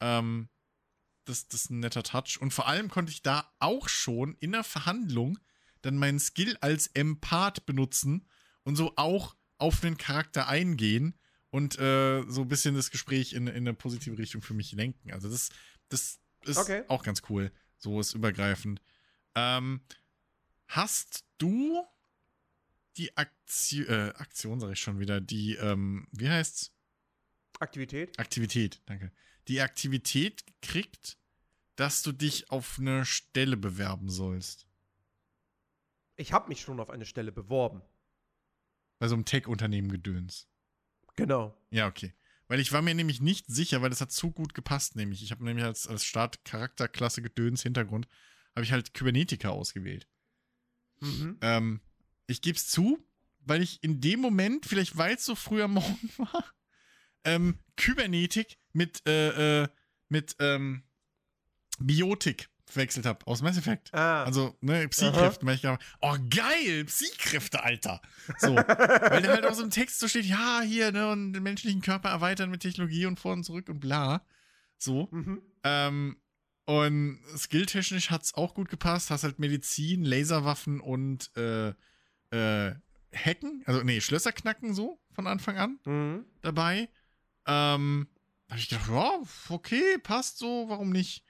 [0.00, 0.48] Ähm,
[1.24, 2.38] das, das ist ein netter Touch.
[2.40, 5.38] Und vor allem konnte ich da auch schon in der Verhandlung
[5.82, 8.26] dann meinen Skill als Empath benutzen
[8.62, 11.18] und so auch auf den Charakter eingehen
[11.50, 15.12] und äh, so ein bisschen das Gespräch in, in eine positive Richtung für mich lenken.
[15.12, 15.50] Also das,
[15.88, 16.84] das ist Okay.
[16.88, 17.52] auch ganz cool.
[17.76, 18.80] So ist übergreifend.
[19.34, 19.82] Ähm,
[20.68, 21.84] hast du
[22.96, 26.72] die Aktion, äh, Aktion sage ich schon wieder, die, ähm, wie heißt's?
[27.60, 28.18] Aktivität?
[28.18, 29.12] Aktivität, danke.
[29.48, 31.18] Die Aktivität kriegt,
[31.76, 34.66] dass du dich auf eine Stelle bewerben sollst.
[36.16, 37.82] Ich habe mich schon auf eine Stelle beworben.
[38.98, 40.48] Bei so einem Tech-Unternehmen gedöns.
[41.16, 41.56] Genau.
[41.70, 42.14] Ja, okay.
[42.46, 45.22] Weil ich war mir nämlich nicht sicher, weil das hat zu gut gepasst, nämlich.
[45.22, 48.06] Ich habe nämlich als, als Start-Charakterklasse Gedöns Hintergrund,
[48.54, 50.06] habe ich halt Kybernetica ausgewählt.
[51.00, 51.38] Mhm.
[51.40, 51.80] Ähm,
[52.26, 53.04] ich gebe es zu,
[53.40, 56.44] weil ich in dem Moment, vielleicht weil es so früh am Morgen war,
[57.24, 59.68] ähm, Kybernetik mit, äh, äh,
[60.08, 60.82] mit ähm,
[61.78, 63.92] Biotik verwechselt habe aus Mass Effect.
[63.92, 64.24] Ah.
[64.24, 68.00] Also, ne, Psykräfte, weil ich gedacht, oh geil, Psykräfte, Alter.
[68.38, 68.56] So.
[68.56, 71.82] weil da halt auch so im Text so steht, ja, hier, ne, und den menschlichen
[71.82, 74.24] Körper erweitern mit Technologie und vor und zurück und bla.
[74.78, 75.08] So.
[75.10, 75.42] mhm.
[75.62, 76.16] Ähm,
[76.66, 79.10] und skilltechnisch hat es auch gut gepasst.
[79.10, 81.68] Hast halt Medizin, Laserwaffen und äh,
[82.30, 82.74] äh,
[83.14, 86.24] Hacken, also nee, Schlösser knacken so von Anfang an Mhm.
[86.40, 86.88] dabei.
[87.46, 88.08] Ähm,
[88.46, 91.24] da habe ich gedacht, ja, okay, passt so, warum nicht?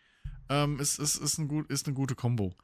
[0.49, 2.55] Ähm, ist, ist, ist, ein gut, ist eine gute Kombo.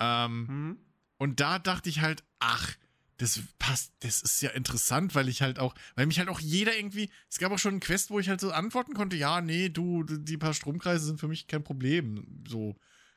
[0.00, 0.78] Ähm, Mhm.
[1.18, 2.76] und da dachte ich halt, ach,
[3.18, 6.76] das passt, das ist ja interessant, weil ich halt auch, weil mich halt auch jeder
[6.76, 9.68] irgendwie, es gab auch schon einen Quest, wo ich halt so antworten konnte, ja, nee,
[9.68, 12.76] du, die paar Stromkreise sind für mich kein Problem, so,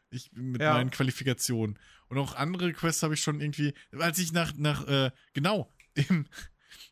[0.09, 0.73] ich, mit Ja.
[0.73, 1.77] meinen Qualifikationen.
[2.09, 6.25] Und auch andere Quests habe ich schon irgendwie, als ich nach, nach, äh, genau, im,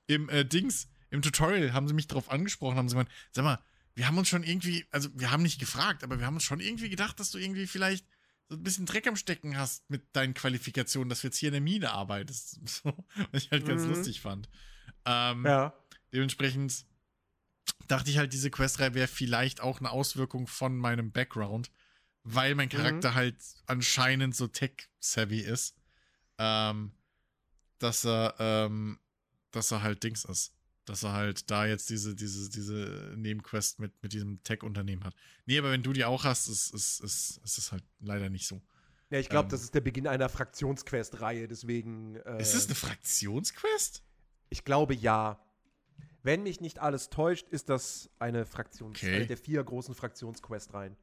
[0.07, 3.59] im äh, Dings, im Tutorial haben sie mich drauf angesprochen, haben sie gemeint, sag mal,
[3.95, 6.59] wir haben uns schon irgendwie, also wir haben nicht gefragt, aber wir haben uns schon
[6.59, 8.05] irgendwie gedacht, dass du irgendwie vielleicht
[8.47, 11.53] so ein bisschen Dreck am Stecken hast mit deinen Qualifikationen, dass du jetzt hier in
[11.53, 12.59] der Mine arbeitest.
[12.67, 13.89] So, was ich halt ganz Mhm.
[13.89, 14.49] lustig fand.
[15.05, 15.73] Ähm, Ja.
[16.13, 16.85] Dementsprechend
[17.87, 21.69] dachte ich halt, diese Questreihe wäre vielleicht auch eine Auswirkung von meinem Background,
[22.23, 23.35] weil mein Charakter halt
[23.67, 25.75] anscheinend so tech-savvy ist,
[26.37, 26.91] ähm,
[27.79, 28.99] dass er, ähm,
[29.51, 30.53] dass er halt Dings ist.
[30.89, 35.13] Dass er halt da jetzt diese, diese, diese Nebenquest mit, mit diesem Tech-Unternehmen hat.
[35.45, 38.47] Nee, aber wenn du die auch hast, ist, ist, ist, ist es halt leider nicht
[38.47, 38.59] so.
[39.11, 39.49] Ja, ich glaube, Ähm.
[39.51, 42.15] das ist der Beginn einer Fraktionsquest-Reihe, deswegen.
[42.15, 44.01] Äh, Ist es eine Fraktionsquest?
[44.49, 45.39] Ich glaube ja.
[46.23, 49.15] Wenn mich nicht alles täuscht, ist das eine Fraktions Okay.
[49.15, 50.97] eine der vier großen Fraktionsquest-Reihen.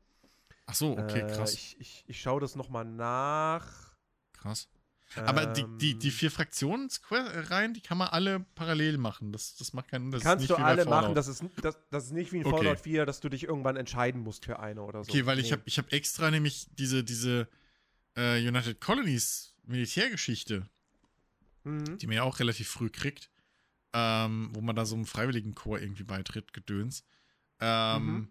[0.66, 1.54] Ach so, okay, Äh, krass.
[1.54, 3.94] ich ich, ich schaue das noch mal nach.
[4.32, 4.68] krass.
[5.14, 9.32] Aber die, die, die Ähm, vier Fraktionsreihen, die kann man alle parallel machen.
[9.32, 10.24] Das, das macht keinen Unterschied.
[10.24, 11.14] kannst du alle machen.
[11.14, 12.56] Das ist, das, das ist nicht wie in Okay.
[12.56, 15.10] Fallout 4, dass du dich irgendwann entscheiden musst für eine oder so.
[15.12, 15.52] Okay, weil ich Nee.
[15.52, 17.48] habe ich hab extra nämlich diese, diese
[18.16, 20.68] äh, United Colonies Militärgeschichte,
[21.64, 21.98] Mhm.
[21.98, 23.30] die man ja auch relativ früh kriegt,
[23.92, 27.04] ähm, wo man da so einem Freiwilligenchor irgendwie beitritt, Gedöns.
[27.60, 28.28] Ähm, Mhm.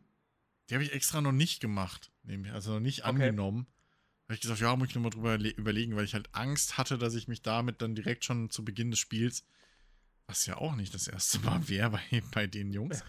[0.70, 3.12] Die habe ich extra noch nicht gemacht, nämlich, also noch nicht Okay.
[3.30, 3.68] angenommen.
[4.26, 6.98] Habe ich gesagt, ja, muss ich nochmal drüber le- überlegen, weil ich halt Angst hatte,
[6.98, 9.44] dass ich mich damit dann direkt schon zu Beginn des Spiels,
[10.28, 13.04] was ja auch nicht das erste Mal wäre bei, bei den Jungs,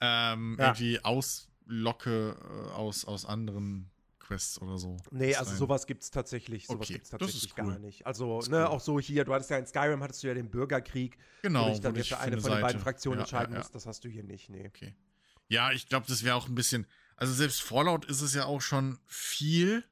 [0.00, 0.66] ähm, Ja.
[0.66, 4.98] irgendwie auslocke äh, aus, aus anderen Quests oder so.
[5.10, 7.64] Nee, also sowas gibt's tatsächlich, sowas Okay, gibt's tatsächlich cool.
[7.72, 8.06] gar nicht.
[8.06, 8.64] Also, ne, cool.
[8.66, 11.66] auch so hier, du hattest ja in Skyrim hattest du ja den Bürgerkrieg, Genau, wo
[11.68, 13.60] du dich dann für eine von den beiden Fraktionen ja, entscheiden ja.
[13.60, 13.74] musst.
[13.74, 14.66] Das hast du hier nicht, nee.
[14.66, 14.94] Okay.
[15.48, 16.86] Ja, ich glaube, das wäre auch ein bisschen.
[17.16, 19.82] Also selbst Fallout ist es ja auch schon viel,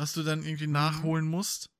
[0.00, 1.70] was du dann irgendwie nachholen musst.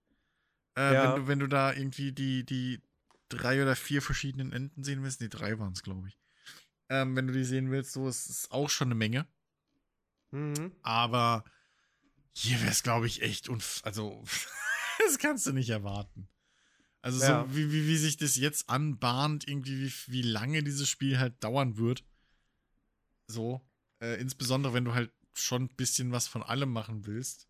[0.76, 0.94] Äh, Mhm.
[0.94, 1.02] Ja.
[1.14, 2.80] wenn, du, wenn du da irgendwie die, die
[3.28, 5.20] drei oder vier verschiedenen Enden sehen willst.
[5.20, 6.18] Nee, drei waren es, glaube ich.
[6.88, 9.26] Ähm, wenn du die sehen willst, so ist es auch schon eine Menge.
[10.32, 10.72] Mhm.
[10.82, 11.44] Aber
[12.32, 14.22] hier wäre es, glaube ich, echt unf also
[15.04, 16.28] das kannst du nicht erwarten.
[17.02, 17.44] Also Ja.
[17.46, 21.42] so wie, wie, wie sich das jetzt anbahnt, irgendwie wie, wie lange dieses Spiel halt
[21.42, 22.04] dauern wird.
[23.28, 23.60] So.
[24.00, 27.48] Äh, insbesondere, wenn du halt schon ein bisschen was von allem machen willst.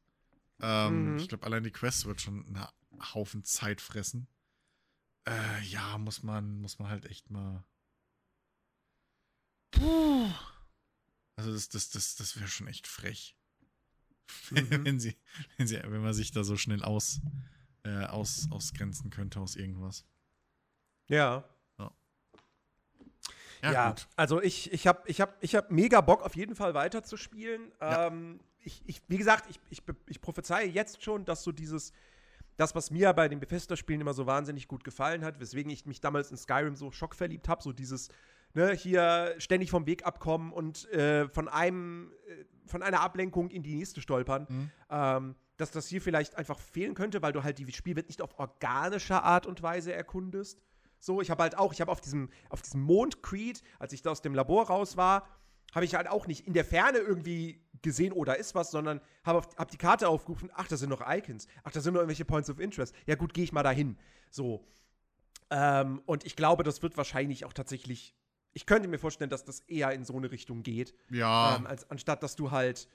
[0.63, 1.19] Ähm, Mhm.
[1.19, 2.67] Ich glaube, allein die Quest wird schon einen
[3.15, 4.27] Haufen Zeit fressen.
[5.27, 7.65] Äh, ja, muss man, muss man halt echt mal.
[9.71, 10.31] Puh.
[11.37, 13.37] Also das, das, das, das wäre schon echt frech.
[14.53, 14.85] Mhm.
[14.85, 15.17] wenn sie,
[15.57, 17.21] wenn sie, wenn man sich da so schnell aus,
[17.83, 20.05] äh, aus, ausgrenzen könnte aus irgendwas.
[21.09, 21.45] Ja.
[23.63, 26.73] Ja, Ja, also ich, ich habe ich hab, ich hab mega Bock, auf jeden Fall
[26.75, 27.71] weiterzuspielen.
[27.81, 28.07] Ja.
[28.07, 31.93] Ähm, ich, ich, wie gesagt, ich, ich, ich prophezeie jetzt schon, dass so dieses,
[32.57, 36.01] das, was mir bei den Bethesda-Spielen immer so wahnsinnig gut gefallen hat, weswegen ich mich
[36.01, 38.09] damals in Skyrim so schockverliebt habe, so dieses,
[38.55, 43.63] ne, hier ständig vom Weg abkommen und äh, von einem, äh, von einer Ablenkung in
[43.63, 44.71] die nächste stolpern, Mhm.
[44.91, 48.39] ähm, dass das hier vielleicht einfach fehlen könnte, weil du halt die Spielwelt nicht auf
[48.39, 50.63] organische Art und Weise erkundest.
[50.99, 54.03] So, ich habe halt auch, ich habe auf diesem, auf diesem Mond Creed, als ich
[54.03, 55.27] da aus dem Labor raus war,
[55.75, 59.01] habe ich halt auch nicht in der Ferne irgendwie gesehen, oh, da ist was, sondern
[59.25, 62.25] habe hab die Karte aufgerufen, ach, da sind noch Icons, ach, da sind noch irgendwelche
[62.25, 62.95] Points of Interest.
[63.07, 63.97] Ja, gut, gehe ich mal dahin.
[64.31, 64.65] So.
[65.51, 68.15] Ähm, und ich glaube, das wird wahrscheinlich auch tatsächlich,
[68.53, 71.91] ich könnte mir vorstellen, dass das eher in so eine Richtung geht, Ja, ähm, als,
[71.91, 72.89] anstatt dass du halt.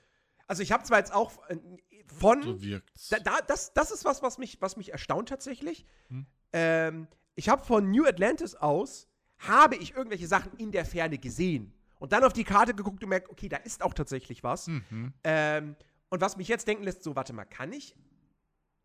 [0.46, 1.58] Also ich habe zwar jetzt auch äh,
[2.06, 3.08] von so wirkt's.
[3.08, 5.84] da, da, das, das ist was, was mich, was mich erstaunt tatsächlich.
[6.08, 6.26] Hm.
[6.52, 9.08] Ähm, ich habe von New Atlantis aus,
[9.38, 11.74] habe ich irgendwelche Sachen in der Ferne gesehen.
[11.98, 14.66] Und dann auf die Karte geguckt und merkt, okay, da ist auch tatsächlich was.
[14.68, 15.14] Mhm.
[15.24, 15.76] Ähm,
[16.08, 17.96] und was mich jetzt denken lässt, so, warte mal, kann ich?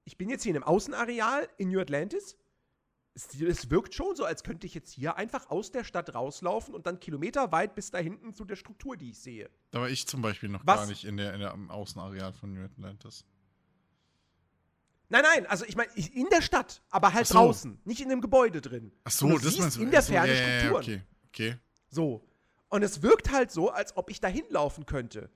[0.05, 2.38] Ich bin jetzt hier in einem Außenareal in New Atlantis.
[3.13, 6.73] Es, es wirkt schon so, als könnte ich jetzt hier einfach aus der Stadt rauslaufen
[6.73, 9.49] und dann kilometerweit bis da hinten zu der Struktur, die ich sehe.
[9.71, 10.77] Da war ich zum Beispiel noch Was?
[10.77, 13.25] gar nicht in der, in der im Außenareal von New Atlantis.
[15.09, 17.33] Nein, nein, also ich meine, in der Stadt, aber halt so.
[17.33, 18.93] draußen, nicht in dem Gebäude drin.
[19.03, 19.81] Ach so, das meinst du?
[19.81, 20.83] in der so, Ferne ja, ja, ja, Strukturen.
[20.83, 21.57] Okay, okay.
[21.89, 22.25] So.
[22.72, 25.30] Und es wirkt halt so, als ob ich da hinlaufen könnte.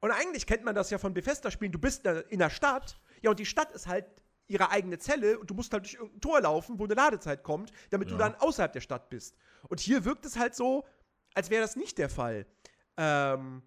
[0.00, 1.72] Und eigentlich kennt man das ja von Bethesda-Spielen.
[1.72, 4.06] Du bist in der Stadt, ja, und die Stadt ist halt
[4.46, 7.70] ihre eigene Zelle und du musst halt durch irgendein Tor laufen, wo eine Ladezeit kommt,
[7.90, 8.18] damit du Ja.
[8.18, 9.36] dann außerhalb der Stadt bist.
[9.68, 10.84] Und hier wirkt es halt so,
[11.34, 12.46] als wäre das nicht der Fall.
[12.96, 13.62] Ähm,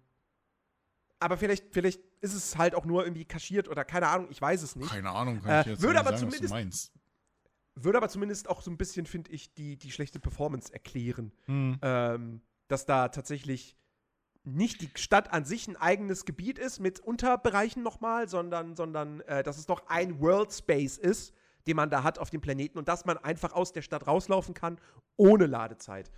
[1.20, 4.62] aber vielleicht, vielleicht ist es halt auch nur irgendwie kaschiert oder keine Ahnung, ich weiß
[4.62, 4.90] es nicht.
[4.90, 6.92] Keine Ahnung, kann Äh, ich jetzt würde aber sagen, was du zumindest- meinst.
[7.76, 11.32] Würde aber zumindest auch so ein bisschen, finde ich, die, die schlechte Performance erklären.
[11.46, 11.78] Hm.
[11.82, 13.76] ähm, dass da tatsächlich
[14.44, 19.42] nicht die Stadt an sich ein eigenes Gebiet ist mit Unterbereichen nochmal, sondern, sondern äh,
[19.42, 21.32] dass es doch ein World Space ist,
[21.66, 24.54] den man da hat auf dem Planeten und dass man einfach aus der Stadt rauslaufen
[24.54, 24.78] kann
[25.16, 26.10] ohne Ladezeit.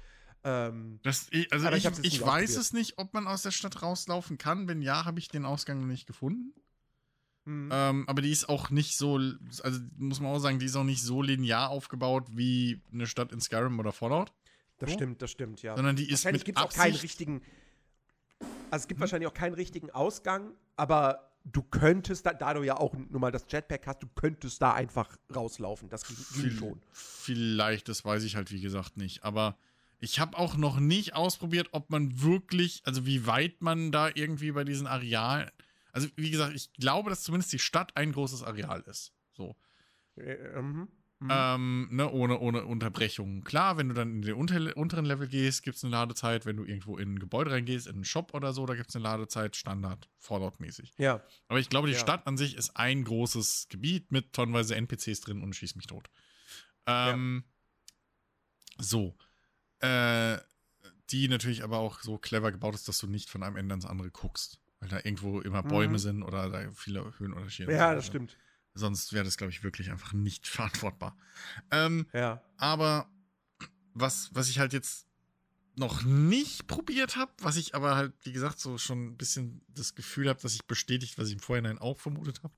[0.43, 3.82] Ähm, Das, ich, also ich, ich ich, weiß es nicht, ob man aus der Stadt
[3.82, 4.68] rauslaufen kann.
[4.68, 6.52] Wenn ja, habe ich den Ausgang noch nicht gefunden.
[7.44, 9.20] hm, Ähm, aber die ist auch nicht so,
[9.62, 13.32] also muss man auch sagen, die ist auch nicht so linear aufgebaut wie eine Stadt
[13.32, 14.32] in Skyrim oder Fallout,
[14.78, 14.97] das so?
[14.97, 15.77] stimmt, das stimmt, ja.
[15.77, 17.43] sondern die ist Wahrscheinlich gibt es auch keinen richtigen.
[18.70, 22.77] Also es gibt wahrscheinlich auch keinen richtigen Ausgang, aber du könntest, da, da du ja
[22.77, 25.89] auch nun mal das Jetpack hast, du könntest da einfach rauslaufen.
[25.89, 26.82] Das ging, schon.
[26.93, 29.24] Vielleicht, das weiß ich halt wie gesagt nicht.
[29.24, 29.57] Aber
[29.98, 34.53] ich habe auch noch nicht ausprobiert, ob man wirklich, also wie weit man da irgendwie
[34.53, 35.51] bei diesen Arealen.
[35.93, 39.12] Also wie gesagt, ich glaube, dass zumindest die Stadt ein großes Areal ist.
[39.32, 39.57] So.
[40.16, 40.89] Äh, mhm.
[41.18, 41.28] Mhm.
[41.32, 43.43] Ähm, ne, ohne, ohne Unterbrechungen.
[43.43, 46.44] Klar, wenn du dann in den unter, unteren Level gehst, gibt es eine Ladezeit.
[46.44, 48.97] Wenn du irgendwo in ein Gebäude reingehst, in einen Shop oder so, da gibt es
[48.97, 50.93] eine Ladezeit, Standard, Fallout-mäßig.
[50.98, 51.22] Ja.
[51.48, 52.01] Aber ich glaube, die Ja.
[52.01, 56.10] Stadt an sich ist ein großes Gebiet mit tonnenweise NPCs drin und schieß mich tot.
[56.86, 57.44] Ähm,
[58.78, 59.16] So.
[59.80, 60.38] Äh,
[61.10, 63.86] die natürlich aber auch so clever gebaut ist, dass du nicht von einem Ende ans
[63.86, 64.60] andere guckst.
[64.80, 65.98] Weil da irgendwo immer Bäume Mhm.
[65.98, 68.36] sind oder da viele Höhenunterschiede Ja, das stimmt.
[68.78, 71.16] Sonst wäre das, glaube ich, wirklich einfach nicht verantwortbar.
[71.70, 72.43] Ähm, Ja.
[72.57, 73.11] aber
[73.94, 75.07] was, was ich halt jetzt
[75.74, 79.94] noch nicht probiert habe, was ich aber halt, wie gesagt, so schon ein bisschen das
[79.94, 82.55] Gefühl habe, dass ich bestätigt, was ich im Vorhinein auch vermutet habe,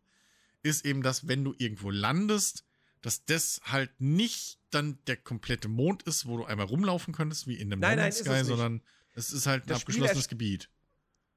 [0.62, 2.64] ist eben, dass wenn du irgendwo landest,
[3.00, 7.54] dass das halt nicht dann der komplette Mond ist, wo du einmal rumlaufen könntest, wie
[7.54, 8.82] in dem Nein, nein, Sky, es sondern
[9.14, 10.68] es ist halt ein Das abgeschlossenes Gebiet.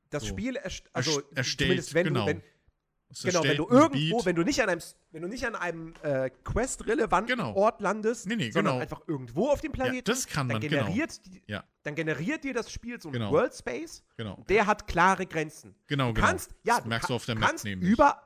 [0.10, 0.30] Das So.
[0.30, 2.26] Spiel, erst, also Erst- erstellt, zumindest wenn genau.
[2.26, 2.44] du, wenn,
[3.12, 4.82] Es genau, wenn du irgendwo, wenn du nicht an einem,
[5.12, 7.54] wenn du nicht an einem äh, Quest-relevanten Genau.
[7.56, 8.82] Ort landest, Nee, nee, sondern genau.
[8.82, 10.86] einfach irgendwo auf dem ja, Planeten, das kann dann man, genau.
[10.86, 11.64] generiert, die, Ja.
[11.84, 13.32] dann generiert dir das Spiel so ein Genau.
[13.32, 15.76] World Space, Genau, der hat klare Grenzen.
[15.88, 16.28] genau, Du genau.
[16.28, 17.90] kannst, ja, das du merkst du auf der Map kannst nämlich.
[17.92, 18.22] über,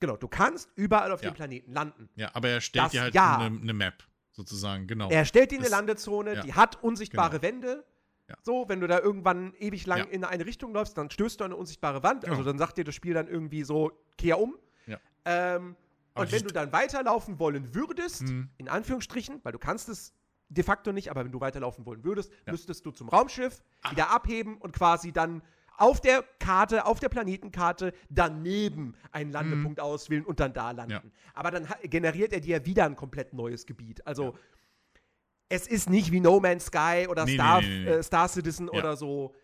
[0.00, 1.30] genau, du kannst überall auf Ja.
[1.30, 2.08] dem Planeten landen.
[2.16, 3.36] Ja, aber er stellt Das dir halt ja.
[3.38, 5.10] eine, eine Map, sozusagen, genau.
[5.10, 6.42] Er stellt dir eine Landezone, ja.
[6.42, 7.42] die hat unsichtbare Genau.
[7.42, 7.84] Wände.
[8.32, 8.38] Ja.
[8.42, 10.04] So, wenn du da irgendwann ewig lang Ja.
[10.06, 12.24] in eine Richtung läufst, dann stößt du an eine unsichtbare Wand.
[12.24, 12.50] Also Genau.
[12.50, 14.56] dann sagt dir das Spiel dann irgendwie so, kehr um.
[14.86, 14.98] Ja.
[15.24, 15.76] Ähm,
[16.14, 18.50] Und wenn du dann weiterlaufen wollen würdest, Hm.
[18.58, 20.14] in Anführungsstrichen, weil du kannst es
[20.50, 22.52] de facto nicht, aber wenn du weiterlaufen wollen würdest, Ja.
[22.52, 25.42] Müsstest du zum Raumschiff wieder abheben und quasi dann
[25.78, 30.92] auf der Karte, auf der Planetenkarte daneben einen Landepunkt auswählen und dann da landen.
[30.92, 31.02] Ja.
[31.34, 34.06] Aber dann generiert er dir wieder ein komplett neues Gebiet.
[34.06, 34.36] Also
[35.52, 37.90] es ist nicht wie No Man's Sky oder Nee, Star, nee, nee.
[37.90, 38.78] Äh, Star Citizen Ja.
[38.78, 39.34] oder so.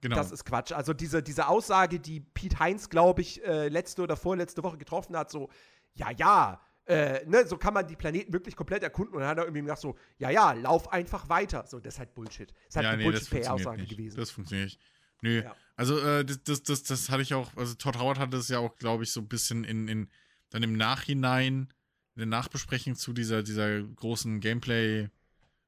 [0.00, 0.16] Genau.
[0.16, 0.72] Das ist Quatsch.
[0.72, 5.16] Also diese, diese Aussage, die Pete Heinz, glaube ich, äh, letzte oder vorletzte Woche getroffen
[5.16, 5.48] hat, so,
[5.94, 9.14] ja, ja, äh, ne, so kann man die Planeten wirklich komplett erkunden.
[9.14, 11.64] Und dann hat er irgendwie gesagt so, ja, ja, lauf einfach weiter.
[11.66, 12.50] So, das ist halt Bullshit.
[12.50, 13.90] Das ist halt ja, eine nee, das Bullshit-PR-Aussage nicht.
[13.90, 14.16] gewesen.
[14.18, 14.80] Das funktioniert nicht.
[15.22, 15.42] Nö.
[15.42, 15.56] Ja.
[15.76, 18.58] Also, äh, das, das, das, das hatte ich auch, also Todd Howard hatte es ja
[18.58, 20.08] auch, glaube ich, so ein bisschen in, in,
[20.50, 21.72] dann im Nachhinein,
[22.14, 25.08] in der Nachbesprechung zu dieser, dieser großen Gameplay-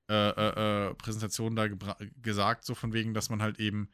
[0.08, 1.68] äh, äh, äh, Präsentation da
[2.22, 3.90] gesagt, so von wegen, dass man halt eben,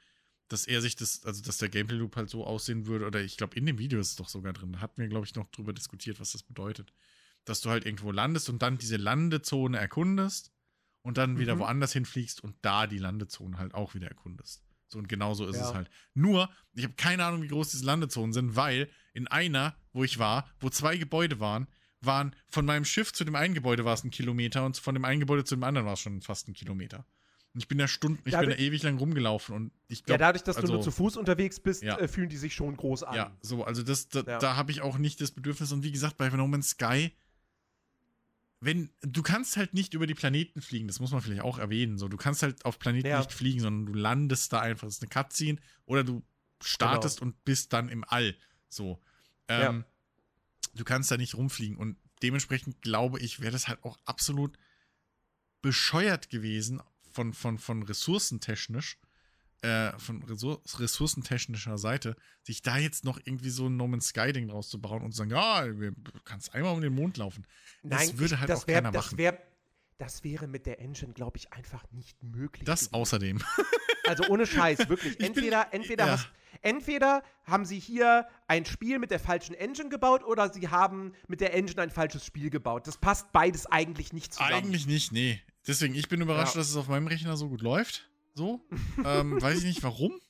[0.49, 3.57] dass er sich das, also dass der Gameplay-Loop halt so aussehen würde, oder ich glaube,
[3.57, 5.73] in dem Video ist es doch sogar drin, da hatten wir, glaube ich, noch drüber
[5.73, 6.93] diskutiert, was das bedeutet.
[7.45, 10.53] Dass du halt irgendwo landest und dann diese Landezone erkundest
[11.03, 11.61] und dann wieder Mhm.
[11.61, 14.65] woanders hinfliegst und da die Landezone halt auch wieder erkundest.
[14.89, 15.69] So und genau so ist Ja.
[15.69, 15.91] es halt.
[16.15, 20.19] Nur, ich habe keine Ahnung, wie groß diese Landezonen sind, weil in einer, wo ich
[20.19, 21.67] war, wo zwei Gebäude waren,
[22.07, 25.05] waren von meinem Schiff zu dem einen Gebäude war es ein Kilometer und von dem
[25.05, 27.05] einen Gebäude zu dem anderen war es schon fast ein Kilometer.
[27.55, 30.05] Und ich bin da Stunden, ich Da bin da ewig lang rumgelaufen und ich ja,
[30.07, 31.97] glaube, dadurch, dass also- du nur zu Fuß unterwegs bist, Ja.
[31.99, 33.15] äh, fühlen die sich schon groß an.
[33.15, 34.39] ja, so, also das, da, Ja.
[34.39, 35.71] da habe ich auch nicht das Bedürfnis.
[35.71, 37.13] Und wie gesagt, bei No Man's Sky,
[38.61, 41.99] wenn, du kannst halt nicht über die Planeten fliegen, das muss man vielleicht auch erwähnen.
[41.99, 43.19] So, du kannst halt auf Planeten Ja.
[43.19, 44.87] nicht fliegen, sondern du landest da einfach.
[44.87, 46.23] Das ist eine Cutscene oder du
[46.63, 48.35] startest und bist dann im All.
[48.69, 49.01] So.
[49.49, 49.85] Ähm,
[50.75, 51.77] Du kannst da nicht rumfliegen.
[51.77, 54.59] Und dementsprechend glaube ich, wäre das halt auch absolut
[55.63, 58.99] bescheuert gewesen von, von, von ressourcentechnisch,
[59.63, 64.49] äh, von Ressour ressourcentechnischer Seite, sich da jetzt noch irgendwie so ein No Man's Sky-Ding
[64.49, 65.93] draus zu bauen und zu sagen, ja, du
[66.25, 67.47] kannst einmal um den Mond laufen.
[67.83, 69.19] Das Nein, würde ich, halt das auch wär, keiner das machen.
[69.99, 72.65] Das wäre mit der Engine, glaube ich, einfach nicht möglich.
[72.65, 72.95] Das gewesen.
[72.95, 73.43] außerdem.
[74.07, 75.13] Also ohne Scheiß, wirklich.
[75.13, 76.13] Ich bin- Entweder, entweder, ja.
[76.13, 76.29] hast,
[76.61, 81.41] entweder haben sie hier ein Spiel mit der falschen Engine gebaut oder sie haben mit
[81.41, 82.87] der Engine ein falsches Spiel gebaut.
[82.87, 84.53] Das passt beides eigentlich nicht zusammen.
[84.53, 85.41] Eigentlich nicht, nee.
[85.67, 86.61] Deswegen, ich bin überrascht, Ja.
[86.61, 88.11] dass es auf meinem Rechner so gut läuft.
[88.35, 88.61] So.
[89.07, 90.21] ähm, weiß ich nicht warum.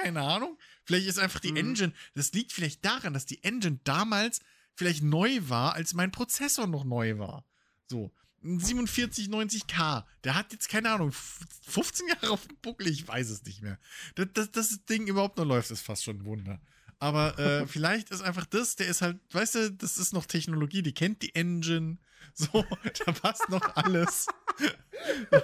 [0.00, 0.56] Keine Ahnung.
[0.84, 1.56] Vielleicht ist einfach die Mhm.
[1.56, 1.92] Engine.
[2.14, 4.38] Das liegt vielleicht daran, dass die Engine damals
[4.76, 7.44] vielleicht neu war, als mein Prozessor noch neu war.
[7.88, 8.12] So.
[8.44, 10.04] Ein 4790K.
[10.24, 12.86] Der hat jetzt, keine Ahnung, f- 15 Jahre auf dem Buckel.
[12.88, 13.78] Ich weiß es nicht mehr.
[14.14, 16.60] Dass, dass das Ding überhaupt noch läuft, ist fast schon ein Wunder.
[16.98, 20.82] Aber äh, vielleicht ist einfach das, der ist halt, weißt du, das ist noch Technologie,
[20.82, 21.98] die kennt die Engine.
[22.34, 22.64] So,
[23.06, 24.26] da passt noch alles.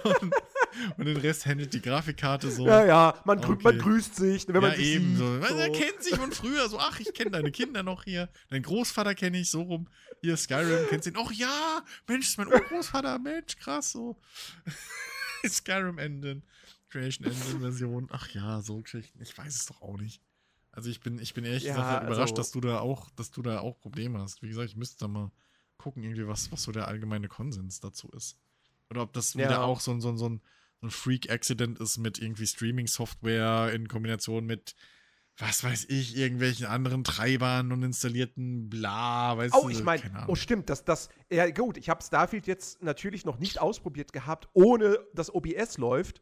[0.04, 0.34] und,
[0.96, 2.66] und den Rest handelt die Grafikkarte so.
[2.66, 3.62] Ja, ja, man, Okay.
[3.62, 5.18] man grüßt sich, wenn man ja, sich eben sieht.
[5.18, 5.40] so.
[5.40, 8.28] Weil Er kennt sich von früher so, ach, ich kenne deine Kinder noch hier.
[8.50, 9.88] Dein Großvater kenne ich so rum.
[10.20, 11.16] Hier, Skyrim, kennst du ihn?
[11.18, 14.20] Ach ja, Mensch, ist mein Urgroßvater, Mensch, krass, so.
[15.46, 16.42] Skyrim Engine,
[16.90, 18.08] Creation Engine Version.
[18.10, 19.20] Ach ja, so Geschichten.
[19.22, 20.20] Ich weiß es doch auch nicht.
[20.76, 23.30] Also ich bin, ich bin ehrlich Ja, gesagt überrascht, also- dass du da auch, dass
[23.30, 24.42] du da auch Probleme hast.
[24.42, 25.30] Wie gesagt, ich müsste da mal
[25.78, 28.36] gucken, irgendwie, was, was so der allgemeine Konsens dazu ist.
[28.90, 29.62] Oder ob das wieder Ja.
[29.62, 30.40] auch so ein, so ein, so ein,
[30.80, 34.74] so ein Freak-Accident ist mit irgendwie Streaming-Software in Kombination mit,
[35.38, 40.24] was weiß ich, irgendwelchen anderen Treibern und installierten bla, weißt Oh, du, ich meine, keine
[40.28, 44.48] oh stimmt, das, das, ja gut, ich habe Starfield jetzt natürlich noch nicht ausprobiert gehabt,
[44.52, 46.20] ohne dass OBS läuft.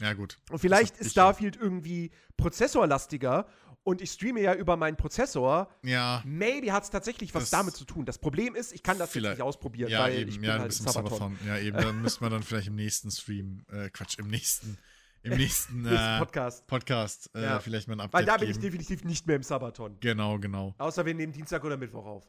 [0.00, 0.38] Ja, gut.
[0.50, 3.46] Und vielleicht hab ist Starfield irgendwie prozessorlastiger
[3.86, 5.70] und ich streame ja über meinen Prozessor.
[5.82, 8.04] Ja, Maybe hat es tatsächlich was Das- damit zu tun.
[8.04, 9.38] Das Problem ist, ich kann das Vielleicht.
[9.38, 11.08] nicht ausprobieren, ja, weil eben, ich bin ja, halt Sabaton.
[11.10, 11.38] Sabaton.
[11.46, 14.76] Ja, eben, dann müssen wir dann vielleicht im nächsten Stream, äh, Quatsch, im nächsten,
[15.22, 16.66] im nächsten, äh, Podcast.
[16.66, 17.60] Podcast, äh, Ja.
[17.60, 19.96] vielleicht mal ein Update Weil da bin ich definitiv nicht mehr im Sabaton.
[20.00, 20.74] Genau, genau.
[20.78, 22.24] Außer wir nehmen Dienstag oder Mittwoch auf.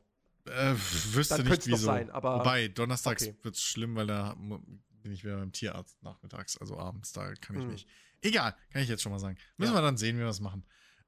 [0.46, 0.74] Äh,
[1.14, 1.78] wüsste Dann nicht wieso.
[1.78, 3.36] sein, aber- Wobei, donnerstags Okay.
[3.42, 7.64] wird's schlimm, weil da bin ich wieder beim Tierarzt nachmittags, also abends, da kann ich
[7.64, 7.72] Hm.
[7.72, 7.88] nicht.
[8.22, 9.38] Egal, kann ich jetzt schon mal sagen.
[9.58, 9.80] Müssen Ja.
[9.80, 10.64] wir dann sehen, wie wir das machen.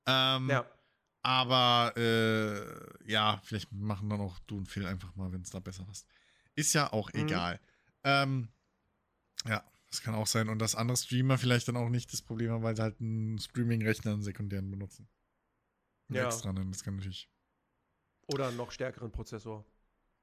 [0.09, 0.65] Ähm, Ja.
[1.21, 5.59] Aber äh, ja, vielleicht machen dann auch du und Phil einfach mal, wenn es da
[5.59, 6.07] besser passt.
[6.55, 7.19] Ist ja auch Mhm.
[7.19, 7.59] egal.
[8.03, 8.49] Ähm,
[9.45, 10.47] ja, das kann auch sein.
[10.49, 13.37] Und dass andere Streamer vielleicht dann auch nicht das Problem haben, weil sie halt einen
[13.37, 15.09] Streaming-Rechner einen sekundären benutzen.
[16.07, 16.25] Einen Ja.
[16.27, 16.65] Extra, ne?
[16.69, 17.29] das kann natürlich.
[18.27, 19.65] Oder einen noch stärkeren Prozessor.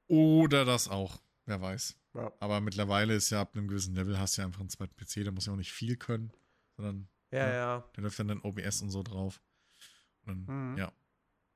[0.09, 1.97] Oder das auch, wer weiß.
[2.15, 2.33] Ja.
[2.41, 5.25] Aber mittlerweile ist ja ab einem gewissen Level hast du ja einfach einen zweiten PC,
[5.25, 6.33] da muss ja auch nicht viel können,
[6.77, 7.53] sondern Ja, Ja.
[7.55, 7.91] ja.
[7.93, 9.43] da läuft dann, dann OBS und so drauf.
[10.27, 10.79] Und Mhm.
[10.79, 10.93] ja.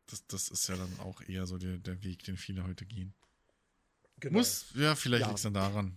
[0.06, 3.14] Das, das ist ja dann auch eher so der, der Weg, den viele heute gehen.
[4.18, 4.38] Genau.
[4.38, 5.26] Muss, ja, vielleicht Ja.
[5.28, 5.96] liegt es dann daran.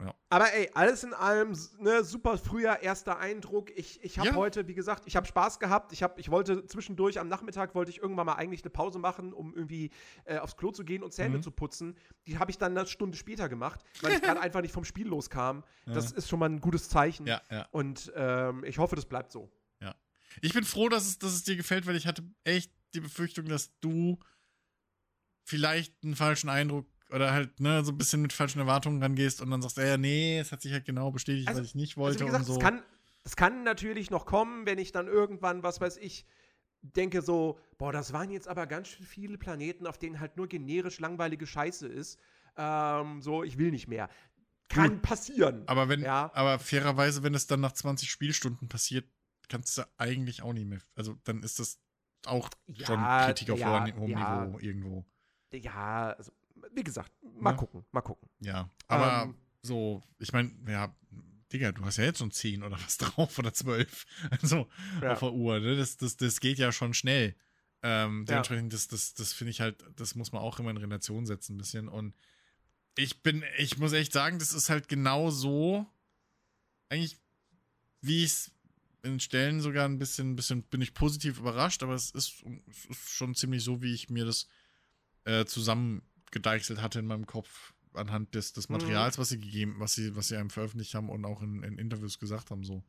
[0.00, 0.14] Ja.
[0.28, 3.70] Aber ey, alles in allem, ne, super früher erster Eindruck.
[3.76, 4.34] Ich, ich habe Ja.
[4.34, 5.92] heute, wie gesagt, ich habe Spaß gehabt.
[5.92, 9.32] Ich, hab, ich wollte zwischendurch am Nachmittag, wollte ich irgendwann mal eigentlich eine Pause machen,
[9.32, 9.90] um irgendwie
[10.24, 11.42] äh, aufs Klo zu gehen und Zähne Mhm.
[11.42, 11.96] zu putzen.
[12.26, 15.06] Die habe ich dann eine Stunde später gemacht, weil ich gerade einfach nicht vom Spiel
[15.06, 15.64] loskam.
[15.86, 16.16] Das Ja.
[16.18, 17.30] ist schon mal ein gutes Zeichen.
[17.70, 19.50] Und ähm, ich hoffe, das bleibt so.
[20.40, 23.46] Ich bin froh, dass es, dass es dir gefällt, weil ich hatte echt die Befürchtung,
[23.46, 24.18] dass du
[25.44, 29.50] vielleicht einen falschen Eindruck oder halt, ne, so ein bisschen mit falschen Erwartungen rangehst und
[29.50, 32.00] dann sagst, ja, nee, es hat sich halt genau bestätigt, Also- was ich nicht Also
[32.00, 32.58] wollte wie gesagt, und so.
[32.58, 32.82] das, kann,
[33.36, 36.24] kann natürlich noch kommen, wenn ich dann irgendwann, was weiß ich,
[36.80, 40.48] denke so, boah, das waren jetzt aber ganz schön viele Planeten, auf denen halt nur
[40.48, 42.18] generisch langweilige Scheiße ist.
[42.56, 44.08] Ähm, so, ich will nicht mehr.
[44.68, 45.64] Kann passieren.
[45.68, 46.30] aber wenn, Ja.
[46.34, 49.06] aber fairerweise, wenn es dann nach 20 Spielstunden passiert,
[49.52, 50.80] kannst du eigentlich auch nicht mehr.
[50.94, 51.78] Also dann ist das
[52.24, 54.44] auch schon Ja, Kritik auf ja, hohem ja.
[54.46, 55.04] Niveau irgendwo.
[55.52, 56.32] Ja, also,
[56.74, 57.56] wie gesagt, mal Ja.
[57.56, 58.28] gucken, mal gucken.
[58.40, 58.70] Ja.
[58.88, 60.96] Aber Ähm, so, ich meine, ja,
[61.52, 64.06] Digga, du hast ja jetzt schon 10 oder was drauf oder 12.
[64.30, 64.68] Also
[65.04, 65.76] auf der Uhr, ne?
[65.76, 67.36] Das, das, das geht ja schon schnell.
[67.82, 71.26] Ähm, dementsprechend, das, das, das finde ich halt, das muss man auch immer in Relation
[71.26, 71.88] setzen, ein bisschen.
[71.88, 72.14] Und
[72.96, 75.84] ich bin, ich muss echt sagen, das ist halt genau so,
[76.88, 77.18] eigentlich,
[78.00, 78.52] wie ich es
[79.02, 83.10] in Stellen sogar ein bisschen, bisschen, bin ich positiv überrascht, aber es ist, es ist
[83.10, 84.46] schon ziemlich so, wie ich mir das
[85.24, 88.76] äh, zusammengedeichselt hatte in meinem Kopf anhand des, des Mhm.
[88.76, 91.78] Materials, was sie gegeben, was sie, was sie einem veröffentlicht haben und auch in, in
[91.78, 92.82] Interviews gesagt haben, so.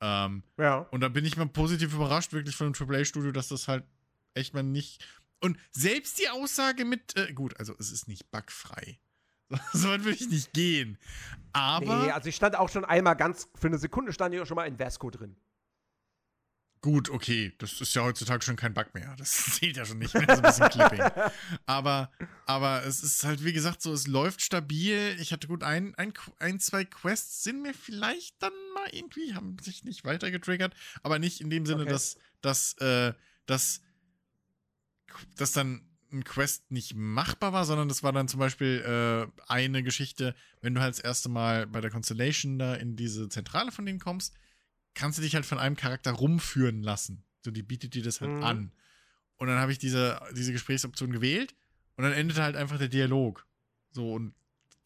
[0.00, 0.78] Ähm, Ja.
[0.90, 3.84] und da bin ich mal positiv überrascht, wirklich von dem AAA-Studio, dass das halt
[4.34, 5.04] echt mal nicht.
[5.40, 8.98] Und selbst die Aussage mit, äh, gut, also es ist nicht bugfrei.
[9.72, 10.98] So weit würde ich nicht gehen.
[11.52, 14.46] Aber nee, also ich stand auch schon einmal ganz, für eine Sekunde stand ich auch
[14.46, 15.36] schon mal in Vasco drin.
[16.84, 19.16] Gut, okay, das ist ja heutzutage schon kein Bug mehr.
[19.16, 21.00] Das zählt ja schon nicht mehr, so ein bisschen Clipping.
[21.64, 22.12] Aber,
[22.44, 25.16] aber es ist halt, wie gesagt, so, es läuft stabil.
[25.18, 29.56] Ich hatte gut ein, ein, ein, zwei Quests sind mir vielleicht dann mal irgendwie, haben
[29.62, 31.90] sich nicht weiter getriggert, aber nicht in dem Sinne, Okay.
[31.90, 33.14] dass, dass, äh,
[33.46, 33.80] dass,
[35.36, 39.82] dass dann ein Quest nicht machbar war, sondern das war dann zum Beispiel äh, eine
[39.82, 43.86] Geschichte, wenn du halt das erste Mal bei der Constellation da in diese Zentrale von
[43.86, 44.34] denen kommst,
[44.94, 47.24] kannst du dich halt von einem Charakter rumführen lassen.
[47.44, 48.42] So, die bietet dir das halt Mhm.
[48.42, 48.72] an.
[49.36, 51.54] Und dann habe ich diese, diese Gesprächsoption gewählt
[51.96, 53.46] und dann endete halt einfach der Dialog.
[53.90, 54.34] So, und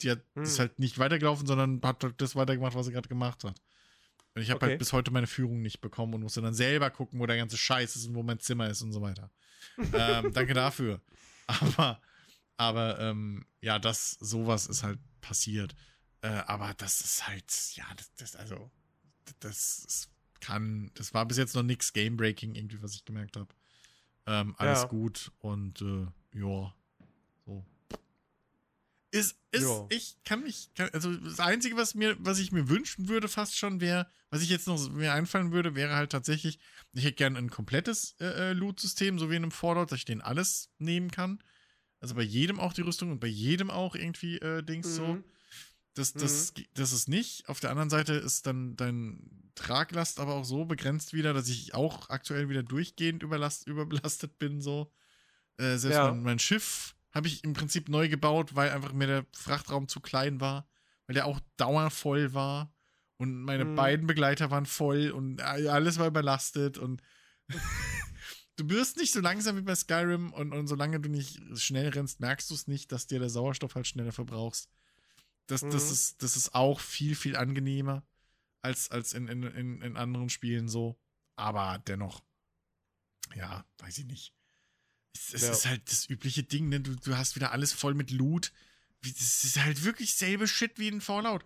[0.01, 0.45] die hat Hm.
[0.45, 3.61] ist halt nicht weitergelaufen, sondern hat halt das weitergemacht, was sie gerade gemacht hat.
[4.35, 4.70] Und ich habe Okay.
[4.70, 7.57] halt bis heute meine Führung nicht bekommen und musste dann selber gucken, wo der ganze
[7.57, 9.31] Scheiß ist und wo mein Zimmer ist und so weiter.
[9.93, 11.01] ähm, danke dafür.
[11.47, 12.01] Aber,
[12.57, 15.75] aber ähm, ja, das, sowas ist halt passiert.
[16.23, 18.70] Äh, aber das ist halt, ja, das, das also,
[19.40, 20.08] das, das
[20.40, 23.48] kann, das war bis jetzt noch nichts Game-Breaking irgendwie, was ich gemerkt habe.
[24.26, 24.86] Ähm, alles Ja.
[24.89, 26.07] gut und äh,
[26.39, 26.74] ja,
[27.47, 27.65] so.
[29.10, 29.86] Ist, ist, Ja.
[29.89, 33.57] ich kann mich, kann, also das Einzige, was mir, was ich mir wünschen würde, fast
[33.57, 36.58] schon wäre, was ich jetzt noch mir einfallen würde, wäre halt tatsächlich,
[36.92, 40.05] ich hätte gerne ein komplettes äh, äh, Loot-System, so wie in einem Fallout, dass ich
[40.05, 41.42] den alles nehmen kann.
[42.00, 45.23] Also bei jedem auch die Rüstung und bei jedem auch irgendwie äh, Dings so.
[45.99, 46.20] Mhm.
[46.20, 47.49] Das, das, das ist nicht.
[47.49, 51.75] Auf der anderen Seite ist dann dein Traglast aber auch so begrenzt wieder, dass ich
[51.75, 54.60] auch aktuell wieder durchgehend überlast, überbelastet bin.
[54.60, 54.93] So.
[55.57, 56.12] Äh, selbst Ja.
[56.12, 60.01] mein, mein Schiff habe ich im Prinzip neu gebaut, weil einfach mir der Frachtraum zu
[60.01, 60.68] klein war,
[61.07, 62.73] weil der auch dauervoll war.
[63.17, 63.75] Und meine Mhm.
[63.75, 67.02] beiden Begleiter waren voll und alles war überlastet und
[68.57, 72.20] du wirst nicht so langsam wie bei Skyrim und, und solange du nicht schnell rennst,
[72.20, 74.70] merkst du es nicht, dass dir der Sauerstoff halt schneller verbrauchst.
[75.49, 75.93] Das, das, Mhm.
[75.93, 78.07] ist, das ist auch viel, viel angenehmer
[78.62, 80.99] als, als in, in, in, in anderen Spielen so.
[81.36, 82.23] Aber dennoch,
[83.35, 84.35] ja, weiß ich nicht.
[85.15, 85.51] Es, es Ja.
[85.51, 86.81] ist halt das übliche Ding, ne?
[86.81, 88.52] Du, du hast wieder alles voll mit Loot.
[89.02, 91.44] Das ist halt wirklich selbe Shit wie in Fallout.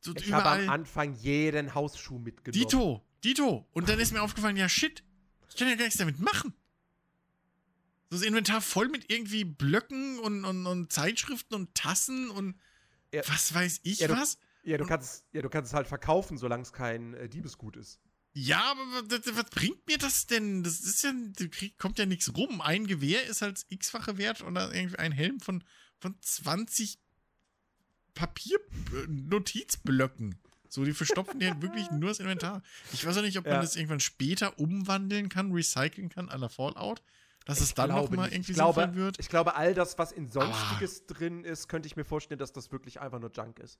[0.00, 2.60] So Ich habe am Anfang jeden Hausschuh mitgenommen.
[2.60, 3.68] Dito, Dito.
[3.72, 5.02] Und dann ist mir aufgefallen, ja shit,
[5.48, 6.54] ich kann ja gar nichts damit machen.
[8.10, 12.58] So das Inventar voll mit irgendwie Blöcken und, und, und Zeitschriften und Tassen und
[13.12, 13.22] Ja.
[13.28, 14.38] was weiß ich Ja, du- was.
[14.64, 17.98] Ja, du kannst, ja, du kannst es halt verkaufen, solange es kein äh, Diebesgut ist.
[18.34, 20.62] Ja, aber was, was bringt mir das denn?
[20.62, 21.12] Das ist ja,
[21.50, 22.60] krieg- kommt ja nichts rum.
[22.62, 25.62] Ein Gewehr ist halt x-fache wert und dann irgendwie ein Helm von,
[25.98, 26.98] von 20
[28.14, 30.36] Papier-Notizblöcken.
[30.68, 32.62] So, die verstopfen dir halt wirklich nur das Inventar.
[32.92, 33.60] Ich weiß auch nicht, ob man Ja.
[33.60, 37.02] das irgendwann später umwandeln kann, recyceln kann, à la Fallout.
[37.44, 38.36] Dass es Ich dann glaube nochmal nicht.
[38.36, 39.18] irgendwie ich glaube, sinnvoll wird.
[39.18, 42.70] Ich glaube, all das, was in Sonstiges drin ist, könnte ich mir vorstellen, dass das
[42.70, 43.78] wirklich einfach nur Junk ist.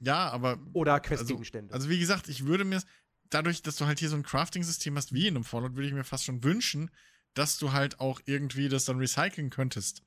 [0.00, 1.72] Ja, aber Oder also, Questgegenstände.
[1.72, 2.82] also wie gesagt, ich würde mir
[3.30, 5.94] dadurch, dass du halt hier so ein Crafting-System hast wie in einem Fallout, würde ich
[5.94, 6.90] mir fast schon wünschen,
[7.34, 10.02] dass du halt auch irgendwie das dann recyceln könntest.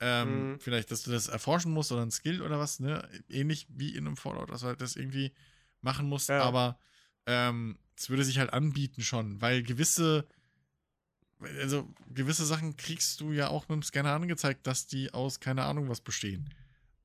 [0.00, 0.60] Ähm, mhm.
[0.60, 3.06] Vielleicht, dass du das erforschen musst oder ein Skill oder was, ne?
[3.28, 5.32] Ähnlich wie in einem Fallout, dass du halt das irgendwie
[5.82, 6.28] machen musst.
[6.30, 6.42] Ja.
[6.42, 6.78] Aber
[7.26, 10.26] ähm, es würde sich halt anbieten schon, weil gewisse,
[11.60, 15.64] also gewisse Sachen kriegst du ja auch mit dem Scanner angezeigt, dass die aus keine
[15.64, 16.50] Ahnung was bestehen.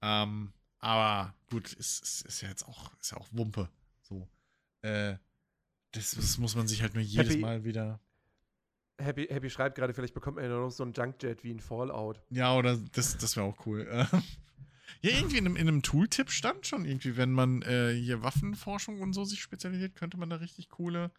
[0.02, 3.70] Ähm, aber gut, ist, ist, ist ja jetzt auch, ist ja auch Wumpe.
[4.02, 4.28] So.
[4.82, 5.16] Äh,
[5.92, 8.00] das, das muss man sich halt nur jedes Happy, Mal wieder.
[9.00, 12.22] Happy, Happy schreibt gerade, vielleicht bekommt man ja noch so ein Junkjet wie ein Fallout.
[12.30, 13.88] Ja, oder das, das wäre auch cool.
[15.02, 19.02] ja, irgendwie in einem, in einem Tooltip stand schon irgendwie, wenn man äh, hier Waffenforschung
[19.02, 21.12] und so sich spezialisiert, könnte man da richtig coole,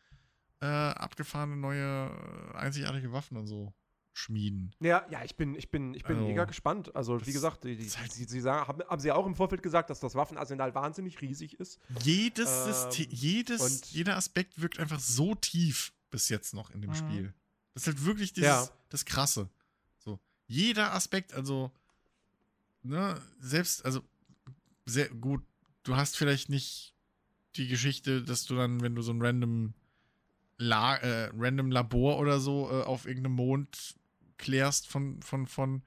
[0.61, 2.11] äh, abgefahrene, neue,
[2.55, 3.75] äh, einzigartige Waffen und so
[4.17, 4.75] schmieden.
[4.81, 6.95] Ja, ja, ich bin, ich bin, ich bin also, mega gespannt.
[6.97, 9.63] Also, wie gesagt, die, die, halt sie, sie sagen, haben, haben, sie auch im Vorfeld
[9.63, 11.79] gesagt, dass das Waffenarsenal wahnsinnig riesig ist.
[12.03, 16.91] Jedes ähm, System, jedes, jeder Aspekt wirkt einfach so tief bis jetzt noch in dem
[16.91, 16.95] mhm.
[16.95, 17.35] Spiel.
[17.75, 18.69] Das ist halt wirklich dieses, ja.
[18.89, 19.51] das Krasse.
[19.99, 21.71] So, jeder Aspekt, also,
[22.83, 24.01] ne, selbst, also,
[24.87, 25.43] sehr gut,
[25.83, 26.95] du hast vielleicht nicht
[27.57, 29.75] die Geschichte, dass du dann, wenn du so ein random
[30.59, 33.95] La äh, random Labor oder so äh, auf irgendeinem Mond
[34.39, 35.83] klärst von, von, von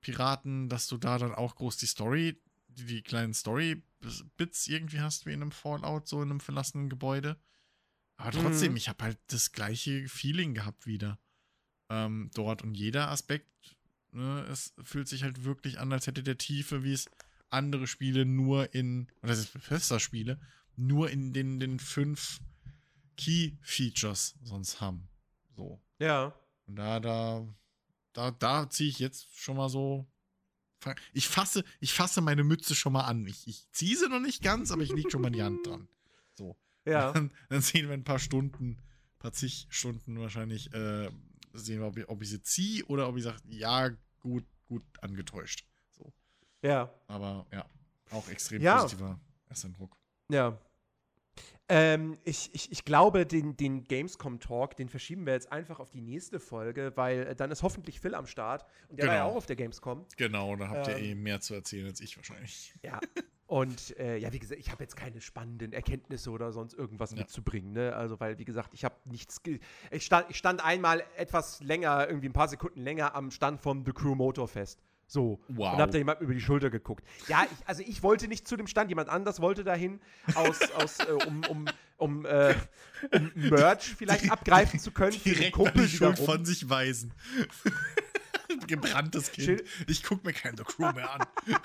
[0.00, 5.26] Piraten, dass du da dann auch groß die Story, die, die kleinen Story-Bits irgendwie hast,
[5.26, 7.40] wie in einem Fallout, so in einem verlassenen Gebäude.
[8.16, 8.76] Aber trotzdem, mhm.
[8.76, 11.18] ich habe halt das gleiche Feeling gehabt wieder
[11.90, 12.62] ähm, dort.
[12.62, 13.48] Und jeder Aspekt,
[14.12, 17.10] ne, es fühlt sich halt wirklich an, als hätte der Tiefe, wie es
[17.50, 20.40] andere Spiele nur in, oder das ist Bethesda-Spiele,
[20.76, 22.40] nur in den, den fünf
[23.16, 25.08] Key-Features sonst haben.
[25.56, 25.80] So.
[25.98, 26.34] Ja.
[26.66, 27.46] Und da, da
[28.14, 30.06] da, da ziehe ich jetzt schon mal so.
[31.12, 33.26] Ich fasse, ich fasse meine Mütze schon mal an.
[33.26, 35.88] Ich, ich ziehe sie noch nicht ganz, aber ich lege schon mal die Hand dran.
[36.34, 36.56] So.
[36.84, 37.12] Ja.
[37.12, 41.10] Dann, dann, sehen wir ein paar Stunden, ein paar zig Stunden wahrscheinlich, äh,
[41.54, 44.84] sehen wir, ob ich, ob ich sie ziehe oder ob ich sage, ja, gut, gut
[45.00, 45.66] angetäuscht.
[45.90, 46.12] So.
[46.60, 46.92] Ja.
[47.06, 47.66] Aber ja,
[48.10, 48.82] auch extrem ja.
[48.82, 49.18] positiver
[49.48, 49.96] Ersteindruck.
[50.28, 50.58] Ja.
[51.68, 56.02] Ähm, ich, ich, ich glaube, den, den Gamescom-Talk, den verschieben wir jetzt einfach auf die
[56.02, 58.66] nächste Folge, weil äh, dann ist hoffentlich Phil am Start.
[58.88, 59.08] Und der genau.
[59.08, 59.32] war ja genau.
[59.32, 60.04] auch auf der Gamescom.
[60.16, 62.74] Genau, da habt ähm, ihr eh mehr zu erzählen als ich wahrscheinlich.
[62.82, 63.00] Ja.
[63.46, 67.18] Und äh, ja, wie gesagt, ich habe jetzt keine spannenden Erkenntnisse oder sonst irgendwas ja.
[67.18, 67.72] mitzubringen.
[67.72, 67.94] Ne?
[67.94, 69.40] Also, weil, wie gesagt, ich habe nichts.
[69.90, 73.84] Ich stand, ich stand einmal etwas länger, irgendwie ein paar Sekunden länger am Stand vom
[73.84, 74.82] The Crew Motorfest.
[75.06, 75.40] So.
[75.48, 75.74] Wow.
[75.74, 77.04] Und hab da jemand über die Schulter geguckt.
[77.28, 80.00] Ja, ich, also ich wollte nicht zu dem Stand, jemand anders wollte dahin,
[80.34, 81.64] aus, aus, äh, um, um,
[81.98, 82.54] um, äh,
[83.12, 85.16] um Merch vielleicht abgreifen zu können.
[85.24, 87.12] Direkt Kumpel die Schuld von sich weisen.
[88.66, 89.46] Gebranntes Kind.
[89.46, 91.26] Schild ich guck mir keinen The Crew mehr an.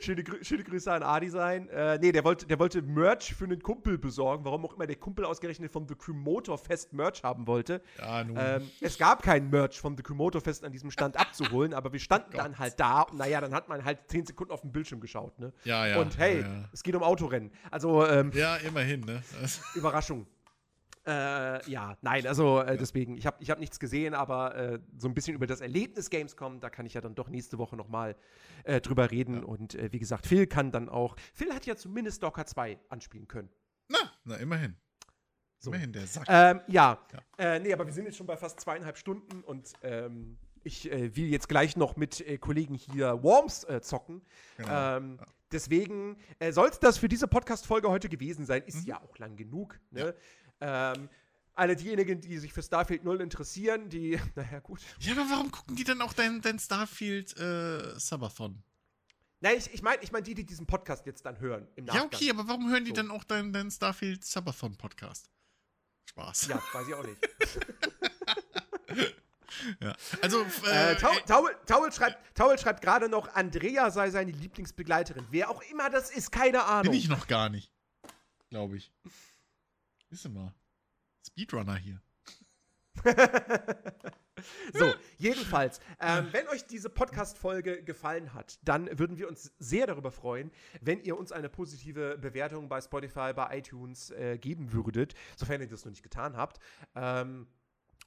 [0.00, 1.68] schöne, Grü schöne Grüße an Adi sein.
[1.68, 4.96] Äh, nee, der wollte, der wollte Merch für einen Kumpel besorgen, warum auch immer der
[4.96, 7.82] Kumpel ausgerechnet vom The Crew Motor Fest Merch haben wollte.
[7.98, 8.36] Ja, nun.
[8.38, 11.92] Ähm, es gab keinen Merch vom The Crew Motor Fest an diesem Stand abzuholen, aber
[11.92, 14.60] wir standen oh dann halt da und naja, dann hat man halt 10 Sekunden auf
[14.60, 15.52] den Bildschirm geschaut, ne?
[15.64, 15.98] Ja, ja.
[15.98, 16.64] Und hey, ja, ja.
[16.72, 17.50] es geht um Autorennen.
[17.70, 19.22] Also, ähm, Ja, immerhin, ne?
[19.74, 20.26] Überraschung.
[21.06, 25.06] Äh, ja, nein, also äh, deswegen, ich habe ich hab nichts gesehen, aber äh, so
[25.06, 28.16] ein bisschen über das Erlebnis Gamescom, da kann ich ja dann doch nächste Woche nochmal
[28.64, 29.40] äh, drüber reden.
[29.40, 29.42] Ja.
[29.42, 33.28] Und äh, wie gesagt, Phil kann dann auch, Phil hat ja zumindest Docker 2 anspielen
[33.28, 33.50] können.
[33.88, 34.76] Na, na immerhin.
[35.58, 35.70] So.
[35.70, 36.24] Immerhin der Sack.
[36.28, 37.54] Ähm, ja, ja.
[37.54, 41.14] Äh, nee, aber wir sind jetzt schon bei fast zweieinhalb Stunden und ähm, ich äh,
[41.14, 44.22] will jetzt gleich noch mit Kollegen hier Worms zocken.
[44.56, 44.96] Genau.
[44.96, 45.26] Ähm, ja.
[45.54, 48.64] Deswegen äh, soll es das für diese Podcast-Folge heute gewesen sein.
[48.66, 48.86] Ist mhm.
[48.86, 49.78] ja auch lang genug.
[49.92, 50.12] Ne?
[50.64, 51.08] Ähm,
[51.54, 54.80] alle diejenigen, die sich für Starfield 0 interessieren, die, naja, gut.
[54.98, 58.62] Ja, aber warum gucken die denn auch dein, dein Starfield äh, Subathon?
[59.40, 61.68] Nein, ich, ich meine ich mein die, die diesen Podcast jetzt dann hören.
[61.76, 62.96] ja, okay, aber warum hören die so.
[62.96, 65.28] dann auch deinen dein Starfield Subathon Podcast?
[66.06, 66.48] Spaß.
[66.48, 67.20] Ja, weiß ich auch nicht.
[69.80, 69.94] ja.
[70.22, 75.26] Also, äh, äh, Taul, Taul, schreibt, Taul schreibt gerade noch, Andrea sei seine Lieblingsbegleiterin.
[75.30, 76.92] Wer auch immer das ist, keine Ahnung.
[76.92, 77.70] Bin ich noch gar nicht.
[78.50, 78.92] Glaube ich.
[80.14, 80.54] Wissen wir.
[81.26, 82.00] Speedrunner hier.
[84.72, 90.12] so, jedenfalls, ähm, wenn euch diese Podcast-Folge gefallen hat, dann würden wir uns sehr darüber
[90.12, 95.60] freuen, wenn ihr uns eine positive Bewertung bei Spotify, bei iTunes äh, geben würdet, sofern
[95.60, 96.60] ihr das noch nicht getan habt.
[96.94, 97.48] Ähm,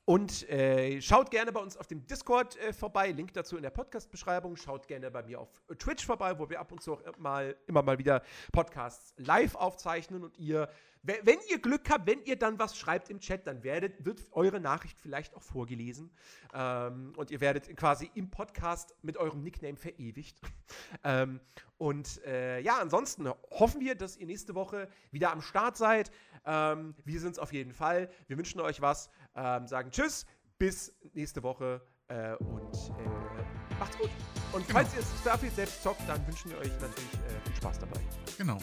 [0.05, 3.71] und äh, schaut gerne bei uns auf dem Discord äh, vorbei, Link dazu in der
[3.71, 4.55] Podcast-Beschreibung.
[4.55, 7.81] Schaut gerne bei mir auf Twitch vorbei, wo wir ab und zu auch mal, immer
[7.83, 10.69] mal wieder Podcasts live aufzeichnen und ihr
[11.07, 14.59] wenn ihr Glück habt, wenn ihr dann was schreibt im Chat, dann werdet, wird eure
[14.59, 16.11] Nachricht vielleicht auch vorgelesen.
[16.53, 20.39] Ähm, und ihr werdet quasi im Podcast mit eurem Nickname verewigt.
[21.03, 21.39] ähm,
[21.77, 26.11] und äh, ja, ansonsten hoffen wir, dass ihr nächste Woche wieder am Start seid.
[26.45, 28.09] Ähm, wir sind es auf jeden Fall.
[28.27, 29.09] Wir wünschen euch was.
[29.35, 30.25] Ähm, sagen Tschüss.
[30.57, 31.81] Bis nächste Woche.
[32.07, 34.09] Äh, und äh, macht's gut.
[34.53, 34.79] Und Genau.
[34.79, 37.99] falls ihr Starfield selbst zockt, dann wünschen wir euch natürlich äh, viel Spaß dabei.
[38.37, 38.57] Genau.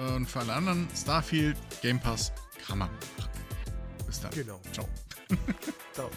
[0.00, 2.32] Und für alle anderen, Starfield, Game Pass,
[2.66, 3.30] kann man machen.
[4.06, 4.30] Bis dann.
[4.32, 4.60] Genau.
[4.72, 4.88] Ciao.
[5.96, 6.08] So.